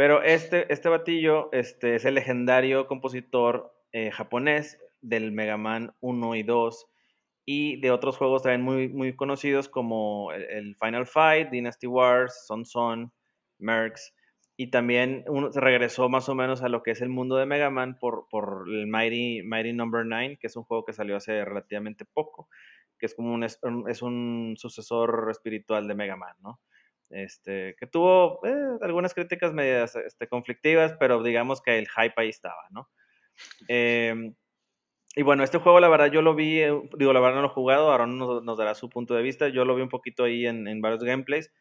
Pero 0.00 0.22
este, 0.22 0.72
este 0.72 0.88
batillo 0.88 1.50
este, 1.52 1.94
es 1.94 2.06
el 2.06 2.14
legendario 2.14 2.86
compositor 2.86 3.70
eh, 3.92 4.10
japonés 4.10 4.78
del 5.02 5.30
Mega 5.30 5.58
Man 5.58 5.94
1 6.00 6.36
y 6.36 6.42
2 6.42 6.86
y 7.44 7.78
de 7.82 7.90
otros 7.90 8.16
juegos 8.16 8.42
también 8.42 8.62
muy, 8.62 8.88
muy 8.88 9.14
conocidos 9.14 9.68
como 9.68 10.32
el, 10.32 10.74
Final 10.76 11.06
Fight, 11.06 11.50
Dynasty 11.50 11.86
Wars, 11.86 12.46
Son 12.46 12.64
Son, 12.64 13.12
Mercs. 13.58 14.14
Y 14.56 14.70
también 14.70 15.22
uno 15.28 15.50
regresó 15.52 16.08
más 16.08 16.30
o 16.30 16.34
menos 16.34 16.62
a 16.62 16.70
lo 16.70 16.82
que 16.82 16.92
es 16.92 17.02
el 17.02 17.10
mundo 17.10 17.36
de 17.36 17.44
Mega 17.44 17.68
Man 17.68 17.98
por, 17.98 18.26
por 18.30 18.64
el 18.70 18.86
Mighty, 18.86 19.42
Mighty 19.42 19.74
Number 19.74 20.06
no. 20.06 20.16
9, 20.16 20.38
que 20.40 20.46
es 20.46 20.56
un 20.56 20.64
juego 20.64 20.86
que 20.86 20.94
salió 20.94 21.14
hace 21.14 21.44
relativamente 21.44 22.06
poco, 22.06 22.48
que 22.98 23.04
es 23.04 23.14
como 23.14 23.34
un, 23.34 23.44
es 23.44 23.58
un 24.00 24.54
sucesor 24.56 25.28
espiritual 25.30 25.86
de 25.86 25.94
Mega 25.94 26.16
Man, 26.16 26.36
¿no? 26.40 26.58
Este, 27.10 27.76
que 27.78 27.86
tuvo 27.86 28.44
eh, 28.46 28.78
algunas 28.82 29.14
críticas 29.14 29.52
medias 29.52 29.96
este, 29.96 30.28
conflictivas, 30.28 30.94
pero 30.98 31.22
digamos 31.22 31.60
que 31.60 31.78
el 31.78 31.88
hype 31.88 32.14
ahí 32.16 32.28
estaba, 32.28 32.62
¿no? 32.70 32.88
Em, 33.68 34.34
y 35.16 35.22
bueno, 35.22 35.42
este 35.42 35.58
juego 35.58 35.80
la 35.80 35.88
verdad 35.88 36.10
yo 36.10 36.22
lo 36.22 36.34
vi, 36.34 36.60
eh, 36.60 36.72
digo, 36.98 37.12
la 37.12 37.20
verdad 37.20 37.36
no 37.36 37.42
lo 37.42 37.48
he 37.48 37.54
jugado, 37.54 37.90
ahora 37.90 38.06
nos, 38.06 38.44
nos 38.44 38.58
dará 38.58 38.74
su 38.74 38.88
punto 38.88 39.14
de 39.14 39.22
vista, 39.22 39.48
yo 39.48 39.64
lo 39.64 39.74
vi 39.74 39.82
un 39.82 39.88
poquito 39.88 40.24
ahí 40.24 40.46
en, 40.46 40.68
en 40.68 40.80
varios 40.80 41.02
gameplays. 41.02 41.52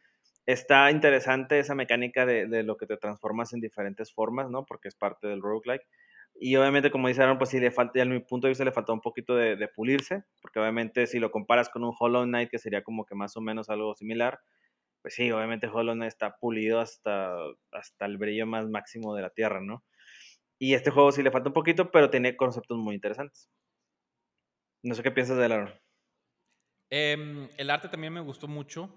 Está 0.46 0.90
interesante 0.92 1.60
esa 1.60 1.76
mecánica 1.76 2.26
de, 2.26 2.48
de, 2.48 2.64
lo 2.64 2.78
que 2.78 2.88
te 2.88 2.98
transformas 2.98 3.54
en 3.54 3.60
diferentes 3.60 4.14
formas, 4.14 4.50
¿no? 4.50 4.66
Porque 4.66 4.88
es 4.88 4.96
parte 4.96 5.28
del 5.28 5.42
roguelike. 5.42 5.86
Y 6.40 6.56
obviamente, 6.56 6.90
como 6.90 7.08
dijeron, 7.08 7.38
pues 7.38 7.50
sí 7.50 7.60
le 7.60 7.72
falta, 7.72 8.02
a 8.02 8.06
mi 8.06 8.20
punto 8.20 8.48
de 8.48 8.52
vista 8.52 8.64
le 8.64 8.72
falta 8.72 8.94
un 8.94 9.02
poquito 9.02 9.36
de, 9.36 9.56
de, 9.56 9.68
pulirse, 9.68 10.24
porque 10.42 10.60
obviamente 10.60 11.06
si 11.06 11.20
lo 11.20 11.32
comparas 11.32 11.70
con 11.70 11.84
un 11.84 11.94
Hollow 11.98 12.24
Knight, 12.24 12.50
que 12.50 12.60
sería 12.60 12.84
como 12.84 13.06
que 13.06 13.16
más 13.16 13.36
o 13.36 13.42
menos 13.42 13.70
algo 13.70 13.94
similar, 13.96 14.40
pues 15.10 15.16
sí, 15.16 15.32
obviamente 15.32 15.66
Hollow 15.66 15.96
Knight 15.96 16.10
está 16.10 16.38
pulido 16.38 16.80
hasta, 16.80 17.36
hasta 17.72 18.06
el 18.06 18.20
brillo 18.20 18.46
más 18.46 18.70
máximo 18.70 19.16
de 19.16 19.24
la 19.24 19.32
Tierra, 19.32 19.60
¿no? 19.60 19.84
Y 20.60 20.76
este 20.76 20.92
juego 20.92 21.12
sí 21.12 21.24
le 21.24 21.32
falta 21.32 21.50
un 21.50 21.54
poquito, 21.54 21.90
pero 21.90 22.12
tiene 22.12 22.38
conceptos 22.38 22.78
muy 22.78 22.94
interesantes. 22.94 23.50
No 24.84 24.94
sé 24.94 25.02
qué 25.02 25.10
piensas 25.10 25.38
de 25.38 25.46
él, 25.48 25.74
eh, 26.92 27.50
el 27.58 27.70
arte 27.72 27.90
también 27.90 28.14
me 28.14 28.20
gustó 28.20 28.48
mucho. 28.48 28.96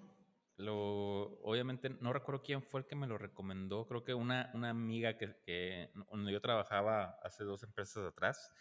Lo, 0.59 1.41
obviamente, 1.45 1.89
no 1.89 2.13
recuerdo 2.13 2.43
quién 2.43 2.63
fue 2.63 2.81
el 2.81 2.87
que 2.87 2.95
me 2.95 3.07
lo 3.07 3.17
recomendó. 3.17 3.87
Creo 3.87 4.05
que 4.05 4.13
una, 4.13 4.51
una 4.53 4.69
amiga 4.69 5.17
que, 5.17 5.35
que, 5.47 5.89
yo 6.31 6.41
trabajaba 6.43 7.17
hace 7.23 7.45
dos 7.45 7.63
empresas 7.63 8.05
atrás. 8.05 8.53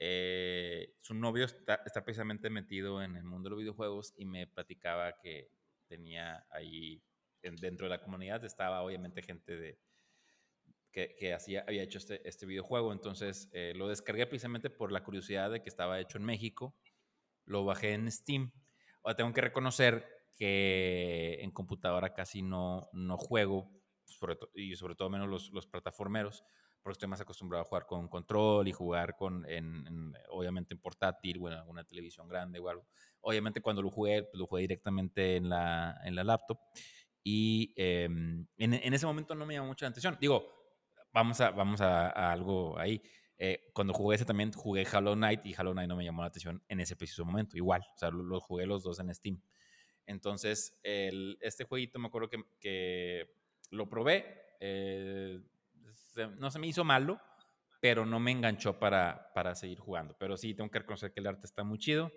Eh, 0.00 0.96
su 1.00 1.14
novio 1.14 1.44
está, 1.44 1.84
precisamente 2.04 2.50
metido 2.50 3.00
en 3.04 3.14
el 3.14 3.22
mundo 3.22 3.44
de 3.46 3.50
los 3.50 3.58
videojuegos 3.60 4.14
y 4.16 4.24
me 4.24 4.48
platicaba 4.48 5.20
que 5.20 5.61
tenía 5.92 6.46
ahí 6.50 7.02
dentro 7.42 7.86
de 7.86 7.90
la 7.90 8.00
comunidad 8.00 8.42
estaba 8.44 8.80
obviamente 8.82 9.20
gente 9.20 9.56
de, 9.58 9.78
que, 10.90 11.14
que 11.16 11.34
hacía, 11.34 11.64
había 11.68 11.82
hecho 11.82 11.98
este, 11.98 12.26
este 12.26 12.46
videojuego. 12.46 12.92
Entonces 12.94 13.50
eh, 13.52 13.74
lo 13.76 13.88
descargué 13.88 14.26
precisamente 14.26 14.70
por 14.70 14.90
la 14.90 15.04
curiosidad 15.04 15.50
de 15.50 15.62
que 15.62 15.68
estaba 15.68 16.00
hecho 16.00 16.16
en 16.16 16.24
México. 16.24 16.74
Lo 17.44 17.66
bajé 17.66 17.92
en 17.92 18.10
Steam. 18.10 18.52
Ahora 19.02 19.16
tengo 19.16 19.32
que 19.34 19.42
reconocer 19.42 20.06
que 20.34 21.38
en 21.42 21.50
computadora 21.50 22.14
casi 22.14 22.40
no, 22.40 22.88
no 22.94 23.18
juego, 23.18 23.70
sobre 24.04 24.38
y 24.54 24.74
sobre 24.76 24.94
todo 24.94 25.10
menos 25.10 25.28
los, 25.28 25.50
los 25.50 25.66
plataformeros, 25.66 26.42
porque 26.80 26.94
estoy 26.94 27.08
más 27.08 27.20
acostumbrado 27.20 27.64
a 27.64 27.68
jugar 27.68 27.86
con 27.86 28.08
control 28.08 28.66
y 28.66 28.72
jugar 28.72 29.14
con, 29.16 29.44
en, 29.46 30.14
obviamente 30.30 30.72
en 30.74 30.80
portátil 30.80 31.38
o 31.40 31.48
en 31.48 31.54
alguna 31.54 31.84
televisión 31.84 32.28
grande 32.28 32.60
o 32.60 32.68
algo. 32.68 32.86
Obviamente 33.22 33.60
cuando 33.60 33.82
lo 33.82 33.90
jugué, 33.90 34.24
pues, 34.24 34.38
lo 34.38 34.46
jugué 34.46 34.62
directamente 34.62 35.36
en 35.36 35.48
la, 35.48 36.00
en 36.04 36.14
la 36.14 36.24
laptop 36.24 36.58
y 37.24 37.72
em, 37.76 38.46
en, 38.56 38.74
en, 38.74 38.94
ese 38.94 39.06
momento 39.06 39.34
no 39.34 39.46
me 39.46 39.54
llamó 39.54 39.68
mucho 39.68 39.86
atención. 39.86 40.18
Digo, 40.20 40.44
vamos 41.12 41.40
a, 41.40 41.50
vamos 41.50 41.80
a, 41.80 42.08
algo 42.32 42.78
ahí. 42.78 43.00
Eh, 43.38 43.70
cuando 43.72 43.92
jugué 43.92 44.16
ese 44.16 44.24
también 44.24 44.52
jugué 44.52 44.86
Hollow 44.92 45.14
Knight 45.14 45.44
y 45.46 45.54
Hollow 45.56 45.72
Knight 45.72 45.88
no 45.88 45.96
me 45.96 46.04
llamó 46.04 46.22
la 46.22 46.28
atención 46.28 46.62
en 46.68 46.80
ese 46.80 46.96
preciso 46.96 47.24
momento, 47.24 47.56
igual, 47.56 47.82
o 47.94 47.98
sea, 47.98 48.10
los 48.10 48.42
jugué 48.44 48.66
los 48.66 48.82
dos 48.84 49.00
en 49.00 49.12
Steam. 49.14 49.42
Entonces, 50.06 50.78
este 50.82 51.64
jueguito 51.64 51.98
me 51.98 52.08
acuerdo 52.08 52.28
que, 52.28 52.44
que 52.60 53.34
lo 53.70 53.88
probé, 53.88 54.42
eh, 54.60 55.40
no 56.38 56.50
se 56.50 56.58
me 56.58 56.66
hizo 56.66 56.84
malo, 56.84 57.20
pero 57.80 58.06
no 58.06 58.20
me 58.20 58.30
enganchó 58.30 58.78
para, 58.78 59.32
para 59.34 59.54
seguir 59.54 59.78
jugando. 59.78 60.14
Pero 60.18 60.36
sí, 60.36 60.54
tengo 60.54 60.70
que 60.70 60.78
reconocer 60.80 61.12
que 61.12 61.20
el 61.20 61.26
arte 61.26 61.46
está 61.46 61.64
muy 61.64 61.78
chido. 61.78 62.12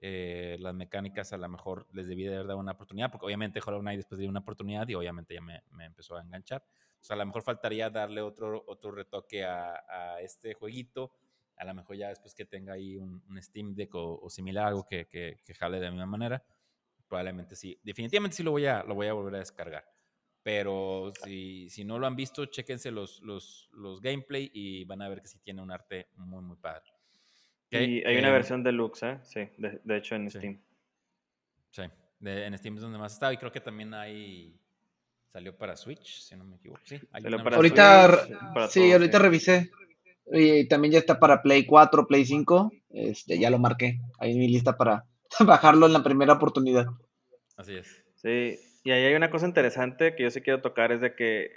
Eh, 0.00 0.56
las 0.60 0.74
mecánicas 0.74 1.32
a 1.32 1.38
lo 1.38 1.48
mejor 1.48 1.86
les 1.92 2.06
debí 2.06 2.24
de 2.24 2.34
haber 2.34 2.48
dado 2.48 2.58
una 2.58 2.72
oportunidad, 2.72 3.10
porque 3.10 3.26
obviamente 3.26 3.60
Hollow 3.64 3.80
Knight 3.80 3.98
después 3.98 4.18
dio 4.18 4.28
una 4.28 4.40
oportunidad 4.40 4.86
y 4.88 4.94
obviamente 4.94 5.34
ya 5.34 5.40
me, 5.40 5.62
me, 5.70 5.86
empezó 5.86 6.16
a 6.16 6.22
enganchar. 6.22 6.62
O 7.00 7.04
sea, 7.04 7.14
a 7.14 7.18
lo 7.18 7.26
mejor 7.26 7.42
faltaría 7.42 7.90
darle 7.90 8.20
otro, 8.20 8.64
otro 8.66 8.90
retoque 8.90 9.44
a, 9.44 9.82
a 9.88 10.20
este 10.20 10.54
jueguito. 10.54 11.12
A 11.56 11.64
lo 11.64 11.74
mejor 11.74 11.96
ya 11.96 12.08
después 12.08 12.34
que 12.34 12.44
tenga 12.44 12.74
ahí 12.74 12.96
un, 12.96 13.22
Steam 13.40 13.74
Deck 13.74 13.94
o, 13.94 14.28
similar, 14.28 14.66
algo 14.66 14.84
que, 14.86 15.06
que, 15.06 15.40
que, 15.44 15.54
jale 15.54 15.78
de 15.78 15.84
la 15.84 15.90
misma 15.90 16.06
manera, 16.06 16.44
probablemente 17.06 17.54
sí. 17.54 17.78
Definitivamente 17.82 18.36
sí 18.36 18.42
lo 18.42 18.50
voy 18.50 18.66
a, 18.66 18.82
lo 18.82 18.94
voy 18.94 19.06
a 19.06 19.12
volver 19.12 19.36
a 19.36 19.38
descargar. 19.38 19.84
Pero 20.42 21.12
si, 21.24 21.70
si 21.70 21.84
no 21.84 21.98
lo 21.98 22.06
han 22.06 22.16
visto, 22.16 22.44
chéquense 22.46 22.90
los, 22.90 23.22
los, 23.22 23.70
los 23.72 24.00
gameplay 24.02 24.50
y 24.52 24.84
van 24.84 25.00
a 25.00 25.08
ver 25.08 25.22
que 25.22 25.28
sí 25.28 25.38
tiene 25.38 25.62
un 25.62 25.70
arte 25.70 26.08
muy, 26.16 26.42
muy 26.42 26.56
padre. 26.56 26.93
Y 27.82 28.04
hay 28.04 28.16
una 28.18 28.28
em, 28.28 28.34
versión 28.34 28.62
deluxe, 28.62 29.02
¿eh? 29.02 29.18
Sí, 29.22 29.48
de, 29.58 29.80
de 29.82 29.96
hecho 29.96 30.14
en 30.14 30.30
Steam. 30.30 30.60
Sí, 31.70 31.82
en 32.20 32.58
Steam 32.58 32.76
es 32.76 32.82
donde 32.82 32.98
más 32.98 33.12
está. 33.12 33.32
Y 33.32 33.36
creo 33.36 33.52
que 33.52 33.60
también 33.60 33.94
hay. 33.94 34.56
Salió 35.32 35.56
para 35.56 35.76
Switch, 35.76 36.20
si 36.20 36.36
no 36.36 36.44
me 36.44 36.56
equivoco. 36.56 36.80
Sí, 36.84 37.00
ahorita, 37.12 38.68
sí, 38.68 38.92
ahorita 38.92 39.18
revisé. 39.18 39.70
Y 40.32 40.68
también 40.68 40.92
ya 40.92 40.98
está 41.00 41.18
para 41.18 41.42
Play 41.42 41.66
4, 41.66 42.06
Play 42.06 42.24
5. 42.24 42.70
Este, 42.90 43.38
ya 43.38 43.50
lo 43.50 43.58
marqué. 43.58 43.98
Ahí 44.18 44.32
en 44.32 44.38
mi 44.38 44.48
lista 44.48 44.76
para 44.76 45.04
bajarlo 45.40 45.86
en 45.86 45.92
la 45.92 46.04
primera 46.04 46.34
oportunidad. 46.34 46.86
Así 47.56 47.74
es. 47.74 48.04
Sí, 48.14 48.58
y 48.84 48.90
ahí 48.90 49.04
hay 49.04 49.14
una 49.14 49.30
cosa 49.30 49.46
interesante 49.46 50.14
que 50.14 50.22
yo 50.22 50.30
sí 50.30 50.40
quiero 50.40 50.62
tocar, 50.62 50.92
es 50.92 51.00
de 51.00 51.14
que 51.14 51.50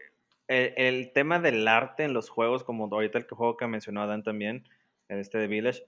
el, 0.47 1.11
tema 1.13 1.39
del 1.39 1.68
arte 1.68 2.03
en 2.03 2.13
los 2.13 2.30
juegos, 2.30 2.63
como 2.63 2.86
ahorita 2.91 3.18
el 3.18 3.28
juego 3.28 3.57
que 3.57 3.68
mencionó 3.68 4.01
Adán 4.01 4.24
también, 4.24 4.68
en 5.09 5.20
este 5.20 5.38
de 5.38 5.47
Village, 5.47 5.84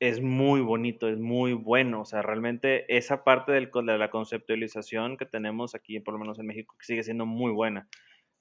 es 0.00 0.20
muy 0.20 0.60
bonito, 0.60 1.08
es 1.08 1.18
muy 1.18 1.52
bueno. 1.52 2.02
O 2.02 2.04
sea, 2.04 2.22
realmente 2.22 2.96
esa 2.96 3.24
parte 3.24 3.52
del, 3.52 3.70
de 3.70 3.98
la 3.98 4.10
conceptualización 4.10 5.16
que 5.16 5.26
tenemos 5.26 5.74
aquí, 5.74 6.00
por 6.00 6.14
lo 6.14 6.20
menos 6.20 6.38
en 6.38 6.46
México, 6.46 6.76
que 6.78 6.86
sigue 6.86 7.02
siendo 7.02 7.26
muy 7.26 7.52
buena. 7.52 7.88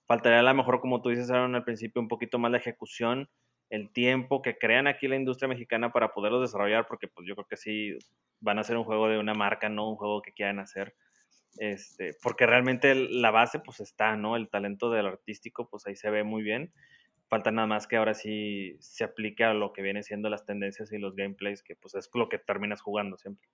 Faltaría 0.06 0.40
a 0.40 0.44
lo 0.44 0.54
mejor, 0.54 0.80
como 0.80 1.02
tú 1.02 1.10
dices, 1.10 1.30
al 1.30 1.64
principio, 1.64 2.02
un 2.02 2.08
poquito 2.08 2.40
más 2.40 2.52
la 2.52 2.58
ejecución, 2.58 3.30
el 3.70 3.92
tiempo 3.92 4.42
que 4.42 4.58
crean 4.58 4.88
aquí 4.88 5.08
la 5.08 5.18
industria 5.18 5.50
mexicana 5.50 5.92
para 5.92 6.14
poderlos 6.14 6.42
desarrollar, 6.42 6.88
porque 6.88 7.10
pues 7.10 7.28
yo 7.28 7.36
creo 7.36 7.48
que 7.48 7.58
sí 7.58 7.98
van 8.40 8.60
a 8.60 8.64
ser 8.64 8.78
un 8.78 8.86
juego 8.86 9.10
de 9.10 9.20
una 9.20 9.34
marca, 9.34 9.68
no 9.68 9.90
un 9.90 9.98
juego 9.98 10.22
que 10.22 10.32
quieran 10.32 10.60
hacer. 10.60 10.96
Este, 11.58 12.12
porque 12.22 12.46
realmente 12.46 12.94
la 12.96 13.32
base 13.32 13.60
pues 13.60 13.80
está, 13.80 14.16
¿no? 14.16 14.36
El 14.36 14.50
talento 14.50 14.92
del 14.92 15.08
artístico 15.08 15.68
pues 15.70 15.86
ahí 15.88 15.96
se 15.96 16.10
ve 16.10 16.24
muy 16.24 16.44
bien. 16.44 16.72
Falta 17.28 17.52
nada 17.52 17.68
más 17.68 17.88
que 17.88 17.98
ahora 17.98 18.14
sí 18.14 18.78
se 18.80 19.04
aplique 19.04 19.44
a 19.44 19.54
lo 19.54 19.74
que 19.74 19.82
viene 19.82 20.04
siendo 20.04 20.30
las 20.30 20.46
tendencias 20.46 20.92
y 20.92 20.98
los 20.98 21.16
gameplays, 21.16 21.62
que 21.62 21.76
pues 21.76 21.96
es 21.96 22.10
lo 22.14 22.30
que 22.30 22.40
terminas 22.40 22.82
jugando 22.82 23.18
siempre. 23.18 23.50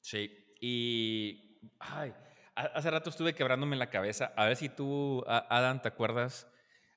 Sí, 0.00 0.30
y 0.60 1.60
ay, 1.78 2.14
hace 2.54 2.90
rato 2.90 3.10
estuve 3.10 3.34
quebrándome 3.34 3.76
la 3.76 3.90
cabeza. 3.90 4.32
A 4.36 4.46
ver 4.46 4.56
si 4.56 4.68
tú, 4.68 5.22
Adam, 5.26 5.82
¿te 5.82 5.88
acuerdas? 5.88 6.50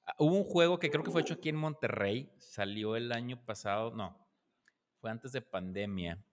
Ah, 0.06 0.16
hubo 0.18 0.36
un 0.36 0.44
juego 0.44 0.80
que 0.80 0.90
creo 0.90 1.04
que 1.04 1.12
fue 1.12 1.22
hecho 1.22 1.34
aquí 1.36 1.50
en 1.50 1.58
Monterrey, 1.58 2.32
salió 2.38 2.96
el 2.96 3.12
año 3.12 3.46
pasado, 3.46 3.92
no, 3.92 4.18
fue 5.00 5.12
antes 5.12 5.32
de 5.32 5.42
pandemia 5.42 6.24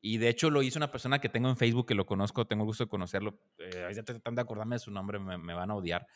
y 0.00 0.18
de 0.18 0.28
hecho 0.28 0.50
lo 0.50 0.62
hizo 0.62 0.78
una 0.78 0.92
persona 0.92 1.18
que 1.18 1.28
tengo 1.28 1.48
en 1.48 1.56
Facebook, 1.56 1.86
que 1.86 1.94
lo 1.96 2.06
conozco, 2.06 2.46
tengo 2.46 2.62
el 2.62 2.66
gusto 2.66 2.84
de 2.84 2.88
conocerlo. 2.88 3.40
Eh, 3.58 3.90
ya 3.92 4.04
tratando 4.04 4.40
de 4.40 4.42
acordarme 4.42 4.76
de 4.76 4.80
su 4.80 4.92
nombre, 4.92 5.18
me, 5.18 5.52
van 5.52 5.70
a 5.70 5.74
odiar. 5.74 6.06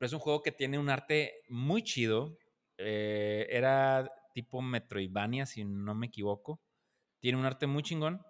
Pero 0.00 0.06
es 0.06 0.12
un 0.14 0.20
juego 0.20 0.42
que 0.42 0.50
tiene 0.50 0.78
un 0.78 0.88
arte 0.88 1.42
muy 1.50 1.82
chido. 1.82 2.38
Eh, 2.78 3.46
era 3.50 4.10
tipo 4.32 4.62
Metroidvania, 4.62 5.44
si 5.44 5.62
no 5.62 5.94
me 5.94 6.06
equivoco. 6.06 6.62
Tiene 7.20 7.36
un 7.36 7.44
arte 7.44 7.66
muy 7.66 7.82
chingón. 7.82 8.22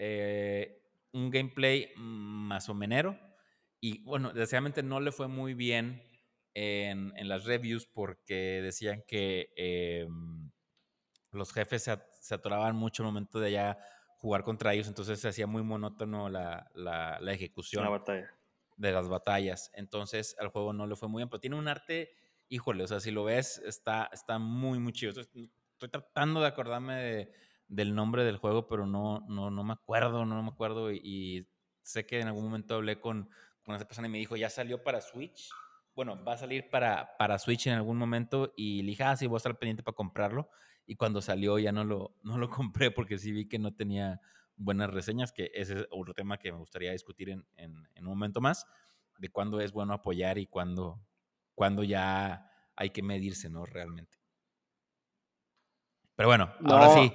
Eh, 0.00 0.82
un 1.12 1.30
gameplay 1.30 1.92
más 1.96 2.68
o 2.68 2.74
menos. 2.74 3.14
Y 3.80 4.02
bueno, 4.02 4.30
desgraciadamente 4.30 4.82
no 4.82 4.98
le 4.98 5.12
fue 5.12 5.28
muy 5.28 5.54
bien 5.54 6.02
en, 6.54 7.12
en 7.16 7.28
las 7.28 7.44
reviews 7.44 7.86
porque 7.86 8.60
decían 8.60 9.04
que 9.06 9.52
em, 9.54 10.50
los 11.30 11.52
jefes 11.52 11.84
se, 11.84 11.96
se 12.20 12.34
atoraban 12.34 12.74
mucho 12.74 13.04
el 13.04 13.06
momento 13.06 13.38
de 13.38 13.52
ya 13.52 13.78
jugar 14.18 14.42
contra 14.42 14.74
ellos, 14.74 14.88
entonces 14.88 15.20
se 15.20 15.28
hacía 15.28 15.46
muy 15.46 15.62
monótono 15.62 16.28
la, 16.28 16.68
la, 16.74 17.18
la 17.20 17.32
ejecución 17.32 17.84
de 18.82 18.92
las 18.92 19.08
batallas. 19.08 19.70
Entonces 19.74 20.36
al 20.38 20.48
juego 20.48 20.72
no 20.72 20.86
le 20.86 20.96
fue 20.96 21.08
muy 21.08 21.20
bien, 21.20 21.28
pero 21.28 21.40
tiene 21.40 21.56
un 21.56 21.68
arte, 21.68 22.10
híjole, 22.48 22.84
o 22.84 22.86
sea, 22.86 23.00
si 23.00 23.10
lo 23.10 23.24
ves, 23.24 23.62
está, 23.64 24.10
está 24.12 24.38
muy, 24.38 24.78
muy 24.78 24.92
chido. 24.92 25.12
Estoy, 25.20 25.50
tratando 25.78 26.40
de 26.40 26.46
acordarme 26.46 27.30
del 27.66 27.94
nombre 27.94 28.24
del 28.24 28.36
juego, 28.36 28.66
pero 28.66 28.86
no, 28.86 29.24
no, 29.28 29.50
no 29.50 29.64
me 29.64 29.72
acuerdo, 29.72 30.24
no, 30.24 30.42
me 30.42 30.48
acuerdo. 30.48 30.92
Y, 30.92 31.48
sé 31.82 32.06
que 32.06 32.20
en 32.20 32.28
algún 32.28 32.44
momento 32.44 32.76
hablé 32.76 33.00
con, 33.00 33.28
con 33.64 33.74
esa 33.74 33.86
persona 33.86 34.06
y 34.06 34.10
me 34.10 34.18
dijo, 34.18 34.36
ya 34.36 34.48
salió 34.48 34.84
para 34.84 35.00
Switch. 35.00 35.50
Bueno, 35.94 36.22
va 36.24 36.34
a 36.34 36.38
salir 36.38 36.70
para, 36.70 37.16
para 37.18 37.38
Switch 37.38 37.66
en 37.66 37.74
algún 37.74 37.98
momento 37.98 38.52
y 38.56 38.82
le 38.82 38.90
dije, 38.90 39.02
ah, 39.02 39.16
sí, 39.16 39.26
voy 39.26 39.36
a 39.36 39.38
estar 39.38 39.58
pendiente 39.58 39.82
para 39.82 39.96
comprarlo 39.96 40.48
y 40.86 40.96
cuando 40.96 41.20
salió 41.20 41.58
ya 41.58 41.72
no 41.72 41.84
lo, 41.84 42.16
no 42.22 42.38
lo 42.38 42.48
compré 42.50 42.90
porque 42.90 43.18
sí 43.18 43.32
vi 43.32 43.48
que 43.48 43.58
no 43.58 43.74
tenía 43.74 44.20
buenas 44.62 44.90
reseñas, 44.90 45.32
que 45.32 45.50
ese 45.54 45.80
es 45.80 45.86
otro 45.90 46.14
tema 46.14 46.38
que 46.38 46.52
me 46.52 46.58
gustaría 46.58 46.92
discutir 46.92 47.30
en, 47.30 47.44
en, 47.56 47.76
un 47.96 48.04
momento 48.04 48.40
más, 48.40 48.66
de 49.18 49.28
cuándo 49.28 49.60
es 49.60 49.72
bueno 49.72 49.92
apoyar 49.92 50.38
y 50.38 50.46
cuándo, 50.46 51.00
cuándo 51.54 51.82
ya 51.84 52.50
hay 52.76 52.90
que 52.90 53.02
medirse, 53.02 53.50
¿no? 53.50 53.64
Realmente. 53.64 54.18
Pero 56.16 56.28
bueno, 56.28 56.52
ahora 56.64 56.94
sí. 56.94 57.12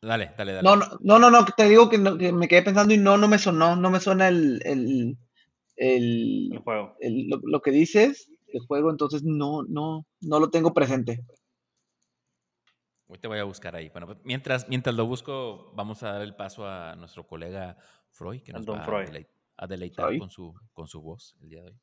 Dale, 0.00 0.32
dale, 0.36 0.52
dale. 0.54 0.62
No, 0.62 0.76
no, 0.76 1.18
no, 1.18 1.30
no, 1.30 1.44
te 1.44 1.68
digo 1.68 1.88
que, 1.88 1.98
me 1.98 2.48
quedé 2.48 2.62
pensando 2.62 2.92
y 2.92 2.98
no, 2.98 3.16
no 3.16 3.28
me 3.28 3.38
sonó, 3.38 3.76
no 3.76 3.90
me 3.90 4.00
suena 4.00 4.28
el, 4.28 4.60
el, 4.64 5.16
el, 5.76 6.60
juego. 6.64 6.96
lo, 7.00 7.40
lo, 7.44 7.62
que 7.62 7.70
dices, 7.70 8.28
el 8.48 8.60
juego, 8.66 8.90
entonces 8.90 9.22
no, 9.22 9.62
no, 9.62 10.04
no 10.20 10.40
lo 10.40 10.50
tengo 10.50 10.74
presente. 10.74 11.24
Hoy 13.12 13.18
te 13.18 13.28
voy 13.28 13.38
a 13.38 13.44
buscar 13.44 13.76
ahí. 13.76 13.90
Bueno, 13.90 14.06
pues, 14.06 14.20
mientras, 14.24 14.66
mientras 14.70 14.94
lo 14.94 15.04
busco, 15.04 15.70
vamos 15.74 16.02
a 16.02 16.12
dar 16.12 16.22
el 16.22 16.34
paso 16.34 16.66
a 16.66 16.96
nuestro 16.96 17.26
colega 17.26 17.76
Freud, 18.10 18.40
que 18.40 18.54
nos 18.54 18.66
va 18.66 18.82
a, 19.58 19.66
deleitar 19.66 20.16
con 20.16 20.30
su, 20.30 20.54
con 20.72 20.86
su 20.86 21.02
voz 21.02 21.36
el 21.42 21.50
día 21.50 21.60
de 21.60 21.68
hoy. 21.68 21.76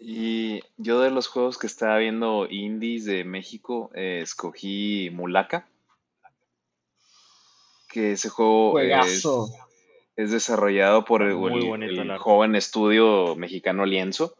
Y 0.00 0.60
yo 0.78 1.02
de 1.02 1.10
los 1.10 1.28
juegos 1.28 1.58
que 1.58 1.66
estaba 1.66 1.98
viendo 1.98 2.46
indies 2.48 3.04
de 3.04 3.22
México, 3.22 3.90
eh, 3.94 4.20
escogí 4.22 5.10
Mulaka. 5.12 5.68
Que 7.86 8.12
ese 8.12 8.30
juego 8.30 8.78
es, 8.80 9.22
es, 10.16 10.30
desarrollado 10.30 11.04
por 11.04 11.20
el, 11.20 11.82
el 11.82 12.16
joven 12.16 12.54
estudio 12.56 13.36
mexicano 13.36 13.84
Lienzo. 13.84 14.36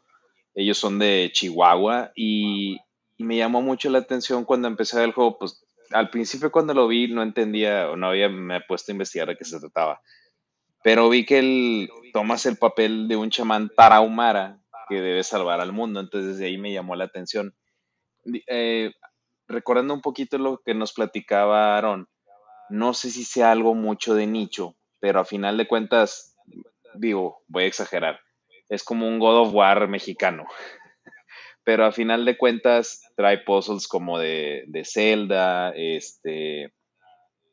Ellos 0.55 0.79
son 0.79 0.99
de 0.99 1.29
Chihuahua 1.31 2.13
y 2.15 2.79
y 2.81 2.81
me 3.25 3.37
llamó 3.37 3.63
mucho 3.63 3.91
la 3.91 3.99
atención 3.99 4.45
cuando 4.45 4.69
empecé 4.69 5.03
el 5.03 5.13
juego, 5.13 5.39
pues 5.39 5.65
al 5.91 6.11
principio 6.11 6.51
cuando 6.51 6.75
lo 6.75 6.89
vi 6.89 7.09
no 7.09 7.23
entendía 7.23 7.91
o 7.91 7.97
no 7.97 8.09
había 8.09 8.29
me 8.29 8.61
puesto 8.61 8.91
a 8.91 8.95
investigar 8.95 9.29
de 9.29 9.37
qué 9.37 9.45
se 9.45 9.61
trataba. 9.61 10.01
Pero 10.83 11.09
vi 11.09 11.27
que 11.27 11.39
él 11.39 11.91
tomas 12.13 12.47
el 12.47 12.57
papel 12.57 13.09
de 13.09 13.17
un 13.17 13.31
chamán 13.31 13.71
tarahumara 13.77 14.59
que 14.89 15.01
debe 15.01 15.23
salvar 15.23 15.61
al 15.61 15.73
mundo, 15.73 16.01
entonces 16.01 16.33
desde 16.33 16.47
ahí 16.47 16.59
me 16.59 16.73
llamó 16.73 16.97
la 16.97 17.05
atención. 17.05 17.55
Eh, 18.47 18.93
recordando 19.47 19.95
un 19.95 20.01
poquito 20.01 20.39
lo 20.39 20.59
que 20.65 20.75
nos 20.75 20.93
platicaba 20.93 21.77
Aaron, 21.77 22.09
no 22.71 22.95
sé 22.95 23.11
si 23.11 23.25
sea 23.25 23.51
algo 23.51 23.75
mucho 23.75 24.15
de 24.15 24.27
nicho, 24.27 24.77
pero 25.01 25.21
a 25.21 25.25
final 25.25 25.57
de 25.57 25.69
cuentas, 25.69 26.37
digo, 26.95 27.43
voy 27.49 27.65
a 27.65 27.67
exagerar, 27.67 28.21
es 28.69 28.83
como 28.85 29.07
un 29.07 29.19
God 29.19 29.49
of 29.49 29.55
War 29.55 29.89
mexicano 29.89 30.47
pero 31.71 31.87
a 31.87 31.93
final 31.93 32.25
de 32.25 32.37
cuentas 32.37 33.01
trae 33.15 33.39
puzzles 33.39 33.87
como 33.87 34.19
de, 34.19 34.65
de 34.67 34.85
Zelda, 34.85 35.71
este, 35.71 36.75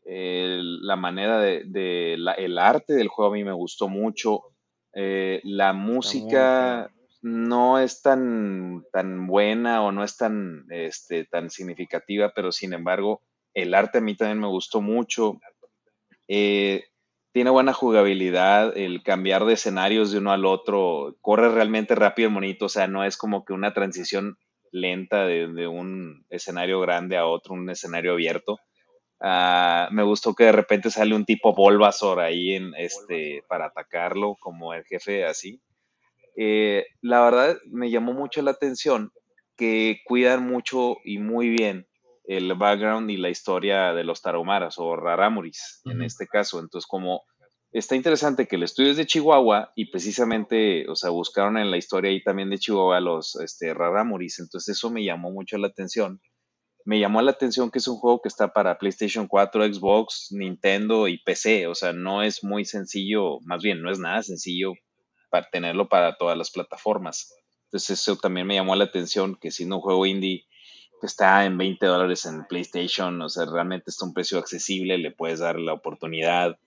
la 0.03 0.95
manera 0.95 1.39
de, 1.39 2.15
el 2.15 2.57
arte 2.57 2.95
del 2.95 3.09
juego 3.09 3.31
a 3.31 3.35
mí 3.35 3.43
me 3.43 3.53
gustó 3.53 3.87
mucho, 3.87 4.41
eh, 4.95 5.39
la 5.43 5.71
música 5.73 6.91
no 7.21 7.77
es 7.77 8.01
tan, 8.01 8.85
tan 8.91 9.27
buena 9.27 9.83
o 9.83 9.91
no 9.91 10.03
es 10.03 10.17
tan, 10.17 10.65
este, 10.71 11.25
tan 11.25 11.51
significativa, 11.51 12.31
pero 12.35 12.51
sin 12.51 12.73
embargo, 12.73 13.21
el 13.53 13.75
arte 13.75 13.99
a 13.99 14.01
mí 14.01 14.15
también 14.15 14.39
me 14.39 14.47
gustó 14.47 14.81
mucho. 14.81 15.39
Eh, 16.27 16.85
tiene 17.37 17.51
buena 17.51 17.71
jugabilidad, 17.71 18.75
el 18.75 19.03
cambiar 19.03 19.45
de 19.45 19.53
escenarios 19.53 20.11
de 20.11 20.17
uno 20.17 20.31
al 20.31 20.43
otro, 20.43 21.17
corre 21.21 21.49
realmente 21.49 21.93
rápido 21.93 22.29
el 22.29 22.33
monito, 22.33 22.65
o 22.65 22.69
sea, 22.69 22.87
no 22.87 23.03
es 23.03 23.15
como 23.15 23.45
que 23.45 23.53
una 23.53 23.75
transición 23.75 24.39
lenta 24.71 25.27
de, 25.27 25.67
un 25.67 26.25
escenario 26.31 26.79
grande 26.79 27.15
a 27.15 27.27
otro, 27.27 27.53
un 27.53 27.69
escenario 27.69 28.13
abierto. 28.13 28.57
Ah, 29.19 29.87
me 29.91 30.01
gustó 30.01 30.33
que 30.33 30.45
de 30.45 30.51
repente 30.51 30.89
sale 30.89 31.13
un 31.13 31.25
tipo 31.25 31.53
Bulbasaur 31.53 32.21
ahí 32.21 32.53
en, 32.53 32.73
este, 32.75 33.43
para 33.47 33.67
atacarlo, 33.67 34.35
como 34.39 34.73
el 34.73 34.83
jefe 34.85 35.23
así. 35.23 35.61
Eh, 36.35 36.87
la 37.01 37.21
verdad 37.21 37.59
me 37.67 37.91
llamó 37.91 38.13
mucho 38.13 38.41
la 38.41 38.49
atención 38.49 39.11
que 39.55 39.99
cuidan 40.05 40.43
mucho 40.43 40.97
y 41.03 41.19
muy 41.19 41.49
bien 41.49 41.85
el 42.27 42.53
background 42.55 43.09
y 43.09 43.17
la 43.17 43.29
historia 43.29 43.93
de 43.93 44.03
los 44.03 44.21
tarahumaras 44.21 44.77
o 44.77 44.95
raramuris 44.97 45.81
en 45.85 46.01
este 46.01 46.27
caso. 46.27 46.59
Entonces, 46.59 46.85
como 46.85 47.23
está 47.71 47.95
interesante 47.95 48.47
que 48.47 48.57
el 48.57 48.63
estudio 48.63 48.91
es 48.91 48.97
de 48.97 49.05
Chihuahua 49.05 49.71
y 49.75 49.89
precisamente, 49.89 50.89
o 50.89 50.95
sea, 50.95 51.09
buscaron 51.09 51.57
en 51.57 51.71
la 51.71 51.77
historia 51.77 52.11
ahí 52.11 52.21
también 52.21 52.49
de 52.49 52.59
Chihuahua 52.59 52.99
los 52.99 53.37
este, 53.37 53.73
raramuris. 53.73 54.39
Entonces, 54.39 54.77
eso 54.77 54.91
me 54.91 55.05
llamó 55.05 55.31
mucho 55.31 55.57
la 55.57 55.67
atención. 55.67 56.19
Me 56.83 56.99
llamó 56.99 57.21
la 57.21 57.31
atención 57.31 57.71
que 57.71 57.79
es 57.79 57.87
un 57.87 57.97
juego 57.97 58.21
que 58.21 58.29
está 58.29 58.51
para 58.51 58.77
PlayStation 58.77 59.27
4, 59.27 59.73
Xbox, 59.73 60.27
Nintendo 60.31 61.07
y 61.07 61.19
PC. 61.23 61.67
O 61.67 61.75
sea, 61.75 61.93
no 61.93 62.23
es 62.23 62.43
muy 62.43 62.65
sencillo, 62.65 63.39
más 63.45 63.63
bien, 63.63 63.81
no 63.81 63.89
es 63.89 63.99
nada 63.99 64.21
sencillo 64.21 64.73
para 65.29 65.49
tenerlo 65.49 65.87
para 65.87 66.17
todas 66.17 66.37
las 66.37 66.51
plataformas. 66.51 67.33
Entonces, 67.67 68.01
eso 68.01 68.17
también 68.17 68.47
me 68.47 68.55
llamó 68.55 68.75
la 68.75 68.85
atención 68.85 69.37
que 69.39 69.51
siendo 69.51 69.77
un 69.77 69.81
juego 69.81 70.05
indie 70.05 70.45
está 71.05 71.45
en 71.45 71.57
20 71.57 71.85
dólares 71.85 72.25
en 72.25 72.45
PlayStation, 72.45 73.21
o 73.21 73.29
sea, 73.29 73.45
realmente 73.45 73.89
está 73.89 74.05
un 74.05 74.13
precio 74.13 74.39
accesible, 74.39 74.97
le 74.97 75.11
puedes 75.11 75.39
dar 75.39 75.59
la 75.59 75.73
oportunidad. 75.73 76.57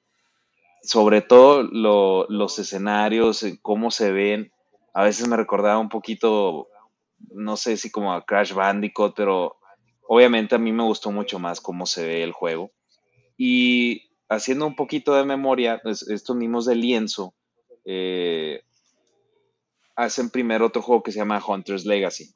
Sobre 0.83 1.20
todo 1.20 1.62
los 1.62 2.59
escenarios, 2.59 3.43
eh, 3.43 3.59
cómo 3.61 3.91
se 3.91 4.12
ven, 4.12 4.53
a 4.95 5.05
veces 5.05 5.28
me 5.28 5.37
recordaba 5.37 5.78
un 5.78 5.89
poquito, 5.89 6.68
no 7.31 7.57
sé 7.57 7.76
si 7.76 7.91
como 7.91 8.12
a 8.12 8.24
Crash 8.24 8.53
Bandicoot, 8.53 9.14
pero 9.14 9.57
obviamente 10.07 10.55
a 10.55 10.59
mí 10.59 10.72
me 10.72 10.85
gustó 10.85 11.11
mucho 11.11 11.39
más 11.39 11.61
cómo 11.61 11.87
se 11.87 12.07
ve 12.07 12.22
el 12.22 12.33
juego. 12.33 12.70
Y 13.37 14.11
haciendo 14.28 14.66
un 14.66 14.76
poquito 14.76 15.14
de 15.14 15.24
memoria, 15.24 15.81
estos 15.85 16.37
mismos 16.37 16.66
de 16.66 16.76
lienzo, 16.76 17.35
eh, 17.85 18.62
hacen 19.97 20.31
primero 20.31 20.66
otro 20.66 20.83
juego 20.83 21.03
que 21.03 21.12
se 21.12 21.18
llama 21.18 21.43
Hunter's 21.47 21.85
Legacy 21.85 22.33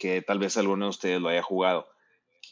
que 0.00 0.22
tal 0.22 0.40
vez 0.40 0.56
alguno 0.56 0.86
de 0.86 0.90
ustedes 0.90 1.20
lo 1.20 1.28
haya 1.28 1.42
jugado. 1.42 1.86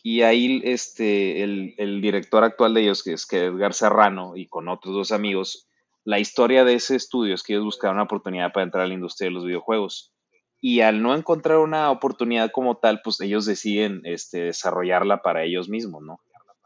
Y 0.04 0.22
ahí 0.22 0.60
este, 0.64 1.42
el, 1.42 2.00
director 2.00 2.44
actual 2.44 2.74
de 2.74 2.82
ellos, 2.82 3.02
que 3.02 3.14
es 3.14 3.26
que 3.26 3.46
Edgar 3.46 3.74
Serrano, 3.74 4.36
y 4.36 4.46
con 4.46 4.68
otros 4.68 4.94
dos 4.94 5.10
amigos, 5.10 5.66
la 6.04 6.20
historia 6.20 6.64
de 6.64 6.74
ese 6.74 6.94
estudio 6.94 7.34
es 7.34 7.42
que 7.42 7.54
ellos 7.54 7.64
buscaron 7.64 7.96
una 7.96 8.04
oportunidad 8.04 8.52
para 8.52 8.64
entrar 8.64 8.84
a 8.84 8.86
la 8.86 8.94
industria 8.94 9.28
de 9.28 9.34
los 9.34 9.44
videojuegos. 9.44 10.12
Y 10.60 10.80
al 10.80 11.02
no 11.02 11.14
encontrar 11.14 11.58
una 11.58 11.90
oportunidad 11.90 12.50
como 12.52 12.76
tal, 12.76 13.00
pues 13.02 13.20
ellos 13.20 13.46
deciden 13.46 14.02
este, 14.04 14.44
desarrollarla 14.44 15.22
para 15.22 15.44
ellos 15.44 15.68
mismos, 15.68 16.02
¿no? 16.02 16.20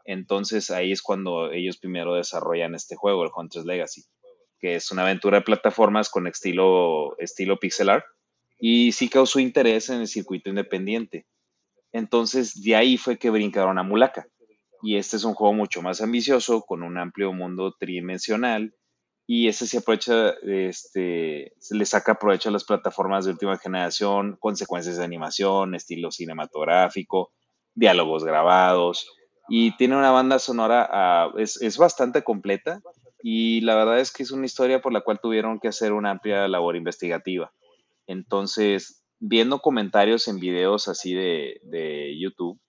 Entonces 0.05 0.70
ahí 0.70 0.91
es 0.91 1.01
cuando 1.01 1.53
ellos 1.53 1.78
primero 1.78 2.14
desarrollan 2.14 2.74
este 2.74 2.97
juego, 2.97 3.22
el 3.24 3.30
Hunter's 3.35 3.66
Legacy, 3.66 4.03
que 4.59 4.74
es 4.74 4.91
una 4.91 5.03
aventura 5.03 5.39
de 5.39 5.45
plataformas 5.45 6.11
con 6.11 6.26
estilo, 6.26 7.16
estilo 7.18 7.59
pixel 7.59 7.91
art 7.91 8.05
y 8.65 8.93
sí 8.93 9.09
causó 9.09 9.41
interés 9.41 9.91
en 9.91 10.03
el 10.03 10.07
circuito 10.07 10.49
independiente. 10.49 11.27
Entonces, 11.91 12.63
de 12.63 12.77
ahí 12.77 12.97
fue 12.97 13.19
que 13.19 13.29
brincaron 13.29 13.77
a 13.77 13.83
Mulaka. 13.83 14.29
Y 14.83 14.99
este 14.99 15.17
es 15.17 15.25
un 15.25 15.35
juego 15.35 15.53
mucho 15.53 15.83
más 15.83 16.01
ambicioso, 16.01 16.63
con 16.63 16.85
un 16.85 16.97
amplio 16.97 17.33
mundo 17.33 17.75
tridimensional. 17.77 18.73
Y 19.27 19.49
este 19.49 19.67
se 19.67 19.79
aprovecha, 19.79 20.35
este, 20.45 21.55
le 21.73 21.85
saca 21.87 22.21
provecho 22.21 22.51
a 22.51 22.53
las 22.53 22.63
plataformas 22.63 23.25
de 23.25 23.33
última 23.33 23.59
generación, 23.59 24.37
consecuencias 24.39 24.97
de 24.97 25.05
animación, 25.05 25.75
estilo 25.75 26.13
cinematográfico, 26.13 27.33
diálogos 27.75 28.23
grabados. 28.23 29.09
Y 29.49 29.77
tiene 29.77 29.97
una 29.97 30.13
banda 30.13 30.39
sonora, 30.39 30.89
ah, 30.89 31.33
es, 31.37 31.61
es 31.61 31.79
bastante 31.79 32.23
completa. 32.23 32.81
Y 33.25 33.61
la 33.63 33.75
verdad 33.75 33.99
es 33.99 34.13
que 34.13 34.23
es 34.23 34.31
una 34.31 34.47
historia 34.47 34.81
por 34.81 34.93
la 34.93 35.01
cual 35.01 35.19
tuvieron 35.21 35.59
que 35.59 35.67
hacer 35.67 35.93
una 35.93 36.13
amplia 36.13 36.47
labor 36.47 36.77
investigativa. 36.77 37.53
Entonces, 38.13 39.05
viendo 39.19 39.61
comentarios 39.61 40.29
en 40.29 40.39
videos 40.39 40.87
así 40.89 41.15
de, 41.15 42.17
YouTube, 42.21 42.61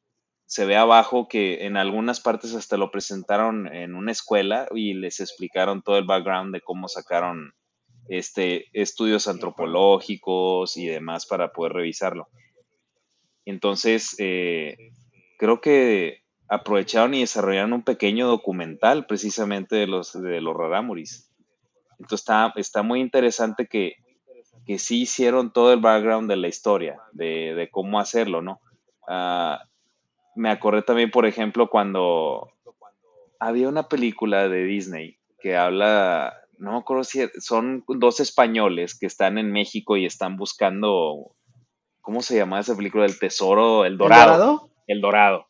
se 0.45 0.65
ve 0.65 0.75
abajo 0.75 1.27
que 1.27 1.65
en 1.65 1.77
algunas 1.77 2.19
partes 2.19 2.53
hasta 2.55 2.77
lo 2.77 2.91
presentaron 2.91 3.67
en 3.73 3.95
una 3.95 4.11
escuela 4.11 4.67
y 4.73 4.93
les 4.93 5.19
explicaron 5.19 5.81
todo 5.81 5.97
el 5.97 6.05
background 6.05 6.53
de 6.53 6.61
cómo 6.61 6.87
sacaron 6.87 7.53
este, 8.07 8.65
estudios 8.73 9.27
antropológicos 9.27 10.77
y 10.77 10.85
demás 10.85 11.25
para 11.25 11.51
poder 11.51 11.73
revisarlo. 11.73 12.27
Entonces, 13.45 14.15
eh, 14.19 14.77
creo 15.37 15.59
que 15.59 16.23
aprovecharon 16.47 17.15
y 17.15 17.21
desarrollaron 17.21 17.73
un 17.73 17.83
pequeño 17.83 18.27
documental 18.27 19.07
precisamente 19.07 19.75
de 19.75 19.87
los, 19.87 20.13
de 20.13 20.39
los 20.39 20.55
Raramuris. 20.55 21.31
Entonces 21.99 22.21
está, 22.21 22.53
está 22.55 22.83
muy 22.83 23.01
interesante 23.01 23.67
que 23.67 23.95
que 24.65 24.79
sí 24.79 25.01
hicieron 25.01 25.51
todo 25.51 25.73
el 25.73 25.79
background 25.79 26.29
de 26.29 26.37
la 26.37 26.47
historia, 26.47 26.99
de, 27.11 27.69
cómo 27.71 27.99
hacerlo, 27.99 28.41
¿no? 28.41 28.61
Ah, 29.07 29.63
me 30.35 30.49
acordé 30.49 30.81
también, 30.81 31.11
por 31.11 31.25
ejemplo, 31.25 31.69
cuando 31.69 32.51
había 33.39 33.67
una 33.67 33.89
película 33.89 34.47
de 34.47 34.63
Disney 34.63 35.17
que 35.39 35.57
habla, 35.57 36.33
no 36.57 36.71
me 36.71 36.77
acuerdo 36.77 37.03
si 37.03 37.27
son 37.39 37.83
dos 37.87 38.19
españoles 38.19 38.97
que 38.97 39.05
están 39.05 39.37
en 39.37 39.51
México 39.51 39.97
y 39.97 40.05
están 40.05 40.37
buscando, 40.37 41.35
¿cómo 42.01 42.21
se 42.21 42.37
llama 42.37 42.61
esa 42.61 42.75
película? 42.75 43.05
El 43.05 43.19
tesoro, 43.19 43.85
el 43.85 43.97
dorado. 43.97 44.23
¿El 44.23 44.39
dorado? 44.39 44.69
El 44.87 45.01
dorado. 45.01 45.47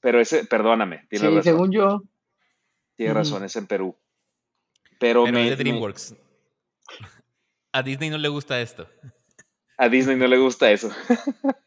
Pero 0.00 0.20
ese, 0.20 0.44
perdóname, 0.46 1.06
tiene 1.08 1.28
sí, 1.28 1.42
según 1.42 1.70
yo. 1.70 2.02
Tiene 2.96 3.14
razón, 3.14 3.44
es 3.44 3.54
en 3.56 3.66
Perú. 3.66 3.96
Pero, 4.98 5.24
Pero 5.24 5.38
de 5.38 5.56
DreamWorks. 5.56 6.16
A 7.72 7.82
Disney 7.82 8.10
no 8.10 8.18
le 8.18 8.28
gusta 8.28 8.60
esto. 8.60 8.86
A 9.78 9.88
Disney 9.88 10.16
no 10.16 10.26
le 10.26 10.38
gusta 10.38 10.70
eso. 10.70 10.90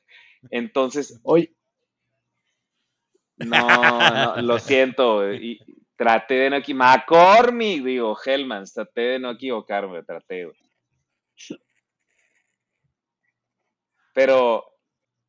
Entonces. 0.51 1.20
Hoy. 1.24 1.56
No, 3.38 4.36
no, 4.36 4.41
lo 4.41 4.60
siento. 4.60 5.34
Y 5.34 5.60
traté 5.95 6.36
de 6.36 6.49
no 6.51 6.56
equivocarme. 6.58 6.95
McCormick, 6.97 7.84
digo, 7.84 8.18
Hellman, 8.24 8.66
traté 8.72 9.01
de 9.01 9.20
no 9.20 9.32
equivocarme, 9.32 10.03
traté. 10.03 10.51
Pero 14.14 14.66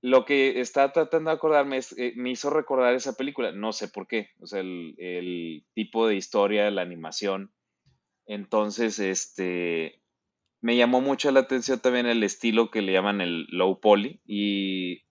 lo 0.03 0.25
que 0.25 0.61
está 0.61 0.93
tratando 0.93 1.31
de 1.31 1.37
acordarme 1.37 1.79
es, 1.79 1.97
eh, 1.99 2.13
me 2.17 2.31
hizo 2.31 2.51
recordar 2.51 2.95
esa 2.95 3.17
película, 3.17 3.51
no 3.51 3.73
sé 3.73 3.89
por 3.89 4.07
qué, 4.07 4.31
o 4.39 4.47
sea, 4.47 4.61
el, 4.61 4.95
el 4.99 5.67
tipo 5.75 6.07
de 6.07 6.15
historia, 6.15 6.71
la 6.71 6.83
animación. 6.83 7.53
Entonces, 8.27 9.01
este, 9.01 10.01
me 10.61 10.77
llamó 10.77 11.01
mucho 11.01 11.31
la 11.31 11.41
atención 11.41 11.81
también 11.81 12.07
el 12.07 12.23
estilo 12.23 12.71
que 12.71 12.83
le 12.83 12.93
llaman 12.93 13.21
el 13.21 13.47
low 13.51 13.81
poly 13.81 14.21
y 14.27 15.05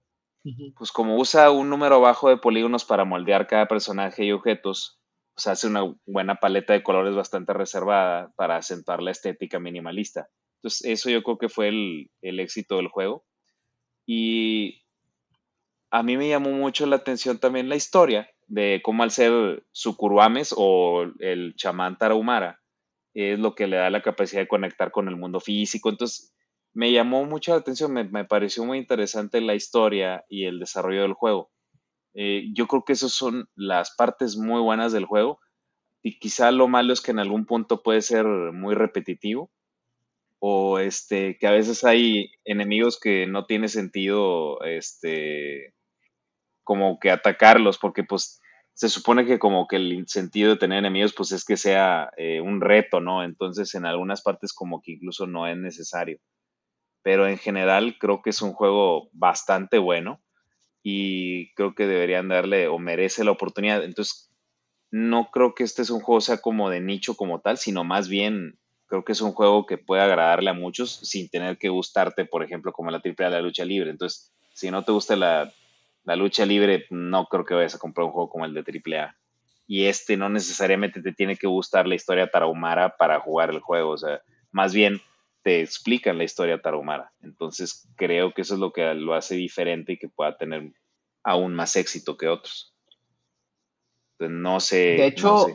pues 0.75 0.91
como 0.91 1.17
usa 1.17 1.49
un 1.49 1.69
número 1.69 1.99
bajo 2.01 2.29
de 2.29 2.37
polígonos 2.37 2.85
para 2.85 3.03
moldear 3.03 3.47
cada 3.47 3.67
personaje 3.67 4.25
y 4.25 4.31
objetos, 4.31 4.99
pues 5.33 5.47
hace 5.47 5.67
una 5.67 5.81
buena 6.05 6.35
paleta 6.35 6.73
de 6.73 6.83
colores 6.83 7.15
bastante 7.15 7.51
reservada 7.53 8.31
para 8.35 8.57
acentuar 8.57 9.01
la 9.01 9.11
estética 9.11 9.59
minimalista. 9.59 10.27
Entonces 10.57 10.85
eso 10.85 11.09
yo 11.09 11.23
creo 11.23 11.37
que 11.37 11.49
fue 11.49 11.69
el, 11.69 12.11
el 12.21 12.39
éxito 12.39 12.77
del 12.77 12.89
juego. 12.89 13.25
Y 14.05 14.83
a 15.89 16.03
mí 16.03 16.15
me 16.15 16.29
llamó 16.29 16.51
mucho 16.51 16.85
la 16.85 16.97
atención 16.97 17.39
también 17.39 17.69
la 17.69 17.75
historia 17.75 18.29
de 18.47 18.81
cómo 18.83 19.03
al 19.03 19.11
ser 19.11 19.63
Sukuruames 19.71 20.53
o 20.55 21.05
el 21.19 21.55
chamán 21.55 21.97
Tarahumara, 21.97 22.61
es 23.15 23.39
lo 23.39 23.55
que 23.55 23.67
le 23.67 23.77
da 23.77 23.89
la 23.89 24.01
capacidad 24.01 24.41
de 24.41 24.47
conectar 24.47 24.91
con 24.91 25.07
el 25.07 25.15
mundo 25.15 25.39
físico. 25.39 25.89
Entonces, 25.89 26.35
me 26.73 26.91
llamó 26.91 27.23
mucho 27.23 27.53
atención, 27.53 27.93
me, 27.93 28.25
pareció 28.25 28.65
muy 28.65 28.77
interesante 28.77 29.39
la 29.39 29.55
historia 29.55 30.25
y 30.29 30.45
el 30.45 30.59
desarrollo 30.59 31.03
del 31.03 31.13
juego. 31.13 31.49
Eh, 32.13 32.49
yo 32.53 32.67
creo 32.67 32.83
que 32.83 32.93
esas 32.93 33.13
son 33.13 33.47
las 33.55 33.95
partes 33.95 34.35
muy 34.35 34.61
buenas 34.61 34.91
del 34.91 35.05
juego 35.05 35.39
y 36.03 36.19
quizá 36.19 36.51
lo 36.51 36.67
malo 36.67 36.93
es 36.93 37.01
que 37.01 37.11
en 37.11 37.19
algún 37.19 37.45
punto 37.45 37.81
puede 37.81 38.01
ser 38.01 38.25
muy 38.25 38.75
repetitivo 38.75 39.51
o 40.39 40.79
este 40.79 41.37
que 41.37 41.47
a 41.47 41.51
veces 41.51 41.83
hay 41.83 42.31
enemigos 42.43 42.99
que 42.99 43.25
no 43.25 43.45
tiene 43.45 43.67
sentido 43.67 44.61
este 44.63 45.73
como 46.63 46.99
que 46.99 47.11
atacarlos 47.11 47.77
porque 47.77 48.03
pues 48.03 48.39
se 48.75 48.89
supone 48.89 49.25
que 49.25 49.39
como 49.39 49.67
que 49.67 49.77
el 49.77 50.05
sentido 50.07 50.51
de 50.51 50.57
tener 50.57 50.79
enemigos 50.79 51.13
pues 51.13 51.31
es 51.31 51.45
que 51.45 51.55
sea 51.55 52.11
eh, 52.17 52.41
un 52.41 52.59
reto, 52.59 52.99
¿no? 52.99 53.23
Entonces 53.23 53.73
en 53.73 53.85
algunas 53.85 54.21
partes 54.21 54.51
como 54.51 54.81
que 54.81 54.91
incluso 54.91 55.25
no 55.27 55.47
es 55.47 55.57
necesario. 55.57 56.19
Pero 57.01 57.25
en 57.27 57.37
general 57.37 57.97
creo 57.97 58.21
que 58.21 58.31
es 58.31 58.41
un 58.41 58.51
juego 58.51 59.09
bastante 59.13 59.77
bueno 59.77 60.21
y 60.83 61.53
creo 61.53 61.73
que 61.73 61.87
deberían 61.87 62.27
darle 62.27 62.67
o 62.67 62.77
merece 62.77 63.23
la 63.23 63.31
oportunidad. 63.31 63.81
Entonces 63.81 64.29
no 64.91 65.29
creo 65.31 65.55
que 65.55 65.63
este 65.63 65.81
es 65.81 65.89
un 65.89 66.01
juego 66.01 66.19
sea 66.19 66.39
como 66.39 66.69
de 66.69 66.81
nicho 66.81 67.15
como 67.15 67.39
tal, 67.39 67.57
sino 67.57 67.85
más 67.85 68.09
bien 68.09 68.59
creo 68.87 69.05
que 69.05 69.13
es 69.13 69.21
un 69.21 69.31
juego 69.31 69.65
que 69.65 69.77
puede 69.77 70.01
agradarle 70.01 70.49
a 70.49 70.53
muchos 70.53 70.91
sin 70.91 71.29
tener 71.29 71.57
que 71.57 71.69
gustarte, 71.69 72.25
por 72.25 72.43
ejemplo, 72.43 72.73
como 72.73 72.91
la 72.91 73.01
triple 73.01 73.25
de 73.25 73.31
la 73.31 73.41
lucha 73.41 73.63
libre. 73.63 73.89
Entonces, 73.89 74.33
si 74.53 74.69
no 74.69 74.83
te 74.83 74.91
gusta 74.91 75.15
la 75.15 75.53
la 76.05 76.15
lucha 76.15 76.45
libre, 76.45 76.85
no 76.89 77.25
creo 77.25 77.45
que 77.45 77.55
vayas 77.55 77.75
a 77.75 77.79
comprar 77.79 78.05
un 78.05 78.13
juego 78.13 78.29
como 78.29 78.45
el 78.45 78.53
de 78.53 78.61
AAA. 78.61 79.15
Y 79.67 79.85
este 79.85 80.15
no 80.15 80.29
necesariamente 80.29 81.01
te 81.01 81.11
tiene 81.11 81.35
que 81.35 81.47
gustar 81.47 81.87
la 81.87 81.95
historia 81.95 82.27
tarahumara 82.27 82.95
para 82.95 83.19
jugar 83.19 83.49
el 83.49 83.59
juego, 83.59 83.91
o 83.91 83.97
sea, 83.97 84.21
más 84.51 84.73
bien 84.73 85.01
te 85.41 85.61
explican 85.61 86.17
la 86.17 86.23
historia 86.23 86.61
tarahumara. 86.61 87.11
Entonces 87.21 87.87
creo 87.95 88.33
que 88.33 88.43
eso 88.43 88.53
es 88.53 88.59
lo 88.59 88.71
que 88.71 88.93
lo 88.93 89.15
hace 89.15 89.35
diferente 89.35 89.93
y 89.93 89.97
que 89.97 90.07
pueda 90.07 90.37
tener 90.37 90.71
aún 91.23 91.55
más 91.55 91.75
éxito 91.75 92.15
que 92.17 92.27
otros. 92.27 92.73
Entonces, 94.13 94.37
no 94.37 94.59
sé. 94.59 94.77
De 94.77 95.07
hecho, 95.07 95.47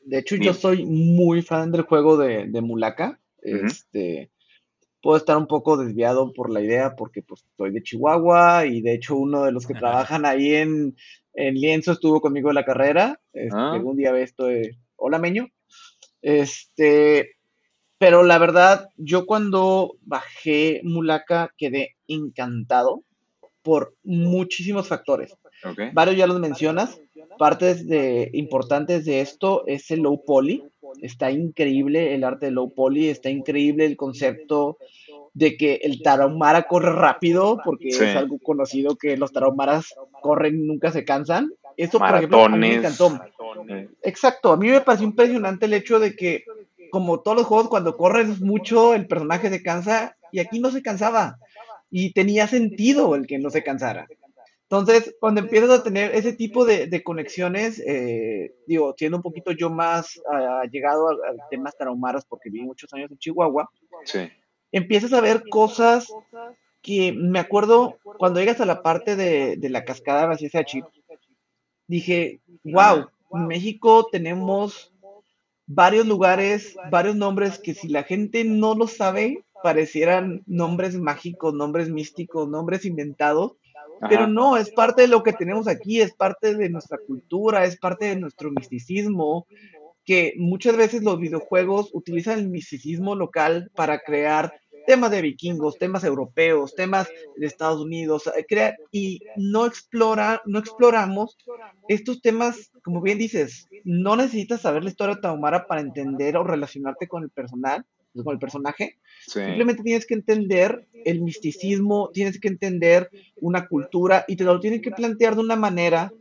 de 0.00 0.18
hecho 0.18 0.36
yo 0.36 0.54
soy 0.54 0.86
muy 0.86 1.42
fan 1.42 1.72
del 1.72 1.82
juego 1.82 2.16
de, 2.16 2.46
de 2.46 2.60
Mulaka. 2.60 3.20
Este, 3.42 4.30
puedo 5.06 5.18
estar 5.18 5.36
un 5.36 5.46
poco 5.46 5.76
desviado 5.76 6.32
por 6.32 6.50
la 6.50 6.60
idea 6.60 6.96
porque 6.96 7.22
pues 7.22 7.46
soy 7.56 7.70
de 7.70 7.80
Chihuahua 7.80 8.66
y 8.66 8.80
de 8.80 8.94
hecho 8.94 9.14
uno 9.14 9.44
de 9.44 9.52
los 9.52 9.64
que 9.64 9.74
trabajan 9.74 10.26
ahí 10.26 10.56
en, 10.56 10.96
en 11.32 11.54
Lienzo 11.54 11.92
estuvo 11.92 12.20
conmigo 12.20 12.48
en 12.48 12.56
la 12.56 12.64
carrera. 12.64 13.20
Este, 13.32 13.56
ah. 13.56 13.74
Algún 13.74 13.96
día 13.96 14.10
ve 14.10 14.24
esto 14.24 14.46
de, 14.46 14.76
hola 14.96 15.20
Meño. 15.20 15.46
Este, 16.22 17.36
pero 17.98 18.24
la 18.24 18.38
verdad, 18.38 18.88
yo 18.96 19.26
cuando 19.26 19.94
bajé 20.00 20.80
Mulaka 20.82 21.54
quedé 21.56 21.94
encantado 22.08 23.04
por 23.62 23.94
muchísimos 24.02 24.88
factores. 24.88 25.36
Varios 25.92 26.16
ya 26.16 26.26
los 26.26 26.40
mencionas. 26.40 27.00
Partes 27.38 27.86
de, 27.86 28.28
importantes 28.32 29.04
de 29.04 29.20
esto 29.20 29.64
es 29.68 29.88
el 29.92 30.00
low 30.00 30.24
poly. 30.24 30.64
Está 31.02 31.30
increíble 31.30 32.14
el 32.14 32.24
arte 32.24 32.46
de 32.46 32.52
low 32.52 32.72
poly, 32.72 33.08
está 33.08 33.30
increíble 33.30 33.86
el 33.86 33.96
concepto 33.96 34.78
de 35.34 35.56
que 35.58 35.80
el 35.82 36.02
tarahumara 36.02 36.62
corre 36.62 36.92
rápido, 36.92 37.60
porque 37.62 37.88
es 37.88 38.16
algo 38.16 38.38
conocido 38.38 38.96
que 38.96 39.18
los 39.18 39.32
tarahumaras 39.32 39.94
corren 40.22 40.54
y 40.54 40.66
nunca 40.66 40.90
se 40.90 41.04
cansan. 41.04 41.52
Eso, 41.76 41.98
por 41.98 42.16
ejemplo, 42.16 42.44
a 42.44 42.48
mí 42.48 42.58
me 42.58 42.74
encantó. 42.76 43.20
Exacto, 44.02 44.52
a 44.52 44.56
mí 44.56 44.68
me 44.68 44.80
pareció 44.80 45.06
impresionante 45.06 45.66
el 45.66 45.74
hecho 45.74 45.98
de 45.98 46.16
que, 46.16 46.44
como 46.90 47.20
todos 47.20 47.36
los 47.36 47.46
juegos, 47.46 47.68
cuando 47.68 47.98
corres 47.98 48.40
mucho, 48.40 48.94
el 48.94 49.06
personaje 49.06 49.50
se 49.50 49.62
cansa, 49.62 50.16
y 50.32 50.38
aquí 50.38 50.58
no 50.58 50.70
se 50.70 50.82
cansaba. 50.82 51.38
Y 51.90 52.12
tenía 52.12 52.46
sentido 52.46 53.14
el 53.14 53.26
que 53.26 53.38
no 53.38 53.50
se 53.50 53.62
cansara. 53.62 54.08
Entonces, 54.68 55.14
cuando 55.20 55.40
empiezas 55.40 55.70
a 55.70 55.82
tener 55.84 56.12
ese 56.14 56.32
tipo 56.32 56.64
de, 56.64 57.02
conexiones, 57.04 57.80
eh, 57.86 58.52
digo, 58.66 58.94
siendo 58.98 59.18
un 59.18 59.22
poquito 59.22 59.52
yo 59.52 59.70
más 59.70 60.16
uh, 60.16 60.68
llegado 60.70 61.08
a, 61.08 61.16
temas 61.50 61.76
tarahumaras, 61.76 62.24
porque 62.24 62.50
viví 62.50 62.64
muchos 62.64 62.92
años 62.92 63.10
en 63.12 63.18
Chihuahua, 63.18 63.70
empiezas 64.72 65.12
a 65.12 65.20
ver 65.20 65.44
cosas 65.48 66.12
que 66.82 67.12
me 67.12 67.38
acuerdo 67.38 67.98
cuando 68.18 68.40
llegas 68.40 68.60
a 68.60 68.66
la 68.66 68.82
parte 68.82 69.14
de, 69.14 69.56
la 69.70 69.84
cascada 69.84 70.26
Basisachi, 70.26 70.82
dije, 71.86 72.40
wow, 72.64 73.06
en 73.34 73.46
México 73.46 74.08
tenemos 74.10 74.92
varios 75.66 76.06
lugares, 76.06 76.76
varios 76.90 77.14
nombres 77.14 77.60
que 77.60 77.74
si 77.74 77.88
la 77.88 78.02
gente 78.02 78.42
no 78.42 78.74
lo 78.74 78.88
sabe, 78.88 79.44
parecieran 79.62 80.42
nombres 80.46 80.96
mágicos, 80.96 81.54
nombres 81.54 81.88
místicos, 81.88 82.48
nombres 82.48 82.84
inventados, 82.84 83.52
pero 84.08 84.26
no, 84.26 84.56
es 84.56 84.70
parte 84.70 85.02
de 85.02 85.08
lo 85.08 85.22
que 85.22 85.32
tenemos 85.32 85.68
aquí, 85.68 86.00
es 86.00 86.14
parte 86.14 86.54
de 86.54 86.68
nuestra 86.68 86.98
cultura, 86.98 87.64
es 87.64 87.78
parte 87.78 88.06
de 88.06 88.16
nuestro 88.16 88.50
misticismo, 88.50 89.46
que 90.04 90.34
muchas 90.36 90.76
veces 90.76 91.02
los 91.02 91.18
videojuegos 91.18 91.90
utilizan 91.92 92.38
el 92.38 92.48
misticismo 92.48 93.16
local 93.16 93.70
para 93.74 93.98
crear 93.98 94.52
temas 94.86 95.10
de 95.10 95.20
vikingos, 95.20 95.78
temas 95.78 96.04
europeos, 96.04 96.74
temas 96.74 97.08
de 97.36 97.46
Estados 97.46 97.80
Unidos, 97.80 98.30
eh, 98.36 98.72
y 98.92 99.20
no 99.36 99.66
explora, 99.66 100.40
no 100.46 100.60
exploramos 100.60 101.36
estos 101.88 102.22
temas, 102.22 102.70
como 102.84 103.02
bien 103.02 103.18
dices, 103.18 103.68
no 103.84 104.16
necesitas 104.16 104.62
saber 104.62 104.84
la 104.84 104.90
historia 104.90 105.16
de 105.16 105.20
Taumara 105.22 105.66
para 105.66 105.80
entender 105.80 106.36
o 106.36 106.44
relacionarte 106.44 107.08
con 107.08 107.24
el 107.24 107.30
personal, 107.30 107.84
con 108.24 108.34
el 108.34 108.38
personaje. 108.38 108.96
Simplemente 109.26 109.82
tienes 109.82 110.06
que 110.06 110.14
entender 110.14 110.86
el 111.04 111.22
misticismo, 111.22 112.10
tienes 112.12 112.40
que 112.40 112.48
entender 112.48 113.10
una 113.36 113.66
cultura 113.66 114.24
y 114.28 114.36
te 114.36 114.44
lo 114.44 114.60
tienes 114.60 114.82
que 114.82 114.90
plantear 114.90 115.34
de 115.34 115.40
una 115.42 115.56
manera 115.56 116.12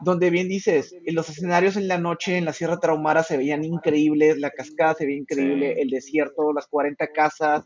donde 0.00 0.30
bien 0.30 0.48
dices, 0.48 0.94
en 1.04 1.14
los 1.14 1.28
escenarios 1.28 1.76
en 1.76 1.88
la 1.88 1.98
noche 1.98 2.36
en 2.36 2.44
la 2.44 2.52
Sierra 2.52 2.78
Traumara 2.78 3.22
se 3.22 3.36
veían 3.36 3.64
increíbles, 3.64 4.38
la 4.38 4.50
cascada 4.50 4.94
se 4.94 5.06
veía 5.06 5.18
increíble, 5.18 5.80
el 5.80 5.88
desierto, 5.88 6.52
las 6.52 6.66
40 6.66 7.06
casas, 7.08 7.64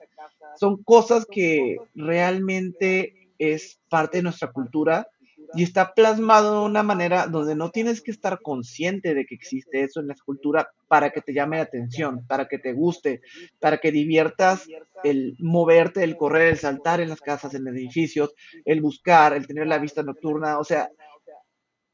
son 0.57 0.83
cosas 0.83 1.26
que 1.31 1.76
realmente 1.95 3.31
es 3.39 3.81
parte 3.89 4.18
de 4.18 4.22
nuestra 4.22 4.53
cultura 4.53 5.09
y 5.55 5.62
está 5.62 5.94
plasmado 5.94 6.61
de 6.61 6.66
una 6.66 6.82
manera 6.82 7.26
donde 7.26 7.55
no 7.55 7.70
tienes 7.70 8.01
que 8.01 8.11
estar 8.11 8.40
consciente 8.40 9.14
de 9.14 9.26
que 9.26 9.34
existe 9.34 9.82
eso 9.82 10.01
en 10.01 10.07
la 10.09 10.14
escultura 10.14 10.68
para 10.88 11.11
que 11.11 11.20
te 11.20 11.32
llame 11.32 11.57
la 11.57 11.64
atención, 11.64 12.24
para 12.26 12.46
que 12.46 12.59
te 12.59 12.72
guste, 12.72 13.20
para 13.59 13.78
que 13.78 13.90
diviertas 13.90 14.68
el 15.03 15.36
moverte, 15.38 16.05
el 16.05 16.16
correr, 16.16 16.48
el 16.48 16.59
saltar 16.59 17.01
en 17.01 17.09
las 17.09 17.20
casas, 17.20 17.55
en 17.55 17.66
edificios, 17.68 18.34
el 18.64 18.80
buscar, 18.80 19.32
el 19.32 19.46
tener 19.46 19.66
la 19.66 19.78
vista 19.78 20.03
nocturna. 20.03 20.59
O 20.59 20.64
sea, 20.64 20.90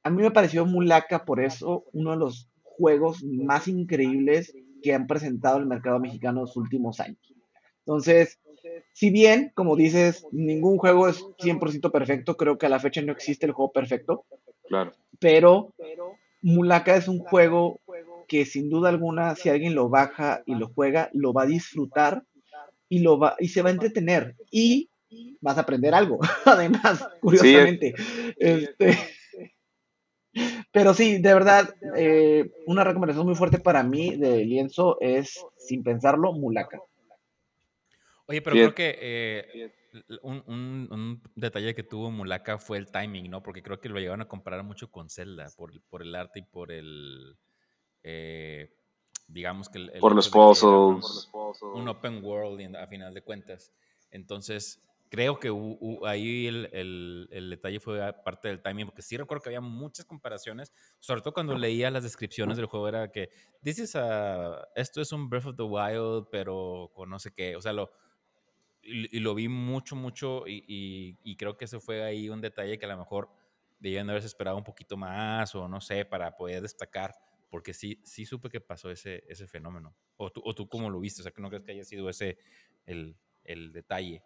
a 0.03 0.11
mí 0.11 0.23
me 0.23 0.31
pareció 0.31 0.67
Mulaka 0.67 1.25
por 1.25 1.41
eso 1.41 1.85
uno 1.93 2.13
de 2.13 2.19
los 2.19 2.49
juegos 2.63 3.25
más 3.25 3.69
increíbles 3.69 4.55
que 4.83 4.95
han 4.95 5.07
presentado 5.07 5.59
el 5.59 5.67
mercado 5.67 5.99
mexicano 5.99 6.41
en 6.41 6.47
los 6.47 6.57
últimos 6.57 7.01
años. 7.01 7.35
Entonces, 7.81 8.39
si 8.93 9.11
bien, 9.11 9.53
como 9.55 9.77
dices, 9.77 10.27
ningún 10.33 10.79
juego 10.79 11.09
es 11.09 11.25
100% 11.39 11.91
perfecto, 11.91 12.37
creo 12.37 12.59
que 12.59 12.67
a 12.67 12.71
la 12.71 12.81
fecha 12.81 13.03
no 13.03 13.13
existe 13.13 13.47
el 13.47 13.53
juego 13.53 13.73
perfecto. 13.73 14.25
Claro. 14.69 14.93
Pero 15.19 15.73
Mulaka 16.43 16.97
es 16.97 17.09
un 17.09 17.19
juego 17.19 17.81
que 18.29 18.45
sin 18.45 18.71
duda 18.71 18.89
alguna, 18.89 19.35
si 19.35 19.49
alguien 19.49 19.75
lo 19.75 19.89
baja 19.89 20.43
y 20.47 20.55
lo 20.55 20.69
juega, 20.69 21.11
lo 21.13 21.33
va 21.33 21.43
a 21.43 21.47
disfrutar 21.47 22.25
y, 22.89 23.01
lo 23.01 23.19
va, 23.19 23.37
y 23.39 23.49
se 23.49 23.63
va 23.63 23.71
a 23.71 23.73
entretener. 23.73 24.37
Y 24.51 24.91
vas 25.41 25.59
a 25.59 25.63
aprender 25.63 25.95
algo, 25.95 26.19
además, 26.45 27.07
curiosamente. 27.21 27.95
Este, 28.39 28.99
pero 30.73 30.95
sí, 30.95 31.19
de 31.19 31.35
verdad, 31.35 31.75
eh, 31.97 32.51
una 32.67 32.85
recomendación 32.85 33.27
muy 33.27 33.35
fuerte 33.35 33.59
para 33.59 33.83
mí 33.83 34.17
de 34.17 34.45
lienzo 34.45 34.99
es, 35.01 35.45
sin 35.57 35.83
pensarlo, 35.83 36.33
Mulaka. 36.33 36.81
Oye, 38.29 38.43
pero 38.43 38.57
creo 38.57 38.75
que 38.75 38.99
eh, 39.01 39.73
un, 40.23 41.23
detalle 41.35 41.75
que 41.75 41.85
tuvo 41.85 42.11
Mulaka 42.11 42.59
fue 42.59 42.79
el 42.79 42.91
timing, 42.91 43.31
¿no? 43.31 43.43
Porque 43.43 43.63
creo 43.63 43.81
que 43.81 43.89
lo 43.89 44.01
llevan 44.01 44.21
a 44.21 44.29
comparar 44.29 44.65
mucho 44.65 44.91
con 44.91 45.09
Zelda 45.09 45.47
por, 45.57 45.81
por 45.89 46.03
el 46.03 46.15
arte 46.15 46.41
y 46.41 46.43
por 46.43 46.73
el. 46.73 47.39
Eh, 48.03 48.75
digamos 49.29 49.69
que. 49.69 49.87
por, 50.01 50.15
los 50.15 50.29
puzzles. 50.29 51.31
Un 51.75 51.89
open 51.89 52.25
world, 52.25 52.77
a 52.77 52.87
final 52.89 53.15
de 53.15 53.23
cuentas. 53.23 53.73
Entonces, 54.11 54.83
creo 55.09 55.39
que 55.39 55.53
ahí 56.05 56.49
el, 56.49 57.29
el, 57.31 57.51
detalle 57.51 57.79
fue 57.79 58.13
parte 58.25 58.49
del 58.49 58.61
timing, 58.61 58.87
porque 58.87 59.03
sí 59.03 59.17
recuerdo 59.17 59.43
que 59.43 59.51
había 59.51 59.61
muchas 59.61 60.05
comparaciones, 60.05 60.73
sobre 60.99 61.21
todo 61.21 61.33
cuando 61.33 61.57
leía 61.57 61.91
las 61.91 62.03
descripciones 62.03 62.57
del 62.57 62.67
juego, 62.67 62.89
era 62.89 63.11
que, 63.11 63.31
dices, 63.61 63.97
esto 64.75 65.01
es 65.01 65.13
un 65.13 65.29
Breath 65.29 65.47
of 65.47 65.57
the 65.57 65.63
Wild, 65.63 66.29
pero 66.31 66.91
con 66.95 67.11
no 67.11 67.19
sé 67.19 67.33
qué, 67.33 67.57
o 67.57 67.61
sea, 67.61 67.73
lo 67.73 67.91
y, 68.87 69.21
lo 69.21 69.35
vi 69.35 69.49
mucho, 69.49 69.97
mucho 69.97 70.45
y, 70.47 71.37
creo 71.37 71.57
que 71.57 71.65
ese 71.65 71.81
fue 71.81 72.03
ahí 72.05 72.29
un 72.29 72.41
detalle 72.41 72.79
que 72.79 72.87
a 72.87 72.91
lo 72.91 72.99
mejor 72.99 73.29
debían 73.79 74.09
haberse 74.09 74.29
esperado 74.29 74.57
un 74.57 74.65
poquito 74.65 74.97
más 74.97 75.55
o 75.55 75.69
no 75.69 75.81
sé, 75.81 76.05
para 76.05 76.37
poder 76.37 76.63
destacar, 76.63 77.15
porque 77.51 77.75
sí, 77.75 78.01
sí 78.05 78.25
supe 78.25 78.49
que 78.49 78.61
pasó 78.61 78.91
ese, 78.91 79.25
ese 79.29 79.47
fenómeno. 79.47 79.95
O 80.17 80.31
tú, 80.31 80.41
o 80.45 80.55
tú 80.55 80.69
cómo 80.69 80.89
lo 80.89 81.01
viste, 81.01 81.21
o 81.21 81.25
sea, 81.25 81.33
que 81.33 81.43
no 81.43 81.49
crees 81.49 81.65
que 81.65 81.73
haya 81.73 81.85
sido 81.85 82.09
ese 82.09 82.39
el, 82.87 83.17
el 83.45 83.73
detalle. 83.73 84.23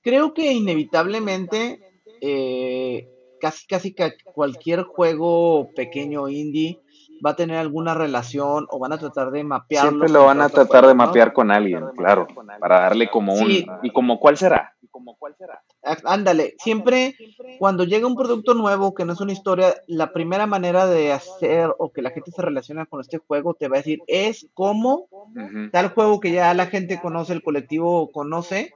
Creo 0.00 0.34
que 0.34 0.52
inevitablemente 0.52 2.02
eh, 2.20 3.08
casi, 3.40 3.66
casi 3.66 3.94
cualquier 4.24 4.82
juego 4.82 5.70
pequeño 5.74 6.28
indie 6.28 6.80
va 7.24 7.30
a 7.30 7.36
tener 7.36 7.58
alguna 7.58 7.94
relación 7.94 8.66
o 8.70 8.78
van 8.78 8.92
a 8.92 8.98
tratar 8.98 9.30
de 9.30 9.44
mapearlo. 9.44 9.90
Siempre 9.90 10.10
lo 10.10 10.24
van 10.26 10.40
a 10.40 10.48
tratar 10.48 10.86
de 10.86 10.94
mapear 10.94 11.32
con 11.32 11.50
alguien, 11.50 11.84
claro, 11.96 12.26
para 12.60 12.80
darle 12.80 13.08
como 13.10 13.34
un... 13.34 13.50
¿Y 13.82 13.90
como 13.92 14.20
cuál 14.20 14.36
será? 14.36 14.76
Ándale, 16.04 16.54
siempre 16.58 17.14
cuando 17.58 17.84
llega 17.84 18.06
un 18.06 18.16
producto 18.16 18.54
nuevo 18.54 18.94
que 18.94 19.04
no 19.04 19.12
es 19.12 19.20
una 19.20 19.32
historia, 19.32 19.74
la 19.86 20.12
primera 20.12 20.46
manera 20.46 20.86
de 20.86 21.12
hacer 21.12 21.70
o 21.78 21.92
que 21.92 22.02
la 22.02 22.10
gente 22.10 22.30
se 22.32 22.42
relaciona 22.42 22.86
con 22.86 23.00
este 23.00 23.18
juego 23.18 23.54
te 23.54 23.68
va 23.68 23.76
a 23.76 23.80
decir 23.80 24.00
es 24.06 24.48
como 24.54 25.08
tal 25.72 25.90
juego 25.90 26.20
que 26.20 26.32
ya 26.32 26.52
la 26.54 26.66
gente 26.66 27.00
conoce, 27.00 27.34
el 27.34 27.42
colectivo 27.42 28.10
conoce, 28.10 28.72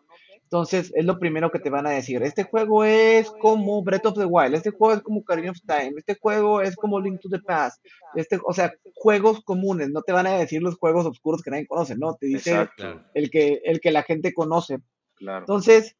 entonces, 0.50 0.90
es 0.96 1.04
lo 1.04 1.20
primero 1.20 1.52
que 1.52 1.60
te 1.60 1.70
van 1.70 1.86
a 1.86 1.90
decir. 1.90 2.20
Este 2.24 2.42
juego 2.42 2.82
es 2.82 3.30
como 3.30 3.84
Breath 3.84 4.06
of 4.06 4.18
the 4.18 4.24
Wild, 4.24 4.56
este 4.56 4.70
juego 4.70 4.94
es 4.94 5.00
como 5.00 5.20
Ocarina 5.20 5.52
of 5.52 5.60
Time, 5.64 5.92
este 5.96 6.16
juego 6.16 6.60
es 6.60 6.74
como 6.74 6.98
Link 6.98 7.20
to 7.20 7.28
the 7.28 7.38
Past. 7.38 7.80
Este, 8.16 8.36
o 8.44 8.52
sea, 8.52 8.74
juegos 8.96 9.44
comunes, 9.44 9.90
no 9.90 10.02
te 10.02 10.10
van 10.10 10.26
a 10.26 10.32
decir 10.32 10.60
los 10.60 10.76
juegos 10.76 11.06
oscuros 11.06 11.42
que 11.42 11.52
nadie 11.52 11.68
conoce, 11.68 11.94
¿no? 11.96 12.16
Te 12.16 12.26
dice 12.26 12.68
el 13.14 13.30
que, 13.30 13.60
el 13.62 13.78
que 13.78 13.92
la 13.92 14.02
gente 14.02 14.34
conoce. 14.34 14.78
Entonces, 15.20 15.94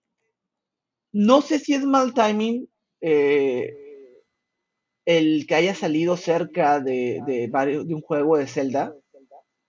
no 1.12 1.42
sé 1.42 1.60
si 1.60 1.74
es 1.74 1.84
mal 1.84 2.12
timing 2.12 2.68
eh, 3.00 3.72
el 5.04 5.46
que 5.46 5.54
haya 5.54 5.76
salido 5.76 6.16
cerca 6.16 6.80
de, 6.80 7.22
de, 7.24 7.46
de 7.84 7.94
un 7.94 8.00
juego 8.00 8.36
de 8.36 8.48
Zelda 8.48 8.96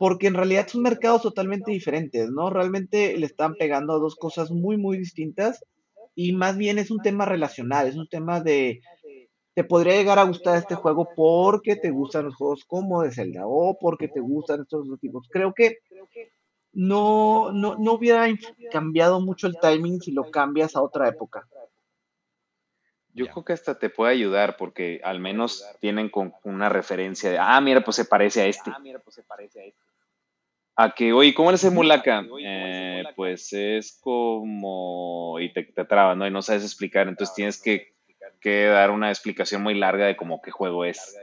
porque 0.02 0.26
en 0.26 0.34
realidad 0.34 0.68
son 0.68 0.82
mercados 0.82 1.22
totalmente 1.22 1.70
diferentes, 1.70 2.32
¿no? 2.32 2.50
Realmente 2.50 3.16
le 3.16 3.28
están 3.28 3.54
pegando 3.54 3.94
a 3.94 4.00
dos 4.00 4.16
cosas 4.16 4.50
muy, 4.50 4.76
muy 4.76 4.98
distintas 4.98 5.64
y 6.16 6.34
más 6.34 6.58
bien 6.58 6.80
es 6.80 6.90
un 6.90 7.04
tema 7.04 7.26
relacional, 7.26 7.86
es 7.88 7.96
un 7.96 8.08
tema 8.08 8.42
de, 8.42 8.82
te 9.54 9.64
podría 9.64 9.94
llegar 9.94 10.18
a 10.18 10.24
gustar 10.24 10.58
este 10.58 10.74
juego 10.74 11.08
porque 11.16 11.76
te 11.76 11.92
gustan 11.92 12.26
los 12.26 12.36
juegos 12.36 12.66
como 12.66 13.04
de 13.04 13.12
Zelda 13.12 13.44
o 13.46 13.78
porque 13.80 14.08
te 14.08 14.22
gustan 14.22 14.62
estos 14.62 14.88
dos 14.88 15.00
tipos. 15.00 15.28
Creo 15.30 15.54
que 15.54 15.78
no, 16.74 17.52
no, 17.52 17.76
no 17.78 17.94
hubiera 17.94 18.26
cambiado 18.72 19.22
mucho 19.22 19.46
el 19.46 19.60
timing 19.62 20.02
si 20.02 20.14
lo 20.14 20.32
cambias 20.32 20.76
a 20.76 20.82
otra 20.82 21.10
época. 21.10 21.48
Yo 23.14 23.28
creo 23.28 23.44
que 23.44 23.54
hasta 23.54 23.78
te 23.78 23.90
puede 23.90 24.14
ayudar 24.14 24.56
porque 24.58 25.02
al 25.04 25.20
menos 25.20 25.66
tienen 25.80 26.10
con 26.10 26.34
una 26.44 26.70
referencia 26.70 27.30
de, 27.30 27.38
ah, 27.38 27.60
mira, 27.60 27.84
pues 27.84 27.98
se 27.98 28.06
parece 28.06 28.42
a 28.42 28.48
este. 28.48 28.72
Ah, 28.74 28.80
mira, 28.80 29.00
pues 29.00 29.16
se 29.16 29.24
parece 29.24 29.60
a 29.62 29.66
este. 29.66 29.91
A 30.82 30.96
que, 30.96 31.14
oye, 31.14 31.36
¿cómo 31.36 31.52
es 31.52 31.64
el 31.64 31.74
mulaca? 31.74 32.26
Eh, 32.44 33.04
pues 33.16 33.54
es 33.54 34.00
como. 34.02 35.40
Y 35.40 35.54
te, 35.54 35.64
te 35.64 35.86
trabas, 35.86 36.18
¿no? 36.18 36.26
Y 36.26 36.32
no 36.32 36.42
sabes 36.42 36.64
explicar. 36.64 37.08
Entonces 37.08 37.36
tienes 37.36 37.62
que, 37.62 37.94
que, 38.40 38.66
dar 38.66 38.90
una 38.90 39.10
explicación 39.10 39.62
muy 39.62 39.76
larga 39.76 40.08
de 40.08 40.18
cómo 40.18 40.42
qué 40.42 40.50
juego 40.50 40.84
es. 40.84 41.16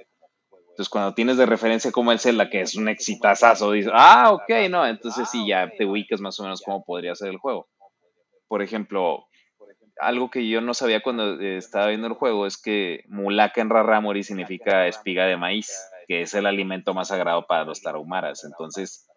Entonces, 0.51 0.89
cuando 0.89 1.13
tienes 1.13 1.39
de 1.39 1.47
referencia 1.47 1.91
como 1.91 2.13
el 2.13 2.21
Zelda, 2.21 2.49
que 2.49 2.61
es 2.61 2.77
un 2.77 2.89
exitazazo, 2.89 3.73
dices, 3.73 3.91
ah, 3.93 4.31
ok, 4.33 4.71
no. 4.71 4.87
Entonces, 4.87 5.29
sí, 5.29 5.45
ya 5.49 5.69
te 5.77 5.85
ubicas 5.85 6.21
más 6.21 6.39
o 6.39 6.45
menos 6.45 6.63
cómo 6.65 6.85
podría 6.85 7.17
ser 7.17 7.31
el 7.31 7.39
juego. 7.39 7.69
Por 8.47 8.63
ejemplo, 8.63 9.27
algo 10.01 10.31
que 10.31 10.49
yo 10.49 10.61
no 10.61 10.73
sabía 10.73 11.03
cuando 11.03 11.41
estaba 11.41 11.89
viendo 11.89 12.07
el 12.07 12.13
juego 12.13 12.47
es 12.47 12.63
que 12.63 13.03
mulaca 13.09 13.61
en 13.61 13.71
Raramori 13.71 14.23
significa 14.23 14.87
espiga 14.87 15.25
de 15.27 15.37
maíz, 15.37 15.69
que 16.07 16.23
es 16.23 16.33
el 16.35 16.47
alimento 16.47 16.95
más 16.95 17.09
sagrado 17.09 17.45
para 17.49 17.65
los 17.65 17.83
tarahumaras. 17.83 18.45
Entonces, 18.45 19.08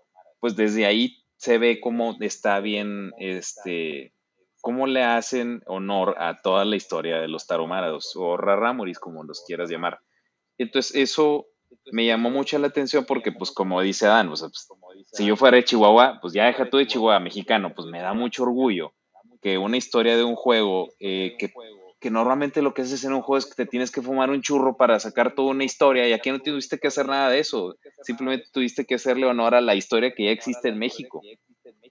pues 0.42 0.58
desde 0.58 0.86
ahí 0.86 1.24
se 1.38 1.58
ve 1.58 1.80
cómo 1.80 2.18
está 2.20 2.60
bien, 2.60 3.14
este, 3.18 4.14
cómo 4.60 4.88
le 4.88 5.04
hacen 5.04 5.62
honor 5.66 6.16
a 6.18 6.42
toda 6.42 6.66
la 6.66 6.76
historia 6.76 7.20
de 7.20 7.30
los 7.30 7.48
tarumados 7.48 8.12
o 8.16 8.36
rarámuris, 8.36 9.00
como 9.00 9.24
los 9.24 9.44
quieras 9.48 9.70
llamar. 9.70 10.00
Entonces, 10.58 10.96
eso 10.96 11.48
me 11.92 12.06
llamó 12.06 12.30
mucho 12.30 12.60
la 12.60 12.68
atención 12.68 13.06
porque, 13.06 13.32
pues, 13.32 13.52
como 13.52 13.82
dice 13.82 14.08
Adán, 14.08 14.28
pues, 14.28 14.46
si 15.14 15.26
yo 15.26 15.36
fuera 15.38 15.58
de 15.58 15.64
Chihuahua, 15.64 16.20
pues 16.22 16.34
ya 16.34 16.46
deja 16.46 16.70
tú 16.70 16.78
de 16.78 16.88
Chihuahua 16.88 17.20
mexicano, 17.20 17.74
pues 17.74 17.88
me 17.88 18.02
da 18.02 18.14
mucho 18.14 18.44
orgullo 18.44 18.94
que 19.42 19.58
una 19.58 19.78
historia 19.78 20.16
de 20.16 20.24
un 20.24 20.36
juego 20.36 20.90
eh, 21.00 21.36
que 21.40 21.52
que 22.02 22.10
normalmente 22.10 22.64
lo 22.64 22.74
que 22.74 22.82
haces 22.82 23.04
en 23.04 23.14
un 23.14 23.22
juego 23.22 23.38
es 23.38 23.46
que 23.46 23.54
te 23.54 23.70
tienes 23.70 23.92
que 23.92 24.02
fumar 24.02 24.32
un 24.32 24.42
churro 24.42 24.76
para 24.76 25.00
sacar 25.00 25.36
toda 25.36 25.52
una 25.52 25.64
historia 25.64 26.10
y 26.10 26.14
aquí 26.14 26.32
no 26.32 26.40
tuviste 26.40 26.80
que 26.80 26.88
hacer 26.88 27.06
nada 27.06 27.30
de 27.30 27.38
eso, 27.38 27.76
simplemente 28.02 28.48
tuviste 28.52 28.86
que 28.86 28.96
hacerle 28.96 29.28
honor 29.28 29.54
a 29.54 29.62
la 29.62 29.76
historia 29.76 30.12
que 30.12 30.26
ya 30.26 30.32
existe 30.32 30.70
en 30.70 30.80
México. 30.80 31.22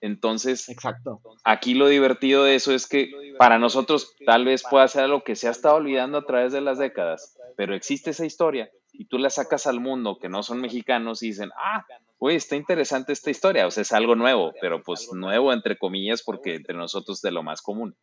Entonces, 0.00 0.68
Exacto. 0.68 1.20
aquí 1.44 1.74
lo 1.74 1.86
divertido 1.86 2.42
de 2.42 2.56
eso 2.56 2.74
es 2.74 2.88
que 2.88 3.08
para 3.38 3.60
nosotros 3.60 4.16
tal 4.26 4.44
vez 4.44 4.64
pueda 4.68 4.88
ser 4.88 5.04
algo 5.04 5.22
que 5.22 5.36
se 5.36 5.46
ha 5.46 5.52
estado 5.52 5.76
olvidando 5.76 6.18
a 6.18 6.26
través 6.26 6.52
de 6.52 6.60
las 6.60 6.78
décadas, 6.78 7.36
pero 7.56 7.76
existe 7.76 8.10
esa 8.10 8.26
historia 8.26 8.68
y 8.92 9.04
tú 9.04 9.16
la 9.16 9.30
sacas 9.30 9.68
al 9.68 9.78
mundo 9.78 10.18
que 10.20 10.28
no 10.28 10.42
son 10.42 10.60
mexicanos 10.60 11.22
y 11.22 11.28
dicen, 11.28 11.50
ah, 11.56 11.86
oye, 12.18 12.34
está 12.34 12.56
interesante 12.56 13.12
esta 13.12 13.30
historia, 13.30 13.64
o 13.68 13.70
sea, 13.70 13.82
es 13.82 13.92
algo 13.92 14.16
nuevo, 14.16 14.52
pero 14.60 14.82
pues 14.82 15.08
nuevo 15.12 15.52
entre 15.52 15.78
comillas 15.78 16.24
porque 16.24 16.56
entre 16.56 16.74
nosotros 16.74 17.18
es 17.18 17.22
de 17.22 17.30
lo 17.30 17.44
más 17.44 17.62
común. 17.62 17.94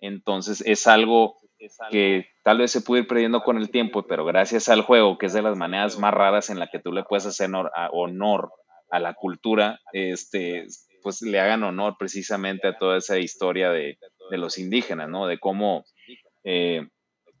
Entonces 0.00 0.62
es 0.66 0.86
algo 0.86 1.38
que 1.90 2.26
tal 2.42 2.58
vez 2.58 2.72
se 2.72 2.80
puede 2.80 3.02
ir 3.02 3.08
perdiendo 3.08 3.42
con 3.42 3.56
el 3.56 3.70
tiempo, 3.70 4.06
pero 4.06 4.24
gracias 4.24 4.68
al 4.68 4.82
juego, 4.82 5.18
que 5.18 5.26
es 5.26 5.32
de 5.32 5.42
las 5.42 5.56
maneras 5.56 5.98
más 5.98 6.12
raras 6.12 6.50
en 6.50 6.58
la 6.58 6.68
que 6.68 6.78
tú 6.78 6.92
le 6.92 7.04
puedes 7.04 7.26
hacer 7.26 7.50
honor 7.92 8.52
a, 8.90 9.00
la 9.00 9.14
cultura, 9.14 9.80
este, 9.92 10.66
pues 11.02 11.22
le 11.22 11.40
hagan 11.40 11.62
honor 11.62 11.96
precisamente 11.98 12.68
a 12.68 12.78
toda 12.78 12.98
esa 12.98 13.18
historia 13.18 13.70
de, 13.70 13.98
los 14.30 14.58
indígenas, 14.58 15.08
¿no? 15.08 15.26
De 15.26 15.38
cómo 15.38 15.84
eh, 16.44 16.86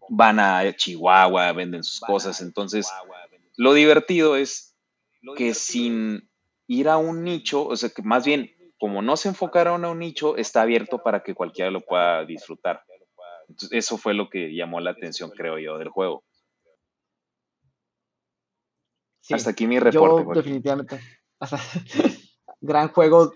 van 0.08 0.38
a 0.38 0.72
Chihuahua, 0.74 1.52
venden 1.52 1.82
sus 1.82 2.00
cosas. 2.00 2.40
Entonces, 2.40 2.88
lo 3.56 3.72
divertido 3.74 4.36
es 4.36 4.76
que 5.36 5.54
sin 5.54 6.28
ir 6.66 6.88
a 6.88 6.96
un 6.96 7.24
nicho, 7.24 7.66
o 7.66 7.76
sea, 7.76 7.90
que 7.90 8.02
más 8.02 8.24
bien 8.24 8.50
como 8.84 9.00
no 9.00 9.16
se 9.16 9.30
enfocaron 9.30 9.82
a 9.86 9.90
un 9.90 10.00
nicho, 10.00 10.36
está 10.36 10.60
abierto 10.60 11.02
para 11.02 11.22
que 11.22 11.34
cualquiera 11.34 11.70
lo 11.70 11.80
pueda 11.80 12.22
disfrutar. 12.26 12.84
Entonces, 13.48 13.78
eso 13.78 13.96
fue 13.96 14.12
lo 14.12 14.28
que 14.28 14.54
llamó 14.54 14.78
la 14.78 14.90
atención, 14.90 15.30
creo 15.30 15.58
yo, 15.58 15.78
del 15.78 15.88
juego. 15.88 16.22
Hasta 19.30 19.48
aquí 19.48 19.66
mi 19.66 19.78
reporte. 19.78 20.26
Yo, 20.28 20.34
definitivamente. 20.34 21.00
gran 22.60 22.88
juego 22.88 23.32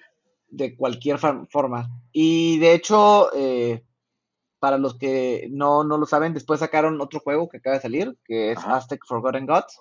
de 0.49 0.77
cualquier 0.77 1.17
forma. 1.17 1.89
Y 2.13 2.59
de 2.59 2.75
hecho, 2.75 3.31
eh, 3.35 3.87
para 4.59 4.77
los 4.77 4.99
que 4.99 5.49
no, 5.51 5.83
lo 5.83 6.05
saben, 6.05 6.35
después 6.35 6.61
sacaron 6.61 7.01
otro 7.01 7.21
juego 7.21 7.49
que 7.49 7.57
acaba 7.57 7.77
de 7.77 7.83
salir, 7.83 8.19
que 8.23 8.53
es 8.53 8.59
Aztec 8.59 9.01
Forgotten 9.07 9.47
Gods. 9.47 9.81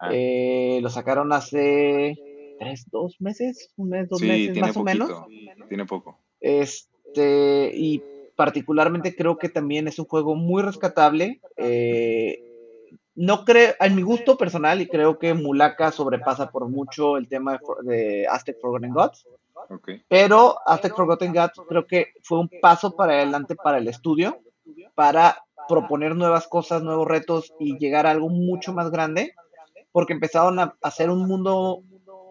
Ah. 0.00 0.10
Eh, 0.12 0.80
lo 0.82 0.90
sacaron 0.90 1.32
hace 1.32 2.16
tres, 2.58 2.86
dos 2.90 3.20
meses, 3.20 3.70
un 3.76 3.90
mes, 3.90 4.08
dos 4.08 4.20
meses 4.20 4.58
más 4.58 4.76
o 4.76 4.82
menos. 4.82 5.10
Tiene 5.68 5.84
poco. 5.86 6.18
Este, 6.40 7.72
y 7.74 8.02
particularmente 8.36 9.16
creo 9.16 9.36
que 9.36 9.48
también 9.48 9.88
es 9.88 9.98
un 9.98 10.04
juego 10.04 10.34
muy 10.34 10.62
rescatable. 10.62 11.40
Eh, 11.56 12.40
no 13.16 13.44
creo, 13.44 13.74
en 13.80 13.96
mi 13.96 14.02
gusto 14.02 14.38
personal, 14.38 14.80
y 14.80 14.86
creo 14.86 15.18
que 15.18 15.34
Mulaka 15.34 15.90
sobrepasa 15.90 16.52
por 16.52 16.68
mucho 16.68 17.16
el 17.16 17.28
tema 17.28 17.58
de, 17.82 18.28
Aztec 18.28 18.60
Forgotten 18.60 18.92
Gods. 18.92 19.26
Pero 20.08 20.56
Aztec 20.64 20.94
Forgotten 20.94 21.34
Gods 21.34 21.60
creo 21.68 21.84
que 21.84 22.12
fue 22.22 22.38
un 22.38 22.48
paso 22.62 22.94
para 22.94 23.14
adelante 23.14 23.56
para 23.56 23.78
el 23.78 23.88
estudio, 23.88 24.38
para 24.94 25.42
proponer 25.68 26.14
nuevas 26.14 26.46
cosas, 26.46 26.84
nuevos 26.84 27.08
retos 27.08 27.52
y 27.58 27.76
llegar 27.76 28.06
a 28.06 28.12
algo 28.12 28.28
mucho 28.28 28.72
más 28.72 28.92
grande, 28.92 29.34
porque 29.90 30.12
empezaron 30.12 30.60
a 30.60 30.76
hacer 30.80 31.10
un 31.10 31.26
mundo 31.26 31.82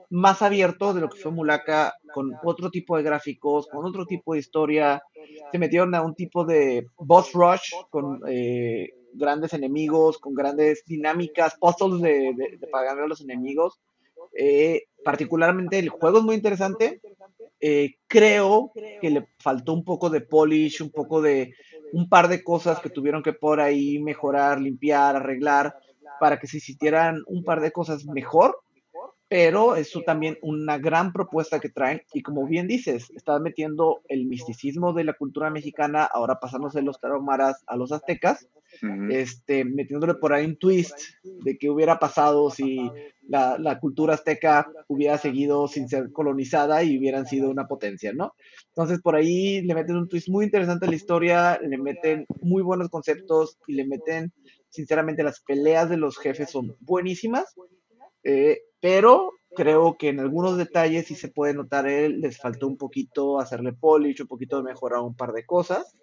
más 0.10 0.42
abierto 0.42 0.94
de 0.94 1.02
lo 1.02 1.10
que 1.10 1.20
fue 1.20 1.32
Mulaka, 1.32 1.94
con 2.14 2.34
otro 2.44 2.70
tipo 2.70 2.98
de 2.98 3.04
gráficos, 3.04 3.68
con 3.68 3.86
otro 3.86 4.06
tipo 4.06 4.34
de 4.34 4.40
historia. 4.40 5.04
Se 5.52 5.60
metieron 5.60 5.94
a 5.96 6.02
un 6.02 6.16
tipo 6.16 6.46
de 6.46 6.88
boss 6.98 7.34
rush 7.34 7.74
con 7.90 8.22
eh, 8.28 8.94
grandes 9.14 9.54
enemigos, 9.54 10.18
con 10.18 10.34
grandes 10.34 10.84
dinámicas, 10.86 11.58
puzzles 11.60 12.02
de, 12.02 12.34
de, 12.36 12.70
ganar 12.72 13.04
a 13.04 13.08
los 13.08 13.22
enemigos. 13.22 13.80
Eh, 14.38 14.84
particularmente 15.04 15.80
el 15.80 15.90
juego 15.90 16.20
es 16.20 16.24
muy 16.24 16.36
interesante. 16.36 17.02
Eh, 17.60 17.96
creo 18.08 18.72
que 19.02 19.10
le 19.10 19.28
faltó 19.40 19.74
un 19.74 19.84
poco 19.84 20.10
de 20.10 20.22
polish, 20.22 20.82
un 20.82 20.92
poco 20.92 21.22
de 21.22 21.54
un 21.92 22.08
par 22.08 22.28
de 22.28 22.44
cosas 22.44 22.80
que 22.80 22.90
tuvieron 22.90 23.24
que 23.24 23.34
por 23.34 23.60
ahí 23.60 24.00
mejorar, 24.00 24.60
limpiar, 24.62 25.16
arreglar, 25.16 25.76
para 26.20 26.40
que 26.40 26.48
se 26.48 26.58
hicieran 26.58 27.24
un 27.28 27.44
par 27.44 27.62
de 27.62 27.72
cosas 27.72 28.06
mejor 28.06 28.60
pero 29.30 29.76
eso 29.76 30.02
también 30.06 30.38
una 30.42 30.78
gran 30.78 31.12
propuesta 31.12 31.60
que 31.60 31.70
traen 31.70 32.02
y 32.14 32.22
como 32.22 32.48
bien 32.48 32.68
dices, 32.68 33.12
está 33.16 33.40
metiendo 33.40 34.02
el 34.08 34.26
misticismo 34.26 34.94
de 34.94 35.04
la 35.04 35.14
cultura 35.14 35.50
mexicana, 35.50 36.06
ahora 36.06 36.40
pasándose 36.40 36.82
los 36.82 37.00
taromaras 37.00 37.64
a 37.68 37.76
los 37.76 37.92
aztecas, 37.92 38.48
este, 39.10 39.66
metiéndole 39.66 40.16
por 40.16 40.34
ahí 40.34 40.46
un 40.46 40.58
twist 40.58 40.98
de 41.24 41.58
qué 41.58 41.70
hubiera 41.70 42.00
pasado 42.00 42.50
si 42.52 42.92
la, 43.28 43.58
la, 43.58 43.80
cultura 43.80 44.14
azteca 44.14 44.70
hubiera 44.88 45.18
seguido 45.18 45.68
sin 45.68 45.88
ser 45.90 46.12
colonizada 46.12 46.84
y 46.84 46.98
hubieran 46.98 47.26
sido 47.26 47.50
una 47.50 47.68
potencia, 47.68 48.14
¿no? 48.14 48.34
Entonces 48.68 49.02
por 49.02 49.16
ahí 49.16 49.62
le 49.62 49.74
meten 49.74 49.96
un 49.96 50.08
twist 50.08 50.30
muy 50.30 50.46
interesante 50.46 50.86
a 50.86 50.90
la 50.90 50.96
historia, 50.96 51.60
le 51.62 51.78
meten 51.78 52.26
muy 52.42 52.62
buenos 52.62 52.90
conceptos 52.90 53.58
y 53.68 53.74
le 53.74 53.86
meten, 53.86 54.32
sinceramente, 54.70 55.24
las 55.24 55.40
peleas 55.42 55.90
de 55.90 55.98
los 55.98 56.18
jefes 56.18 56.52
son 56.52 56.76
buenísimas 56.82 57.56
eh, 58.24 58.60
pero 58.80 59.34
creo 59.56 59.98
que 59.98 60.10
en 60.10 60.20
algunos 60.20 60.58
detalles 60.58 61.08
sí 61.08 61.16
se 61.16 61.30
puede 61.30 61.54
notar 61.54 61.88
él, 61.88 62.22
les 62.22 62.38
faltó 62.38 62.68
un 62.68 62.78
poquito 62.78 63.40
hacerle 63.40 63.74
polish, 63.74 64.22
un 64.22 64.28
poquito 64.28 64.62
mejorar 64.62 65.02
un 65.02 65.16
par 65.16 65.34
de 65.34 65.46
cosas, 65.46 65.96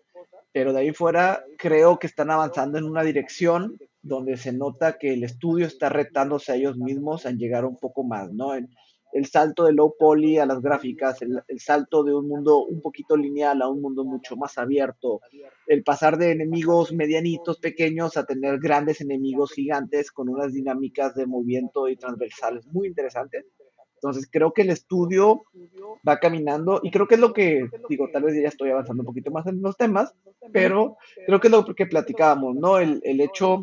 pero 0.53 0.73
de 0.73 0.81
ahí 0.81 0.93
fuera 0.93 1.45
creo 1.59 1.99
que 1.99 2.07
están 2.07 2.31
avanzando 2.31 2.79
en 2.79 2.85
una 2.85 3.03
dirección 3.03 3.79
donde 4.03 4.37
se 4.37 4.53
nota 4.53 4.99
que 4.99 5.15
el 5.15 5.25
estudio 5.25 5.67
está 5.67 5.89
retándose 5.89 6.53
a 6.53 6.57
ellos 6.57 6.77
mismos 6.77 7.27
a 7.27 7.31
llegar 7.31 7.65
un 7.65 7.77
poco 7.77 8.05
más, 8.05 8.33
¿no? 8.33 8.53
El 9.15 9.27
salto 9.27 9.65
de 9.65 9.73
low 9.73 9.95
poly 9.97 10.39
a 10.39 10.45
las 10.45 10.61
gráficas, 10.61 11.23
el, 11.23 11.41
salto 11.61 12.03
de 12.03 12.13
un 12.13 12.27
mundo 12.27 12.65
un 12.65 12.83
poquito 12.83 13.17
lineal 13.17 13.63
a 13.63 13.69
un 13.69 13.81
mundo 13.81 14.05
mucho 14.05 14.37
más 14.37 14.59
abierto, 14.59 15.21
el 15.69 15.85
pasar 15.85 16.19
de 16.19 16.33
enemigos 16.33 16.93
medianitos, 16.93 17.61
pequeños, 17.61 18.17
a 18.17 18.27
tener 18.27 18.59
grandes 18.59 19.01
enemigos 19.01 19.53
gigantes 19.53 20.11
con 20.11 20.29
unas 20.29 20.53
dinámicas 20.53 21.15
de 21.15 21.27
movimiento 21.27 21.89
y 21.89 21.97
transversales 21.97 22.67
muy 22.67 22.89
interesantes. 22.89 23.47
Entonces 23.95 24.29
creo 24.31 24.53
que 24.53 24.63
el 24.63 24.71
estudio 24.71 25.45
va 26.07 26.19
caminando 26.19 26.81
y 26.83 26.91
creo 26.91 27.07
que 27.07 27.15
es 27.15 27.21
lo 27.21 27.33
que, 27.33 27.71
digo, 27.89 28.11
tal 28.13 28.25
vez 28.25 28.35
ya 28.35 28.49
estoy 28.49 28.71
avanzando 28.71 29.03
un 29.03 29.07
poquito 29.07 29.31
más 29.31 29.47
en 29.47 29.63
los 29.63 29.77
temas, 29.77 30.13
pero 30.53 30.97
creo 31.25 31.39
que 31.39 31.47
es 31.47 31.53
lo 31.53 31.65
que 31.65 31.87
platicábamos, 31.87 32.57
¿no? 32.57 32.79
El, 32.79 33.01
el 33.05 33.21
hecho 33.21 33.63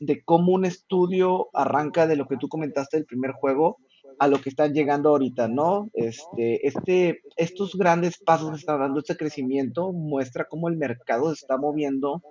de 0.00 0.22
cómo 0.22 0.52
un 0.52 0.66
estudio 0.66 1.48
arranca 1.54 2.06
de 2.06 2.16
lo 2.16 2.28
que 2.28 2.36
tú 2.36 2.48
comentaste 2.48 2.98
del 2.98 3.06
primer 3.06 3.32
juego 3.32 3.78
a 4.18 4.28
lo 4.28 4.40
que 4.40 4.50
están 4.50 4.72
llegando 4.72 5.10
ahorita, 5.10 5.48
¿no? 5.48 5.90
Este, 5.94 6.66
este, 6.66 7.22
estos 7.36 7.74
grandes 7.74 8.18
pasos 8.18 8.50
que 8.50 8.56
están 8.56 8.80
dando, 8.80 9.00
este 9.00 9.16
crecimiento, 9.16 9.92
muestra 9.92 10.46
cómo 10.46 10.68
el 10.68 10.76
mercado 10.76 11.28
se 11.28 11.42
está 11.42 11.56
moviendo 11.56 12.22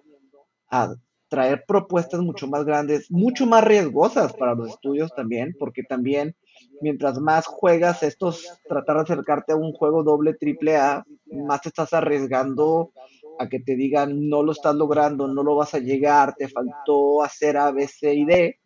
a 0.70 0.96
traer 1.32 1.64
propuestas 1.66 2.20
mucho 2.20 2.48
más 2.48 2.66
grandes, 2.66 3.10
mucho 3.10 3.46
más 3.46 3.64
riesgosas 3.64 4.34
para 4.34 4.54
los 4.54 4.70
estudios 4.70 5.14
también, 5.16 5.56
porque 5.58 5.82
también 5.84 6.36
mientras 6.82 7.20
más 7.20 7.46
juegas 7.46 8.04
estos, 8.04 8.60
tratar 8.68 8.98
de 8.98 9.04
acercarte 9.04 9.54
a 9.54 9.56
un 9.56 9.72
juego 9.72 10.04
doble, 10.04 10.34
triple 10.34 10.76
A, 10.76 11.06
más 11.32 11.62
te 11.62 11.70
estás 11.70 11.94
arriesgando 11.94 12.92
a 13.40 13.50
que 13.50 13.60
te 13.60 13.76
digan 13.76 14.30
no 14.30 14.44
lo 14.44 14.52
estás 14.52 14.76
logrando, 14.76 15.28
no 15.28 15.44
lo 15.44 15.56
vas 15.56 15.74
a 15.74 15.80
llegar, 15.80 16.36
te 16.36 16.48
faltó 16.48 17.24
hacer 17.24 17.58
A, 17.58 17.72
B, 17.72 17.88
C 17.88 18.14
y 18.14 18.26
D, 18.26 18.60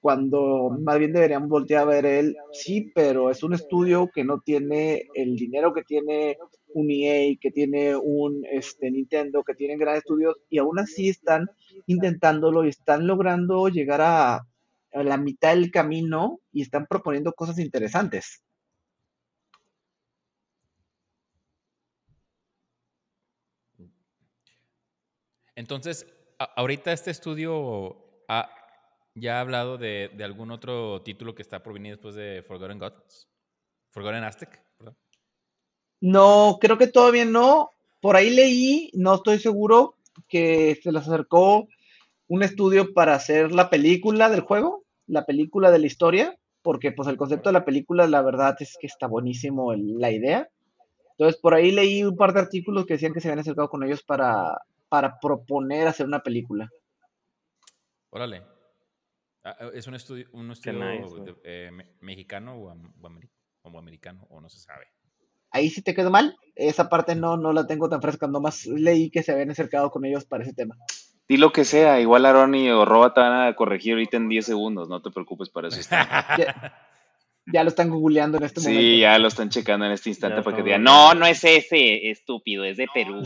cuando 0.00 0.70
más 0.80 0.98
bien 0.98 1.12
deberíamos 1.12 1.48
voltear 1.48 1.82
a 1.82 1.86
ver 1.86 2.06
él, 2.06 2.36
sí, 2.52 2.90
pero 2.94 3.30
es 3.30 3.42
un 3.42 3.54
estudio 3.54 4.10
que 4.12 4.24
no 4.24 4.40
tiene 4.40 5.06
el 5.14 5.36
dinero 5.36 5.72
que 5.72 5.82
tiene 5.82 6.38
un 6.74 6.90
EA, 6.90 7.36
que 7.40 7.50
tiene 7.50 7.96
un 7.96 8.44
este, 8.50 8.90
Nintendo, 8.90 9.42
que 9.42 9.54
tienen 9.54 9.78
grandes 9.78 10.02
estudios, 10.02 10.36
y 10.48 10.58
aún 10.58 10.78
así 10.78 11.08
están 11.08 11.48
intentándolo 11.86 12.64
y 12.64 12.68
están 12.68 13.06
logrando 13.06 13.68
llegar 13.68 14.00
a 14.00 14.46
la 14.92 15.16
mitad 15.16 15.54
del 15.54 15.70
camino 15.70 16.40
y 16.52 16.62
están 16.62 16.86
proponiendo 16.86 17.32
cosas 17.32 17.58
interesantes. 17.58 18.42
Entonces, 25.54 26.06
ahorita 26.56 26.92
este 26.92 27.10
estudio 27.10 27.96
ha, 28.28 28.48
ya 29.14 29.38
ha 29.38 29.40
hablado 29.40 29.78
de, 29.78 30.10
algún 30.22 30.50
otro 30.50 31.02
título 31.02 31.34
que 31.34 31.42
está 31.42 31.62
por 31.62 31.74
venir 31.74 31.92
después 31.92 32.14
de 32.14 32.42
Forgotten 32.46 32.78
Gods. 32.78 33.28
Forgotten 33.90 34.24
Aztec, 34.24 34.62
perdón. 34.78 34.96
No, 36.00 36.58
creo 36.60 36.78
que 36.78 36.86
todavía 36.86 37.24
no. 37.24 37.70
Por 38.00 38.16
ahí 38.16 38.30
leí, 38.30 38.90
no 38.94 39.14
estoy 39.14 39.38
seguro, 39.38 39.96
que 40.28 40.78
se 40.82 40.90
les 40.90 41.02
acercó 41.02 41.68
un 42.28 42.42
estudio 42.42 42.92
para 42.94 43.14
hacer 43.14 43.52
la 43.52 43.70
película 43.70 44.28
del 44.28 44.40
juego, 44.40 44.84
la 45.06 45.26
película 45.26 45.70
de 45.70 45.78
la 45.78 45.86
historia, 45.86 46.36
porque 46.62 46.90
pues 46.92 47.08
el 47.08 47.16
concepto 47.16 47.50
de 47.50 47.54
la 47.54 47.64
película, 47.64 48.06
la 48.06 48.22
verdad 48.22 48.56
es 48.60 48.76
que 48.80 48.86
está 48.86 49.06
buenísimo 49.06 49.74
la 49.74 50.10
idea. 50.10 50.48
Entonces, 51.10 51.40
por 51.40 51.54
ahí 51.54 51.70
leí 51.70 52.02
un 52.02 52.16
par 52.16 52.32
de 52.32 52.40
artículos 52.40 52.86
que 52.86 52.94
decían 52.94 53.12
que 53.12 53.20
se 53.20 53.28
habían 53.28 53.40
acercado 53.40 53.68
con 53.68 53.84
ellos 53.84 54.02
para, 54.02 54.58
para 54.92 55.18
proponer 55.18 55.88
hacer 55.88 56.04
una 56.04 56.22
película. 56.22 56.68
Órale. 58.10 58.42
Ah, 59.42 59.56
ah, 59.58 59.70
¿Es 59.72 59.86
un 59.86 59.94
estudio, 59.94 60.28
un 60.32 60.50
estudio 60.50 61.40
eh, 61.44 61.70
mexicano 62.00 62.56
o, 62.56 63.78
americano 63.78 64.26
o 64.28 64.42
no 64.42 64.50
se 64.50 64.58
sabe? 64.58 64.84
Ahí 65.50 65.70
sí 65.70 65.80
te 65.80 65.94
quedó 65.94 66.10
mal. 66.10 66.36
Esa 66.56 66.90
parte 66.90 67.14
no, 67.14 67.38
no 67.38 67.54
la 67.54 67.66
tengo 67.66 67.88
tan 67.88 68.02
fresca. 68.02 68.26
Nomás 68.26 68.66
leí 68.66 69.10
que 69.10 69.22
se 69.22 69.32
habían 69.32 69.50
acercado 69.50 69.90
con 69.90 70.04
ellos 70.04 70.26
para 70.26 70.44
ese 70.44 70.52
tema. 70.52 70.76
Di 71.26 71.38
lo 71.38 71.52
que 71.52 71.64
sea. 71.64 71.98
Igual 71.98 72.26
Aroni 72.26 72.68
o 72.68 72.84
Roba 72.84 73.14
te 73.14 73.20
van 73.22 73.46
a 73.48 73.56
corregir 73.56 73.94
ahorita 73.94 74.18
en 74.18 74.28
10 74.28 74.44
segundos. 74.44 74.90
No 74.90 75.00
te 75.00 75.10
preocupes 75.10 75.48
para 75.48 75.68
eso. 75.68 75.80
ya, 77.46 77.62
lo 77.64 77.70
están 77.70 77.88
googleando 77.88 78.36
en 78.36 78.44
este 78.44 78.60
momento. 78.60 78.78
Sí, 78.78 78.98
ya 78.98 79.18
lo 79.18 79.28
están 79.28 79.48
checando 79.48 79.86
en 79.86 79.92
este 79.92 80.10
instante 80.10 80.42
para 80.42 80.54
que 80.54 80.62
digan, 80.62 80.82
no, 80.82 81.14
no 81.14 81.24
es 81.24 81.42
ese, 81.44 82.10
estúpido, 82.10 82.64
es 82.64 82.76
de 82.76 82.88
Perú. 82.92 83.22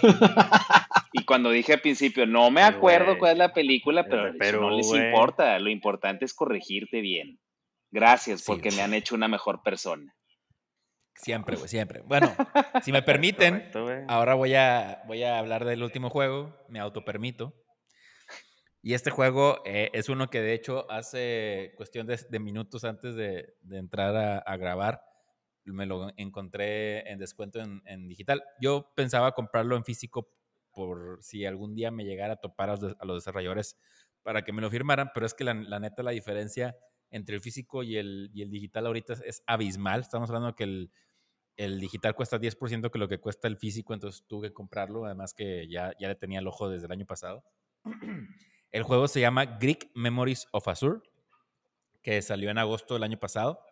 y 1.12 1.24
cuando 1.24 1.50
dije 1.50 1.74
al 1.74 1.80
principio, 1.80 2.26
no 2.26 2.50
me 2.50 2.62
acuerdo 2.62 3.18
cuál 3.18 3.32
es 3.32 3.38
la 3.38 3.52
película, 3.52 4.06
pero, 4.06 4.60
no 4.60 4.70
les 4.70 4.92
importa. 4.92 5.58
Lo 5.58 5.70
importante 5.70 6.24
es 6.24 6.34
corregirte 6.34 7.00
bien. 7.00 7.38
Gracias, 7.90 8.44
porque 8.44 8.70
me 8.70 8.82
han 8.82 8.94
hecho 8.94 9.14
una 9.14 9.28
mejor 9.28 9.62
persona. 9.62 10.14
Siempre, 11.14 11.56
siempre. 11.56 12.00
Bueno, 12.02 12.34
si 12.82 12.90
me 12.90 13.02
permiten, 13.02 13.70
ahora 14.08 14.34
voy 14.34 14.54
a, 14.54 15.02
voy 15.06 15.22
a 15.22 15.38
hablar 15.38 15.64
del 15.64 15.82
último 15.82 16.08
juego, 16.08 16.56
me 16.68 16.80
autopermito. 16.80 17.54
Y 18.84 18.94
este 18.94 19.10
juego 19.10 19.62
eh, 19.64 19.90
es 19.92 20.08
uno 20.08 20.28
que 20.28 20.40
de 20.40 20.54
hecho 20.54 20.90
hace 20.90 21.74
cuestión 21.76 22.06
de, 22.06 22.40
minutos 22.40 22.82
antes 22.82 23.14
de, 23.14 23.54
entrar 23.70 24.42
a 24.44 24.56
grabar, 24.56 25.02
me 25.64 25.86
lo 25.86 26.10
encontré 26.16 27.10
en 27.10 27.18
descuento 27.18 27.60
en, 27.60 28.08
digital. 28.08 28.42
Yo 28.60 28.92
pensaba 28.94 29.32
comprarlo 29.32 29.76
en 29.76 29.84
físico 29.84 30.30
por 30.72 31.18
si 31.22 31.44
algún 31.44 31.74
día 31.74 31.90
me 31.90 32.04
llegara 32.04 32.34
a 32.34 32.36
topar 32.36 32.70
a 32.70 32.76
los, 33.04 33.16
desarrolladores 33.16 33.78
para 34.22 34.42
que 34.42 34.52
me 34.52 34.62
lo 34.62 34.70
firmaran, 34.70 35.10
pero 35.14 35.26
es 35.26 35.34
que 35.34 35.44
la, 35.44 35.54
neta 35.54 36.02
la 36.02 36.12
diferencia 36.12 36.76
entre 37.10 37.34
el 37.34 37.42
físico 37.42 37.82
y 37.82 37.96
el, 37.96 38.30
y 38.32 38.42
el 38.42 38.50
digital 38.50 38.86
ahorita 38.86 39.14
es, 39.24 39.42
abismal. 39.46 40.00
Estamos 40.00 40.30
hablando 40.30 40.54
que 40.56 40.64
el, 40.64 40.90
el 41.56 41.78
digital 41.78 42.14
cuesta 42.14 42.38
10% 42.38 42.90
que 42.90 42.98
lo 42.98 43.08
que 43.08 43.20
cuesta 43.20 43.48
el 43.48 43.58
físico, 43.58 43.92
entonces 43.92 44.24
tuve 44.26 44.48
que 44.48 44.54
comprarlo, 44.54 45.04
además 45.04 45.34
que 45.34 45.68
ya, 45.68 45.92
ya 45.98 46.08
le 46.08 46.14
tenía 46.14 46.38
el 46.38 46.46
ojo 46.48 46.68
desde 46.68 46.86
el 46.86 46.92
año 46.92 47.06
pasado. 47.06 47.44
El 48.72 48.84
juego 48.84 49.06
se 49.06 49.20
llama 49.20 49.44
Greek 49.44 49.90
Memories 49.94 50.46
of 50.50 50.66
Azure, 50.66 51.00
que 52.00 52.22
salió 52.22 52.48
en 52.48 52.56
agosto 52.56 52.94
del 52.94 53.02
año 53.02 53.18
pasado 53.18 53.62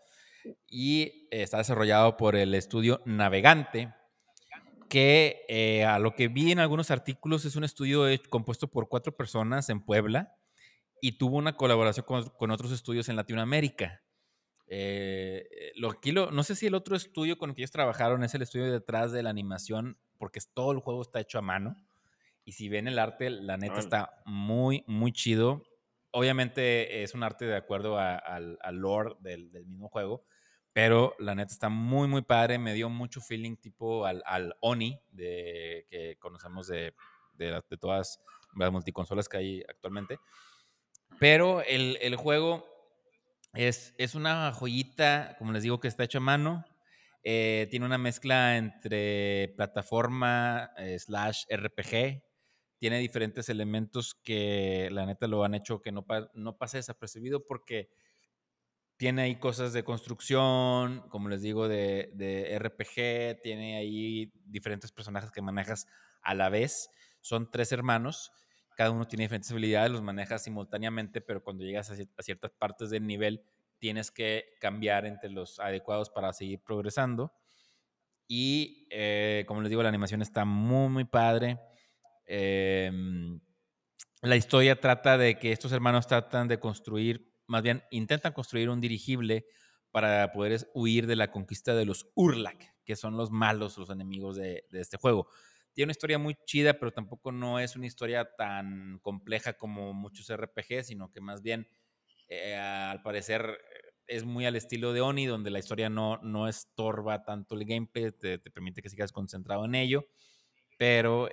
y 0.69 1.29
está 1.31 1.59
desarrollado 1.59 2.17
por 2.17 2.37
el 2.37 2.55
estudio 2.55 3.01
Navegante, 3.05 3.93
que 4.89 5.45
eh, 5.49 5.85
a 5.85 5.99
lo 5.99 6.15
que 6.15 6.29
vi 6.29 6.51
en 6.51 6.59
algunos 6.59 6.91
artículos 6.91 7.45
es 7.45 7.57
un 7.57 7.65
estudio 7.65 8.07
compuesto 8.29 8.69
por 8.69 8.89
cuatro 8.89 9.17
personas 9.17 9.69
en 9.69 9.81
Puebla 9.81 10.37
y 11.01 11.13
tuvo 11.13 11.37
una 11.37 11.57
colaboración 11.57 12.05
con, 12.05 12.51
otros 12.51 12.73
estudios 12.73 13.09
en 13.09 13.17
Latinoamérica. 13.17 14.03
Eh, 14.67 15.73
lo, 15.77 15.91
aquí 15.91 16.13
no 16.13 16.43
sé 16.43 16.55
si 16.55 16.67
el 16.67 16.75
otro 16.75 16.97
estudio 16.97 17.39
con 17.39 17.51
el 17.51 17.57
que 17.57 17.63
ellos 17.63 17.71
trabajaron 17.71 18.23
es 18.25 18.35
el 18.35 18.43
estudio 18.43 18.71
detrás 18.71 19.13
de 19.13 19.23
la 19.23 19.31
animación, 19.31 19.99
porque 20.19 20.41
todo 20.55 20.73
el 20.73 20.81
juego 20.81 21.03
está 21.03 21.21
hecho 21.21 21.39
a 21.39 21.43
mano. 21.43 21.77
Y 22.45 22.53
si 22.53 22.69
ven 22.69 22.89
el 22.89 22.99
arte, 22.99 23.31
la 23.31 23.57
neta 23.57 23.79
está 23.79 24.23
muy, 24.25 24.85
muy 24.87 25.13
chido 25.13 25.63
obviamente 26.13 27.03
es 27.03 27.15
un 27.15 27.23
arte 27.23 27.45
de 27.45 27.57
acuerdo 27.57 27.99
al, 27.99 28.59
lore 28.73 29.17
del, 29.21 29.51
mismo 29.67 29.89
juego, 29.89 30.25
pero 30.73 31.15
la 31.19 31.35
neta 31.35 31.53
está 31.53 31.69
muy, 31.69 32.09
muy 32.09 32.23
padre. 32.23 32.59
Me 32.59 32.75
dio 32.75 32.89
mucho 32.89 33.21
feeling 33.21 33.57
tipo 33.57 34.07
al, 34.07 34.55
Oni 34.61 35.01
de, 35.11 35.87
que 35.91 36.17
conocemos 36.19 36.69
de, 36.69 36.95
de, 37.35 37.63
todas 37.79 38.21
las 38.57 38.73
multiconsolas 38.73 39.29
que 39.29 39.37
hay 39.37 39.63
actualmente. 39.69 40.19
Pero 41.19 41.63
el, 41.63 42.17
juego 42.17 42.67
es, 43.55 43.95
es, 43.99 44.15
una 44.15 44.53
joyita, 44.53 45.37
como 45.39 45.53
les 45.53 45.63
digo, 45.63 45.81
que 45.81 45.89
está 45.89 46.05
hecho 46.05 46.19
a 46.19 46.23
mano. 46.23 46.65
Eh, 47.23 47.67
tiene 47.71 47.85
una 47.85 47.99
mezcla 47.99 48.57
entre 48.57 49.53
plataforma 49.55 50.71
eh, 50.79 50.99
slash 50.99 51.45
RPG 51.55 52.23
tiene 52.81 52.99
diferentes 52.99 53.51
elementos 53.51 54.15
que 54.15 54.89
la 54.91 55.05
neta 55.05 55.27
lo 55.27 55.45
han 55.45 55.55
hecho 55.55 55.83
que 55.83 55.93
no, 55.93 56.07
no 56.33 56.57
pase 56.57 56.79
desapercibido 56.79 57.47
porque 57.47 57.91
tiene 58.97 59.23
ahí 59.23 59.37
cosas 59.37 59.75
de 59.75 59.85
construcción, 59.85 61.05
como 61.11 61.29
les 61.29 61.43
digo, 61.43 61.69
de, 61.69 62.11
de, 62.15 62.59
RPG, 62.59 63.43
tiene 63.43 63.77
ahí 63.77 64.33
diferentes 64.47 64.93
personajes 64.93 65.31
que 65.31 65.43
manejas 65.43 65.87
a 66.23 66.35
la 66.35 66.49
vez. 66.49 66.91
Son 67.21 67.51
tres 67.51 67.71
hermanos, 67.73 68.33
cada 68.77 68.93
uno 68.93 69.07
tiene 69.07 69.25
diferentes 69.25 69.51
habilidades, 69.51 69.93
los 69.93 70.01
manejas 70.01 70.43
simultáneamente, 70.43 71.21
pero 71.21 71.45
cuando 71.45 71.65
llegas 71.65 71.91
a, 71.91 72.23
ciertas 72.23 72.51
partes 72.51 72.89
del 72.89 73.07
nivel 73.07 73.45
tienes 73.79 74.11
que 74.11 74.55
cambiar 74.59 75.05
entre 75.05 75.29
los 75.29 75.61
adecuados 75.61 76.09
para 76.09 76.33
seguir 76.33 76.61
progresando. 76.61 77.31
Y 78.27 78.87
eh, 78.91 79.45
como 79.47 79.61
les 79.61 79.69
digo, 79.69 79.83
la 79.83 79.91
animación 79.91 80.23
está 80.23 80.47
muy, 80.47 80.89
muy 80.89 81.05
padre. 81.05 81.59
Em, 82.33 83.41
la 84.23 84.37
historia 84.37 84.81
trata 84.81 85.19
de 85.19 85.39
que 85.39 85.51
estos 85.51 85.73
hermanos 85.73 86.07
tratan 86.07 86.47
de 86.47 86.61
construir 86.61 87.31
más 87.51 87.63
bien 87.65 87.83
intentan 87.91 88.33
construir 88.33 88.71
un 88.71 88.81
dirigible 88.81 89.45
para 89.91 90.31
poder 90.33 90.71
huir 90.73 91.09
de 91.09 91.17
la 91.17 91.33
conquista 91.33 91.75
de 91.75 91.85
los 91.85 92.09
Urlak, 92.15 92.77
que 92.85 92.95
son 92.95 93.17
los 93.17 93.33
malos, 93.33 93.77
los 93.77 93.91
enemigos 93.91 94.37
de, 94.37 94.65
este 94.71 94.97
juego. 94.97 95.27
Tiene 95.73 95.87
una 95.87 95.93
historia 95.93 96.19
muy 96.21 96.37
chida, 96.47 96.75
pero 96.75 96.93
tampoco 96.93 97.33
no 97.33 97.59
es 97.59 97.75
una 97.75 97.87
historia 97.87 98.37
tan 98.37 99.01
compleja 99.01 99.55
como 99.55 99.93
muchos 99.93 100.31
RPG, 100.31 100.85
sino 100.85 101.11
que 101.11 101.21
más 101.21 101.43
bien, 101.43 101.69
eh, 102.29 102.55
al 102.55 103.03
parecer, 103.03 103.59
es 104.07 104.25
muy 104.25 104.47
al 104.47 104.55
estilo 104.55 104.93
de 104.93 105.01
Oni, 105.01 105.27
donde 105.27 105.51
la 105.51 105.59
historia 105.59 105.91
no, 105.91 106.19
no 106.19 106.47
estorba 106.47 107.25
tanto 107.25 107.57
el 107.57 107.65
gameplay, 107.65 108.13
te, 108.13 108.39
permite 108.39 108.81
que 108.81 108.91
sigas 108.91 109.11
concentrado 109.11 109.65
en 109.65 109.75
ello, 109.75 110.07
pero 110.81 111.29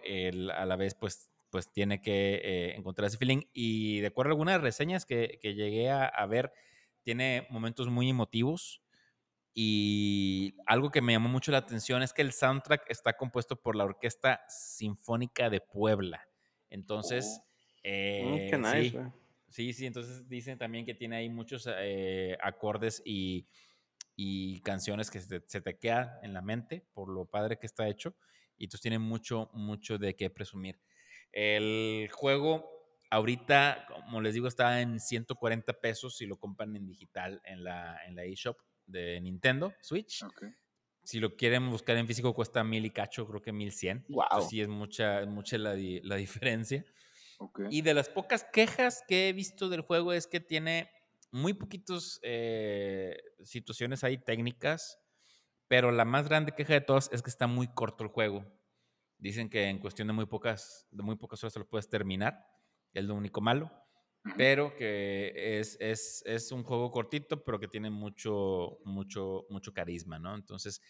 a 0.57 0.65
la 0.65 0.75
vez, 0.75 0.93
pues, 0.93 1.31
pues 1.49 1.71
tiene 1.71 2.01
que 2.01 2.41
eh, 2.43 2.75
encontrar 2.75 3.07
ese 3.07 3.15
feeling. 3.17 3.43
Y 3.53 4.01
de 4.01 4.07
acuerdo 4.07 4.31
a 4.31 4.33
algunas 4.33 4.59
reseñas 4.59 5.05
que, 5.05 5.39
llegué 5.41 5.89
a, 5.89 6.25
ver, 6.25 6.51
tiene 7.01 7.47
momentos 7.49 7.87
muy 7.87 8.09
emotivos. 8.09 8.81
Y 9.53 10.53
algo 10.65 10.91
que 10.91 11.01
me 11.01 11.13
llamó 11.13 11.29
mucho 11.29 11.53
la 11.53 11.59
atención 11.59 12.03
es 12.03 12.11
que 12.11 12.23
el 12.23 12.33
soundtrack 12.33 12.89
está 12.89 13.15
compuesto 13.15 13.55
por 13.55 13.77
la 13.77 13.85
Orquesta 13.85 14.41
Sinfónica 14.49 15.49
de 15.49 15.61
Puebla. 15.61 16.27
Entonces, 16.69 17.39
oh. 17.85 17.87
mm, 17.87 18.49
qué 18.49 18.57
nice, 18.57 19.11
Sí, 19.47 19.71
sí, 19.71 19.85
entonces 19.85 20.27
dicen 20.27 20.57
también 20.57 20.85
que 20.85 20.93
tiene 20.93 21.15
ahí 21.15 21.29
muchos 21.29 21.69
eh, 21.73 22.37
acordes 22.43 23.01
y, 23.05 23.47
canciones 24.61 25.09
que 25.09 25.21
se, 25.21 25.39
te 25.39 25.77
quedan 25.77 26.09
en 26.21 26.33
la 26.33 26.41
mente 26.41 26.85
por 26.93 27.07
lo 27.07 27.23
padre 27.23 27.57
que 27.57 27.65
está 27.65 27.87
hecho 27.87 28.13
y 28.58 28.66
entonces 28.66 28.82
tiene 28.82 28.99
mucho, 28.99 29.49
mucho 29.53 29.97
de 29.97 30.16
qué 30.16 30.30
presumir. 30.30 30.80
El 31.32 32.10
juego 32.12 32.78
ahorita, 33.10 33.86
como 33.88 34.22
les 34.22 34.34
digo, 34.34 34.47
está 34.47 34.82
en 34.82 34.99
140 34.99 35.74
pesos 35.74 36.18
si 36.18 36.26
lo 36.26 36.38
compran 36.38 36.76
en 36.76 36.88
digital 36.88 37.41
en 37.45 37.64
la, 37.64 37.99
en 38.05 38.16
la 38.16 38.24
eShop 38.24 38.58
de 38.86 39.20
Nintendo 39.22 39.74
Switch. 39.82 40.24
Si 41.03 41.20
lo 41.20 41.38
quieren 41.38 41.70
buscar 41.70 41.95
en 41.95 42.08
físico 42.08 42.34
cuesta 42.34 42.64
mil 42.64 42.86
y 42.86 42.89
cacho, 42.89 43.26
creo 43.28 43.41
que 43.41 43.53
mil 43.53 43.72
cien. 43.72 44.05
Wow. 44.10 44.41
sí 44.49 44.62
es 44.62 44.68
mucha, 44.68 45.26
mucha 45.26 45.58
la, 45.58 45.76
la 45.76 46.16
diferencia. 46.16 46.84
Y 47.70 47.82
de 47.82 47.93
las 47.93 48.10
pocas 48.10 48.45
quejas 48.51 49.03
que 49.08 49.30
he 49.30 49.34
visto 49.34 49.70
del 49.70 49.82
juego 49.82 50.12
es 50.12 50.28
que 50.28 50.39
tiene 50.39 50.89
muy 51.32 51.53
poquitos 51.53 52.20
eh, 52.24 53.18
situaciones 53.43 54.03
ahí 54.03 54.18
técnicas, 54.18 54.99
pero 55.68 55.91
la 55.91 56.05
más 56.05 56.28
grande 56.28 56.53
queja 56.53 56.74
de 56.74 56.82
todas 56.82 57.09
es 57.11 57.22
que 57.22 57.30
está 57.30 57.47
muy 57.47 57.68
corto 57.68 58.03
el 58.03 58.09
juego. 58.09 58.45
Dicen 59.18 59.49
que 59.49 59.65
en 59.65 59.80
cuestión 59.80 60.07
de 60.07 60.13
muy 60.13 60.26
pocas, 60.26 60.88
de 60.91 61.03
muy 61.03 61.15
pocas 61.15 61.43
horas 61.43 61.53
se 61.53 61.59
lo 61.59 61.68
puedes 61.68 61.89
terminar, 61.89 62.45
es 62.93 63.05
lo 63.05 63.15
único 63.15 63.41
malo, 63.41 63.72
pero 64.38 64.76
que 64.76 65.59
es, 65.59 65.78
es, 65.80 66.24
es, 66.26 66.51
un 66.51 66.63
juego 66.63 66.91
cortito, 66.91 67.43
pero 67.43 67.59
que 67.59 67.68
tiene 67.68 67.89
mucho, 67.89 68.80
mucho, 68.84 69.45
mucho 69.49 69.74
carisma, 69.74 70.20
¿no? 70.20 70.36
Entonces, 70.36 70.82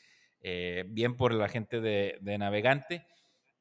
eh, 0.41 0.83
bien 0.87 1.15
por 1.15 1.33
la 1.33 1.47
gente 1.47 1.79
de, 1.79 2.17
de 2.21 2.37
Navegante 2.37 3.05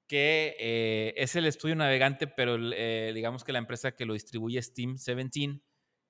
que 0.07 0.57
eh, 0.59 1.15
es 1.17 1.35
el 1.37 1.47
estudio 1.47 1.75
navegante, 1.75 2.27
pero 2.27 2.57
eh, 2.73 3.13
digamos 3.15 3.45
que 3.45 3.53
la 3.53 3.59
empresa 3.59 3.93
que 3.93 4.07
lo 4.07 4.15
distribuye 4.15 4.59
es 4.59 4.73
Team 4.73 4.97
17, 4.97 5.61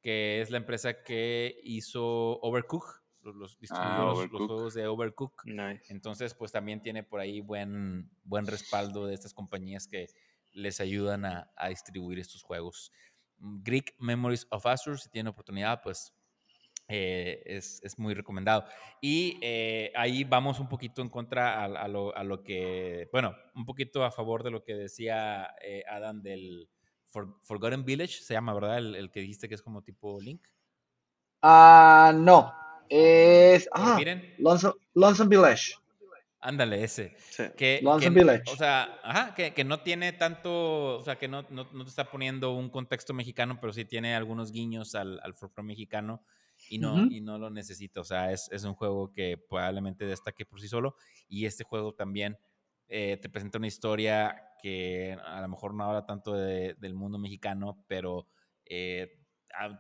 que 0.02 0.40
es 0.40 0.50
la 0.50 0.58
empresa 0.58 1.02
que 1.02 1.58
hizo 1.62 2.38
Overcook, 2.40 3.02
los, 3.34 3.58
distribuyó 3.58 4.10
ah, 4.10 4.28
los, 4.30 4.46
juegos 4.46 4.74
de 4.74 4.86
Overcook. 4.86 5.44
Entonces, 5.88 6.34
pues 6.34 6.52
también 6.52 6.82
tiene 6.82 7.02
por 7.02 7.20
ahí 7.20 7.40
buen, 7.40 8.10
buen 8.24 8.46
respaldo 8.46 9.06
de 9.06 9.14
estas 9.14 9.34
compañías 9.34 9.86
que 9.86 10.06
les 10.52 10.80
ayudan 10.80 11.24
a, 11.24 11.50
a 11.56 11.68
distribuir 11.68 12.18
estos 12.18 12.42
juegos. 12.42 12.92
Mm, 13.38 13.62
Greek 13.62 13.94
Memories 13.98 14.46
of 14.50 14.66
Azure, 14.66 14.98
si 14.98 15.10
tiene 15.10 15.30
oportunidad, 15.30 15.82
pues 15.82 16.14
eh, 16.88 17.42
es, 17.46 17.80
es, 17.82 17.98
muy 17.98 18.14
recomendado. 18.14 18.64
Y 19.00 19.38
eh, 19.42 19.92
ahí 19.96 20.22
vamos 20.22 20.60
un 20.60 20.68
poquito 20.68 21.02
en 21.02 21.08
contra 21.08 21.64
a, 21.64 21.88
lo, 21.88 22.16
a, 22.16 22.22
lo, 22.22 22.44
que, 22.44 23.08
bueno, 23.10 23.34
un 23.56 23.64
poquito 23.64 24.04
a 24.04 24.12
favor 24.12 24.44
de 24.44 24.52
lo 24.52 24.62
que 24.62 24.74
decía 24.74 25.52
eh, 25.60 25.82
Adam 25.90 26.22
del 26.22 26.68
Forgotten 27.42 27.84
Village, 27.84 28.22
se 28.22 28.34
llama, 28.34 28.54
¿verdad? 28.54 28.78
El, 28.78 28.94
el, 28.94 29.10
que 29.10 29.20
dijiste 29.20 29.48
que 29.48 29.56
es 29.56 29.62
como 29.62 29.82
tipo 29.82 30.20
Link. 30.20 30.46
Ah, 31.42 32.12
no. 32.14 32.54
Es. 32.88 33.68
Ah, 33.72 33.98
Lonesome, 34.94 35.28
Village. 35.28 35.74
Ándale, 36.40 36.84
ese. 36.84 37.16
Que, 37.56 37.80
Village. 38.10 38.44
O 38.52 38.56
sea, 38.56 39.00
ajá, 39.02 39.34
que, 39.34 39.52
que, 39.52 39.64
no 39.64 39.80
tiene 39.80 40.12
tanto, 40.12 40.98
o 40.98 41.02
sea, 41.02 41.18
que 41.18 41.28
no, 41.28 41.42
no, 41.50 41.68
no, 41.72 41.84
te 41.84 41.90
está 41.90 42.10
poniendo 42.10 42.52
un 42.52 42.70
contexto 42.70 43.12
mexicano, 43.14 43.58
pero 43.60 43.72
sí 43.72 43.84
tiene 43.84 44.14
algunos 44.14 44.52
guiños 44.52 44.94
al, 44.94 45.18
al 45.22 45.34
folclore 45.34 45.66
mexicano 45.66 46.22
y 46.68 46.78
no, 46.78 47.06
y 47.06 47.20
no 47.20 47.38
lo 47.38 47.50
necesita. 47.50 48.00
O 48.00 48.04
sea, 48.04 48.32
es, 48.32 48.48
es, 48.52 48.64
un 48.64 48.74
juego 48.74 49.12
que 49.12 49.38
probablemente 49.48 50.04
destaque 50.06 50.46
por 50.46 50.60
sí 50.60 50.68
solo 50.68 50.96
y 51.28 51.46
este 51.46 51.64
juego 51.64 51.94
también 51.94 52.38
eh, 52.88 53.18
te 53.20 53.28
presenta 53.28 53.58
una 53.58 53.66
historia 53.66 54.42
que 54.62 55.16
a 55.24 55.40
lo 55.40 55.48
mejor 55.48 55.74
no 55.74 55.84
habla 55.84 56.06
tanto 56.06 56.32
del 56.34 56.94
mundo 56.94 57.18
mexicano, 57.18 57.84
pero 57.88 58.28
eh, 58.64 59.25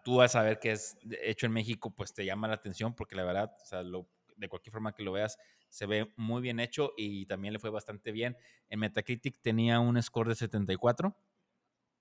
tú 0.04 0.16
vas 0.16 0.34
a 0.34 0.40
saber 0.40 0.58
que 0.58 0.72
es 0.72 0.96
hecho 1.22 1.46
en 1.46 1.52
México, 1.52 1.94
pues 1.94 2.12
te 2.14 2.24
llama 2.24 2.48
la 2.48 2.54
atención 2.54 2.94
porque 2.94 3.16
la 3.16 3.24
verdad, 3.24 3.52
o 3.62 3.66
sea, 3.66 3.82
de 3.82 4.48
cualquier 4.48 4.72
forma 4.72 4.94
que 4.94 5.02
lo 5.02 5.12
veas, 5.12 5.38
se 5.68 5.86
ve 5.86 6.12
muy 6.16 6.42
bien 6.42 6.60
hecho 6.60 6.92
y 6.96 7.26
también 7.26 7.52
le 7.52 7.58
fue 7.58 7.70
bastante 7.70 8.12
bien. 8.12 8.36
En 8.68 8.80
Metacritic 8.80 9.40
tenía 9.40 9.80
un 9.80 10.00
score 10.02 10.28
de 10.28 10.34
74. 10.34 11.16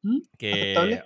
Mm, 0.02 0.20
que 0.38 1.02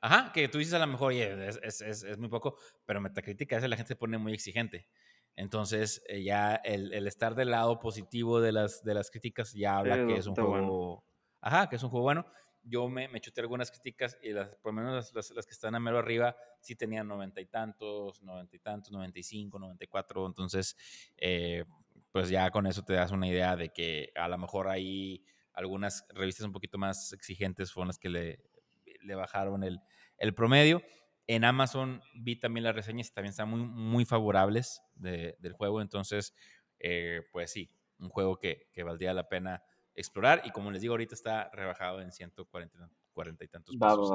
Ajá, 0.00 0.32
que 0.32 0.48
tú 0.48 0.58
dices 0.58 0.74
a 0.74 0.78
lo 0.78 0.86
mejor, 0.86 1.08
oye, 1.08 1.48
es, 1.48 1.58
es, 1.82 2.04
es, 2.04 2.18
muy 2.18 2.28
poco, 2.28 2.56
pero 2.84 3.00
Metacritic 3.00 3.52
a 3.52 3.56
veces 3.56 3.68
la 3.68 3.76
gente 3.76 3.88
se 3.88 3.96
pone 3.96 4.16
muy 4.18 4.32
exigente. 4.32 4.86
Entonces, 5.34 6.02
eh, 6.08 6.22
ya 6.22 6.54
el, 6.56 6.92
el, 6.92 7.06
estar 7.06 7.34
del 7.34 7.50
lado 7.50 7.78
positivo 7.78 8.40
de 8.40 8.52
las, 8.52 8.82
de 8.82 8.94
las 8.94 9.10
críticas 9.10 9.52
ya 9.52 9.78
habla 9.78 10.06
que 10.06 10.16
es 10.16 10.26
un 10.26 10.34
juego. 10.34 11.04
Ajá, 11.40 11.68
que 11.68 11.76
es 11.76 11.82
un 11.82 11.90
juego 11.90 12.04
bueno. 12.04 12.26
Yo 12.68 12.88
me, 12.88 13.08
me 13.08 13.20
algunas 13.36 13.70
críticas 13.70 14.18
y 14.22 14.32
las, 14.32 14.48
por 14.56 14.72
lo 14.74 14.80
menos 14.80 15.12
las, 15.14 15.46
que 15.46 15.52
están 15.52 15.74
a 15.74 15.80
mero 15.80 15.98
arriba 15.98 16.36
sí 16.60 16.76
tenían 16.76 17.08
noventa 17.08 17.40
y 17.40 17.46
tantos, 17.46 18.22
noventa 18.22 18.56
y 18.56 18.58
tantos, 18.58 18.92
noventa 18.92 19.18
y 19.18 19.22
cinco, 19.22 19.58
noventa 19.58 19.84
y 19.84 19.88
cuatro. 19.88 20.26
Entonces, 20.26 20.76
eh, 21.16 21.64
pues 22.12 22.28
ya 22.28 22.50
con 22.50 22.66
eso 22.66 22.84
te 22.84 22.94
das 22.94 23.12
una 23.12 23.28
idea 23.28 23.56
de 23.56 23.70
que 23.70 24.12
a 24.14 24.28
lo 24.28 24.38
mejor 24.38 24.68
hay 24.68 25.24
algunas 25.52 26.06
revistas 26.10 26.46
un 26.46 26.52
poquito 26.52 26.78
más 26.78 27.12
exigentes 27.12 27.72
fueron 27.72 27.88
las 27.88 27.98
que 27.98 28.08
le, 28.08 29.14
bajaron 29.14 29.64
el, 29.64 29.80
el 30.18 30.34
promedio. 30.34 30.82
En 31.26 31.44
Amazon 31.44 32.00
vi 32.14 32.36
también 32.36 32.64
las 32.64 32.74
reseñas 32.74 33.08
y 33.08 33.12
también 33.12 33.30
están 33.30 33.50
muy, 33.50 33.60
muy 33.60 34.04
favorables 34.04 34.82
del 34.94 35.52
juego. 35.52 35.82
Entonces, 35.82 36.34
eh, 36.78 37.22
pues 37.32 37.50
sí, 37.50 37.70
un 37.98 38.08
juego 38.08 38.38
que, 38.38 38.68
que, 38.72 38.82
valdría 38.82 39.12
la 39.12 39.28
pena 39.28 39.62
explorar. 39.98 40.42
Y 40.44 40.50
como 40.50 40.70
les 40.70 40.82
digo, 40.82 40.94
ahorita 40.94 41.14
está 41.14 41.50
rebajado 41.50 42.00
en 42.00 42.12
140 42.12 42.90
40 43.12 43.44
y 43.44 43.48
tantos 43.48 43.76
pesos 43.76 44.12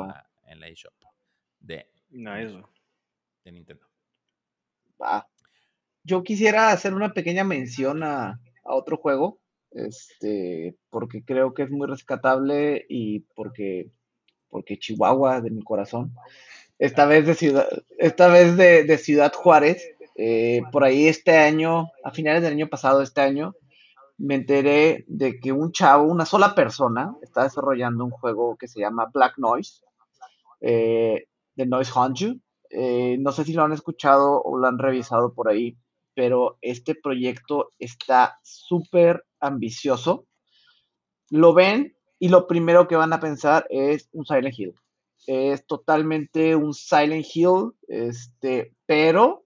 en 0.47 0.59
la 0.61 0.67
eShop 0.69 0.93
de, 1.59 1.85
de 2.09 3.51
Nintendo. 3.51 3.85
Va. 5.01 5.27
Yo 6.03 6.23
quisiera 6.23 6.71
hacer 6.71 6.93
una 6.93 7.13
pequeña 7.13 7.43
mención 7.43 8.03
a, 8.03 8.39
a 8.63 8.75
otro 8.75 8.97
juego, 8.97 9.41
este, 9.71 10.77
porque 10.89 11.23
creo 11.25 11.53
que 11.53 11.63
es 11.63 11.69
muy 11.69 11.87
rescatable 11.87 12.85
y 12.87 13.21
porque 13.35 13.91
porque 14.53 14.77
Chihuahua 14.77 15.41
de 15.41 15.49
mi 15.49 15.63
corazón. 15.63 16.13
Esta 16.77 17.07
vez 17.07 17.25
de 17.25 17.33
Ciudad, 17.33 17.67
esta 17.97 18.27
vez 18.27 18.55
de, 18.55 18.97
Ciudad 18.99 19.33
Juárez, 19.33 19.83
eh, 20.15 20.61
por 20.71 20.83
ahí 20.83 21.07
este 21.07 21.35
año, 21.35 21.89
a 22.03 22.11
finales 22.11 22.43
del 22.43 22.53
año 22.53 22.69
pasado, 22.69 23.01
este 23.01 23.21
año, 23.21 23.55
me 24.17 24.35
enteré 24.35 25.05
de 25.07 25.39
que 25.39 25.51
un 25.51 25.71
chavo, 25.71 26.03
una 26.03 26.25
sola 26.25 26.55
persona, 26.55 27.15
está 27.21 27.43
desarrollando 27.43 28.05
un 28.05 28.11
juego 28.11 28.55
que 28.57 28.67
se 28.67 28.79
llama 28.79 29.09
Black 29.13 29.37
Noise, 29.37 29.81
eh, 30.61 31.27
de 31.55 31.65
Noise 31.65 31.91
Honju. 31.93 32.39
Eh, 32.69 33.17
no 33.19 33.31
sé 33.31 33.43
si 33.43 33.53
lo 33.53 33.63
han 33.63 33.73
escuchado 33.73 34.41
o 34.41 34.57
lo 34.57 34.67
han 34.67 34.79
revisado 34.79 35.33
por 35.33 35.49
ahí, 35.49 35.77
pero 36.13 36.57
este 36.61 36.95
proyecto 36.95 37.71
está 37.79 38.39
súper 38.43 39.25
ambicioso. 39.39 40.25
Lo 41.29 41.53
ven 41.53 41.95
y 42.19 42.29
lo 42.29 42.47
primero 42.47 42.87
que 42.87 42.95
van 42.95 43.13
a 43.13 43.19
pensar 43.19 43.65
es 43.69 44.09
un 44.13 44.25
Silent 44.25 44.57
Hill. 44.57 44.73
Es 45.27 45.65
totalmente 45.65 46.55
un 46.55 46.73
Silent 46.73 47.25
Hill, 47.33 47.73
este, 47.87 48.73
pero 48.85 49.45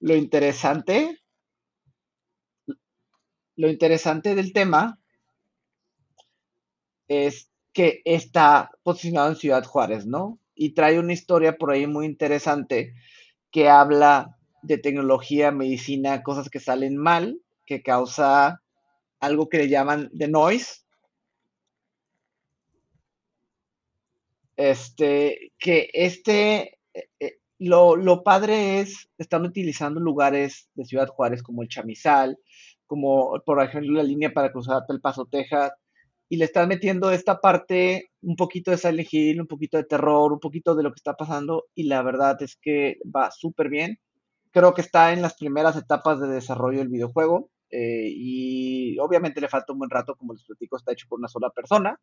lo 0.00 0.16
interesante, 0.16 1.19
lo 3.60 3.68
interesante 3.68 4.34
del 4.34 4.54
tema 4.54 4.98
es 7.08 7.50
que 7.74 8.00
está 8.06 8.70
posicionado 8.82 9.28
en 9.28 9.36
Ciudad 9.36 9.64
Juárez, 9.64 10.06
¿no? 10.06 10.38
Y 10.54 10.72
trae 10.72 10.98
una 10.98 11.12
historia 11.12 11.58
por 11.58 11.70
ahí 11.70 11.86
muy 11.86 12.06
interesante 12.06 12.94
que 13.50 13.68
habla 13.68 14.38
de 14.62 14.78
tecnología, 14.78 15.50
medicina, 15.50 16.22
cosas 16.22 16.48
que 16.48 16.58
salen 16.58 16.96
mal, 16.96 17.38
que 17.66 17.82
causa 17.82 18.62
algo 19.20 19.50
que 19.50 19.58
le 19.58 19.68
llaman 19.68 20.08
de 20.14 20.28
noise, 20.28 20.86
este, 24.56 25.52
que 25.58 25.90
este, 25.92 26.78
eh, 26.94 27.08
eh, 27.20 27.38
lo, 27.58 27.94
lo, 27.94 28.22
padre 28.22 28.80
es, 28.80 29.10
están 29.18 29.44
utilizando 29.44 30.00
lugares 30.00 30.70
de 30.74 30.86
Ciudad 30.86 31.08
Juárez 31.08 31.42
como 31.42 31.62
el 31.62 31.68
Chamizal, 31.68 32.38
como 32.90 33.40
por 33.46 33.62
ejemplo 33.62 33.92
la 33.92 34.02
línea 34.02 34.32
para 34.32 34.50
cruzar 34.50 34.82
el 34.88 35.00
Paso, 35.00 35.24
Texas, 35.30 35.70
y 36.28 36.38
le 36.38 36.46
están 36.46 36.68
metiendo 36.68 37.12
esta 37.12 37.40
parte, 37.40 38.10
un 38.20 38.34
poquito 38.34 38.72
de 38.72 38.78
Silent 38.78 39.38
un 39.40 39.46
poquito 39.46 39.76
de 39.76 39.84
terror, 39.84 40.32
un 40.32 40.40
poquito 40.40 40.74
de 40.74 40.82
lo 40.82 40.90
que 40.90 40.96
está 40.98 41.14
pasando, 41.14 41.66
y 41.76 41.84
la 41.84 42.02
verdad 42.02 42.36
es 42.42 42.58
que 42.60 42.96
va 43.16 43.30
súper 43.30 43.68
bien. 43.68 43.98
Creo 44.50 44.74
que 44.74 44.80
está 44.80 45.12
en 45.12 45.22
las 45.22 45.36
primeras 45.36 45.76
etapas 45.76 46.20
de 46.20 46.26
desarrollo 46.26 46.80
del 46.80 46.88
videojuego, 46.88 47.50
eh, 47.70 48.08
y 48.08 48.98
obviamente 48.98 49.40
le 49.40 49.48
falta 49.48 49.72
un 49.72 49.78
buen 49.78 49.90
rato, 49.90 50.16
como 50.16 50.32
les 50.32 50.44
platico, 50.44 50.76
está 50.76 50.92
hecho 50.92 51.06
por 51.08 51.20
una 51.20 51.28
sola 51.28 51.50
persona, 51.50 51.96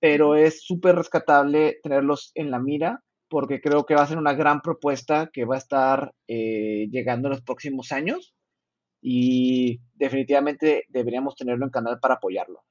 pero 0.00 0.34
es 0.34 0.64
súper 0.64 0.96
rescatable 0.96 1.78
tenerlos 1.82 2.32
en 2.34 2.50
la 2.50 2.58
mira 2.58 3.02
porque 3.28 3.60
creo 3.60 3.84
que 3.84 3.94
va 3.94 4.02
a 4.02 4.06
ser 4.06 4.18
una 4.18 4.34
gran 4.34 4.60
propuesta 4.62 5.28
que 5.32 5.44
va 5.44 5.56
a 5.56 5.58
estar 5.58 6.12
eh, 6.28 6.88
llegando 6.90 7.28
en 7.28 7.32
los 7.32 7.42
próximos 7.42 7.92
años 7.92 8.35
y 9.08 9.80
definitivamente 9.94 10.84
deberíamos 10.88 11.36
tenerlo 11.36 11.64
en 11.64 11.70
canal 11.70 12.00
para 12.00 12.14
apoyarlo. 12.14 12.64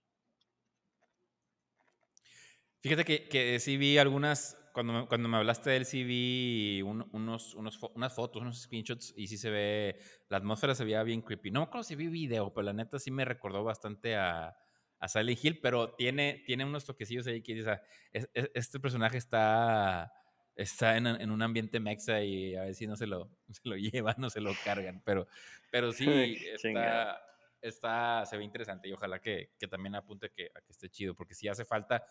Fíjate 2.81 3.05
que, 3.05 3.57
sí 3.61 3.77
vi 3.77 3.97
algunas, 3.97 4.57
cuando 4.73 4.91
me, 4.91 5.07
cuando 5.07 5.29
me 5.29 5.37
hablaste 5.37 5.69
del 5.69 5.85
sí 5.85 6.03
vi 6.03 6.81
unos, 6.81 7.07
unos, 7.53 7.79
unas 7.95 8.13
fotos, 8.13 8.41
unos 8.41 8.63
screenshots 8.63 9.13
y 9.15 9.27
sí 9.27 9.37
se 9.37 9.49
ve, 9.49 9.97
la 10.27 10.35
atmósfera 10.35 10.75
se 10.75 10.83
veía 10.83 11.03
bien 11.03 11.21
creepy. 11.21 11.51
No 11.51 11.61
me 11.61 11.67
acuerdo 11.67 11.85
si 11.85 11.95
vi 11.95 12.07
video, 12.07 12.53
pero 12.53 12.65
la 12.65 12.73
neta 12.73 12.99
sí 12.99 13.11
me 13.11 13.23
recordó 13.23 13.63
bastante 13.63 14.17
a, 14.17 14.57
a 14.99 15.07
Silent 15.07 15.39
Hill, 15.41 15.61
pero 15.61 15.95
tiene, 15.95 16.43
tiene 16.45 16.65
unos 16.65 16.83
toquecillos 16.83 17.27
ahí 17.27 17.41
que 17.41 17.55
dice, 17.55 17.79
este 18.11 18.81
personaje 18.81 19.17
está, 19.17 20.11
está 20.55 20.97
en, 20.97 21.29
un 21.29 21.41
ambiente 21.41 21.79
mexa 21.79 22.23
y 22.23 22.55
a 22.55 22.63
ver 22.63 22.75
si 22.75 22.87
no 22.87 22.95
se 22.95 23.07
lo, 23.07 23.29
se 23.49 23.61
lo 23.63 23.75
llevan, 23.75 24.15
no 24.17 24.29
se 24.29 24.41
lo 24.41 24.51
cargan, 24.63 25.01
pero, 25.03 25.27
pero 25.71 25.91
sí, 25.91 26.37
está, 26.53 27.21
está, 27.61 28.25
se 28.25 28.37
ve 28.37 28.43
interesante 28.43 28.87
y 28.87 28.93
ojalá 28.93 29.19
que, 29.19 29.51
que 29.59 29.67
también 29.67 29.95
apunte 29.95 30.31
que, 30.31 30.51
a 30.55 30.61
que 30.61 30.71
esté 30.71 30.89
chido, 30.89 31.15
porque 31.15 31.35
si 31.35 31.47
hace 31.47 31.65
falta, 31.65 32.03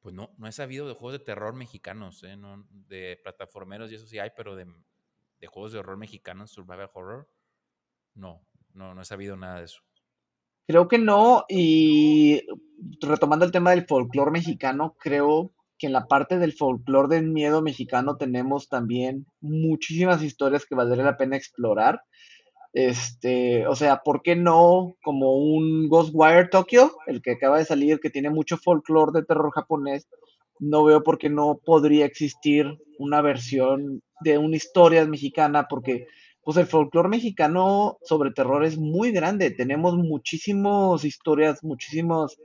pues 0.00 0.14
no, 0.14 0.34
no 0.38 0.48
he 0.48 0.52
sabido 0.52 0.88
de 0.88 0.94
juegos 0.94 1.18
de 1.18 1.24
terror 1.24 1.54
mexicanos, 1.54 2.22
¿eh? 2.24 2.36
no, 2.36 2.66
de 2.70 3.20
plataformeros 3.22 3.90
y 3.92 3.96
eso 3.96 4.06
sí 4.06 4.18
hay, 4.18 4.30
pero 4.36 4.56
de, 4.56 4.66
de 5.38 5.46
juegos 5.46 5.72
de 5.72 5.78
horror 5.78 5.96
mexicanos, 5.96 6.50
survival 6.50 6.90
horror, 6.94 7.30
no, 8.14 8.44
no, 8.72 8.94
no 8.94 9.02
he 9.02 9.04
sabido 9.04 9.36
nada 9.36 9.58
de 9.58 9.66
eso. 9.66 9.82
Creo 10.66 10.86
que 10.86 10.98
no, 10.98 11.44
y 11.48 12.40
retomando 13.00 13.44
el 13.44 13.52
tema 13.52 13.70
del 13.70 13.84
folclore 13.84 14.30
mexicano, 14.30 14.96
creo 14.98 15.52
que 15.82 15.88
en 15.88 15.92
la 15.92 16.06
parte 16.06 16.38
del 16.38 16.52
folclore 16.52 17.16
del 17.16 17.26
miedo 17.26 17.60
mexicano 17.60 18.16
tenemos 18.16 18.68
también 18.68 19.26
muchísimas 19.40 20.22
historias 20.22 20.64
que 20.64 20.76
valdría 20.76 21.02
la 21.02 21.16
pena 21.16 21.36
explorar. 21.36 22.02
Este, 22.72 23.66
o 23.66 23.74
sea, 23.74 24.02
¿por 24.04 24.22
qué 24.22 24.36
no 24.36 24.94
como 25.02 25.34
un 25.34 25.88
Ghostwire 25.88 26.50
Tokyo, 26.50 26.92
el 27.08 27.20
que 27.20 27.32
acaba 27.32 27.58
de 27.58 27.64
salir, 27.64 27.98
que 27.98 28.10
tiene 28.10 28.30
mucho 28.30 28.58
folclore 28.58 29.10
de 29.12 29.24
terror 29.24 29.50
japonés? 29.50 30.06
No 30.60 30.84
veo 30.84 31.02
por 31.02 31.18
qué 31.18 31.28
no 31.28 31.58
podría 31.64 32.06
existir 32.06 32.78
una 33.00 33.20
versión 33.20 34.04
de 34.20 34.38
una 34.38 34.54
historia 34.54 35.04
mexicana, 35.04 35.66
porque 35.68 36.06
pues 36.44 36.56
el 36.58 36.66
folclore 36.66 37.08
mexicano 37.08 37.98
sobre 38.04 38.30
terror 38.30 38.64
es 38.64 38.78
muy 38.78 39.10
grande. 39.10 39.50
Tenemos 39.50 39.96
muchísimas 39.96 41.04
historias, 41.04 41.64
muchísimas 41.64 42.36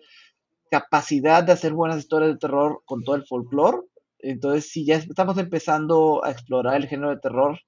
capacidad 0.69 1.43
de 1.43 1.53
hacer 1.53 1.73
buenas 1.73 1.99
historias 1.99 2.31
de 2.31 2.37
terror 2.37 2.81
con 2.85 3.03
todo 3.03 3.15
el 3.15 3.25
folclore. 3.25 3.79
Entonces, 4.19 4.69
si 4.69 4.85
ya 4.85 4.95
estamos 4.95 5.37
empezando 5.37 6.23
a 6.23 6.31
explorar 6.31 6.75
el 6.77 6.87
género 6.87 7.09
de 7.11 7.19
terror, 7.19 7.59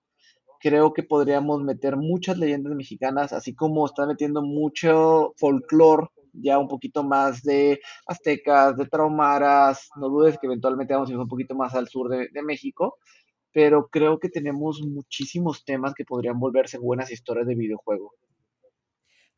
creo 0.60 0.94
que 0.94 1.04
podríamos 1.04 1.62
meter 1.64 1.96
muchas 1.98 2.38
leyendas 2.38 2.74
mexicanas, 2.76 3.34
así 3.34 3.56
como 3.56 3.86
están 3.86 4.10
metiendo 4.10 4.42
mucho 4.42 5.34
folclore, 5.38 6.08
ya 6.34 6.60
un 6.60 6.68
poquito 6.68 7.04
más 7.04 7.44
de 7.44 7.80
aztecas, 8.08 8.76
de 8.78 8.86
traumaras. 8.86 9.90
No 9.96 10.10
dudes 10.10 10.38
que 10.40 10.48
eventualmente 10.48 10.94
vamos 10.94 11.10
a 11.10 11.14
ir 11.14 11.18
un 11.20 11.28
poquito 11.28 11.56
más 11.56 11.76
al 11.76 11.88
sur 11.88 12.10
de, 12.10 12.30
de 12.32 12.44
México 12.44 12.98
pero 13.52 13.88
creo 13.90 14.20
que 14.20 14.30
tenemos 14.30 14.82
muchísimos 14.82 15.66
temas 15.66 15.94
que 15.94 16.06
podrían 16.06 16.40
volverse 16.40 16.78
buenas 16.78 17.12
historias 17.12 17.48
de 17.48 17.56
videojuego. 17.56 18.14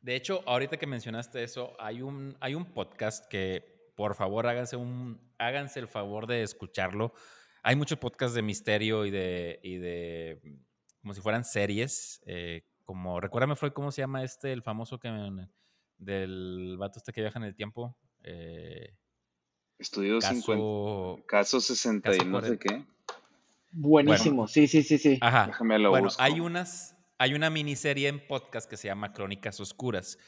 De 0.02 0.16
hecho, 0.16 0.42
ahorita 0.46 0.76
que 0.76 0.86
mencionaste 0.86 1.44
eso, 1.44 1.74
hay 1.78 2.02
un, 2.02 2.36
hay 2.40 2.56
un 2.56 2.66
podcast 2.66 3.26
que, 3.28 3.92
por 3.94 4.16
favor, 4.16 4.48
háganse, 4.48 4.76
un, 4.76 5.20
háganse 5.38 5.78
el 5.78 5.86
favor 5.86 6.26
de 6.26 6.42
escucharlo. 6.42 7.14
Hay 7.62 7.76
muchos 7.76 7.98
podcasts 7.98 8.34
de 8.34 8.42
misterio 8.42 9.06
y 9.06 9.12
de, 9.12 9.60
y 9.62 9.76
de 9.76 10.42
como 11.00 11.14
si 11.14 11.20
fueran 11.20 11.44
series. 11.44 12.20
Eh, 12.26 12.64
como, 12.84 13.20
recuérdame, 13.20 13.54
Freud, 13.54 13.72
¿cómo 13.72 13.92
se 13.92 14.02
llama 14.02 14.24
este, 14.24 14.52
el 14.52 14.62
famoso 14.62 14.98
que, 14.98 15.08
del 15.98 16.76
vato 16.78 16.98
este 16.98 17.12
que 17.12 17.20
viaja 17.20 17.38
en 17.38 17.44
el 17.44 17.54
tiempo? 17.54 17.96
Eh, 18.24 18.96
Estudio 19.78 20.18
caso, 20.18 20.34
50. 20.34 21.26
Caso 21.26 21.60
60 21.60 22.16
y 22.16 22.18
no 22.26 22.40
sé 22.40 22.58
qué. 22.58 22.84
Buenísimo, 23.70 24.48
sí, 24.48 24.66
sí, 24.66 24.82
sí, 24.82 24.98
sí. 24.98 25.18
Ajá. 25.20 25.46
Déjame 25.46 25.78
lo 25.78 25.90
bueno, 25.90 26.08
hay 26.18 26.40
unas, 26.40 26.96
hay 27.22 27.34
una 27.34 27.50
miniserie 27.50 28.08
en 28.08 28.26
podcast 28.26 28.68
que 28.68 28.76
se 28.76 28.88
llama 28.88 29.12
Crónicas 29.12 29.60
Oscuras. 29.60 30.18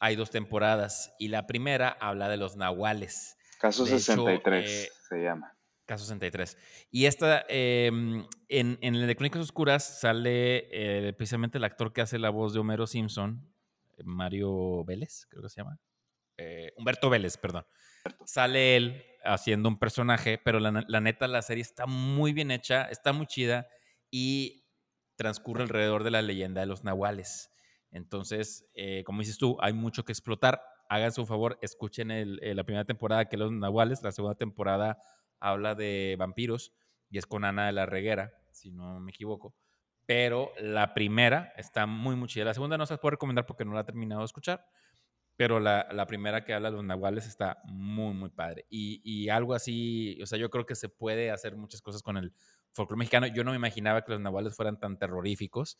Hay 0.00 0.16
dos 0.16 0.30
temporadas 0.30 1.14
y 1.16 1.28
la 1.28 1.46
primera 1.46 1.90
habla 1.90 2.28
de 2.28 2.38
los 2.38 2.56
nahuales. 2.56 3.36
Caso 3.60 3.86
63 3.86 4.68
eh, 4.68 4.90
se 5.08 5.22
llama. 5.22 5.56
Caso 5.86 6.04
63. 6.06 6.58
Y 6.90 7.06
esta, 7.06 7.44
em, 7.48 8.26
en, 8.48 8.78
en 8.80 8.94
el 8.96 9.06
de 9.06 9.14
Crónicas 9.14 9.42
Oscuras 9.42 10.00
sale 10.00 10.66
eh, 10.72 11.12
precisamente 11.12 11.58
el 11.58 11.62
actor 11.62 11.92
que 11.92 12.00
hace 12.00 12.18
la 12.18 12.30
voz 12.30 12.52
de 12.52 12.58
Homero 12.58 12.88
Simpson, 12.88 13.48
Mario 14.02 14.84
Vélez, 14.84 15.26
creo 15.30 15.44
que 15.44 15.50
se 15.50 15.60
llama. 15.60 15.78
Eh, 16.36 16.72
Humberto 16.76 17.10
Vélez, 17.10 17.36
perdón. 17.36 17.64
Sale 18.24 18.74
él 18.74 19.04
haciendo 19.22 19.68
un 19.68 19.78
personaje, 19.78 20.40
pero 20.44 20.58
la, 20.58 20.72
neta 21.00 21.28
la 21.28 21.42
serie 21.42 21.62
está 21.62 21.86
muy 21.86 22.32
bien 22.32 22.50
hecha, 22.50 22.86
está 22.86 23.12
muy 23.12 23.28
chida 23.28 23.68
y 24.10 24.59
transcurre 25.20 25.64
alrededor 25.64 26.02
de 26.02 26.10
la 26.10 26.22
leyenda 26.22 26.62
de 26.62 26.66
los 26.66 26.82
nahuales. 26.82 27.52
Entonces, 27.90 28.66
eh, 28.72 29.04
como 29.04 29.20
dices 29.20 29.36
tú, 29.36 29.58
hay 29.60 29.74
mucho 29.74 30.02
que 30.02 30.12
explotar. 30.12 30.62
Háganse 30.88 31.20
un 31.20 31.26
favor, 31.26 31.58
escuchen 31.60 32.10
el, 32.10 32.40
la 32.42 32.64
primera 32.64 32.86
temporada 32.86 33.28
que 33.28 33.36
los 33.36 33.52
nahuales, 33.52 34.02
la 34.02 34.12
segunda 34.12 34.34
temporada 34.34 34.98
habla 35.38 35.74
de 35.74 36.16
vampiros 36.18 36.72
y 37.10 37.18
es 37.18 37.26
con 37.26 37.44
Ana 37.44 37.66
de 37.66 37.72
la 37.72 37.84
Reguera, 37.84 38.32
si 38.50 38.70
no 38.70 38.98
me 38.98 39.10
equivoco. 39.10 39.54
Pero 40.06 40.52
la 40.58 40.94
primera 40.94 41.52
está 41.58 41.84
muy, 41.84 42.16
muy 42.16 42.26
chida. 42.26 42.46
La 42.46 42.54
segunda 42.54 42.78
no 42.78 42.86
se 42.86 42.96
puede 42.96 43.12
recomendar 43.12 43.44
porque 43.44 43.66
no 43.66 43.74
la 43.74 43.82
he 43.82 43.84
terminado 43.84 44.22
de 44.22 44.24
escuchar 44.24 44.64
pero 45.36 45.58
la, 45.58 45.88
la, 45.92 46.06
primera 46.06 46.44
que 46.44 46.52
habla 46.52 46.68
de 46.68 46.76
los 46.76 46.84
nahuales 46.84 47.26
está 47.26 47.62
muy, 47.64 48.12
muy 48.12 48.28
padre. 48.28 48.66
Y, 48.68 49.00
y, 49.02 49.30
algo 49.30 49.54
así, 49.54 50.18
o 50.22 50.26
sea, 50.26 50.38
yo 50.38 50.50
creo 50.50 50.66
que 50.66 50.74
se 50.74 50.90
puede 50.90 51.30
hacer 51.30 51.56
muchas 51.56 51.80
cosas 51.80 52.02
con 52.02 52.18
el 52.18 52.34
folclore 52.72 52.98
mexicano. 52.98 53.26
Yo 53.26 53.44
no 53.44 53.50
me 53.50 53.56
imaginaba 53.56 54.02
que 54.02 54.12
los 54.12 54.20
nahuales 54.20 54.54
fueran 54.54 54.78
tan 54.78 54.98
terroríficos. 54.98 55.76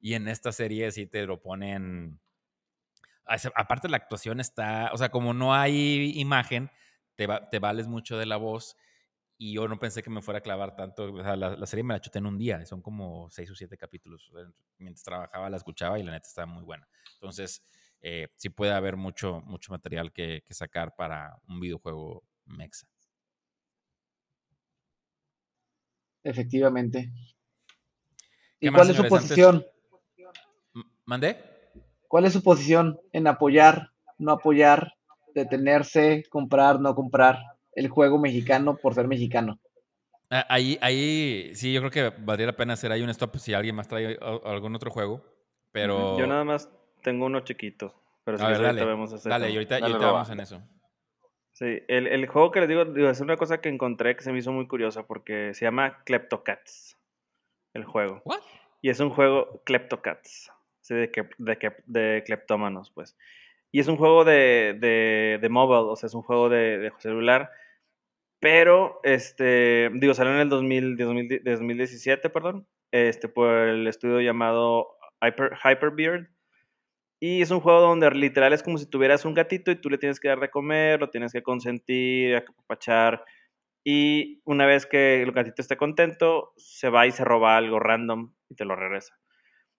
Y 0.00 0.14
en 0.14 0.28
esta 0.28 0.52
serie 0.52 0.90
sí 0.92 1.06
te 1.06 1.26
lo 1.26 1.40
ponen. 1.40 2.20
Aparte, 3.54 3.88
la 3.88 3.96
actuación 3.96 4.40
está, 4.40 4.90
o 4.92 4.98
sea, 4.98 5.08
como 5.08 5.32
no 5.32 5.54
hay 5.54 6.12
imagen, 6.16 6.70
te, 7.14 7.26
te 7.50 7.58
vales 7.58 7.86
mucho 7.86 8.18
de 8.18 8.26
la 8.26 8.36
voz. 8.36 8.76
Y 9.36 9.54
yo 9.54 9.66
no 9.66 9.78
pensé 9.78 10.02
que 10.02 10.10
me 10.10 10.22
fuera 10.22 10.38
a 10.38 10.42
clavar 10.42 10.76
tanto. 10.76 11.12
O 11.12 11.22
sea, 11.22 11.36
la, 11.36 11.66
serie 11.66 11.82
me 11.82 11.94
la 11.94 12.00
chuté 12.00 12.18
en 12.18 12.26
un 12.26 12.38
día. 12.38 12.64
Son 12.66 12.82
como 12.82 13.28
seis 13.30 13.50
o 13.50 13.54
siete 13.54 13.76
capítulos. 13.76 14.30
Mientras 14.78 15.02
trabajaba 15.02 15.50
la 15.50 15.56
escuchaba 15.56 15.98
y 15.98 16.02
la 16.02 16.12
neta 16.12 16.28
estaba 16.28 16.46
muy 16.46 16.62
buena. 16.62 16.86
Entonces, 17.14 17.64
eh, 18.00 18.28
sí 18.36 18.50
puede 18.50 18.72
haber 18.72 18.96
mucho, 18.96 19.40
mucho 19.40 19.72
material 19.72 20.12
que, 20.12 20.44
sacar 20.50 20.94
para 20.94 21.36
un 21.48 21.58
videojuego 21.58 22.22
mexa. 22.44 22.86
Efectivamente. 26.24 27.12
¿Y 28.58 28.70
cuál 28.70 28.90
es 28.90 28.96
su 28.96 29.06
posición? 29.06 29.64
¿Mandé? 31.04 31.38
¿Cuál 32.08 32.24
es 32.24 32.32
su 32.32 32.42
posición 32.42 32.98
en 33.12 33.26
apoyar, 33.26 33.90
no 34.18 34.32
apoyar, 34.32 34.94
detenerse, 35.34 36.24
comprar, 36.30 36.80
no 36.80 36.94
comprar 36.94 37.38
el 37.72 37.88
juego 37.88 38.18
mexicano 38.18 38.76
por 38.76 38.94
ser 38.94 39.06
mexicano? 39.06 39.58
Ah, 40.30 40.46
ahí, 40.48 40.78
ahí 40.80 41.50
sí, 41.54 41.72
yo 41.72 41.80
creo 41.80 41.90
que 41.90 42.22
valdría 42.24 42.46
la 42.46 42.56
pena 42.56 42.72
hacer 42.72 42.90
ahí 42.90 43.02
un 43.02 43.10
stop 43.10 43.36
si 43.36 43.52
alguien 43.52 43.76
más 43.76 43.86
trae 43.86 44.18
algún 44.44 44.74
otro 44.74 44.90
juego. 44.90 45.22
Pero. 45.72 46.18
Yo 46.18 46.26
nada 46.26 46.44
más 46.44 46.70
tengo 47.02 47.26
uno 47.26 47.40
chiquito. 47.40 47.94
Pero 48.24 48.38
si 48.38 48.44
dale, 48.44 48.84
vemos 48.84 49.22
dale, 49.22 49.50
y 49.50 49.54
ahorita, 49.54 49.80
vamos 49.80 50.30
en 50.30 50.40
eso. 50.40 50.62
Sí, 51.54 51.82
el, 51.86 52.08
el, 52.08 52.26
juego 52.26 52.50
que 52.50 52.58
les 52.58 52.68
digo, 52.68 52.84
digo, 52.84 53.08
es 53.08 53.20
una 53.20 53.36
cosa 53.36 53.60
que 53.60 53.68
encontré 53.68 54.16
que 54.16 54.24
se 54.24 54.32
me 54.32 54.40
hizo 54.40 54.50
muy 54.50 54.66
curiosa 54.66 55.06
porque 55.06 55.54
se 55.54 55.64
llama 55.64 56.02
Kleptocats, 56.04 56.98
el 57.74 57.84
juego. 57.84 58.22
¿What? 58.24 58.40
Y 58.82 58.90
es 58.90 58.98
un 58.98 59.10
juego 59.10 59.62
Kleptocats, 59.64 60.50
¿sí? 60.80 60.94
de, 60.94 61.12
de, 61.38 61.76
de 61.86 62.22
kleptómanos, 62.26 62.90
pues. 62.90 63.16
Y 63.70 63.78
es 63.78 63.86
un 63.86 63.96
juego 63.96 64.24
de, 64.24 64.76
de, 64.80 65.38
de 65.40 65.48
mobile, 65.48 65.90
o 65.90 65.96
sea, 65.96 66.08
es 66.08 66.14
un 66.14 66.22
juego 66.22 66.48
de, 66.48 66.78
de 66.78 66.92
celular. 66.98 67.50
Pero, 68.40 69.00
este, 69.04 69.90
digo, 69.94 70.12
salió 70.12 70.34
en 70.34 70.40
el 70.40 70.48
2000, 70.48 70.96
2017, 70.96 72.30
perdón. 72.30 72.66
este, 72.90 73.28
por 73.28 73.48
el 73.48 73.86
estudio 73.86 74.20
llamado 74.20 74.98
Hyper, 75.22 75.52
Hyperbeard. 75.64 76.28
Y 77.20 77.42
es 77.42 77.50
un 77.50 77.60
juego 77.60 77.80
donde 77.80 78.10
literal 78.10 78.52
es 78.52 78.62
como 78.62 78.78
si 78.78 78.86
tuvieras 78.88 79.24
un 79.24 79.34
gatito 79.34 79.70
y 79.70 79.80
tú 79.80 79.88
le 79.88 79.98
tienes 79.98 80.20
que 80.20 80.28
dar 80.28 80.40
de 80.40 80.50
comer, 80.50 81.00
lo 81.00 81.10
tienes 81.10 81.32
que 81.32 81.42
consentir, 81.42 82.36
apapachar. 82.36 83.24
Y 83.84 84.40
una 84.44 84.66
vez 84.66 84.86
que 84.86 85.22
el 85.22 85.32
gatito 85.32 85.62
esté 85.62 85.76
contento, 85.76 86.52
se 86.56 86.88
va 86.90 87.06
y 87.06 87.12
se 87.12 87.24
roba 87.24 87.56
algo 87.56 87.78
random 87.80 88.34
y 88.48 88.54
te 88.56 88.64
lo 88.64 88.76
regresa. 88.76 89.14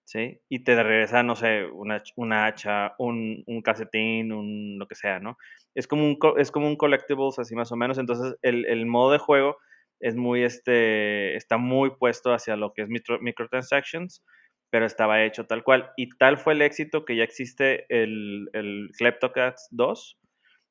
¿Sí? 0.07 0.39
Y 0.49 0.63
te 0.63 0.81
regresa, 0.81 1.23
no 1.23 1.35
sé, 1.35 1.65
una, 1.65 2.03
una 2.15 2.45
hacha, 2.45 2.93
un, 2.99 3.43
un 3.47 3.61
calcetín, 3.63 4.31
un 4.31 4.77
lo 4.77 4.87
que 4.87 4.93
sea, 4.93 5.19
¿no? 5.19 5.35
Es 5.73 5.87
como 5.87 6.05
un, 6.05 6.19
es 6.37 6.51
como 6.51 6.67
un 6.67 6.75
collectibles, 6.75 7.39
así 7.39 7.55
más 7.55 7.71
o 7.71 7.75
menos. 7.75 7.97
Entonces, 7.97 8.35
el, 8.43 8.67
el 8.67 8.85
modo 8.85 9.13
de 9.13 9.17
juego 9.17 9.57
es 9.99 10.15
muy, 10.15 10.43
este, 10.43 11.35
está 11.35 11.57
muy 11.57 11.91
puesto 11.97 12.33
hacia 12.33 12.55
lo 12.55 12.73
que 12.73 12.83
es 12.83 12.89
microtransactions, 12.89 14.23
pero 14.69 14.85
estaba 14.85 15.23
hecho 15.23 15.45
tal 15.45 15.63
cual. 15.63 15.91
Y 15.97 16.09
tal 16.17 16.37
fue 16.37 16.53
el 16.53 16.61
éxito 16.61 17.05
que 17.05 17.15
ya 17.15 17.23
existe 17.23 17.85
el, 17.89 18.49
el 18.53 18.89
Kleptocats 18.97 19.67
2. 19.71 20.19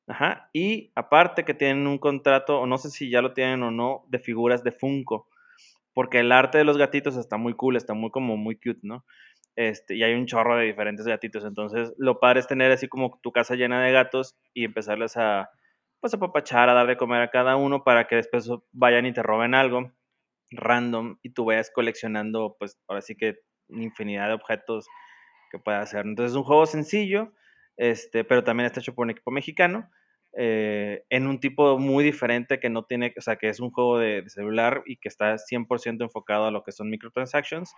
Ajá. 0.06 0.50
Y 0.52 0.92
aparte 0.94 1.44
que 1.44 1.54
tienen 1.54 1.86
un 1.86 1.98
contrato, 1.98 2.60
o 2.60 2.66
no 2.66 2.78
sé 2.78 2.90
si 2.90 3.10
ya 3.10 3.22
lo 3.22 3.32
tienen 3.32 3.62
o 3.62 3.70
no, 3.70 4.04
de 4.08 4.18
figuras 4.18 4.62
de 4.64 4.72
Funko. 4.72 5.28
Porque 5.94 6.20
el 6.20 6.32
arte 6.32 6.58
de 6.58 6.64
los 6.64 6.76
gatitos 6.76 7.16
está 7.16 7.36
muy 7.36 7.54
cool, 7.54 7.76
está 7.76 7.94
muy 7.94 8.10
como 8.10 8.36
muy 8.36 8.56
cute, 8.56 8.80
¿no? 8.82 9.04
Este, 9.56 9.96
y 9.96 10.02
hay 10.02 10.14
un 10.14 10.26
chorro 10.26 10.56
de 10.56 10.66
diferentes 10.66 11.06
gatitos. 11.06 11.44
Entonces, 11.44 11.94
lo 11.98 12.20
padre 12.20 12.40
es 12.40 12.48
tener 12.48 12.72
así 12.72 12.88
como 12.88 13.20
tu 13.22 13.32
casa 13.32 13.54
llena 13.54 13.82
de 13.82 13.92
gatos 13.92 14.34
y 14.52 14.64
empezarles 14.64 15.16
a, 15.16 15.50
pues 16.00 16.12
a 16.14 16.18
papachar, 16.18 16.68
a 16.68 16.74
dar 16.74 16.86
de 16.88 16.96
comer 16.96 17.22
a 17.22 17.30
cada 17.30 17.56
uno 17.56 17.84
para 17.84 18.06
que 18.08 18.16
después 18.16 18.48
vayan 18.72 19.06
y 19.06 19.12
te 19.12 19.22
roben 19.22 19.54
algo 19.54 19.92
random 20.56 21.18
y 21.22 21.30
tú 21.30 21.44
vayas 21.44 21.70
coleccionando, 21.70 22.56
pues 22.58 22.78
ahora 22.88 23.02
sí 23.02 23.16
que 23.16 23.36
infinidad 23.68 24.28
de 24.28 24.34
objetos 24.34 24.86
que 25.50 25.58
puedas 25.58 25.88
hacer. 25.88 26.06
Entonces 26.06 26.32
es 26.32 26.36
un 26.36 26.44
juego 26.44 26.66
sencillo, 26.66 27.32
este, 27.76 28.24
pero 28.24 28.44
también 28.44 28.66
está 28.66 28.80
hecho 28.80 28.94
por 28.94 29.04
un 29.04 29.10
equipo 29.10 29.30
mexicano, 29.30 29.90
eh, 30.36 31.04
en 31.10 31.26
un 31.28 31.38
tipo 31.38 31.78
muy 31.78 32.02
diferente 32.02 32.58
que 32.58 32.68
no 32.68 32.84
tiene, 32.84 33.14
o 33.16 33.20
sea, 33.20 33.36
que 33.36 33.48
es 33.48 33.60
un 33.60 33.70
juego 33.70 33.98
de, 33.98 34.24
celular 34.28 34.82
y 34.84 34.96
que 34.96 35.08
está 35.08 35.38
100% 35.38 36.02
enfocado 36.02 36.46
a 36.46 36.50
lo 36.50 36.64
que 36.64 36.72
son 36.72 36.90
microtransactions. 36.90 37.72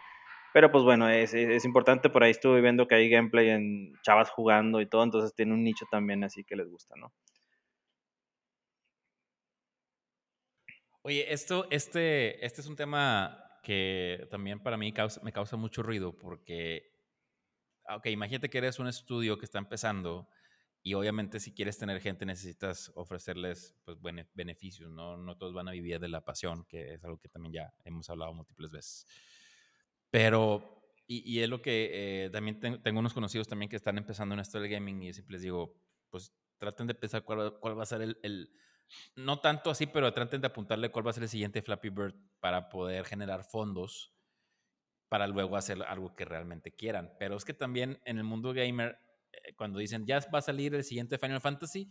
Pero 0.54 0.72
pues 0.72 0.84
bueno, 0.84 1.08
es, 1.10 1.34
es, 1.34 1.64
importante, 1.66 2.08
por 2.08 2.24
ahí 2.24 2.30
estuve 2.30 2.62
viendo 2.62 2.88
que 2.88 2.94
hay 2.94 3.10
gameplay 3.10 3.50
en 3.50 3.92
chavas 4.02 4.30
jugando 4.30 4.80
y 4.80 4.86
todo, 4.86 5.04
entonces 5.04 5.34
tiene 5.34 5.52
un 5.52 5.62
nicho 5.64 5.84
también 5.90 6.24
así 6.24 6.44
que 6.44 6.56
les 6.56 6.70
gusta, 6.70 6.94
¿no? 6.96 7.12
Oye, 11.02 11.32
esto, 11.32 11.66
este, 11.70 12.44
este 12.44 12.62
es 12.62 12.66
un 12.66 12.74
tema 12.74 13.45
que 13.66 14.28
también 14.30 14.60
para 14.60 14.76
mí 14.76 14.94
me 15.24 15.32
causa 15.32 15.56
mucho 15.56 15.82
ruido 15.82 16.16
porque, 16.16 16.92
ok, 17.88 18.06
imagínate 18.06 18.48
que 18.48 18.58
eres 18.58 18.78
un 18.78 18.86
estudio 18.86 19.36
que 19.38 19.44
está 19.44 19.58
empezando 19.58 20.28
y 20.84 20.94
obviamente 20.94 21.40
si 21.40 21.52
quieres 21.52 21.76
tener 21.76 22.00
gente 22.00 22.24
necesitas 22.24 22.92
ofrecerles 22.94 23.74
pues, 23.84 23.98
beneficios, 24.34 24.92
¿no? 24.92 25.16
No 25.16 25.36
todos 25.36 25.52
van 25.52 25.66
a 25.66 25.72
vivir 25.72 25.98
de 25.98 26.06
la 26.06 26.24
pasión, 26.24 26.64
que 26.66 26.94
es 26.94 27.02
algo 27.02 27.18
que 27.18 27.28
también 27.28 27.54
ya 27.54 27.74
hemos 27.84 28.08
hablado 28.08 28.32
múltiples 28.34 28.70
veces. 28.70 29.04
Pero, 30.10 30.84
y, 31.08 31.40
es 31.40 31.48
lo 31.48 31.60
que 31.60 32.26
eh, 32.26 32.30
también 32.30 32.60
tengo 32.60 33.00
unos 33.00 33.14
conocidos 33.14 33.48
también 33.48 33.68
que 33.68 33.74
están 33.74 33.98
empezando 33.98 34.36
en 34.36 34.42
esto 34.42 34.60
del 34.60 34.70
gaming 34.70 35.02
y 35.02 35.12
siempre 35.12 35.32
les 35.32 35.42
digo, 35.42 35.74
pues 36.08 36.32
traten 36.56 36.86
de 36.86 36.94
pensar 36.94 37.24
cuál, 37.24 37.58
cuál 37.58 37.76
va 37.76 37.82
a 37.82 37.86
ser 37.86 38.02
el 38.02 38.48
no 39.14 39.40
tanto 39.40 39.70
así, 39.70 39.86
pero 39.86 40.12
traten 40.12 40.40
de 40.40 40.46
apuntarle 40.46 40.90
cuál 40.90 41.06
va 41.06 41.10
a 41.10 41.14
ser 41.14 41.24
el 41.24 41.28
siguiente 41.28 41.62
Flappy 41.62 41.90
Bird 41.90 42.14
para 42.40 42.68
poder 42.68 43.04
generar 43.04 43.44
fondos 43.44 44.12
para 45.08 45.26
luego 45.26 45.56
hacer 45.56 45.82
algo 45.82 46.14
que 46.14 46.24
realmente 46.24 46.72
quieran. 46.72 47.14
Pero 47.18 47.36
es 47.36 47.44
que 47.44 47.54
también 47.54 48.00
en 48.04 48.18
el 48.18 48.24
mundo 48.24 48.52
gamer, 48.52 48.98
eh, 49.32 49.54
cuando 49.54 49.78
dicen 49.78 50.04
ya 50.06 50.20
va 50.34 50.40
a 50.40 50.42
salir 50.42 50.74
el 50.74 50.84
siguiente 50.84 51.18
Final 51.18 51.40
Fantasy, 51.40 51.88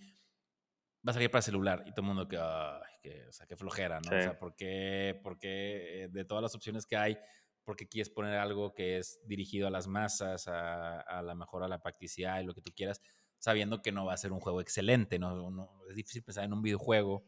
va 1.07 1.11
a 1.11 1.13
salir 1.13 1.29
para 1.29 1.41
celular 1.41 1.83
y 1.85 1.91
todo 1.91 2.01
el 2.01 2.07
mundo 2.07 2.27
que, 2.27 2.37
o 2.37 3.31
sea, 3.31 3.45
que 3.47 3.55
flojera, 3.55 3.99
¿no? 4.01 4.17
O 4.17 4.21
sea, 4.21 4.37
¿por 4.37 4.55
qué, 4.55 5.19
porque 5.23 6.03
eh, 6.03 6.07
de 6.09 6.25
todas 6.25 6.41
las 6.41 6.55
opciones 6.55 6.85
que 6.85 6.97
hay, 6.97 7.17
¿por 7.63 7.75
qué 7.75 7.87
quieres 7.87 8.09
poner 8.09 8.37
algo 8.37 8.73
que 8.73 8.97
es 8.97 9.21
dirigido 9.25 9.67
a 9.67 9.71
las 9.71 9.87
masas, 9.87 10.47
a, 10.47 10.99
a 11.01 11.21
la 11.21 11.35
mejor 11.35 11.63
a 11.63 11.67
la 11.67 11.81
practicidad 11.81 12.41
y 12.41 12.45
lo 12.45 12.53
que 12.53 12.61
tú 12.61 12.71
quieras? 12.75 13.01
Sabiendo 13.45 13.83
que 13.83 13.91
no 13.91 14.05
va 14.05 14.13
a 14.13 14.17
ser 14.17 14.31
un 14.31 14.39
juego 14.39 14.59
excelente, 14.59 15.19
¿no? 15.19 15.69
es 15.87 15.95
difícil 15.95 16.23
pensar 16.23 16.45
en 16.45 16.53
un 16.53 16.63
videojuego 16.63 17.23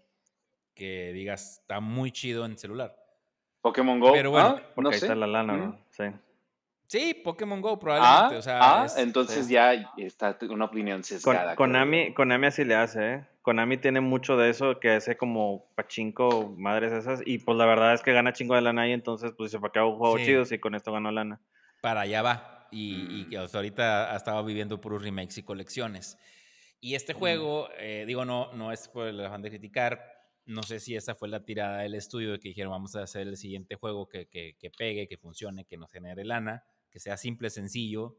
que 0.73 1.11
digas, 1.13 1.59
está 1.61 1.79
muy 1.79 2.11
chido 2.11 2.43
en 2.43 2.57
celular. 2.57 2.95
Pokémon 3.61 3.99
Go. 3.99 4.13
Pero 4.13 4.31
bueno, 4.31 4.55
ah, 4.57 4.63
porque 4.73 4.95
ahí 4.95 4.99
está 4.99 5.13
la 5.13 5.27
lana, 5.27 5.53
¿no? 5.55 5.79
Sí. 5.91 6.05
Sí, 6.87 7.13
Pokémon 7.23 7.61
Go 7.61 7.77
probablemente. 7.77 8.35
Ah, 8.35 8.39
o 8.39 8.41
sea, 8.41 8.59
ah 8.61 8.87
entonces 8.97 9.47
ya 9.47 9.73
está 9.95 10.35
una 10.49 10.65
opinión 10.65 11.03
sesgada. 11.03 11.55
Con, 11.55 11.69
Konami, 11.69 12.15
Konami 12.15 12.47
así 12.47 12.65
le 12.65 12.73
hace, 12.73 13.13
¿eh? 13.13 13.27
Konami 13.43 13.77
tiene 13.77 14.01
mucho 14.01 14.37
de 14.37 14.49
eso, 14.49 14.79
que 14.79 14.93
hace 14.93 15.17
como 15.17 15.67
pachinko, 15.75 16.55
madres 16.57 16.93
esas, 16.93 17.21
y 17.27 17.37
pues 17.37 17.59
la 17.59 17.67
verdad 17.67 17.93
es 17.93 18.01
que 18.01 18.11
gana 18.11 18.33
chingo 18.33 18.55
de 18.55 18.61
lana 18.61 18.81
ahí, 18.81 18.91
entonces 18.91 19.33
pues 19.37 19.51
dice, 19.51 19.61
¿para 19.61 19.71
qué 19.71 19.79
hago 19.79 19.91
un 19.91 19.99
juego 19.99 20.17
chido 20.17 20.45
si 20.45 20.57
con 20.57 20.73
esto 20.73 20.91
gano 20.91 21.11
lana? 21.11 21.39
Para 21.79 22.01
allá 22.01 22.23
va 22.23 22.56
y, 22.71 23.25
que 23.29 23.37
hasta 23.37 23.57
ahorita 23.57 24.13
ha 24.13 24.17
estado 24.17 24.43
viviendo 24.43 24.79
puros 24.79 25.01
remakes 25.01 25.37
y 25.37 25.43
colecciones. 25.43 26.17
Y 26.79 26.95
este 26.95 27.13
juego, 27.13 27.69
eh, 27.79 28.05
digo, 28.05 28.25
no, 28.25 28.53
no 28.53 28.71
es 28.71 28.87
por 28.87 29.07
el 29.07 29.19
afán 29.25 29.41
de 29.41 29.49
criticar, 29.49 29.99
no 30.45 30.63
sé 30.63 30.79
si 30.79 30.95
esa 30.95 31.15
fue 31.15 31.27
la 31.27 31.43
tirada 31.43 31.79
del 31.79 31.95
estudio 31.95 32.31
de 32.31 32.39
que 32.39 32.49
dijeron 32.49 32.71
vamos 32.71 32.95
a 32.95 33.03
hacer 33.03 33.27
el 33.27 33.35
siguiente 33.35 33.75
juego 33.75 34.07
que, 34.07 34.27
que, 34.27 34.55
que 34.57 34.69
pegue, 34.69 35.07
que 35.07 35.17
funcione, 35.17 35.65
que 35.65 35.77
nos 35.77 35.91
genere 35.91 36.23
lana, 36.23 36.63
que 36.89 36.99
sea 36.99 37.17
simple, 37.17 37.49
sencillo 37.49 38.17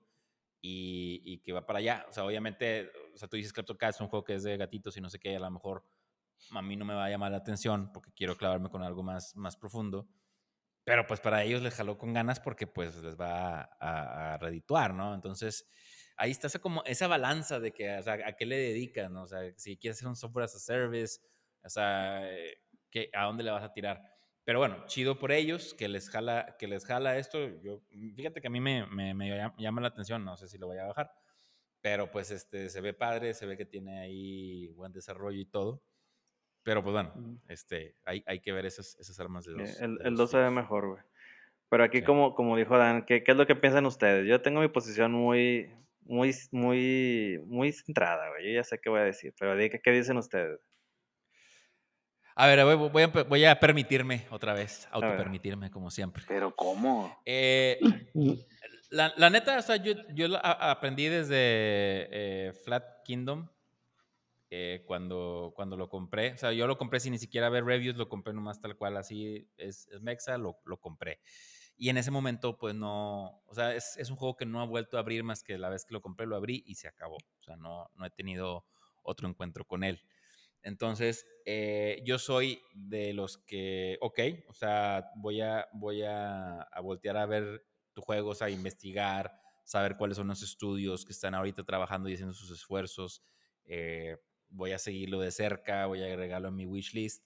y, 0.61 1.23
y, 1.25 1.39
que 1.39 1.53
va 1.53 1.65
para 1.65 1.79
allá. 1.79 2.05
O 2.09 2.13
sea, 2.13 2.25
obviamente, 2.25 2.91
o 3.15 3.17
sea, 3.17 3.29
tú 3.29 3.37
dices 3.37 3.53
Cat 3.53 3.71
es 3.95 4.01
un 4.01 4.09
juego 4.09 4.25
que 4.25 4.35
es 4.35 4.43
de 4.43 4.57
gatitos 4.57 4.97
y 4.97 5.01
no 5.01 5.09
sé 5.09 5.19
qué, 5.19 5.37
a 5.37 5.41
lo 5.41 5.51
mejor 5.51 5.85
a 6.51 6.63
mí 6.63 6.77
no 6.77 6.85
me 6.85 6.95
va 6.95 7.07
a 7.07 7.11
llamar 7.11 7.31
la 7.31 7.39
atención 7.39 7.91
porque 7.93 8.13
quiero 8.13 8.37
clavarme 8.37 8.69
con 8.69 8.83
algo 8.83 9.03
más, 9.03 9.35
más 9.37 9.57
profundo. 9.57 10.09
Pero 10.89 11.07
pues 11.07 11.21
para 11.21 11.45
ellos 11.45 11.61
les 11.63 11.75
jaló 11.75 11.99
con 11.99 12.15
ganas 12.15 12.41
porque 12.41 12.67
pues 12.67 12.97
les 13.03 13.21
va 13.21 13.61
a, 13.79 14.35
a, 14.35 14.39
redituar, 14.39 14.95
¿no? 14.95 15.15
Entonces 15.15 15.69
ahí 16.17 16.31
está 16.31 16.47
esa, 16.47 16.59
como 16.59 16.83
esa 16.85 17.07
balanza 17.07 17.61
de 17.61 17.73
que, 17.73 17.91
a 17.91 18.33
qué 18.37 18.47
le 18.47 18.57
dedicas, 18.57 19.11
¿no? 19.11 19.23
O 19.23 19.27
sea, 19.27 19.41
si 19.57 19.77
quieres 19.77 19.99
hacer 19.99 20.09
un 20.09 20.17
software 20.17 20.45
as 20.45 20.57
a 20.57 20.59
service, 20.59 21.21
o 21.63 21.69
sea, 21.69 22.23
¿qué, 22.91 23.11
¿a 23.13 23.25
dónde 23.25 23.45
le 23.45 23.51
vas 23.51 23.65
a 23.65 23.73
tirar? 23.73 24.03
Pero 24.45 24.59
bueno, 24.61 24.87
chido 24.87 25.19
por 25.19 25.31
ellos, 25.31 25.75
que 25.75 25.89
les 25.89 26.09
jala, 26.09 26.57
que 26.59 26.67
les 26.67 26.87
jala 26.87 27.19
esto. 27.19 27.39
Yo, 27.61 27.83
fíjate 28.17 28.41
que 28.41 28.47
a 28.47 28.51
mí 28.51 28.61
me, 28.61 28.87
me, 28.87 29.13
me 29.13 29.53
llama 29.59 29.83
la 29.83 29.89
atención, 29.89 30.25
no 30.25 30.37
sé 30.37 30.49
si 30.49 30.59
lo 30.59 30.69
voy 30.69 30.79
a 30.79 30.87
bajar, 30.87 31.13
pero 31.83 32.11
pues 32.11 32.31
este, 32.31 32.71
se 32.71 32.81
ve 32.81 32.95
padre, 32.95 33.35
se 33.35 33.47
ve 33.47 33.57
que 33.57 33.67
tiene 33.67 34.01
ahí 34.01 34.69
buen 34.69 34.93
desarrollo 34.93 35.39
y 35.39 35.47
todo. 35.47 35.83
Pero 36.69 36.83
pues 36.83 36.93
bueno, 36.93 37.41
este, 37.49 37.95
hay, 38.05 38.23
hay 38.27 38.41
que 38.41 38.53
ver 38.53 38.67
esas, 38.67 38.95
esas 39.01 39.19
armas 39.19 39.47
de 39.47 39.53
dos. 39.53 39.81
El, 39.81 39.99
el 40.05 40.17
2 40.17 40.31
se 40.31 40.37
ve 40.37 40.51
mejor, 40.51 40.87
güey. 40.87 41.03
Pero 41.71 41.83
aquí, 41.83 42.03
como, 42.03 42.35
como 42.35 42.59
dijo 42.59 42.77
Dan, 42.77 43.07
¿qué, 43.07 43.25
¿qué, 43.25 43.33
es 43.33 43.39
lo 43.39 43.47
que 43.47 43.57
piensan 43.57 43.87
ustedes? 43.87 44.29
Yo 44.29 44.43
tengo 44.43 44.61
mi 44.61 44.69
posición 44.69 45.13
muy, 45.13 45.73
muy, 46.03 46.35
muy, 46.53 47.41
muy 47.47 47.73
centrada, 47.73 48.29
güey. 48.29 48.49
Yo 48.49 48.57
ya 48.57 48.65
sé 48.65 48.79
qué 48.83 48.91
voy 48.91 49.01
a 49.01 49.05
decir, 49.05 49.33
pero 49.41 49.57
¿qué, 49.57 49.81
qué 49.83 49.91
dicen 49.93 50.19
ustedes? 50.19 50.61
A 52.37 52.47
ver, 52.47 52.63
voy, 52.67 52.91
voy, 52.91 53.03
a, 53.05 53.07
voy 53.07 53.45
a 53.47 53.59
permitirme 53.59 54.27
otra 54.31 54.53
vez, 54.53 54.87
autopermitirme 54.91 55.71
como 55.71 55.91
siempre. 55.91 56.23
¿Pero 56.29 56.55
cómo? 56.55 57.19
Eh, 57.25 57.81
la, 58.91 59.15
la, 59.17 59.31
neta, 59.31 59.57
o 59.57 59.63
sea, 59.63 59.77
yo, 59.77 59.95
yo 60.13 60.27
aprendí 60.43 61.07
desde 61.07 61.39
eh, 61.39 62.53
Flat 62.63 62.85
Kingdom, 63.07 63.49
eh, 64.51 64.83
cuando, 64.87 65.53
cuando 65.55 65.77
lo 65.77 65.89
compré. 65.89 66.33
O 66.33 66.39
sea, 66.39 66.53
yo 66.53 66.67
lo 66.67 66.79
compré 66.79 67.01
sin 67.01 67.13
ni 67.13 67.19
siquiera 67.19 67.49
ver 67.49 67.65
reviews, 67.65 67.97
lo 67.97 68.09
compré 68.09 68.33
nomás 68.33 68.61
tal 68.61 68.77
cual, 68.77 68.97
así 68.97 69.49
es, 69.57 69.89
Mexa, 70.01 70.39
lo, 70.39 70.59
lo, 70.65 70.79
compré. 70.79 71.21
Y 71.77 71.91
en 71.91 71.99
ese 71.99 72.11
momento, 72.11 72.57
pues 72.59 72.75
no, 72.75 73.43
o 73.47 73.55
sea, 73.55 73.75
es, 73.75 73.97
es, 73.99 74.11
un 74.11 74.17
juego 74.17 74.37
que 74.37 74.47
no 74.47 74.61
ha 74.61 74.67
vuelto 74.67 74.97
a 74.97 75.01
abrir 75.01 75.23
más 75.23 75.43
que 75.43 75.59
la 75.59 75.69
vez 75.69 75.85
que 75.85 75.95
lo 75.95 76.01
compré, 76.01 76.27
lo 76.27 76.37
abrí 76.37 76.63
y 76.67 76.75
se 76.77 76.89
acabó. 76.89 77.17
O 77.17 77.43
sea, 77.43 77.57
no, 77.57 77.91
no 77.95 78.07
he 78.07 78.11
tenido 78.11 78.65
otro 79.03 79.29
encuentro 79.29 79.65
con 79.65 79.85
él. 79.85 80.01
Entonces, 80.63 81.27
eh, 81.47 82.03
yo 82.05 82.19
soy 82.19 82.63
de 82.75 83.13
los 83.13 83.39
que, 83.39 83.97
ok, 84.01 84.19
o 84.49 84.55
sea, 84.55 85.11
voy 85.17 85.41
a, 85.41 85.69
voy 85.73 86.03
a, 86.03 86.63
a 86.63 86.81
voltear 86.81 87.17
a 87.17 87.27
ver 87.27 87.65
tu 87.93 88.01
juego, 88.01 88.31
o 88.31 88.35
sea, 88.35 88.51
investigar, 88.51 89.39
saber 89.65 89.97
cuáles 89.97 90.17
son 90.17 90.29
los 90.29 90.43
estudios 90.43 91.05
que 91.05 91.13
están 91.13 91.35
ahorita 91.35 91.63
trabajando 91.65 92.09
y 92.09 92.15
haciendo 92.15 92.35
sus 92.35 92.51
esfuerzos. 92.51 93.23
Eh, 93.67 94.17
voy 94.51 94.73
a 94.73 94.79
seguirlo 94.79 95.21
de 95.21 95.31
cerca, 95.31 95.87
voy 95.87 96.03
a 96.03 96.07
agregarlo 96.07 96.49
en 96.49 96.57
mi 96.57 96.67
wishlist, 96.67 97.25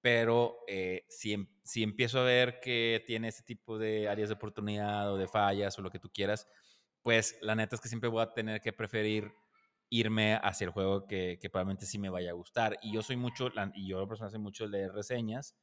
pero 0.00 0.58
eh, 0.68 1.04
si, 1.08 1.32
em, 1.32 1.48
si, 1.64 1.82
empiezo 1.82 2.20
a 2.20 2.24
ver 2.24 2.60
que 2.60 3.02
tiene 3.06 3.28
ese 3.28 3.42
tipo 3.42 3.78
de 3.78 4.08
áreas 4.08 4.28
de 4.28 4.34
oportunidad 4.34 5.12
o 5.12 5.16
de 5.16 5.26
fallas 5.26 5.78
o 5.78 5.82
lo 5.82 5.90
que 5.90 5.98
tú 5.98 6.10
quieras, 6.12 6.48
pues 7.02 7.38
la 7.40 7.54
neta 7.54 7.76
es 7.76 7.80
que 7.80 7.88
siempre 7.88 8.08
voy 8.08 8.22
a 8.22 8.32
tener 8.32 8.60
que 8.60 8.72
preferir 8.72 9.32
irme 9.88 10.34
hacia 10.42 10.66
el 10.66 10.70
juego 10.70 11.06
que, 11.06 11.38
probablemente 11.50 11.86
sí 11.86 11.98
me 11.98 12.10
vaya 12.10 12.30
a 12.30 12.34
gustar. 12.34 12.78
Y 12.82 12.92
yo 12.92 13.02
soy 13.02 13.16
mucho, 13.16 13.50
y 13.74 13.88
yo 13.88 14.06
personalmente 14.08 14.36
soy 14.36 14.42
mucho 14.42 14.68
de 14.68 14.88
reseñas 14.88 15.56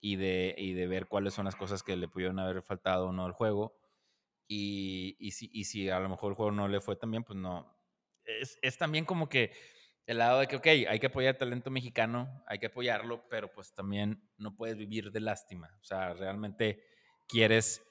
y 0.00 0.16
de, 0.16 0.54
y 0.58 0.74
de 0.74 0.86
ver 0.86 1.06
cuáles 1.06 1.34
son 1.34 1.44
las 1.44 1.56
cosas 1.56 1.82
que 1.82 1.96
le 1.96 2.08
pudieron 2.08 2.38
haber 2.38 2.62
faltado 2.62 3.08
o 3.08 3.12
no 3.12 3.24
al 3.24 3.32
juego. 3.32 3.76
Y, 4.48 5.16
y, 5.18 5.30
si, 5.32 5.50
y 5.52 5.64
si 5.64 5.88
a 5.88 6.00
lo 6.00 6.08
mejor 6.08 6.32
el 6.32 6.36
juego 6.36 6.52
no 6.52 6.68
le 6.68 6.80
fue 6.80 6.96
tan 6.96 7.10
bien, 7.10 7.24
pues 7.24 7.38
no. 7.38 7.72
Es, 8.24 8.58
es 8.62 8.78
también 8.78 9.04
como 9.04 9.28
que 9.28 9.52
el 10.06 10.18
lado 10.18 10.40
de 10.40 10.48
que, 10.48 10.56
ok, 10.56 10.66
hay 10.66 10.98
que 10.98 11.06
apoyar 11.06 11.34
el 11.34 11.38
talento 11.38 11.70
mexicano, 11.70 12.42
hay 12.46 12.58
que 12.58 12.66
apoyarlo, 12.66 13.28
pero 13.28 13.52
pues 13.52 13.72
también 13.72 14.22
no 14.36 14.56
puedes 14.56 14.76
vivir 14.76 15.12
de 15.12 15.20
lástima. 15.20 15.76
O 15.80 15.84
sea, 15.84 16.12
realmente 16.14 16.82
quieres 17.28 17.82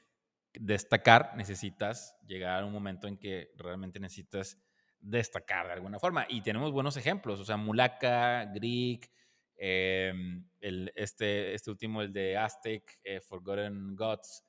destacar, 0.54 1.36
necesitas 1.38 2.18
llegar 2.28 2.62
a 2.62 2.66
un 2.66 2.74
momento 2.74 3.08
en 3.08 3.18
que 3.18 3.52
realmente 3.56 4.00
necesitas 4.00 4.58
destacar 5.00 5.68
de 5.68 5.74
alguna 5.74 6.00
forma. 6.00 6.26
Y 6.28 6.42
tenemos 6.42 6.72
buenos 6.72 6.98
ejemplos, 6.98 7.40
o 7.40 7.46
sea, 7.46 7.58
Mulaka, 7.58 8.46
Greek, 8.54 9.10
em, 9.56 10.46
este, 10.60 11.54
este 11.54 11.72
último, 11.72 12.02
el 12.02 12.12
de 12.12 12.38
Aztec, 12.38 13.00
eh, 13.04 13.22
Forgotten 13.22 13.96
Gods, 13.96 14.44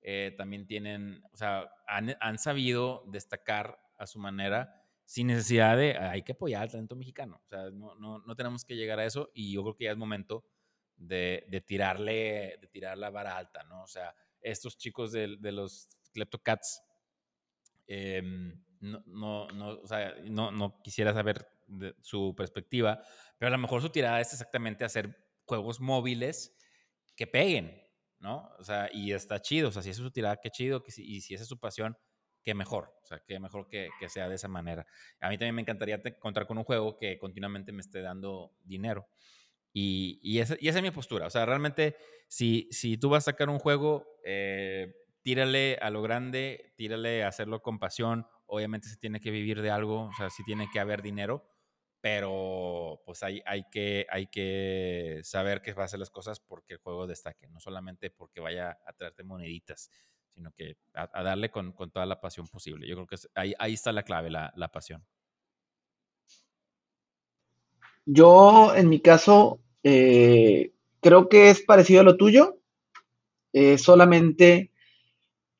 eh, 0.00 0.34
también 0.38 0.66
tienen, 0.66 1.20
o 1.32 1.36
sea, 1.36 1.68
han 1.86 2.38
sabido 2.38 3.02
destacar 3.08 3.80
a 3.98 4.06
su 4.06 4.20
manera 4.20 4.77
sin 5.08 5.28
necesidad 5.28 5.74
de, 5.78 5.96
hay 5.96 6.20
que 6.20 6.32
apoyar 6.32 6.60
al 6.60 6.70
talento 6.70 6.94
mexicano. 6.94 7.40
O 7.42 7.48
sea, 7.48 7.70
no, 7.70 7.94
no, 7.94 8.18
no, 8.18 8.36
tenemos 8.36 8.62
que 8.66 8.76
llegar 8.76 8.98
a 8.98 9.06
eso 9.06 9.30
y 9.32 9.54
yo 9.54 9.62
creo 9.62 9.74
que 9.74 9.84
ya 9.84 9.92
es 9.92 9.96
momento 9.96 10.44
de, 10.98 11.46
de, 11.48 11.62
tirarle, 11.62 12.58
de 12.60 12.68
tirar 12.70 12.98
la 12.98 13.08
vara 13.08 13.38
alta, 13.38 13.62
¿no? 13.64 13.82
O 13.84 13.86
sea, 13.86 14.14
estos 14.42 14.76
chicos 14.76 15.10
de, 15.10 15.38
de 15.40 15.50
los 15.50 15.88
Kleptocats, 16.12 16.82
eh, 17.86 18.20
no, 18.80 19.02
no, 19.06 19.48
no, 19.48 19.80
o 19.80 19.86
sea, 19.86 20.14
no, 20.24 20.50
no 20.50 20.82
quisiera 20.82 21.14
saber 21.14 21.48
su 22.02 22.34
perspectiva, 22.36 23.02
pero 23.38 23.48
a 23.48 23.56
lo 23.56 23.62
mejor 23.62 23.80
su 23.80 23.88
tirada 23.88 24.20
es 24.20 24.34
exactamente 24.34 24.84
hacer 24.84 25.16
juegos 25.46 25.80
móviles 25.80 26.54
que 27.16 27.26
peguen, 27.26 27.82
¿no? 28.18 28.50
O 28.58 28.62
sea, 28.62 28.90
y 28.92 29.12
está 29.12 29.40
chido, 29.40 29.70
o 29.70 29.72
sea, 29.72 29.80
si 29.80 29.88
esa 29.88 30.02
es 30.02 30.04
su 30.04 30.12
tirada, 30.12 30.36
qué 30.36 30.50
chido, 30.50 30.82
que 30.82 30.92
si, 30.92 31.02
y 31.02 31.22
si 31.22 31.32
esa 31.32 31.44
es 31.44 31.48
su 31.48 31.58
pasión, 31.58 31.96
qué 32.42 32.54
mejor, 32.54 32.94
o 33.02 33.06
sea, 33.06 33.22
qué 33.26 33.38
mejor 33.40 33.68
que, 33.68 33.88
que, 33.98 34.08
sea 34.08 34.28
de 34.28 34.36
esa 34.36 34.48
manera. 34.48 34.86
A 35.20 35.28
mí 35.28 35.38
también 35.38 35.54
me 35.54 35.62
encantaría 35.62 36.00
contar 36.18 36.46
con 36.46 36.58
un 36.58 36.64
juego 36.64 36.96
que 36.96 37.18
continuamente 37.18 37.72
me 37.72 37.80
esté 37.80 38.00
dando 38.00 38.52
dinero. 38.64 39.08
Y, 39.72 40.18
y, 40.22 40.40
esa, 40.40 40.56
y 40.58 40.68
esa 40.68 40.78
es 40.78 40.82
mi 40.82 40.90
postura, 40.90 41.26
o 41.26 41.30
sea, 41.30 41.44
realmente, 41.46 41.96
si, 42.26 42.68
si 42.72 42.96
tú 42.96 43.10
vas 43.10 43.24
a 43.24 43.32
sacar 43.32 43.50
un 43.50 43.58
juego, 43.58 44.18
eh, 44.24 44.94
tírale 45.22 45.78
a 45.82 45.90
lo 45.90 46.02
grande, 46.02 46.72
tírale 46.76 47.22
a 47.22 47.28
hacerlo 47.28 47.60
con 47.60 47.78
pasión, 47.78 48.26
obviamente 48.46 48.88
se 48.88 48.96
tiene 48.96 49.20
que 49.20 49.30
vivir 49.30 49.60
de 49.60 49.70
algo, 49.70 50.06
o 50.06 50.12
sea, 50.16 50.30
sí 50.30 50.42
tiene 50.44 50.68
que 50.72 50.80
haber 50.80 51.02
dinero, 51.02 51.46
pero 52.00 53.02
pues 53.04 53.22
hay, 53.22 53.42
hay, 53.44 53.64
que, 53.70 54.06
hay 54.10 54.28
que 54.28 55.20
saber 55.22 55.60
que 55.60 55.74
va 55.74 55.82
a 55.82 55.86
hacer 55.86 55.98
las 55.98 56.10
cosas 56.10 56.40
porque 56.40 56.74
el 56.74 56.80
juego 56.80 57.06
destaque, 57.06 57.46
no 57.48 57.60
solamente 57.60 58.10
porque 58.10 58.40
vaya 58.40 58.78
a 58.86 58.92
traerte 58.94 59.22
moneditas, 59.22 59.90
sino 60.38 60.52
que 60.52 60.76
a, 60.94 61.22
darle 61.24 61.50
con, 61.50 61.72
con, 61.72 61.90
toda 61.90 62.06
la 62.06 62.20
pasión 62.20 62.46
posible. 62.46 62.86
Yo 62.86 62.94
creo 62.94 63.06
que 63.08 63.16
ahí, 63.34 63.54
ahí 63.58 63.74
está 63.74 63.92
la 63.92 64.04
clave, 64.04 64.30
la, 64.30 64.52
la 64.54 64.68
pasión. 64.68 65.04
Yo, 68.06 68.72
en 68.74 68.88
mi 68.88 69.00
caso, 69.00 69.60
eh, 69.82 70.72
creo 71.00 71.28
que 71.28 71.50
es 71.50 71.60
parecido 71.60 72.00
a 72.00 72.04
lo 72.04 72.16
tuyo. 72.16 72.60
Eh, 73.52 73.78
solamente 73.78 74.70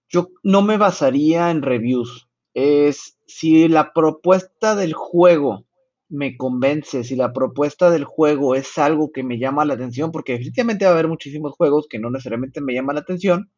yo 0.09 0.30
no 0.44 0.62
me 0.62 0.76
basaría 0.76 1.50
en 1.50 1.62
reviews. 1.62 2.28
Es 2.55 3.18
si 3.26 3.66
la 3.66 3.92
propuesta 3.92 4.76
del 4.76 4.94
juego 4.94 5.66
me 6.09 6.36
convence, 6.36 7.02
si 7.02 7.16
la 7.16 7.32
propuesta 7.32 7.90
del 7.90 8.05
juego 8.05 8.55
es 8.55 8.78
algo 8.78 9.10
que 9.12 9.24
me 9.24 9.38
llama 9.38 9.64
la 9.64 9.74
atención, 9.74 10.12
porque 10.12 10.32
definitivamente 10.32 10.84
va 10.84 10.92
a 10.92 10.94
haber 10.94 11.09
muchísimos 11.09 11.52
juegos 11.52 11.88
que 11.88 11.98
no 11.98 12.10
necesariamente 12.10 12.60
me 12.60 12.74
llaman 12.74 12.94
la 12.94 13.02
atención, 13.02 13.50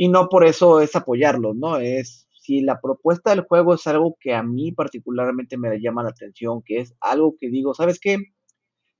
y 0.00 0.08
no 0.08 0.30
por 0.30 0.46
eso 0.46 0.80
es 0.80 0.96
apoyarlos, 0.96 1.56
¿no? 1.56 1.76
Es 1.76 2.26
si 2.32 2.62
la 2.62 2.80
propuesta 2.80 3.32
del 3.32 3.42
juego 3.42 3.74
es 3.74 3.86
algo 3.86 4.16
que 4.18 4.32
a 4.32 4.42
mí 4.42 4.72
particularmente 4.72 5.58
me 5.58 5.78
llama 5.78 6.02
la 6.02 6.08
atención, 6.08 6.62
que 6.62 6.78
es 6.78 6.94
algo 7.02 7.36
que 7.38 7.50
digo, 7.50 7.74
¿sabes 7.74 8.00
qué? 8.00 8.16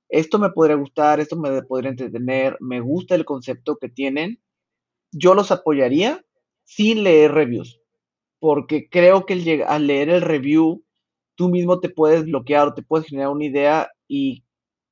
Esto 0.09 0.37
me 0.37 0.51
podría 0.51 0.75
gustar, 0.75 1.19
esto 1.19 1.37
me 1.37 1.63
podría 1.63 1.89
entretener, 1.89 2.55
me 2.59 2.81
gusta 2.81 3.15
el 3.15 3.25
concepto 3.25 3.77
que 3.81 3.89
tienen, 3.89 4.43
yo 5.11 5.33
los 5.33 5.51
apoyaría 5.51 6.23
sin 6.65 7.01
leer 7.03 7.31
reviews, 7.31 7.81
porque 8.37 8.87
creo 8.87 9.25
que 9.25 9.63
al 9.67 9.87
leer 9.87 10.09
el 10.09 10.21
review 10.21 10.83
tú 11.33 11.49
mismo 11.49 11.79
te 11.79 11.89
puedes 11.89 12.25
bloquear 12.25 12.67
o 12.67 12.73
te 12.75 12.83
puedes 12.83 13.07
generar 13.07 13.31
una 13.31 13.45
idea 13.45 13.89
y 14.07 14.43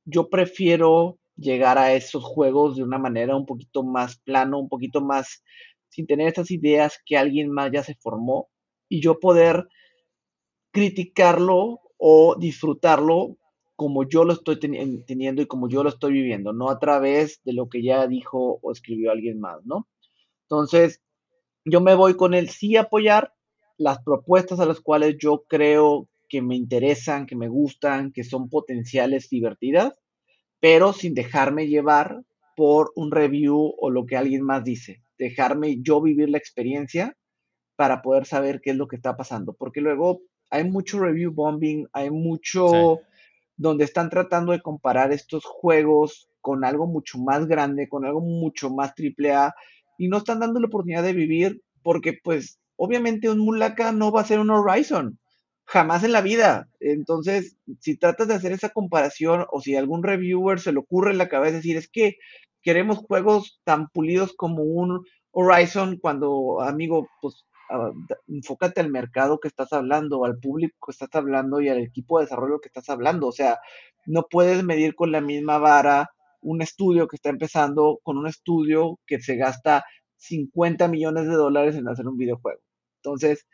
yo 0.05 0.27
prefiero 0.31 1.19
llegar 1.39 1.77
a 1.77 1.93
esos 1.93 2.23
juegos 2.23 2.75
de 2.75 2.83
una 2.83 2.97
manera 2.97 3.35
un 3.35 3.45
poquito 3.45 3.83
más 3.83 4.17
plano, 4.17 4.59
un 4.59 4.69
poquito 4.69 5.01
más 5.01 5.43
sin 5.89 6.07
tener 6.07 6.27
esas 6.27 6.51
ideas 6.51 6.99
que 7.05 7.17
alguien 7.17 7.51
más 7.51 7.71
ya 7.71 7.83
se 7.83 7.95
formó 7.95 8.49
y 8.87 9.01
yo 9.01 9.19
poder 9.19 9.67
criticarlo 10.71 11.81
o 11.97 12.35
disfrutarlo 12.39 13.37
como 13.75 14.03
yo 14.07 14.25
lo 14.25 14.33
estoy 14.33 14.59
teniendo 14.59 15.41
y 15.41 15.45
como 15.45 15.69
yo 15.69 15.83
lo 15.83 15.89
estoy 15.89 16.11
viviendo, 16.11 16.51
no 16.51 16.69
a 16.69 16.79
través 16.79 17.41
de 17.45 17.53
lo 17.53 17.69
que 17.69 17.81
ya 17.81 18.07
dijo 18.07 18.59
o 18.61 18.71
escribió 18.71 19.11
alguien 19.11 19.39
más, 19.39 19.65
¿no? 19.65 19.87
Entonces, 20.49 21.01
yo 21.63 21.79
me 21.79 21.95
voy 21.95 22.15
con 22.15 22.33
el 22.33 22.49
sí 22.49 22.75
apoyar 22.75 23.33
las 23.77 23.99
propuestas 24.03 24.59
a 24.59 24.65
las 24.65 24.81
cuales 24.81 25.15
yo 25.17 25.45
creo 25.47 26.09
que 26.27 26.41
me 26.41 26.57
interesan, 26.57 27.25
que 27.25 27.37
me 27.37 27.47
gustan, 27.47 28.11
que 28.11 28.25
son 28.25 28.49
potenciales 28.49 29.29
divertidas, 29.29 29.97
pero 30.59 30.91
sin 30.91 31.13
dejarme 31.13 31.67
llevar 31.67 32.23
por 32.57 32.91
un 32.95 33.11
review 33.11 33.73
o 33.79 33.89
lo 33.89 34.05
que 34.05 34.17
alguien 34.17 34.43
más 34.43 34.63
dice. 34.65 35.01
Dejarme 35.19 35.81
yo 35.81 36.01
vivir 36.01 36.29
la 36.29 36.39
experiencia 36.39 37.15
para 37.75 38.01
poder 38.01 38.25
saber 38.25 38.59
qué 38.61 38.71
es 38.71 38.77
lo 38.77 38.87
que 38.87 38.95
está 38.95 39.15
pasando. 39.15 39.53
Porque 39.53 39.81
luego 39.81 40.21
hay 40.49 40.63
mucho 40.63 40.99
review 40.99 41.31
bombing, 41.31 41.87
hay 41.93 42.09
mucho 42.09 42.69
sí. 42.69 43.21
donde 43.55 43.83
están 43.83 44.09
tratando 44.09 44.51
de 44.51 44.61
comparar 44.61 45.11
estos 45.11 45.45
juegos 45.45 46.29
con 46.41 46.65
algo 46.65 46.87
mucho 46.87 47.19
más 47.19 47.45
grande, 47.45 47.87
con 47.87 48.05
algo 48.05 48.21
mucho 48.21 48.71
más 48.71 48.95
triple 48.95 49.33
A, 49.33 49.53
y 49.97 50.07
no 50.07 50.17
están 50.17 50.39
dando 50.39 50.59
la 50.59 50.67
oportunidad 50.67 51.03
de 51.03 51.13
vivir 51.13 51.61
porque 51.83 52.13
pues 52.23 52.59
obviamente 52.75 53.29
un 53.29 53.39
Mulaka 53.39 53.91
no 53.91 54.11
va 54.11 54.21
a 54.21 54.25
ser 54.25 54.39
un 54.39 54.49
Horizon, 54.49 55.19
jamás 55.65 56.03
en 56.03 56.13
la 56.13 56.21
vida. 56.21 56.69
Entonces, 56.79 57.57
si 57.79 57.97
tratas 57.97 58.27
de 58.27 58.33
hacer 58.33 58.51
esa 58.53 58.69
comparación 58.69 59.45
o 59.51 59.61
si 59.61 59.75
algún 59.75 60.03
reviewer 60.03 60.59
se 60.59 60.71
le 60.71 60.79
ocurre 60.79 61.11
en 61.11 61.17
la 61.17 61.29
cabeza 61.29 61.57
decir 61.57 61.77
es 61.77 61.89
que 61.89 62.17
queremos 62.61 62.99
juegos 62.99 63.61
tan 63.63 63.87
pulidos 63.89 64.33
como 64.35 64.63
un 64.63 65.03
Horizon 65.31 65.97
cuando, 65.97 66.61
amigo, 66.61 67.07
pues 67.21 67.45
uh, 67.69 67.93
enfócate 68.27 68.81
al 68.81 68.89
mercado 68.89 69.39
que 69.39 69.47
estás 69.47 69.73
hablando, 69.73 70.25
al 70.25 70.39
público 70.39 70.75
que 70.85 70.91
estás 70.91 71.09
hablando 71.13 71.61
y 71.61 71.69
al 71.69 71.79
equipo 71.79 72.19
de 72.19 72.25
desarrollo 72.25 72.59
que 72.59 72.69
estás 72.69 72.89
hablando. 72.89 73.27
O 73.27 73.31
sea, 73.31 73.59
no 74.05 74.27
puedes 74.29 74.63
medir 74.63 74.95
con 74.95 75.11
la 75.11 75.21
misma 75.21 75.57
vara 75.57 76.09
un 76.41 76.61
estudio 76.61 77.07
que 77.07 77.17
está 77.17 77.29
empezando 77.29 77.99
con 78.03 78.17
un 78.17 78.27
estudio 78.27 78.99
que 79.05 79.19
se 79.19 79.35
gasta 79.35 79.83
50 80.17 80.87
millones 80.87 81.27
de 81.27 81.33
dólares 81.33 81.75
en 81.75 81.87
hacer 81.87 82.07
un 82.07 82.17
videojuego. 82.17 82.61
Entonces, 83.03 83.47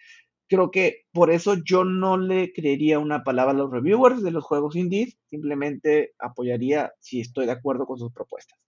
creo 0.48 0.72
que 0.72 1.06
por 1.12 1.32
eso 1.32 1.56
yo 1.64 1.84
no 1.84 2.18
le 2.18 2.54
creería 2.54 3.00
una 3.00 3.24
palabra 3.24 3.52
a 3.54 3.56
los 3.56 3.72
reviewers 3.72 4.24
de 4.24 4.32
los 4.32 4.44
juegos 4.44 4.76
indies, 4.76 5.18
simplemente 5.28 6.14
apoyaría 6.20 6.94
si 7.00 7.22
estoy 7.22 7.46
de 7.46 7.54
acuerdo 7.54 7.86
con 7.86 7.98
sus 7.98 8.12
propuestas. 8.12 8.60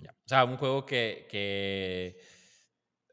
Ya. 0.00 0.12
O 0.12 0.28
sea, 0.28 0.44
un 0.44 0.56
juego 0.56 0.86
que, 0.86 1.26
que, 1.30 2.18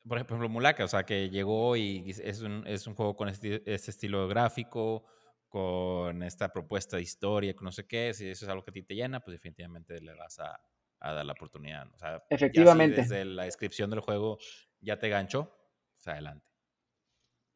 por 0.08 0.18
ejemplo, 0.18 0.50
Mulaka, 0.50 0.86
o 0.86 0.88
sea, 0.88 1.04
que 1.04 1.30
llegó 1.30 1.76
y 1.76 2.10
es 2.10 2.42
un, 2.42 2.66
es 2.66 2.88
un 2.88 2.96
juego 2.96 3.16
con 3.16 3.30
este, 3.30 3.62
este 3.72 3.92
estilo 3.92 4.28
gráfico, 4.28 5.06
con 5.48 6.24
esta 6.24 6.52
propuesta 6.52 6.98
de 6.98 7.04
historia, 7.04 7.56
con 7.56 7.66
no 7.66 7.72
sé 7.72 7.88
qué, 7.88 8.14
si 8.14 8.28
eso 8.28 8.46
es 8.46 8.50
algo 8.50 8.64
que 8.64 8.72
a 8.72 8.74
ti 8.74 8.84
te 8.84 8.96
llena, 8.96 9.20
pues 9.20 9.36
definitivamente 9.36 10.00
le 10.02 10.14
vas 10.14 10.40
a, 10.40 10.60
a 11.00 11.14
dar 11.14 11.26
la 11.26 11.34
oportunidad. 11.34 11.88
O 11.94 11.98
sea, 11.98 12.24
Efectivamente. 12.30 12.98
Si 12.98 13.02
desde 13.02 13.26
la 13.26 13.44
descripción 13.44 13.90
del 13.90 14.02
juego 14.02 14.38
ya 14.82 14.98
te 15.00 15.10
ganchó, 15.10 15.52
pues 15.96 16.08
adelante. 16.08 16.46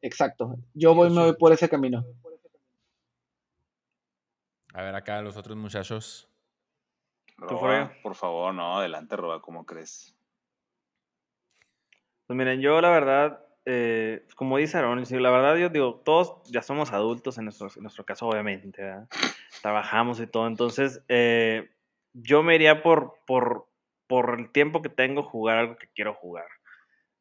Exacto. 0.00 0.56
Yo 0.74 0.94
voy, 0.94 1.10
me 1.10 1.22
voy 1.22 1.36
por 1.36 1.52
ese 1.52 1.68
camino. 1.68 2.04
A 4.74 4.82
ver 4.82 4.94
acá 4.94 5.20
los 5.22 5.36
otros 5.36 5.56
muchachos. 5.56 6.28
Roba, 7.48 7.92
por 8.02 8.14
favor, 8.14 8.54
no, 8.54 8.78
adelante, 8.78 9.16
Roba, 9.16 9.40
¿cómo 9.40 9.66
crees? 9.66 10.16
Pues 12.26 12.36
miren, 12.36 12.60
yo 12.60 12.80
la 12.80 12.90
verdad, 12.90 13.44
eh, 13.66 14.26
como 14.36 14.56
dice 14.56 14.78
Aaron, 14.78 15.02
la 15.02 15.30
verdad 15.30 15.56
yo 15.56 15.68
digo, 15.68 16.00
todos 16.04 16.42
ya 16.50 16.62
somos 16.62 16.92
adultos 16.92 17.38
en 17.38 17.44
nuestro, 17.44 17.68
en 17.74 17.82
nuestro 17.82 18.04
caso, 18.04 18.28
obviamente, 18.28 18.82
¿verdad? 18.82 19.08
trabajamos 19.60 20.20
y 20.20 20.26
todo, 20.26 20.46
entonces 20.46 21.04
eh, 21.08 21.70
yo 22.12 22.42
me 22.42 22.54
iría 22.54 22.82
por, 22.82 23.14
por, 23.26 23.66
por 24.06 24.38
el 24.38 24.50
tiempo 24.50 24.82
que 24.82 24.88
tengo 24.88 25.22
jugar 25.22 25.58
algo 25.58 25.76
que 25.76 25.88
quiero 25.94 26.14
jugar. 26.14 26.46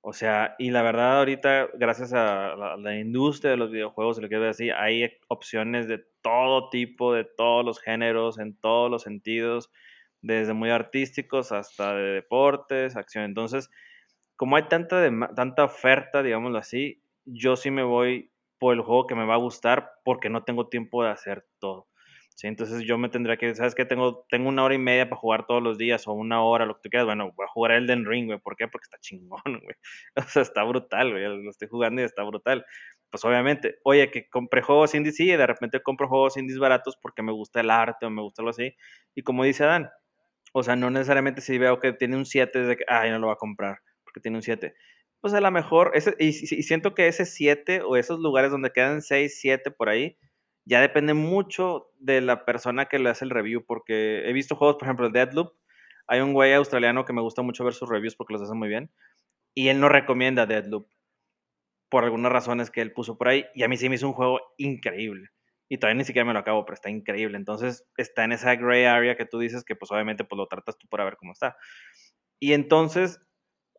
O 0.04 0.14
sea, 0.14 0.56
y 0.58 0.72
la 0.72 0.82
verdad 0.82 1.20
ahorita, 1.20 1.70
gracias 1.76 2.12
a 2.14 2.56
la, 2.56 2.74
a 2.74 2.78
la 2.78 2.98
industria 2.98 3.52
de 3.52 3.58
los 3.58 3.70
videojuegos, 3.70 4.20
lo 4.20 4.30
que 4.30 4.38
decir, 4.38 4.74
hay 4.74 5.12
opciones 5.28 5.88
de 5.88 6.04
todo 6.22 6.70
tipo, 6.70 7.14
de 7.14 7.24
todos 7.24 7.64
los 7.64 7.80
géneros, 7.80 8.40
en 8.40 8.56
todos 8.56 8.90
los 8.90 9.04
sentidos. 9.04 9.72
Desde 10.22 10.54
muy 10.54 10.70
artísticos 10.70 11.52
hasta 11.52 11.96
de 11.96 12.14
deportes, 12.14 12.96
acción. 12.96 13.26
Entonces, 13.26 13.70
como 14.36 14.56
hay 14.56 14.64
tanta, 14.64 15.10
tanta 15.36 15.64
oferta, 15.64 16.24
digámoslo 16.24 16.58
así, 16.58 17.04
yo 17.26 17.56
sí 17.56 17.72
me 17.72 17.84
voy 17.84 18.32
por 18.60 18.76
el 18.76 18.82
juego 18.82 19.08
que 19.08 19.16
me 19.16 19.26
va 19.26 19.36
a 19.36 19.38
gustar 19.38 19.92
porque 20.04 20.30
no 20.30 20.44
tengo 20.44 20.68
tiempo 20.68 21.04
de 21.04 21.10
hacer 21.10 21.46
todo. 21.60 21.88
¿sí? 22.36 22.48
Entonces 22.48 22.84
yo 22.84 22.98
me 22.98 23.10
tendría 23.10 23.38
que, 23.38 23.54
¿sabes 23.56 23.76
qué? 23.76 23.86
Tengo, 23.86 24.26
tengo 24.30 24.50
una 24.50 24.64
hora 24.64 24.76
y 24.76 24.80
media 24.80 25.10
para 25.10 25.20
jugar 25.20 25.46
todos 25.46 25.62
los 25.62 25.78
días 25.78 26.08
o 26.08 26.14
una 26.14 26.44
hora, 26.44 26.66
lo 26.66 26.76
que 26.76 26.82
tú 26.84 26.90
quieras. 26.90 27.06
Bueno, 27.06 27.32
voy 27.36 27.46
a 27.46 27.52
jugar 27.52 27.72
Elden 27.72 28.06
Ring, 28.06 28.28
güey. 28.28 28.40
¿Por 28.40 28.56
qué? 28.56 28.68
Porque 28.68 28.86
está 28.86 28.98
chingón, 29.00 29.42
güey. 29.46 29.76
O 30.16 30.22
sea, 30.24 30.42
está 30.42 30.64
brutal, 30.64 31.12
güey. 31.12 31.24
Lo 31.44 31.50
estoy 31.50 31.68
jugando 31.68 32.02
y 32.02 32.06
está 32.06 32.24
brutal. 32.24 32.66
Pues 33.10 33.26
obviamente, 33.26 33.80
oye, 33.84 34.10
que 34.10 34.30
compré 34.30 34.62
juegos 34.62 34.96
indies, 34.96 35.18
sí, 35.18 35.26
y 35.30 35.36
de 35.36 35.46
repente 35.46 35.82
compro 35.82 36.08
juegos 36.08 36.38
indies 36.38 36.60
baratos 36.60 36.98
porque 37.02 37.22
me 37.22 37.32
gusta 37.32 37.60
el 37.60 37.70
arte 37.70 38.06
o 38.06 38.10
me 38.10 38.22
gusta 38.22 38.42
algo 38.42 38.52
así. 38.52 38.76
Y 39.16 39.24
como 39.24 39.44
dice 39.44 39.64
Adán, 39.66 39.90
o 40.54 40.64
sea, 40.64 40.76
no 40.76 40.90
necesariamente 40.90 41.42
si 41.42 41.58
veo 41.58 41.80
que 41.80 41.94
tiene 41.94 42.18
un 42.18 42.26
7 42.26 42.62
es 42.62 42.68
de 42.68 42.78
que, 42.78 42.84
ay, 42.88 43.10
no 43.12 43.20
lo 43.20 43.28
va 43.28 43.34
a 43.34 43.38
comprar 43.38 43.80
porque 44.04 44.20
tiene 44.22 44.38
un 44.38 44.44
7. 44.44 44.74
Pues 45.22 45.34
a 45.34 45.42
lo 45.42 45.52
mejor, 45.52 45.92
ese, 45.94 46.16
y, 46.20 46.30
y, 46.30 46.64
siento 46.64 46.94
que 46.96 47.08
ese 47.08 47.26
7 47.26 47.82
o 47.84 47.96
esos 47.96 48.20
lugares 48.20 48.52
donde 48.52 48.72
quedan 48.72 49.02
6, 49.02 49.40
7 49.40 49.72
por 49.72 49.90
ahí, 49.90 50.18
ya 50.66 50.82
depende 50.82 51.14
mucho 51.14 51.90
de 52.00 52.22
la 52.22 52.46
persona 52.46 52.86
que 52.86 53.00
le 53.00 53.10
hace 53.10 53.26
el 53.26 53.32
review, 53.32 53.64
porque 53.66 54.28
he 54.28 54.34
visto 54.34 54.56
juegos, 54.56 54.78
por 54.78 54.88
ejemplo, 54.88 55.10
Deadloop. 55.10 55.54
Hay 56.08 56.22
un 56.22 56.34
güey 56.34 56.54
australiano 56.54 57.06
que 57.06 57.14
me 57.14 57.22
gusta 57.22 57.42
mucho 57.42 57.64
ver 57.64 57.74
sus 57.74 57.90
reviews 57.90 58.16
porque 58.16 58.34
los 58.34 58.42
hace 58.42 58.54
muy 58.54 58.68
bien. 58.68 58.92
Y 59.54 59.70
él 59.70 59.80
no 59.80 59.90
recomienda 59.90 60.46
Deadloop 60.46 60.88
por 61.90 62.04
algunas 62.04 62.32
razones 62.32 62.72
que 62.72 62.82
él 62.82 62.94
puso 62.94 63.18
por 63.18 63.28
ahí. 63.30 63.46
Y 63.56 63.64
a 63.64 63.68
mí 63.68 63.78
sí 63.78 63.90
me 63.90 63.96
hizo 63.96 64.08
un 64.08 64.14
juego 64.14 64.40
increíble. 64.58 65.30
Y 65.72 65.78
todavía 65.78 66.00
ni 66.00 66.04
siquiera 66.04 66.26
me 66.26 66.34
lo 66.34 66.40
acabo, 66.40 66.66
pero 66.66 66.74
está 66.74 66.90
increíble. 66.90 67.38
Entonces 67.38 67.88
está 67.96 68.26
en 68.26 68.34
esa 68.34 68.56
gray 68.56 68.84
area 68.84 69.16
que 69.16 69.26
tú 69.26 69.40
dices 69.40 69.64
que 69.64 69.76
pues 69.76 69.90
obviamente 69.92 70.26
pues 70.26 70.38
lo 70.38 70.48
tratas 70.48 70.78
tú 70.78 70.88
para 70.90 71.06
ver 71.06 71.16
cómo 71.16 71.32
está. 71.32 71.56
Y 72.40 72.54
entonces 72.54 73.22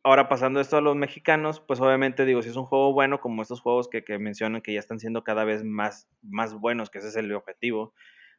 Ahora 0.05 0.28
pasando 0.28 0.60
esto 0.60 0.77
a 0.77 0.81
los 0.81 0.97
mexicanos, 0.97 1.60
pues 1.60 1.81
obviamente 1.81 2.24
digo, 2.24 2.43
si 2.43 2.48
es 2.48 2.56
un 2.56 2.64
juego 2.64 2.93
bueno, 2.93 3.20
como 3.20 3.40
estos 3.40 3.60
juegos 3.60 3.89
que, 3.89 4.02
que 4.02 4.19
mencionan 4.19 4.60
que 4.60 4.73
ya 4.73 4.81
están 4.81 4.98
siendo 4.98 5.23
cada 5.23 5.44
vez 5.44 5.62
más, 5.62 6.09
más 6.23 6.55
buenos, 6.55 6.90
que 6.90 6.98
ese 6.98 7.09
es 7.09 7.16
el 7.16 7.32
objetivo, 7.32 7.94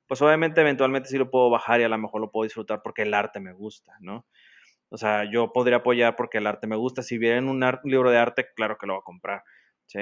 pues 0.07 0.21
obviamente 0.21 0.59
eventualmente 0.59 1.07
sí 1.07 1.17
lo 1.17 1.31
puedo 1.31 1.49
bajar 1.49 1.79
y 1.79 1.85
a 1.85 1.89
lo 1.89 1.97
mejor 1.97 2.19
lo 2.19 2.31
puedo 2.31 2.43
disfrutar 2.43 2.81
porque 2.83 3.03
el 3.03 3.13
arte 3.13 3.39
me 3.39 3.53
gusta, 3.53 3.93
¿no? 4.01 4.25
O 4.89 4.97
sea, 4.97 5.23
yo 5.31 5.53
podría 5.53 5.77
apoyar 5.77 6.17
porque 6.17 6.39
el 6.39 6.47
arte 6.47 6.67
me 6.67 6.75
gusta. 6.75 7.01
Si 7.01 7.17
viene 7.17 7.49
un, 7.49 7.63
un 7.63 7.79
libro 7.85 8.11
de 8.11 8.17
arte, 8.17 8.47
claro 8.55 8.77
que 8.77 8.85
lo 8.85 8.93
voy 8.95 9.01
a 9.01 9.03
comprar, 9.05 9.43
¿sí? 9.87 9.99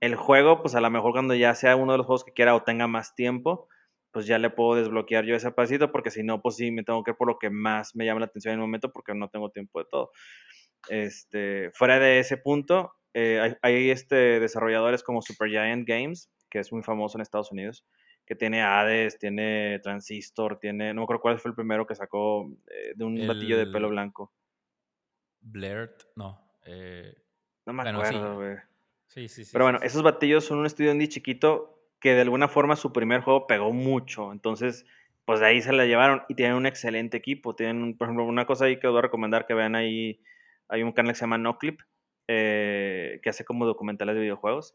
El 0.00 0.14
juego, 0.14 0.60
pues 0.60 0.74
a 0.74 0.80
lo 0.80 0.90
mejor 0.90 1.12
cuando 1.12 1.34
ya 1.34 1.54
sea 1.54 1.76
uno 1.76 1.92
de 1.92 1.98
los 1.98 2.06
juegos 2.06 2.24
que 2.24 2.32
quiera 2.32 2.54
o 2.54 2.62
tenga 2.62 2.86
más 2.86 3.14
tiempo, 3.14 3.68
pues 4.16 4.26
ya 4.26 4.38
le 4.38 4.50
puedo 4.50 4.76
desbloquear 4.76 5.24
yo 5.24 5.36
ese 5.36 5.50
pasito 5.52 5.92
porque 5.92 6.10
si 6.10 6.22
no, 6.22 6.40
pues 6.40 6.56
sí, 6.56 6.70
me 6.70 6.82
tengo 6.82 7.02
que 7.04 7.10
ir 7.10 7.16
por 7.16 7.28
lo 7.28 7.38
que 7.38 7.50
más 7.50 7.94
me 7.94 8.04
llama 8.04 8.20
la 8.20 8.26
atención 8.26 8.52
en 8.52 8.60
el 8.60 8.66
momento 8.66 8.92
porque 8.92 9.14
no 9.14 9.28
tengo 9.28 9.50
tiempo 9.50 9.78
de 9.78 9.86
todo. 9.90 10.10
Este, 10.88 11.70
fuera 11.72 11.98
de 11.98 12.18
ese 12.18 12.36
punto, 12.36 12.94
eh, 13.12 13.56
hay, 13.62 13.90
este, 13.90 14.40
desarrolladores 14.40 15.02
como 15.02 15.22
Supergiant 15.22 15.86
Games, 15.86 16.30
que 16.50 16.60
es 16.60 16.72
muy 16.72 16.82
famoso 16.82 17.18
en 17.18 17.22
Estados 17.22 17.52
Unidos, 17.52 17.86
que 18.24 18.34
tiene 18.34 18.62
Hades, 18.62 19.18
tiene 19.18 19.80
Transistor, 19.82 20.58
tiene, 20.58 20.92
no 20.92 21.00
me 21.00 21.04
acuerdo 21.04 21.22
cuál 21.22 21.38
fue 21.38 21.50
el 21.50 21.54
primero 21.54 21.86
que 21.86 21.94
sacó 21.94 22.50
eh, 22.68 22.92
de 22.94 23.04
un 23.04 23.26
batillo 23.26 23.58
de 23.58 23.66
pelo 23.66 23.88
blanco. 23.88 24.32
Blair, 25.40 25.94
no. 26.16 26.40
Eh, 26.64 27.14
no 27.66 27.72
me 27.72 27.88
acuerdo, 27.88 28.36
güey. 28.36 28.56
Sí. 28.56 28.62
Sí, 29.16 29.28
sí, 29.28 29.44
Pero 29.50 29.64
bueno, 29.64 29.78
esos 29.82 30.02
batillos 30.02 30.44
son 30.44 30.58
un 30.58 30.66
estudio 30.66 30.92
indie 30.92 31.08
chiquito 31.08 31.80
que 32.00 32.14
de 32.14 32.20
alguna 32.20 32.48
forma 32.48 32.76
su 32.76 32.92
primer 32.92 33.22
juego 33.22 33.46
pegó 33.46 33.72
mucho. 33.72 34.30
Entonces, 34.30 34.84
pues 35.24 35.40
de 35.40 35.46
ahí 35.46 35.62
se 35.62 35.72
la 35.72 35.86
llevaron 35.86 36.22
y 36.28 36.34
tienen 36.34 36.54
un 36.54 36.66
excelente 36.66 37.16
equipo. 37.16 37.56
Tienen, 37.56 37.96
por 37.96 38.08
ejemplo, 38.08 38.24
una 38.24 38.44
cosa 38.44 38.66
ahí 38.66 38.78
que 38.78 38.88
os 38.88 38.92
voy 38.92 38.98
a 38.98 39.02
recomendar 39.02 39.46
que 39.46 39.54
vean 39.54 39.74
ahí 39.74 40.20
hay 40.68 40.82
un 40.82 40.92
canal 40.92 41.12
que 41.12 41.16
se 41.18 41.22
llama 41.22 41.38
NoClip, 41.38 41.80
eh, 42.28 43.20
que 43.22 43.30
hace 43.30 43.46
como 43.46 43.64
documentales 43.64 44.16
de 44.16 44.20
videojuegos. 44.20 44.74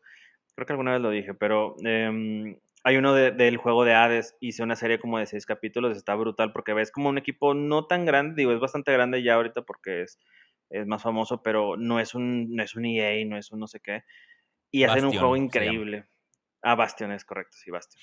Creo 0.56 0.66
que 0.66 0.74
alguna 0.74 0.94
vez 0.94 1.02
lo 1.02 1.12
dije, 1.12 1.36
pero 1.36 1.76
em, 1.84 2.58
hay 2.84 2.98
uno 2.98 3.14
del 3.14 3.58
juego 3.58 3.86
de 3.86 3.94
Hades, 3.94 4.36
hice 4.42 4.64
una 4.64 4.76
serie 4.76 5.00
como 5.00 5.20
de 5.20 5.28
seis 5.28 5.46
capítulos, 5.46 5.96
está 5.96 6.16
brutal 6.16 6.52
porque 6.52 6.74
ves 6.74 6.92
como 6.92 7.10
un 7.10 7.18
equipo 7.20 7.54
no 7.54 7.86
tan 7.86 8.06
grande, 8.06 8.36
digo, 8.38 8.52
es 8.54 8.60
bastante 8.60 8.92
grande 8.92 9.22
ya 9.22 9.36
ahorita 9.36 9.62
porque 9.64 10.02
es, 10.04 10.20
es 10.70 10.88
más 10.88 11.04
famoso, 11.04 11.44
pero 11.44 11.78
no 11.78 12.00
es, 12.00 12.16
un, 12.16 12.56
no 12.56 12.64
es 12.64 12.76
un 12.76 12.86
EA, 12.86 13.26
no 13.26 13.38
es 13.38 13.52
un 13.52 13.60
no 13.60 13.68
sé 13.68 13.80
qué. 13.80 14.04
Y 14.72 14.84
hacen 14.84 15.06
un 15.06 15.12
juego 15.12 15.36
increíble. 15.36 16.06
Ah, 16.62 16.76
Bastion 16.76 17.12
es 17.12 17.26
correcto, 17.26 17.58
sí, 17.58 17.72
Bastion. 17.72 18.02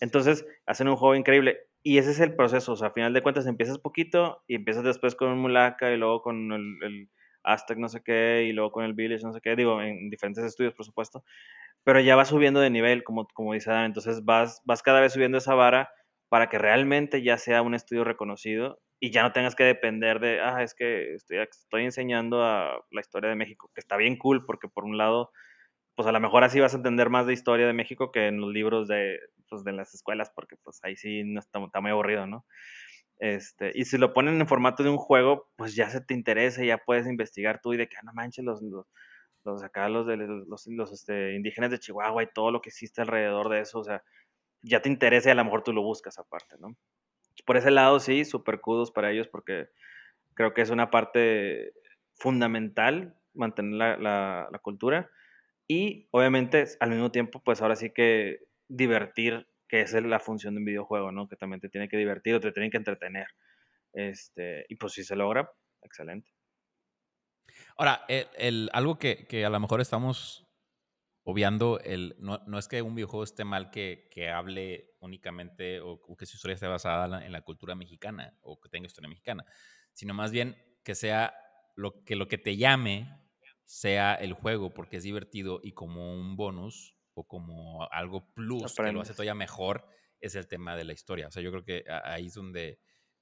Entonces, 0.00 0.46
hacen 0.66 0.88
un 0.88 0.96
juego 0.96 1.14
increíble. 1.14 1.58
Y 1.82 1.98
ese 1.98 2.10
es 2.10 2.20
el 2.20 2.34
proceso, 2.34 2.72
o 2.72 2.76
sea, 2.76 2.88
a 2.88 2.92
final 2.92 3.12
de 3.12 3.22
cuentas 3.22 3.46
empiezas 3.46 3.78
poquito 3.78 4.42
y 4.46 4.54
empiezas 4.54 4.84
después 4.84 5.14
con 5.14 5.28
un 5.28 5.38
Mulaka 5.38 5.92
y 5.92 5.96
luego 5.96 6.22
con 6.22 6.52
el 6.52 7.08
Aztec 7.42 7.78
no 7.78 7.88
sé 7.88 8.02
qué, 8.02 8.44
y 8.48 8.52
luego 8.52 8.70
con 8.70 8.84
el 8.84 8.94
Village 8.94 9.24
no 9.24 9.32
sé 9.32 9.40
qué, 9.40 9.56
digo, 9.56 9.80
en 9.80 10.10
diferentes 10.10 10.44
estudios, 10.44 10.74
por 10.74 10.84
supuesto, 10.84 11.24
pero 11.84 12.00
ya 12.00 12.16
vas 12.16 12.28
subiendo 12.28 12.60
de 12.60 12.70
nivel, 12.70 13.04
como, 13.04 13.26
como 13.28 13.54
dice 13.54 13.70
Dan, 13.70 13.86
entonces 13.86 14.24
vas, 14.24 14.62
vas 14.64 14.82
cada 14.82 15.00
vez 15.00 15.12
subiendo 15.12 15.38
esa 15.38 15.54
vara 15.54 15.90
para 16.28 16.48
que 16.48 16.58
realmente 16.58 17.22
ya 17.22 17.38
sea 17.38 17.62
un 17.62 17.74
estudio 17.74 18.04
reconocido 18.04 18.80
y 19.00 19.10
ya 19.10 19.22
no 19.22 19.32
tengas 19.32 19.54
que 19.54 19.64
depender 19.64 20.20
de, 20.20 20.40
ah, 20.40 20.62
es 20.62 20.74
que 20.74 21.14
estoy, 21.14 21.38
estoy 21.38 21.84
enseñando 21.84 22.44
a 22.44 22.84
la 22.90 23.00
historia 23.00 23.30
de 23.30 23.36
México, 23.36 23.70
que 23.74 23.80
está 23.80 23.96
bien 23.96 24.16
cool, 24.16 24.44
porque 24.44 24.68
por 24.68 24.84
un 24.84 24.98
lado, 24.98 25.30
pues 25.98 26.06
a 26.06 26.12
lo 26.12 26.20
mejor 26.20 26.44
así 26.44 26.60
vas 26.60 26.74
a 26.74 26.76
entender 26.76 27.10
más 27.10 27.26
de 27.26 27.32
historia 27.32 27.66
de 27.66 27.72
México 27.72 28.12
que 28.12 28.28
en 28.28 28.40
los 28.40 28.52
libros 28.52 28.86
de, 28.86 29.18
pues, 29.50 29.64
de 29.64 29.72
las 29.72 29.94
escuelas, 29.94 30.30
porque 30.30 30.54
pues 30.62 30.78
ahí 30.84 30.94
sí 30.94 31.24
no 31.24 31.40
está, 31.40 31.58
está 31.58 31.80
muy 31.80 31.90
aburrido, 31.90 32.24
¿no? 32.24 32.46
Este, 33.18 33.72
y 33.74 33.84
si 33.84 33.98
lo 33.98 34.12
ponen 34.12 34.40
en 34.40 34.46
formato 34.46 34.84
de 34.84 34.90
un 34.90 34.96
juego, 34.96 35.50
pues 35.56 35.74
ya 35.74 35.90
se 35.90 36.00
te 36.00 36.14
interesa, 36.14 36.62
ya 36.62 36.78
puedes 36.78 37.08
investigar 37.08 37.60
tú 37.60 37.72
y 37.72 37.78
de 37.78 37.88
que, 37.88 37.96
ah, 37.96 38.02
no 38.04 38.12
manches, 38.12 38.44
los, 38.44 38.62
los, 38.62 39.64
acá, 39.64 39.88
los, 39.88 40.06
de, 40.06 40.18
los, 40.18 40.68
los 40.68 40.92
este, 40.92 41.34
indígenas 41.34 41.72
de 41.72 41.80
Chihuahua 41.80 42.22
y 42.22 42.32
todo 42.32 42.52
lo 42.52 42.60
que 42.60 42.68
existe 42.68 43.00
alrededor 43.00 43.48
de 43.48 43.62
eso, 43.62 43.80
o 43.80 43.84
sea, 43.84 44.04
ya 44.62 44.80
te 44.80 44.88
interesa 44.88 45.30
y 45.30 45.32
a 45.32 45.34
lo 45.34 45.44
mejor 45.46 45.64
tú 45.64 45.72
lo 45.72 45.82
buscas 45.82 46.16
aparte, 46.20 46.58
¿no? 46.60 46.76
Por 47.44 47.56
ese 47.56 47.72
lado, 47.72 47.98
sí, 47.98 48.24
super 48.24 48.60
kudos 48.60 48.92
para 48.92 49.10
ellos 49.10 49.26
porque 49.26 49.66
creo 50.34 50.54
que 50.54 50.62
es 50.62 50.70
una 50.70 50.92
parte 50.92 51.72
fundamental 52.14 53.16
mantener 53.34 53.72
la, 53.72 53.96
la, 53.96 54.48
la 54.52 54.58
cultura 54.60 55.10
y 55.68 56.08
obviamente 56.10 56.64
al 56.80 56.90
mismo 56.90 57.12
tiempo, 57.12 57.40
pues 57.44 57.60
ahora 57.60 57.76
sí 57.76 57.90
que 57.90 58.40
divertir 58.68 59.46
que 59.68 59.82
es 59.82 59.92
la 59.92 60.18
función 60.18 60.54
de 60.54 60.60
un 60.60 60.64
videojuego, 60.64 61.12
¿no? 61.12 61.28
Que 61.28 61.36
también 61.36 61.60
te 61.60 61.68
tiene 61.68 61.88
que 61.88 61.98
divertir 61.98 62.34
o 62.34 62.40
te 62.40 62.52
tiene 62.52 62.70
que 62.70 62.78
entretener. 62.78 63.26
Este, 63.92 64.64
y 64.68 64.76
pues 64.76 64.94
si 64.94 65.04
se 65.04 65.14
logra, 65.14 65.50
excelente. 65.82 66.30
Ahora, 67.76 68.04
el, 68.08 68.70
algo 68.72 68.98
que, 68.98 69.26
que, 69.26 69.44
a 69.44 69.50
lo 69.50 69.60
mejor 69.60 69.80
estamos 69.80 70.46
obviando, 71.24 71.78
el, 71.80 72.16
no, 72.18 72.40
no, 72.46 72.58
es 72.58 72.66
que 72.66 72.80
un 72.80 72.94
videojuego 72.94 73.24
esté 73.24 73.44
mal 73.44 73.70
que, 73.70 74.08
que 74.10 74.30
hable 74.30 74.94
únicamente 75.00 75.80
o, 75.80 76.00
que 76.16 76.24
su 76.24 76.36
historia 76.36 76.54
esté 76.54 76.66
basada 76.66 77.24
en 77.24 77.30
la, 77.30 77.42
cultura 77.42 77.74
mexicana 77.74 78.38
o 78.40 78.58
que 78.58 78.70
tenga 78.70 78.86
historia 78.86 79.10
mexicana, 79.10 79.44
sino 79.92 80.14
más 80.14 80.32
bien 80.32 80.56
que 80.82 80.94
sea 80.94 81.34
lo 81.76 82.02
que, 82.04 82.16
lo 82.16 82.28
que 82.28 82.38
te 82.38 82.56
llame 82.56 83.27
sea 83.68 84.14
el 84.14 84.32
juego 84.32 84.70
porque 84.70 84.96
es 84.96 85.02
divertido 85.02 85.60
y 85.62 85.72
como 85.72 86.14
un 86.14 86.36
bonus 86.36 86.96
o 87.12 87.28
como 87.28 87.86
algo 87.92 88.32
plus 88.32 88.74
que 88.74 88.92
lo 88.92 89.02
hace 89.02 89.12
todavía 89.12 89.34
mejor 89.34 89.86
es 90.20 90.34
el 90.36 90.48
tema 90.48 90.74
de 90.74 90.84
la 90.84 90.94
historia. 90.94 91.28
O 91.28 91.30
sea, 91.30 91.42
yo 91.42 91.50
creo 91.50 91.64
que 91.64 91.84
ahí 92.04 92.28
es 92.28 92.34
donde 92.34 92.80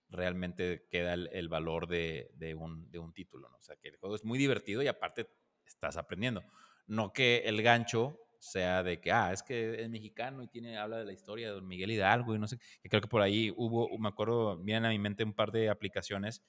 realmente 0.09 0.86
queda 0.89 1.14
el, 1.14 1.48
valor 1.48 1.89
de, 1.89 2.31
un, 2.56 2.89
de, 2.93 2.98
un, 3.01 3.12
título, 3.12 3.48
¿no? 3.48 3.56
O 3.56 3.62
sea, 3.62 3.74
que 3.74 3.89
el 3.89 3.97
juego 3.97 4.14
es 4.14 4.24
muy 4.24 4.39
divertido 4.39 4.85
y 4.85 4.86
aparte 4.86 5.28
estás 5.64 5.97
aprendiendo. 5.97 6.44
No 6.86 7.12
que 7.12 7.39
el 7.39 7.60
gancho 7.60 8.20
sea 8.39 8.85
de 8.85 9.01
que, 9.01 9.10
ah, 9.10 9.32
es 9.32 9.43
que 9.43 9.82
es 9.82 9.90
mexicano 9.90 10.44
y 10.44 10.47
tiene, 10.47 10.78
habla 10.78 10.98
de 10.98 11.06
la 11.06 11.12
historia 11.12 11.48
de 11.48 11.55
Don 11.55 11.66
Miguel 11.66 11.90
Hidalgo 11.90 12.36
y 12.36 12.39
no 12.39 12.47
sé, 12.47 12.59
que 12.81 12.89
creo 12.89 13.02
que 13.02 13.09
por 13.09 13.20
ahí 13.20 13.52
hubo, 13.56 13.98
me 13.98 14.09
acuerdo, 14.09 14.56
vienen 14.59 14.85
a 14.85 14.90
mi 14.90 15.01
mente 15.01 15.24
un 15.24 15.35
par 15.35 15.51
de 15.51 15.70
aplicaciones 15.70 16.44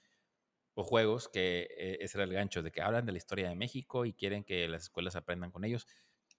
o 0.79 0.83
juegos 0.83 1.27
que 1.27 1.67
eh, 1.75 1.97
ese 2.01 2.19
era 2.19 2.25
el 2.25 2.33
gancho, 2.33 2.61
de 2.61 2.71
que 2.71 2.83
hablan 2.83 3.03
de 3.03 3.11
la 3.11 3.17
historia 3.17 3.49
de 3.49 3.55
México 3.55 4.05
y 4.05 4.13
quieren 4.13 4.43
que 4.43 4.67
las 4.67 4.83
escuelas 4.83 5.15
aprendan 5.15 5.49
con 5.49 5.63
ellos. 5.63 5.87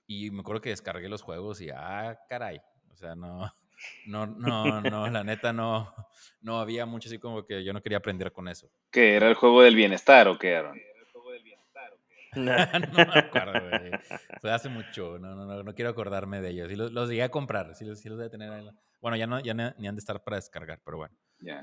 Y 0.06 0.30
me 0.30 0.40
acuerdo 0.40 0.62
que 0.62 0.68
descargué 0.68 1.08
los 1.08 1.22
juegos 1.22 1.60
y, 1.60 1.70
ah, 1.70 2.16
caray. 2.28 2.60
O 2.92 2.96
sea, 2.96 3.16
no, 3.16 3.52
no, 4.06 4.26
no, 4.26 4.80
no, 4.80 5.10
la 5.10 5.24
neta 5.24 5.52
no, 5.52 5.92
no 6.40 6.60
había 6.60 6.86
mucho 6.86 7.08
así 7.08 7.18
como 7.18 7.44
que 7.44 7.64
yo 7.64 7.72
no 7.72 7.82
quería 7.82 7.98
aprender 7.98 8.30
con 8.30 8.46
eso. 8.46 8.70
¿Qué? 8.92 9.16
¿Era 9.16 9.28
el 9.28 9.34
juego 9.34 9.62
del 9.62 9.74
bienestar 9.74 10.28
o 10.28 10.38
qué, 10.38 10.54
Aaron? 10.54 10.78
no, 12.36 12.52
no 12.92 13.12
me 13.12 13.18
acuerdo, 13.18 13.68
güey. 13.70 13.90
Fue 14.40 14.52
hace 14.52 14.68
mucho, 14.68 15.18
no, 15.18 15.34
no, 15.34 15.46
no, 15.46 15.64
no 15.64 15.74
quiero 15.74 15.90
acordarme 15.90 16.40
de 16.40 16.50
ellos. 16.50 16.68
Sí 16.68 16.76
los, 16.76 16.92
los 16.92 17.08
llegué 17.08 17.24
a 17.24 17.30
comprar, 17.30 17.74
sí 17.74 17.84
los, 17.84 17.98
sí 17.98 18.08
los 18.08 18.18
debe 18.18 18.30
tener 18.30 18.52
ahí. 18.52 18.70
Bueno, 19.00 19.16
ya 19.16 19.26
no, 19.26 19.40
ya 19.40 19.52
ni 19.52 19.88
han 19.88 19.96
de 19.96 20.00
estar 20.00 20.22
para 20.22 20.36
descargar, 20.36 20.80
pero 20.84 20.98
bueno. 20.98 21.16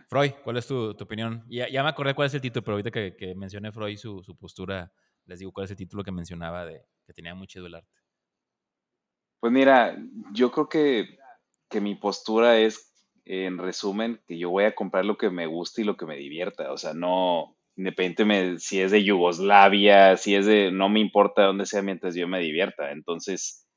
Freud, 0.07 0.31
¿cuál 0.43 0.57
es 0.57 0.68
tu, 0.68 0.93
tu 0.93 1.03
opinión? 1.03 1.43
Ya, 1.49 1.69
ya, 1.69 1.84
me 1.84 1.89
acordé 1.89 2.14
cuál 2.14 2.27
es 2.27 2.34
el 2.34 2.41
título, 2.41 2.64
pero 2.64 2.76
ahorita 2.76 2.91
que, 2.91 3.15
que 3.15 3.35
mencioné 3.35 3.72
Freud 3.72 3.97
su, 3.97 4.23
su 4.23 4.38
postura, 4.38 4.91
les 5.26 5.39
digo 5.39 5.52
cuál 5.52 5.65
es 5.65 5.72
el 5.72 5.77
título 5.77 6.03
que 6.03 6.11
mencionaba 6.11 6.65
de 6.65 6.81
que 7.06 7.14
tenía 7.14 7.35
muy 7.35 7.47
chido 7.47 7.68
el 7.68 7.76
arte. 7.76 7.91
Pues 9.45 9.53
mira, 9.53 9.95
yo 10.34 10.52
creo 10.52 10.68
que, 10.69 11.19
mi 11.81 11.93
postura 11.93 12.57
es 12.57 12.91
en 13.26 13.57
resumen, 13.57 14.22
que 14.26 14.38
yo 14.38 14.49
voy 14.49 14.64
a 14.64 14.73
comprar 14.73 15.03
lo 15.03 15.18
que 15.18 15.30
me 15.30 15.45
guste 15.45 15.81
y 15.81 15.85
lo 15.85 15.97
que 15.97 16.06
me 16.06 16.15
divierta. 16.15 16.72
O 16.72 16.77
sea, 16.77 16.93
no, 16.93 17.56
independientemente 17.76 18.60
si 18.60 18.80
es 18.80 18.91
de 18.91 19.03
Yugoslavia, 19.03 20.15
si 20.15 20.35
es 20.35 20.45
de, 20.45 20.72
no 20.72 20.88
me 20.89 21.02
importa 21.02 21.43
dónde 21.43 21.65
sea 21.65 21.81
mientras 21.81 22.15
yo 22.15 22.27
me 22.27 22.39
divierta. 22.39 22.91
Entonces, 22.91 23.68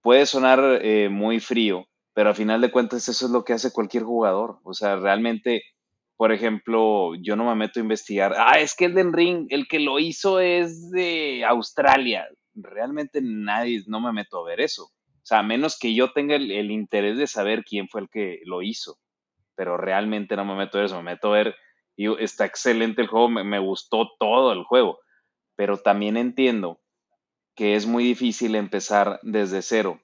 puede 0.00 0.26
sonar 0.26 0.78
eh, 0.80 1.08
muy 1.10 1.40
frío, 1.40 1.86
pero 2.14 2.30
a 2.30 2.34
final 2.34 2.60
de 2.60 2.70
cuentas 2.70 3.08
eso 3.08 3.26
es 3.26 3.32
lo 3.32 3.44
que 3.44 3.52
hace 3.52 3.72
cualquier 3.72 4.04
jugador. 4.04 4.60
O 4.62 4.72
sea, 4.72 4.96
realmente, 4.96 5.62
por 6.16 6.32
ejemplo, 6.32 7.14
yo 7.16 7.36
no 7.36 7.44
me 7.44 7.54
meto 7.54 7.80
a 7.80 7.82
investigar, 7.82 8.34
ah, 8.38 8.58
es 8.60 8.74
que 8.74 8.86
el 8.86 8.94
Den 8.94 9.12
Ring, 9.12 9.46
el 9.50 9.66
que 9.68 9.80
lo 9.80 9.98
hizo 9.98 10.40
es 10.40 10.90
de 10.90 11.44
Australia. 11.44 12.26
Realmente 12.54 13.20
nadie, 13.22 13.82
no 13.86 14.00
me 14.00 14.12
meto 14.12 14.38
a 14.38 14.48
ver 14.48 14.60
eso. 14.60 14.84
O 14.84 15.26
sea, 15.26 15.40
a 15.40 15.42
menos 15.42 15.78
que 15.78 15.94
yo 15.94 16.12
tenga 16.12 16.36
el, 16.36 16.70
interés 16.70 17.18
de 17.18 17.26
saber 17.26 17.64
quién 17.64 17.88
fue 17.88 18.02
el 18.02 18.08
que 18.08 18.40
lo 18.44 18.62
hizo. 18.62 18.98
Pero 19.56 19.76
realmente 19.76 20.36
no 20.36 20.44
me 20.44 20.54
meto 20.54 20.78
a 20.78 20.84
eso, 20.84 20.96
me 20.96 21.12
meto 21.12 21.28
a 21.28 21.36
ver 21.36 21.56
y 21.96 22.22
está 22.22 22.44
excelente 22.44 23.02
el 23.02 23.08
juego, 23.08 23.28
me, 23.28 23.58
gustó 23.58 24.10
todo 24.18 24.52
el 24.52 24.64
juego, 24.64 24.98
pero 25.54 25.78
también 25.78 26.16
entiendo 26.16 26.80
que 27.54 27.76
es 27.76 27.86
muy 27.86 28.04
difícil 28.04 28.56
empezar 28.56 29.20
desde 29.22 29.62
cero 29.62 30.00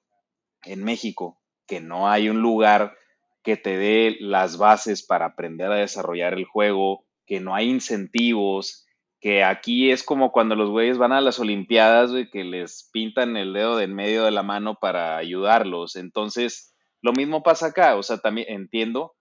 en 0.62 0.84
México, 0.84 1.39
que 1.70 1.80
no 1.80 2.10
hay 2.10 2.28
un 2.28 2.42
lugar 2.42 2.96
que 3.44 3.56
te 3.56 3.78
dé 3.78 4.16
las 4.18 4.58
bases 4.58 5.06
para 5.06 5.26
aprender 5.26 5.70
a 5.70 5.76
desarrollar 5.76 6.34
el 6.34 6.44
juego, 6.44 7.06
que 7.26 7.38
no 7.38 7.54
hay 7.54 7.70
incentivos, 7.70 8.88
que 9.20 9.44
aquí 9.44 9.92
es 9.92 10.02
como 10.02 10.32
cuando 10.32 10.56
los 10.56 10.68
güeyes 10.68 10.98
van 10.98 11.12
a 11.12 11.20
las 11.20 11.38
Olimpiadas, 11.38 12.10
y 12.10 12.28
que 12.28 12.42
les 12.42 12.90
pintan 12.92 13.36
el 13.36 13.52
dedo 13.52 13.76
de 13.76 13.84
en 13.84 13.94
medio 13.94 14.24
de 14.24 14.32
la 14.32 14.42
mano 14.42 14.78
para 14.80 15.16
ayudarlos. 15.16 15.94
Entonces, 15.94 16.74
lo 17.02 17.12
mismo 17.12 17.44
pasa 17.44 17.66
acá, 17.66 17.94
o 17.94 18.02
sea, 18.02 18.18
también 18.18 18.48
entiendo 18.50 19.14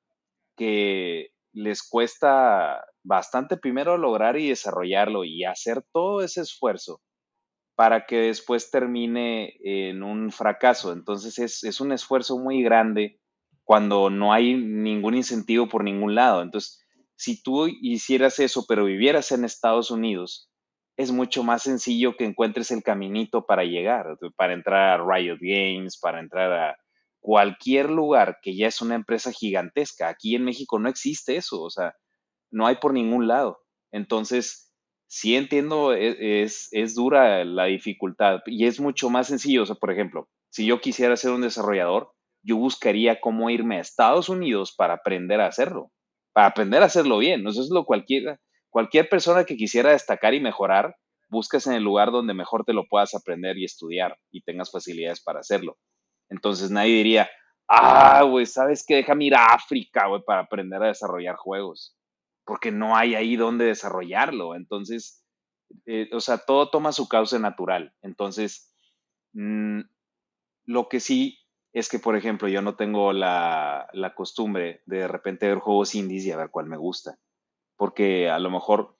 que 0.57 1.27
les 1.53 1.87
cuesta 1.87 2.83
bastante 3.03 3.57
primero 3.57 3.95
lograr 3.99 4.37
y 4.37 4.49
desarrollarlo 4.49 5.23
y 5.23 5.43
hacer 5.43 5.83
todo 5.93 6.23
ese 6.23 6.41
esfuerzo 6.41 6.99
para 7.79 8.05
que 8.05 8.17
después 8.17 8.71
termine 8.71 9.55
en 9.63 10.03
un 10.03 10.33
fracaso. 10.33 10.91
Entonces 10.91 11.63
es, 11.63 11.79
un 11.79 11.93
esfuerzo 11.93 12.37
muy 12.37 12.61
grande 12.61 13.21
cuando 13.63 14.09
no 14.09 14.33
hay 14.33 14.53
ningún 14.53 15.15
incentivo 15.15 15.69
por 15.69 15.85
ningún 15.85 16.13
lado. 16.13 16.41
Entonces, 16.41 16.85
si 17.15 17.41
tú 17.41 17.67
hicieras 17.67 18.37
eso, 18.39 18.65
pero 18.67 18.83
vivieras 18.83 19.31
en 19.31 19.45
Estados 19.45 19.91
Unidos, 19.91 20.51
es 20.97 21.13
mucho 21.13 21.41
más 21.41 21.63
sencillo 21.63 22.17
que 22.17 22.25
encuentres 22.25 22.69
el 22.71 22.83
caminito 22.83 23.45
para 23.45 23.63
llegar, 23.63 24.17
para 24.35 24.51
entrar 24.51 24.99
a 24.99 25.05
Riot 25.05 25.37
Games, 25.39 25.97
para 26.01 26.19
entrar 26.19 26.51
a 26.51 26.77
cualquier 27.21 27.89
lugar 27.89 28.39
que 28.41 28.57
ya 28.57 28.67
es 28.67 28.81
una 28.81 28.95
empresa 28.95 29.31
gigantesca. 29.31 30.09
Aquí 30.09 30.35
en 30.35 30.43
México 30.43 30.79
no 30.79 30.89
existe 30.89 31.37
eso, 31.37 31.61
o 31.61 31.69
sea, 31.69 31.95
no 32.51 32.67
hay 32.67 32.75
por 32.75 32.91
ningún 32.91 33.29
lado. 33.29 33.61
Entonces, 33.93 34.68
sí 35.09 35.35
entiendo, 35.35 35.93
e, 35.93 36.43
es, 36.43 36.69
es 36.71 36.95
dura 36.95 37.43
la 37.43 37.65
dificultad 37.65 38.39
y 38.45 38.65
es 38.65 38.79
mucho 38.79 39.09
más 39.09 39.27
sencillo. 39.27 39.63
O 39.63 39.65
sea, 39.65 39.75
por 39.75 39.91
ejemplo, 39.91 40.29
si 40.49 40.65
yo 40.65 40.79
quisiera 40.79 41.17
ser 41.17 41.31
un 41.31 41.41
desarrollador, 41.41 42.13
yo 42.43 42.55
buscaría 42.55 43.19
cómo 43.19 43.49
irme 43.49 43.77
a 43.77 43.81
Estados 43.81 44.29
Unidos 44.29 44.73
para 44.77 44.93
aprender 44.93 45.41
a 45.41 45.47
hacerlo, 45.47 45.91
para 46.31 46.47
aprender 46.47 46.81
a 46.81 46.85
hacerlo 46.85 47.17
bien. 47.17 47.45
Eso 47.47 47.61
es 47.61 47.69
lo 47.69 47.85
cualquiera, 47.85 48.39
cualquier 48.69 49.09
persona 49.09 49.43
que 49.43 49.57
quisiera 49.57 49.91
destacar 49.91 50.33
y 50.33 50.39
mejorar, 50.39 50.95
buscas 51.27 51.67
en 51.67 51.73
el 51.73 51.83
lugar 51.83 52.11
donde 52.11 52.33
mejor 52.33 52.63
te 52.63 52.73
lo 52.73 52.87
puedas 52.87 53.13
aprender 53.13 53.57
y 53.57 53.65
estudiar 53.65 54.17
y 54.31 54.41
tengas 54.41 54.71
facilidades 54.71 55.21
para 55.21 55.39
hacerlo. 55.39 55.77
Entonces 56.29 56.71
nadie 56.71 56.95
diría, 56.95 57.29
ah, 57.67 58.23
güey, 58.23 58.45
¿sabes 58.45 58.85
qué? 58.87 58.97
Déjame 58.97 59.25
ir 59.25 59.35
a 59.35 59.53
África, 59.53 60.07
güey, 60.07 60.21
para 60.25 60.41
aprender 60.41 60.81
a 60.83 60.87
desarrollar 60.87 61.35
juegos. 61.35 61.95
Porque 62.49 62.71
no 62.71 62.97
hay 62.97 63.13
ahí 63.13 63.35
donde 63.35 63.65
desarrollarlo. 63.65 64.55
Entonces, 64.55 65.23
eh, 65.85 66.09
o 66.11 66.19
sea, 66.19 66.39
todo 66.39 66.71
toma 66.71 66.91
su 66.93 67.07
causa 67.07 67.37
natural. 67.37 67.93
Entonces, 68.01 68.73
mm, 69.33 69.81
lo 70.65 70.89
que 70.89 70.99
sí 70.99 71.37
es 71.73 71.89
que, 71.89 71.99
por 71.99 72.15
ejemplo, 72.15 72.47
yo 72.47 72.63
no 72.63 72.75
tengo 72.75 73.13
la, 73.13 73.87
la 73.93 74.15
costumbre 74.15 74.81
de 74.87 74.97
de 75.01 75.07
repente 75.07 75.47
ver 75.47 75.59
juegos 75.59 75.93
indies 75.93 76.25
y 76.25 76.31
a 76.31 76.37
ver 76.37 76.49
cuál 76.49 76.65
me 76.65 76.77
gusta. 76.77 77.19
Porque 77.77 78.31
a 78.31 78.39
lo 78.39 78.49
mejor 78.49 78.97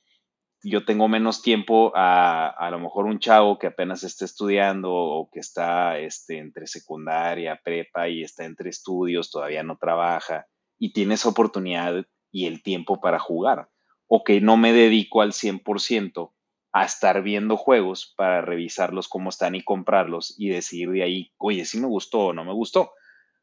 yo 0.61 0.85
tengo 0.85 1.07
menos 1.07 1.41
tiempo 1.41 1.91
a 1.95 2.49
a 2.49 2.69
lo 2.69 2.77
mejor 2.77 3.05
un 3.05 3.17
chavo 3.17 3.57
que 3.57 3.65
apenas 3.65 4.03
está 4.03 4.26
estudiando 4.26 4.93
o 4.93 5.27
que 5.31 5.39
está 5.39 5.97
este, 5.97 6.38
entre 6.38 6.67
secundaria, 6.67 7.59
prepa 7.63 8.09
y 8.09 8.21
está 8.21 8.45
entre 8.45 8.69
estudios, 8.69 9.31
todavía 9.31 9.63
no 9.63 9.76
trabaja 9.76 10.45
y 10.77 10.93
tiene 10.93 11.15
esa 11.15 11.30
oportunidad 11.30 12.05
y 12.31 12.47
el 12.47 12.61
tiempo 12.64 12.99
para 12.99 13.19
jugar. 13.19 13.69
O 14.07 14.23
que 14.23 14.41
no 14.41 14.57
me 14.57 14.73
dedico 14.73 15.22
al 15.22 15.34
100% 15.34 16.31
a 16.72 16.85
estar 16.85 17.22
viendo 17.23 17.57
juegos 17.57 18.14
para 18.15 18.41
revisarlos 18.41 19.07
cómo 19.07 19.30
están 19.30 19.56
y 19.56 19.64
comprarlos 19.64 20.35
y 20.38 20.49
decidir 20.49 20.91
de 20.91 21.03
ahí, 21.03 21.31
oye, 21.38 21.65
si 21.65 21.80
me 21.80 21.88
gustó 21.88 22.27
o 22.27 22.34
no 22.34 22.45
me 22.45 22.53
gustó. 22.53 22.91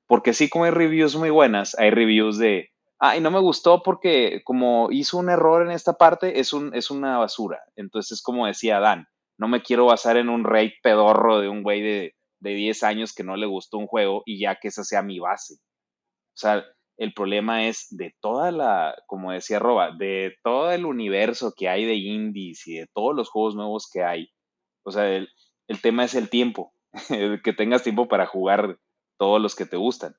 Porque 0.07 0.33
sí 0.33 0.49
como 0.49 0.65
hay 0.65 0.71
reviews 0.71 1.17
muy 1.17 1.31
buenas, 1.31 1.77
hay 1.79 1.91
reviews 1.91 2.39
de 2.39 2.71
ah, 2.99 3.17
y 3.17 3.21
no 3.21 3.31
me 3.31 3.41
gustó 3.41 3.83
porque 3.83 4.43
como 4.45 4.89
hizo 4.91 5.19
un 5.19 5.29
error 5.29 5.67
en 5.67 5.73
esta 5.73 5.95
parte, 5.95 6.41
es, 6.41 6.53
un, 6.53 6.75
es 6.75 6.91
una 6.91 7.19
basura. 7.19 7.61
Entonces, 7.75 8.23
como 8.23 8.47
decía 8.47 8.79
Dan, 8.79 9.09
no 9.39 9.49
me 9.49 9.63
quiero 9.63 9.87
basar 9.87 10.17
en 10.17 10.29
un 10.29 10.45
rey 10.45 10.75
pedorro 10.83 11.41
de 11.41 11.49
un 11.49 11.63
güey 11.63 11.83
de, 11.83 12.15
de 12.41 12.51
10 12.51 12.83
años 12.85 13.13
que 13.13 13.25
no 13.25 13.37
le 13.37 13.47
gustó 13.47 13.79
un 13.79 13.87
juego 13.87 14.23
y 14.25 14.41
ya 14.41 14.57
que 14.57 14.69
esa 14.69 14.85
sea 14.85 15.03
mi 15.03 15.19
base. 15.19 15.55
O 15.55 16.39
sea, 16.39 16.65
el 16.97 17.13
problema 17.13 17.67
es 17.67 17.87
de 17.91 18.15
toda 18.21 18.51
la, 18.51 18.95
como 19.07 19.33
decía 19.33 19.59
Roba, 19.59 19.93
de 19.93 20.35
todo 20.43 20.73
el 20.73 20.87
universo 20.87 21.53
que 21.57 21.69
hay 21.69 21.85
de 21.85 21.95
indies 21.95 22.67
y 22.67 22.75
de 22.75 22.87
todos 22.95 23.15
los 23.15 23.29
juegos 23.29 23.55
nuevos 23.55 23.89
que 23.93 24.03
hay. 24.03 24.31
O 24.83 24.91
sea, 24.91 25.09
el, 25.09 25.29
el 25.69 25.81
tema 25.81 26.05
es 26.05 26.15
el 26.15 26.31
tiempo, 26.31 26.73
que 27.45 27.53
tengas 27.53 27.83
tiempo 27.83 28.09
para 28.09 28.27
jugar 28.27 28.79
todos 29.19 29.41
los 29.41 29.55
que 29.55 29.67
te 29.67 29.77
gustan. 29.77 30.15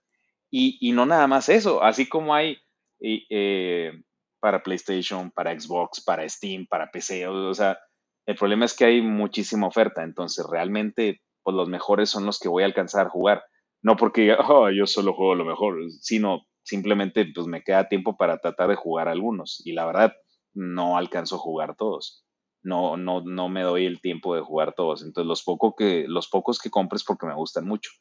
Y, 0.50 0.78
y 0.80 0.92
no 0.94 1.06
nada 1.06 1.28
más 1.28 1.50
eso, 1.50 1.84
así 1.84 2.08
como 2.08 2.34
hay 2.34 2.58
eh, 3.00 3.92
para 4.40 4.64
PlayStation, 4.64 5.32
para 5.32 5.60
Xbox, 5.60 6.04
para 6.04 6.28
Steam, 6.28 6.68
para 6.68 6.92
PC. 6.92 7.28
O, 7.28 7.54
sea, 7.54 7.78
el 8.26 8.36
problema 8.36 8.66
es 8.66 8.76
que 8.76 8.86
hay 8.86 9.02
muchísima 9.02 9.68
oferta, 9.68 10.04
entonces 10.04 10.46
realmente 10.50 11.22
pues 11.44 11.56
los 11.56 11.70
mejores 11.70 12.10
son 12.10 12.26
los 12.26 12.40
que 12.40 12.50
voy 12.50 12.64
a 12.64 12.66
alcanzar 12.66 13.08
a 13.08 13.10
jugar. 13.10 13.44
No 13.82 13.96
porque 13.96 14.34
oh, 14.34 14.70
yo 14.70 14.86
solo 14.86 15.14
juego 15.14 15.36
lo 15.36 15.46
mejor, 15.46 15.78
sino 16.02 16.42
simplemente 16.68 17.26
pues 17.34 17.48
me 17.48 17.64
queda 17.64 17.88
tiempo 17.88 18.18
para 18.18 18.38
tratar 18.38 18.70
de 18.70 18.76
jugar 18.76 19.08
algunos. 19.08 19.62
Y 19.66 19.74
la 19.74 19.86
verdad, 19.86 20.14
no 20.54 20.98
alcanzo 20.98 21.36
a 21.36 21.40
jugar 21.40 21.76
todos. 21.76 22.26
No, 22.62 22.98
no, 22.98 23.22
no 23.22 23.50
me 23.50 23.62
doy 23.62 23.86
el 23.86 24.02
tiempo 24.02 24.36
de 24.36 24.42
jugar 24.42 24.74
todos. 24.74 25.04
Entonces 25.04 25.28
los, 25.28 25.44
poco 25.44 25.76
que, 25.76 26.06
los 26.08 26.28
pocos 26.28 26.60
que 26.60 26.70
compres 26.70 27.04
porque 27.04 27.26
me 27.26 27.36
gustan 27.36 27.66
mucho 27.66 27.92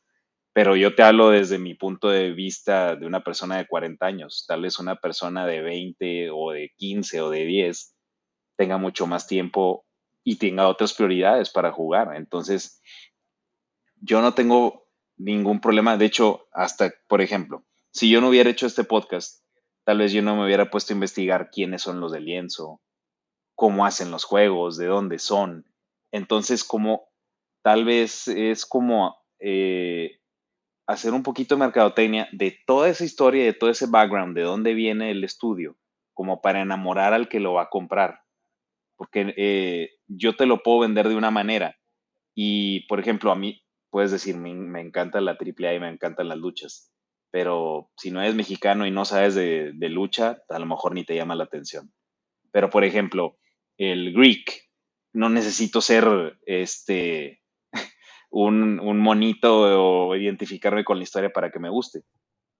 pero 0.57 0.75
yo 0.75 0.95
te 0.95 1.03
hablo 1.03 1.29
desde 1.29 1.59
mi 1.59 1.75
punto 1.75 2.09
de 2.09 2.33
vista 2.33 2.97
de 2.97 3.05
una 3.05 3.23
persona 3.23 3.59
de 3.59 3.67
40 3.67 4.07
años. 4.07 4.47
Tal 4.49 4.63
vez 4.63 4.79
una 4.79 4.97
persona 4.97 5.45
de 5.45 5.61
20 5.61 6.31
o 6.33 6.51
de 6.51 6.73
15 6.79 7.21
o 7.21 7.29
de 7.29 7.45
10 7.45 7.95
tenga 8.57 8.79
mucho 8.79 9.07
más 9.07 9.27
tiempo 9.27 9.85
y 10.25 10.37
tenga 10.37 10.67
otras 10.69 10.95
prioridades 10.95 11.51
para 11.51 11.73
jugar. 11.73 12.17
Entonces, 12.17 12.81
yo 14.01 14.23
no 14.23 14.33
tengo 14.33 14.87
ningún 15.19 15.61
problema. 15.61 15.99
De 15.99 16.07
hecho, 16.07 16.49
hasta, 16.53 16.91
por 17.07 17.21
ejemplo, 17.21 17.66
si 17.97 18.11
yo 18.11 18.21
no 18.21 18.29
hubiera 18.29 18.51
hecho 18.51 18.67
este 18.67 18.85
podcast, 18.85 19.43
tal 19.85 19.97
vez 19.97 20.13
yo 20.13 20.21
no 20.21 20.37
me 20.37 20.45
hubiera 20.45 20.71
puesto 20.71 20.93
a 20.93 20.97
investigar 20.97 21.49
quiénes 21.51 21.81
son 21.81 21.99
los 21.99 22.13
de 22.13 22.21
lienzo, 22.21 22.83
cómo 23.55 23.87
hacen 23.87 24.11
los 24.11 24.25
juegos, 24.25 24.77
de 24.77 24.85
dónde 24.85 25.19
son. 25.19 25.65
Entonces, 26.13 26.63
como 26.63 27.09
tal 27.63 27.87
vez 27.87 28.29
es 28.29 28.67
como 28.67 29.17
eh, 29.39 30.21
hacer 30.87 31.15
un 31.15 31.23
poquito 31.23 31.55
de 31.55 31.61
mercadotecnia 31.61 32.29
de 32.33 32.59
toda 32.67 32.91
esa 32.91 33.03
historia, 33.03 33.47
de 33.47 33.55
todo 33.55 33.71
ese 33.71 33.87
background, 33.87 34.37
de 34.37 34.43
dónde 34.43 34.75
viene 34.75 35.11
el 35.11 35.25
estudio, 35.25 35.79
como 36.13 36.43
para 36.43 36.61
enamorar 36.61 37.15
al 37.15 37.31
que 37.31 37.41
lo 37.41 37.55
va 37.55 37.63
a 37.63 37.71
comprar. 37.71 38.21
Porque 38.97 39.33
eh, 39.39 39.93
yo 40.07 40.37
te 40.37 40.45
lo 40.45 40.63
puedo 40.63 40.81
vender 40.81 41.09
de 41.09 41.17
una 41.17 41.31
manera. 41.31 41.79
Y, 42.35 42.81
por 42.89 43.01
ejemplo, 43.01 43.33
a 43.33 43.37
mí 43.37 43.65
puedes 43.89 44.11
decir, 44.11 44.37
me, 44.37 44.53
me 44.53 44.83
encanta 44.83 45.23
la 45.23 45.33
AAA 45.33 45.73
y 45.73 45.81
me 45.81 45.89
encantan 45.89 46.29
las 46.29 46.37
luchas. 46.37 46.93
Pero 47.31 47.91
si 47.97 48.11
no 48.11 48.21
eres 48.23 48.35
mexicano 48.35 48.87
y 48.87 48.91
no 48.91 49.05
sabes 49.05 49.35
de, 49.35 49.73
de 49.75 49.89
lucha, 49.89 50.39
a 50.49 50.59
lo 50.59 50.67
mejor 50.67 50.95
ni 50.95 51.05
te 51.05 51.15
llama 51.15 51.35
la 51.35 51.45
atención. 51.45 51.93
Pero, 52.53 52.71
por 52.71 52.85
ejemplo, 52.85 53.37
el 53.77 54.13
Greek, 54.13 54.67
no 55.13 55.31
necesito 55.31 55.81
ser 55.81 56.39
este 56.45 57.41
un, 58.31 58.79
un 58.81 58.99
monito 59.01 60.09
o 60.09 60.15
identificarme 60.15 60.85
con 60.85 60.99
la 60.99 61.05
historia 61.05 61.31
para 61.31 61.51
que 61.51 61.59
me 61.59 61.71
guste. 61.71 62.03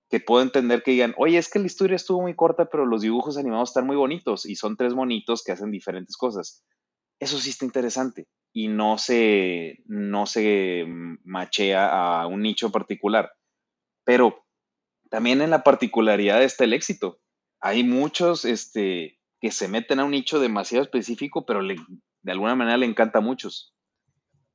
Que 0.09 0.21
puedo 0.21 0.43
entender 0.43 0.83
que 0.83 0.93
digan, 0.93 1.15
oye, 1.19 1.37
es 1.37 1.51
que 1.51 1.59
la 1.59 1.67
historia 1.67 1.97
estuvo 1.97 2.23
muy 2.23 2.35
corta, 2.35 2.67
pero 2.71 2.87
los 2.87 3.03
dibujos 3.03 3.37
animados 3.37 3.71
están 3.71 3.87
muy 3.87 3.97
bonitos 3.97 4.47
y 4.47 4.55
son 4.55 4.77
tres 4.77 4.95
monitos 4.95 5.43
que 5.43 5.53
hacen 5.53 5.71
diferentes 5.71 6.17
cosas. 6.17 6.65
Eso 7.21 7.39
sí 7.39 7.51
está 7.51 7.65
interesante 7.65 8.27
y 8.53 8.69
no 8.69 8.97
se, 8.99 9.83
no 9.87 10.27
se 10.27 10.87
machea 11.25 12.21
a 12.23 12.27
un 12.27 12.41
nicho 12.41 12.71
particular. 12.71 13.31
Pero 14.05 14.46
también 15.17 15.41
en 15.41 15.49
la 15.49 15.65
particularidad 15.65 16.43
está 16.43 16.65
el 16.65 16.75
éxito. 16.75 17.23
Hay 17.59 17.85
muchos 17.85 18.45
este, 18.45 19.19
que 19.41 19.51
se 19.51 19.67
meten 19.67 19.99
a 19.99 20.05
un 20.05 20.11
nicho 20.11 20.39
demasiado 20.41 20.85
específico, 20.85 21.47
pero 21.47 21.63
de 21.63 22.33
alguna 22.33 22.55
manera 22.55 22.77
le 22.77 22.85
encanta 22.85 23.21
a 23.21 23.23
muchos. 23.23 23.75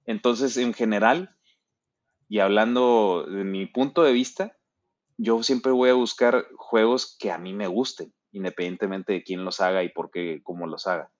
Entonces, 0.05 0.57
en 0.57 0.75
general, 0.75 1.35
y 2.29 2.41
hablando 2.41 3.25
de 3.27 3.43
mi 3.43 3.65
punto 3.65 4.03
de 4.03 4.11
vista, 4.13 4.55
yo 5.17 5.41
siempre 5.41 5.71
voy 5.71 5.89
a 5.89 5.95
buscar 5.95 6.45
juegos 6.57 7.17
que 7.19 7.31
a 7.31 7.39
mí 7.39 7.53
me 7.53 7.65
gusten, 7.65 8.13
independientemente 8.31 9.13
de 9.13 9.23
quién 9.23 9.43
los 9.43 9.61
haga 9.61 9.83
y 9.83 9.89
por 9.89 10.11
qué, 10.11 10.41
cómo 10.43 10.67
los 10.67 10.85
haga. 10.85 11.11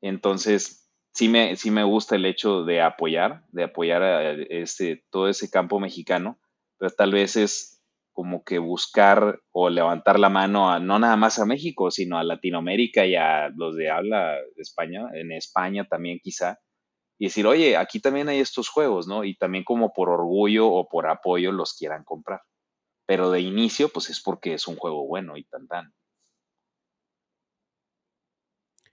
Entonces, 0.00 0.90
sí 1.14 1.28
me, 1.28 1.54
sí 1.54 1.70
me 1.70 1.84
gusta 1.84 2.16
el 2.16 2.26
hecho 2.26 2.64
de 2.64 2.82
apoyar, 2.82 3.44
de 3.52 3.62
apoyar 3.62 4.02
a 4.02 4.32
este, 4.32 5.04
todo 5.10 5.28
ese 5.28 5.48
campo 5.48 5.78
mexicano, 5.78 6.40
pero 6.76 6.90
tal 6.90 7.12
vez 7.12 7.36
es 7.36 7.78
como 8.12 8.44
que 8.44 8.58
buscar 8.58 9.40
o 9.52 9.70
levantar 9.70 10.18
la 10.18 10.28
mano 10.28 10.70
a, 10.70 10.78
no 10.78 10.98
nada 10.98 11.16
más 11.16 11.38
a 11.38 11.46
México, 11.46 11.90
sino 11.90 12.18
a 12.18 12.24
Latinoamérica 12.24 13.06
y 13.06 13.16
a 13.16 13.48
los 13.56 13.76
de 13.76 13.90
habla 13.90 14.34
de 14.34 14.62
España, 14.62 15.08
en 15.14 15.32
España 15.32 15.86
también 15.88 16.20
quizá, 16.22 16.58
y 17.18 17.26
decir, 17.26 17.46
oye, 17.46 17.76
aquí 17.76 18.00
también 18.00 18.28
hay 18.28 18.40
estos 18.40 18.68
juegos, 18.68 19.06
¿no? 19.06 19.24
Y 19.24 19.36
también 19.36 19.64
como 19.64 19.92
por 19.92 20.08
orgullo 20.08 20.68
o 20.68 20.88
por 20.88 21.08
apoyo 21.08 21.52
los 21.52 21.74
quieran 21.74 22.04
comprar. 22.04 22.42
Pero 23.06 23.30
de 23.30 23.40
inicio, 23.40 23.88
pues 23.88 24.10
es 24.10 24.20
porque 24.20 24.54
es 24.54 24.66
un 24.66 24.76
juego 24.76 25.06
bueno 25.06 25.36
y 25.36 25.44
tan 25.44 25.66
tan. 25.66 25.92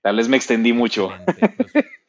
Tal 0.02 0.16
vez 0.16 0.30
me 0.30 0.38
extendí 0.38 0.74
mucho. 0.74 1.12
Pues. 1.26 1.38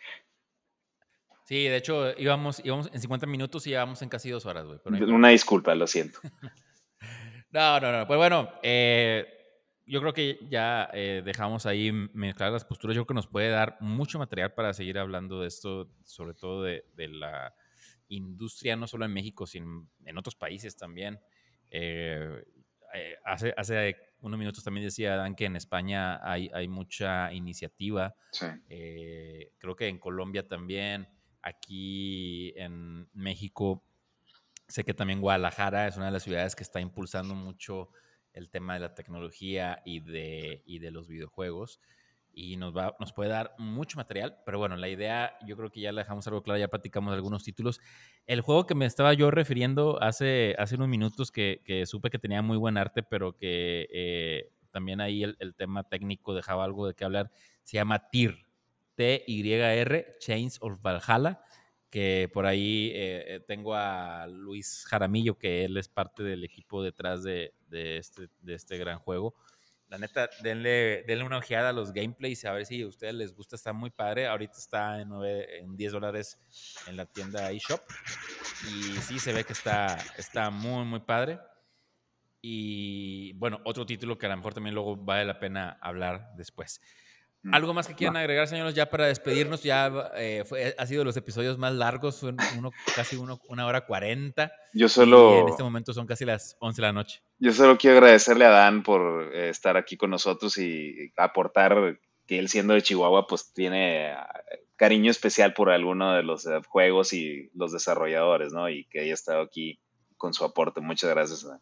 Sí, 1.51 1.65
de 1.65 1.79
hecho, 1.79 2.17
íbamos, 2.17 2.65
íbamos 2.65 2.89
en 2.93 3.01
50 3.01 3.27
minutos 3.27 3.67
y 3.67 3.71
íbamos 3.71 4.01
en 4.03 4.09
casi 4.09 4.31
dos 4.31 4.47
horas, 4.47 4.67
güey. 4.67 4.79
Una 5.03 5.31
disculpa, 5.31 5.75
lo 5.75 5.89
siento. 5.89 6.21
no, 7.51 7.81
no, 7.81 7.93
no. 7.93 8.07
Pues 8.07 8.17
bueno, 8.19 8.53
eh, 8.63 9.27
yo 9.87 10.01
creo 10.01 10.13
que 10.13 10.39
ya 10.49 10.89
eh, 10.93 11.23
dejamos 11.25 11.67
ahí 11.67 11.91
mezclar 11.93 12.53
las 12.53 12.65
posturas. 12.65 12.95
Yo 12.95 13.03
creo 13.03 13.09
que 13.09 13.15
nos 13.15 13.27
puede 13.27 13.49
dar 13.49 13.77
mucho 13.81 14.19
material 14.19 14.53
para 14.55 14.73
seguir 14.73 14.99
hablando 14.99 15.41
de 15.41 15.49
esto, 15.49 15.91
sobre 16.05 16.35
todo 16.35 16.63
de, 16.63 16.85
la 16.97 17.55
industria, 18.09 18.77
no 18.77 18.87
solo 18.87 19.05
en 19.05 19.13
México, 19.13 19.47
sino 19.47 19.89
en 20.05 20.19
otros 20.19 20.37
países 20.37 20.77
también. 20.77 21.21
Eh, 21.71 22.45
hace, 23.25 23.55
hace 23.57 23.97
unos 24.21 24.39
minutos 24.39 24.63
también 24.65 24.87
decía 24.87 25.17
Dan 25.17 25.35
que 25.35 25.47
en 25.47 25.57
España 25.57 26.21
hay, 26.23 26.51
hay 26.53 26.69
mucha 26.69 27.33
iniciativa. 27.33 28.15
creo 29.59 29.77
que 29.77 29.89
en 29.89 29.99
Colombia 29.99 30.47
también 30.47 31.09
aquí 31.43 32.53
en 32.57 33.09
México. 33.13 33.85
Sé 34.71 34.85
que 34.85 34.95
también 34.95 35.21
Guadalajara 35.21 35.89
es 35.89 35.97
una 35.97 36.07
de 36.07 36.13
las 36.13 36.23
ciudades 36.23 36.55
que 36.55 36.63
está 36.63 36.81
impulsando 36.81 37.35
mucho 37.35 37.89
el 38.33 38.51
tema 38.51 38.75
de 38.75 38.81
la 38.81 38.95
tecnología 38.95 39.83
y 39.85 39.99
de, 39.99 40.63
y 40.65 40.79
de 40.79 40.93
los 40.93 41.09
videojuegos. 41.09 41.81
Y 42.33 42.57
nos, 42.57 42.75
va, 42.77 42.95
nos 43.01 43.13
puede 43.13 43.31
dar 43.31 43.53
mucho 43.59 43.97
material, 43.97 44.39
pero 44.47 44.59
bueno, 44.61 44.77
la 44.77 44.89
idea 44.89 45.37
yo 45.45 45.57
creo 45.57 45.71
que 45.71 45.81
ya 45.81 45.91
la 45.91 46.03
dejamos 46.03 46.25
algo 46.29 46.45
claro, 46.45 46.61
ya 46.61 46.69
platicamos 46.69 47.13
algunos 47.13 47.43
títulos. 47.43 47.81
El 48.27 48.43
juego 48.43 48.65
que 48.65 48.77
me 48.77 48.87
estaba 48.87 49.13
yo 49.13 49.33
refiriendo 49.33 50.01
hace, 50.01 50.55
hace 50.57 50.77
unos 50.77 50.87
minutos 50.87 51.33
que, 51.33 51.63
que 51.65 51.85
supe 51.85 52.09
que 52.09 52.21
tenía 52.21 52.41
muy 52.41 52.57
buen 52.57 52.77
arte, 52.77 53.03
pero 53.03 53.37
que 53.37 53.89
eh, 53.93 54.53
también 54.71 55.01
ahí 55.01 55.25
el, 55.25 55.37
el, 55.41 55.57
tema 55.57 55.83
técnico 55.83 56.33
dejaba 56.33 56.65
algo 56.65 56.87
de 56.87 56.95
qué 56.95 57.05
hablar, 57.05 57.33
se 57.65 57.79
llama 57.79 58.09
TIR. 58.09 58.47
T-Y-R, 59.01 60.17
Chains 60.19 60.59
of 60.61 60.79
Valhalla, 60.83 61.41
que 61.91 62.31
por 62.33 62.47
ahí 62.47 62.93
eh, 62.95 63.25
eh, 63.27 63.41
tengo 63.41 63.75
a 63.75 64.27
Luis 64.29 64.85
Jaramillo, 64.87 65.37
que 65.37 65.65
él 65.65 65.77
es 65.77 65.89
parte 65.89 66.23
del 66.23 66.45
equipo 66.45 66.83
detrás 66.83 67.25
de, 67.25 67.53
este, 67.71 68.29
de 68.41 68.55
este 68.55 68.79
gran 68.79 68.99
juego. 68.99 69.35
La 69.89 69.99
neta, 69.99 70.31
denle, 70.43 71.03
denle, 71.03 71.25
una 71.25 71.39
ojeada 71.39 71.71
a 71.71 71.73
los 71.73 71.93
gameplays 71.93 72.45
a 72.45 72.53
ver 72.53 72.65
si 72.65 72.83
a 72.83 72.87
ustedes 72.87 73.13
les 73.13 73.35
gusta. 73.35 73.57
Está 73.57 73.73
muy 73.73 73.91
padre. 73.91 74.29
Ahorita 74.29 74.57
está 74.57 75.01
en, 75.01 75.09
9, 75.09 75.59
en 75.59 75.77
10 75.77 75.93
dólares 75.93 76.39
en 76.87 76.97
la 76.97 77.07
tienda 77.07 77.51
eShop. 77.51 77.81
Y 78.69 78.83
sí, 79.01 79.19
se 79.19 79.33
ve 79.33 79.43
que 79.43 79.53
está, 79.53 79.99
está 80.17 80.49
muy, 80.51 80.85
muy 80.85 81.01
padre. 81.01 81.41
Y 82.41 83.33
bueno, 83.33 83.61
otro 83.65 83.85
título 83.85 84.17
que 84.17 84.27
a 84.27 84.29
lo 84.29 84.37
mejor 84.37 84.55
también 84.55 84.75
luego 84.75 84.97
vale 84.97 85.25
la 85.25 85.41
pena 85.41 85.77
hablar 85.83 86.35
después. 86.37 86.81
Mm. 87.43 87.55
¿Algo 87.55 87.73
más 87.73 87.87
que 87.87 87.95
quieran 87.95 88.17
agregar, 88.17 88.47
señores, 88.49 88.75
ya 88.75 88.91
para 88.91 89.07
despedirnos? 89.07 89.63
Ya 89.63 90.11
eh, 90.17 90.45
fue, 90.47 90.75
ha 90.77 90.87
sido 90.87 91.05
los 91.05 91.17
episodios 91.17 91.57
más 91.57 91.73
largos, 91.73 92.23
uno, 92.23 92.71
casi 92.95 93.17
uno, 93.17 93.41
una 93.49 93.67
hora 93.67 93.87
cuarenta. 93.87 94.53
Yo 94.75 94.89
solo... 94.89 95.37
Y 95.37 95.41
en 95.41 95.49
este 95.49 95.63
momento 95.63 95.95
son 95.95 96.07
casi 96.07 96.25
las 96.25 96.57
once 96.61 96.83
de 96.83 96.89
la 96.89 96.93
noche. 96.93 97.23
Yo 97.39 97.53
solo 97.53 97.79
quiero 97.79 97.97
agradecerle 97.97 98.45
a 98.45 98.51
Dan 98.51 98.83
por 98.83 99.35
eh, 99.35 99.49
estar 99.49 99.77
aquí 99.77 99.97
con 99.97 100.11
nosotros 100.11 100.59
y 100.59 101.13
aportar 101.17 101.99
que 102.27 102.39
él 102.39 102.49
siendo 102.49 102.75
de 102.75 102.83
Chihuahua, 102.83 103.27
pues 103.27 103.53
tiene 103.55 104.13
ah, 104.13 104.29
cariño 104.77 105.11
especial 105.11 105.55
por 105.55 105.71
alguno 105.71 106.15
de 106.15 106.23
los 106.23 106.47
eh, 106.47 106.61
juegos 106.69 107.13
y 107.13 107.51
los 107.55 107.73
desarrolladores, 107.73 108.53
¿no? 108.53 108.69
Y 108.69 108.85
que 108.85 109.01
haya 109.01 109.15
estado 109.15 109.41
aquí 109.41 109.81
con 110.17 110.35
su 110.35 110.45
aporte. 110.45 110.81
Muchas 110.81 111.09
gracias, 111.11 111.43
Dan 111.43 111.61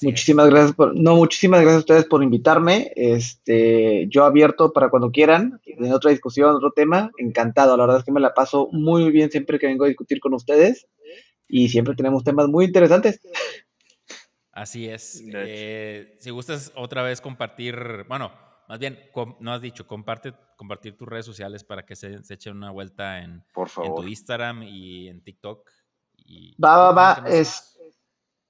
muchísimas 0.00 0.48
gracias 0.48 0.72
por, 0.74 0.98
no, 0.98 1.16
muchísimas 1.16 1.60
gracias 1.60 1.76
a 1.76 1.80
ustedes 1.80 2.04
por 2.06 2.22
invitarme. 2.22 2.92
Este, 2.96 4.06
yo 4.08 4.24
abierto 4.24 4.72
para 4.72 4.88
cuando 4.88 5.10
quieran, 5.10 5.60
en 5.66 5.92
otra 5.92 6.10
discusión, 6.10 6.54
otro 6.54 6.72
tema, 6.72 7.10
encantado. 7.18 7.76
La 7.76 7.84
verdad 7.84 7.98
es 7.98 8.04
que 8.04 8.12
me 8.12 8.20
la 8.20 8.34
paso 8.34 8.68
muy 8.72 9.10
bien 9.10 9.30
siempre 9.30 9.58
que 9.58 9.66
vengo 9.66 9.84
a 9.84 9.88
discutir 9.88 10.20
con 10.20 10.34
ustedes 10.34 10.86
y 11.48 11.68
siempre 11.68 11.94
tenemos 11.94 12.24
temas 12.24 12.48
muy 12.48 12.64
interesantes. 12.64 13.20
Así 14.52 14.88
es. 14.88 15.22
Eh, 15.32 16.16
si 16.18 16.30
gustas 16.30 16.72
otra 16.74 17.02
vez 17.02 17.20
compartir, 17.20 18.04
bueno, 18.08 18.32
más 18.68 18.78
bien, 18.78 18.98
no 19.40 19.52
has 19.52 19.60
dicho, 19.60 19.86
comparte, 19.86 20.32
compartir 20.56 20.96
tus 20.96 21.08
redes 21.08 21.26
sociales 21.26 21.64
para 21.64 21.84
que 21.84 21.96
se, 21.96 22.22
se 22.22 22.34
echen 22.34 22.56
una 22.56 22.70
vuelta 22.70 23.18
en, 23.18 23.44
en 23.84 23.94
tu 23.94 24.04
Instagram 24.04 24.62
y 24.62 25.08
en 25.08 25.22
TikTok. 25.22 25.70
Y, 26.16 26.56
va, 26.62 26.90
va, 26.90 26.92
va. 26.92 27.28
Es, 27.28 27.71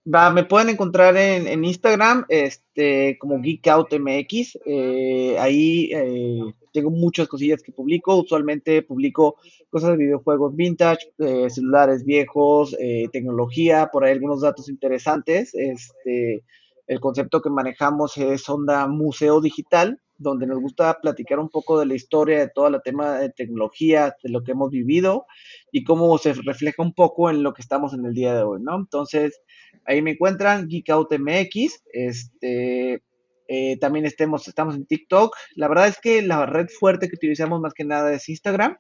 Va, 0.05 0.31
me 0.31 0.45
pueden 0.45 0.69
encontrar 0.69 1.17
en, 1.17 1.65
Instagram 1.65 2.25
este, 2.29 3.17
como 3.21 3.41
GeekOutMX. 3.41 4.59
Eh, 4.67 5.37
ahí 5.39 5.91
eh, 5.93 6.41
tengo 6.73 6.91
muchas 6.91 7.29
cosillas 7.29 7.63
que 7.63 7.71
publico. 7.71 8.17
Usualmente 8.17 8.83
publico 8.83 9.37
cosas 9.71 9.91
de 9.91 9.99
videojuegos 9.99 10.57
vintage, 10.57 11.13
eh, 11.19 11.49
celulares 11.51 12.05
viejos, 12.05 12.77
tecnología, 13.13 13.91
por 13.93 14.05
ahí 14.05 14.13
algunos 14.13 14.41
datos 14.41 14.69
interesantes. 14.69 15.55
Este, 15.55 16.43
el 16.89 16.99
concepto 16.99 17.41
que 17.41 17.51
manejamos 17.51 18.17
es 18.17 18.49
onda 18.49 18.89
museo 18.89 19.41
digital, 19.41 20.01
donde 20.19 20.49
nos 20.49 20.61
gusta 20.61 20.99
platicar 21.01 21.39
un 21.39 21.49
poco 21.49 21.79
de 21.79 21.87
la 21.87 21.95
historia 21.95 22.41
de 22.41 22.49
todo 22.49 22.67
el 22.67 22.81
tema 22.83 23.19
de 23.19 23.31
tecnología, 23.31 24.17
de 24.23 24.31
lo 24.31 24.43
que 24.43 24.53
hemos 24.53 24.71
vivido 24.71 25.27
y 25.71 25.85
cómo 25.85 26.19
se 26.19 26.33
refleja 26.33 26.83
un 26.83 26.93
poco 26.93 27.31
en 27.31 27.45
lo 27.45 27.53
que 27.53 27.63
estamos 27.63 27.95
en 27.95 28.05
el 28.05 28.15
día 28.15 28.35
de 28.35 28.43
hoy, 28.43 28.61
¿no? 28.63 28.77
Entonces, 28.77 29.41
Ahí 29.85 30.03
me 30.03 30.13
encuentran, 30.13 30.69
GeekOutMX. 30.69 31.83
Este, 31.93 33.03
eh, 33.49 33.79
también 33.79 34.07
estemos, 34.07 34.49
estamos 34.49 34.75
en 34.75 34.87
TikTok. 34.87 35.35
La 35.57 35.69
verdad 35.69 35.89
es 35.89 35.99
que 36.01 36.23
la 36.23 36.47
red 36.47 36.69
fuerte 36.69 37.09
que 37.09 37.17
utilizamos 37.17 37.61
más 37.61 37.75
que 37.75 37.85
nada 37.85 38.13
es 38.13 38.29
Instagram. 38.29 38.79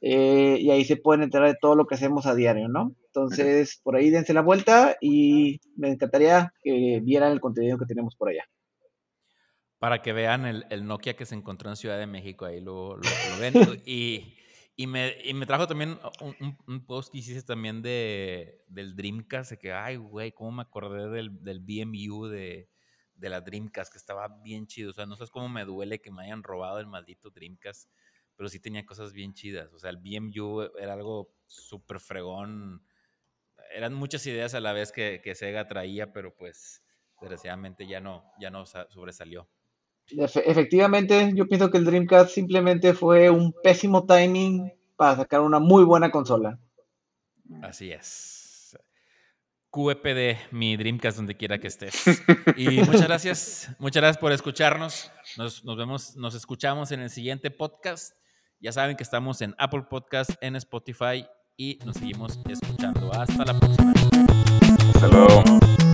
Eh, 0.00 0.56
y 0.60 0.70
ahí 0.70 0.84
se 0.84 0.96
pueden 0.96 1.22
enterar 1.22 1.48
de 1.48 1.58
todo 1.60 1.76
lo 1.76 1.86
que 1.86 1.94
hacemos 1.94 2.26
a 2.26 2.34
diario, 2.34 2.68
¿no? 2.68 2.94
Entonces, 3.06 3.80
por 3.82 3.96
ahí 3.96 4.10
dense 4.10 4.32
la 4.32 4.42
vuelta 4.42 4.96
y 5.00 5.60
me 5.76 5.90
encantaría 5.90 6.52
que 6.62 7.00
vieran 7.02 7.32
el 7.32 7.40
contenido 7.40 7.78
que 7.78 7.86
tenemos 7.86 8.16
por 8.16 8.30
allá. 8.30 8.44
Para 9.78 10.02
que 10.02 10.12
vean 10.12 10.44
el, 10.44 10.86
Nokia 10.86 11.14
que 11.14 11.24
se 11.24 11.34
encontró 11.34 11.70
en 11.70 11.76
Ciudad 11.76 11.98
de 11.98 12.06
México, 12.06 12.44
ahí 12.44 12.60
lo, 12.60 12.96
lo 12.96 13.02
ven. 13.40 13.54
y 13.86 14.34
y 14.80 14.86
me, 14.86 15.14
y 15.24 15.34
me 15.34 15.44
trajo 15.44 15.66
también 15.66 15.98
un, 16.66 16.86
post 16.86 17.12
que 17.12 17.18
hiciste 17.18 17.42
también 17.42 17.82
de, 17.82 18.64
del 18.66 18.96
Dreamcast, 18.96 19.50
de 19.50 19.58
que, 19.58 19.74
ay, 19.74 19.96
güey, 19.96 20.32
cómo 20.32 20.52
me 20.52 20.62
acordé 20.62 21.10
del, 21.10 21.44
del 21.44 21.60
BMU 21.60 22.28
de, 22.28 22.70
de 23.12 23.28
la 23.28 23.42
Dreamcast, 23.42 23.92
que 23.92 23.98
estaba 23.98 24.28
bien 24.42 24.66
chido. 24.66 24.88
O 24.88 24.94
sea, 24.94 25.04
no 25.04 25.16
sabes 25.16 25.30
cómo 25.30 25.50
me 25.50 25.66
duele 25.66 26.00
que 26.00 26.10
me 26.10 26.22
hayan 26.22 26.42
robado 26.42 26.80
el 26.80 26.86
maldito 26.86 27.28
Dreamcast, 27.28 27.90
pero 28.36 28.48
sí 28.48 28.58
tenía 28.58 28.86
cosas 28.86 29.12
bien 29.12 29.34
chidas. 29.34 29.70
O 29.74 29.78
sea, 29.78 29.90
el 29.90 29.98
BMU 29.98 30.62
era 30.78 30.94
algo 30.94 31.30
súper 31.44 32.00
fregón. 32.00 32.82
Eran 33.74 33.92
muchas 33.92 34.26
ideas 34.26 34.54
a 34.54 34.60
la 34.60 34.72
vez 34.72 34.92
que, 34.92 35.20
que 35.22 35.34
Sega 35.34 35.68
traía, 35.68 36.10
pero 36.14 36.34
pues 36.34 36.82
desgraciadamente 37.20 37.86
ya 37.86 38.00
no, 38.00 38.32
ya 38.40 38.48
no 38.48 38.64
sobresalió 38.64 39.46
efectivamente, 40.16 41.32
yo 41.34 41.46
pienso 41.46 41.70
que 41.70 41.78
el 41.78 41.84
Dreamcast 41.84 42.30
simplemente 42.30 42.94
fue 42.94 43.30
un 43.30 43.52
pésimo 43.62 44.06
timing 44.06 44.72
para 44.96 45.16
sacar 45.16 45.40
una 45.40 45.58
muy 45.58 45.84
buena 45.84 46.10
consola. 46.10 46.58
Así 47.62 47.90
es. 47.90 48.76
QEPD, 49.70 50.52
mi 50.52 50.76
Dreamcast 50.76 51.16
donde 51.16 51.36
quiera 51.36 51.58
que 51.58 51.68
estés. 51.68 52.22
Y 52.56 52.80
muchas 52.82 53.06
gracias, 53.06 53.70
muchas 53.78 54.02
gracias 54.02 54.18
por 54.18 54.32
escucharnos. 54.32 55.12
Nos, 55.36 55.64
nos, 55.64 55.76
vemos, 55.76 56.16
nos 56.16 56.34
escuchamos 56.34 56.90
en 56.92 57.00
el 57.00 57.10
siguiente 57.10 57.50
podcast. 57.50 58.14
Ya 58.58 58.72
saben 58.72 58.96
que 58.96 59.04
estamos 59.04 59.40
en 59.40 59.54
Apple 59.58 59.84
Podcast, 59.88 60.30
en 60.40 60.56
Spotify 60.56 61.26
y 61.56 61.78
nos 61.84 61.96
seguimos 61.96 62.38
escuchando. 62.48 63.12
Hasta 63.12 63.44
la 63.44 63.58
próxima. 63.58 63.92
Hasta 64.94 65.89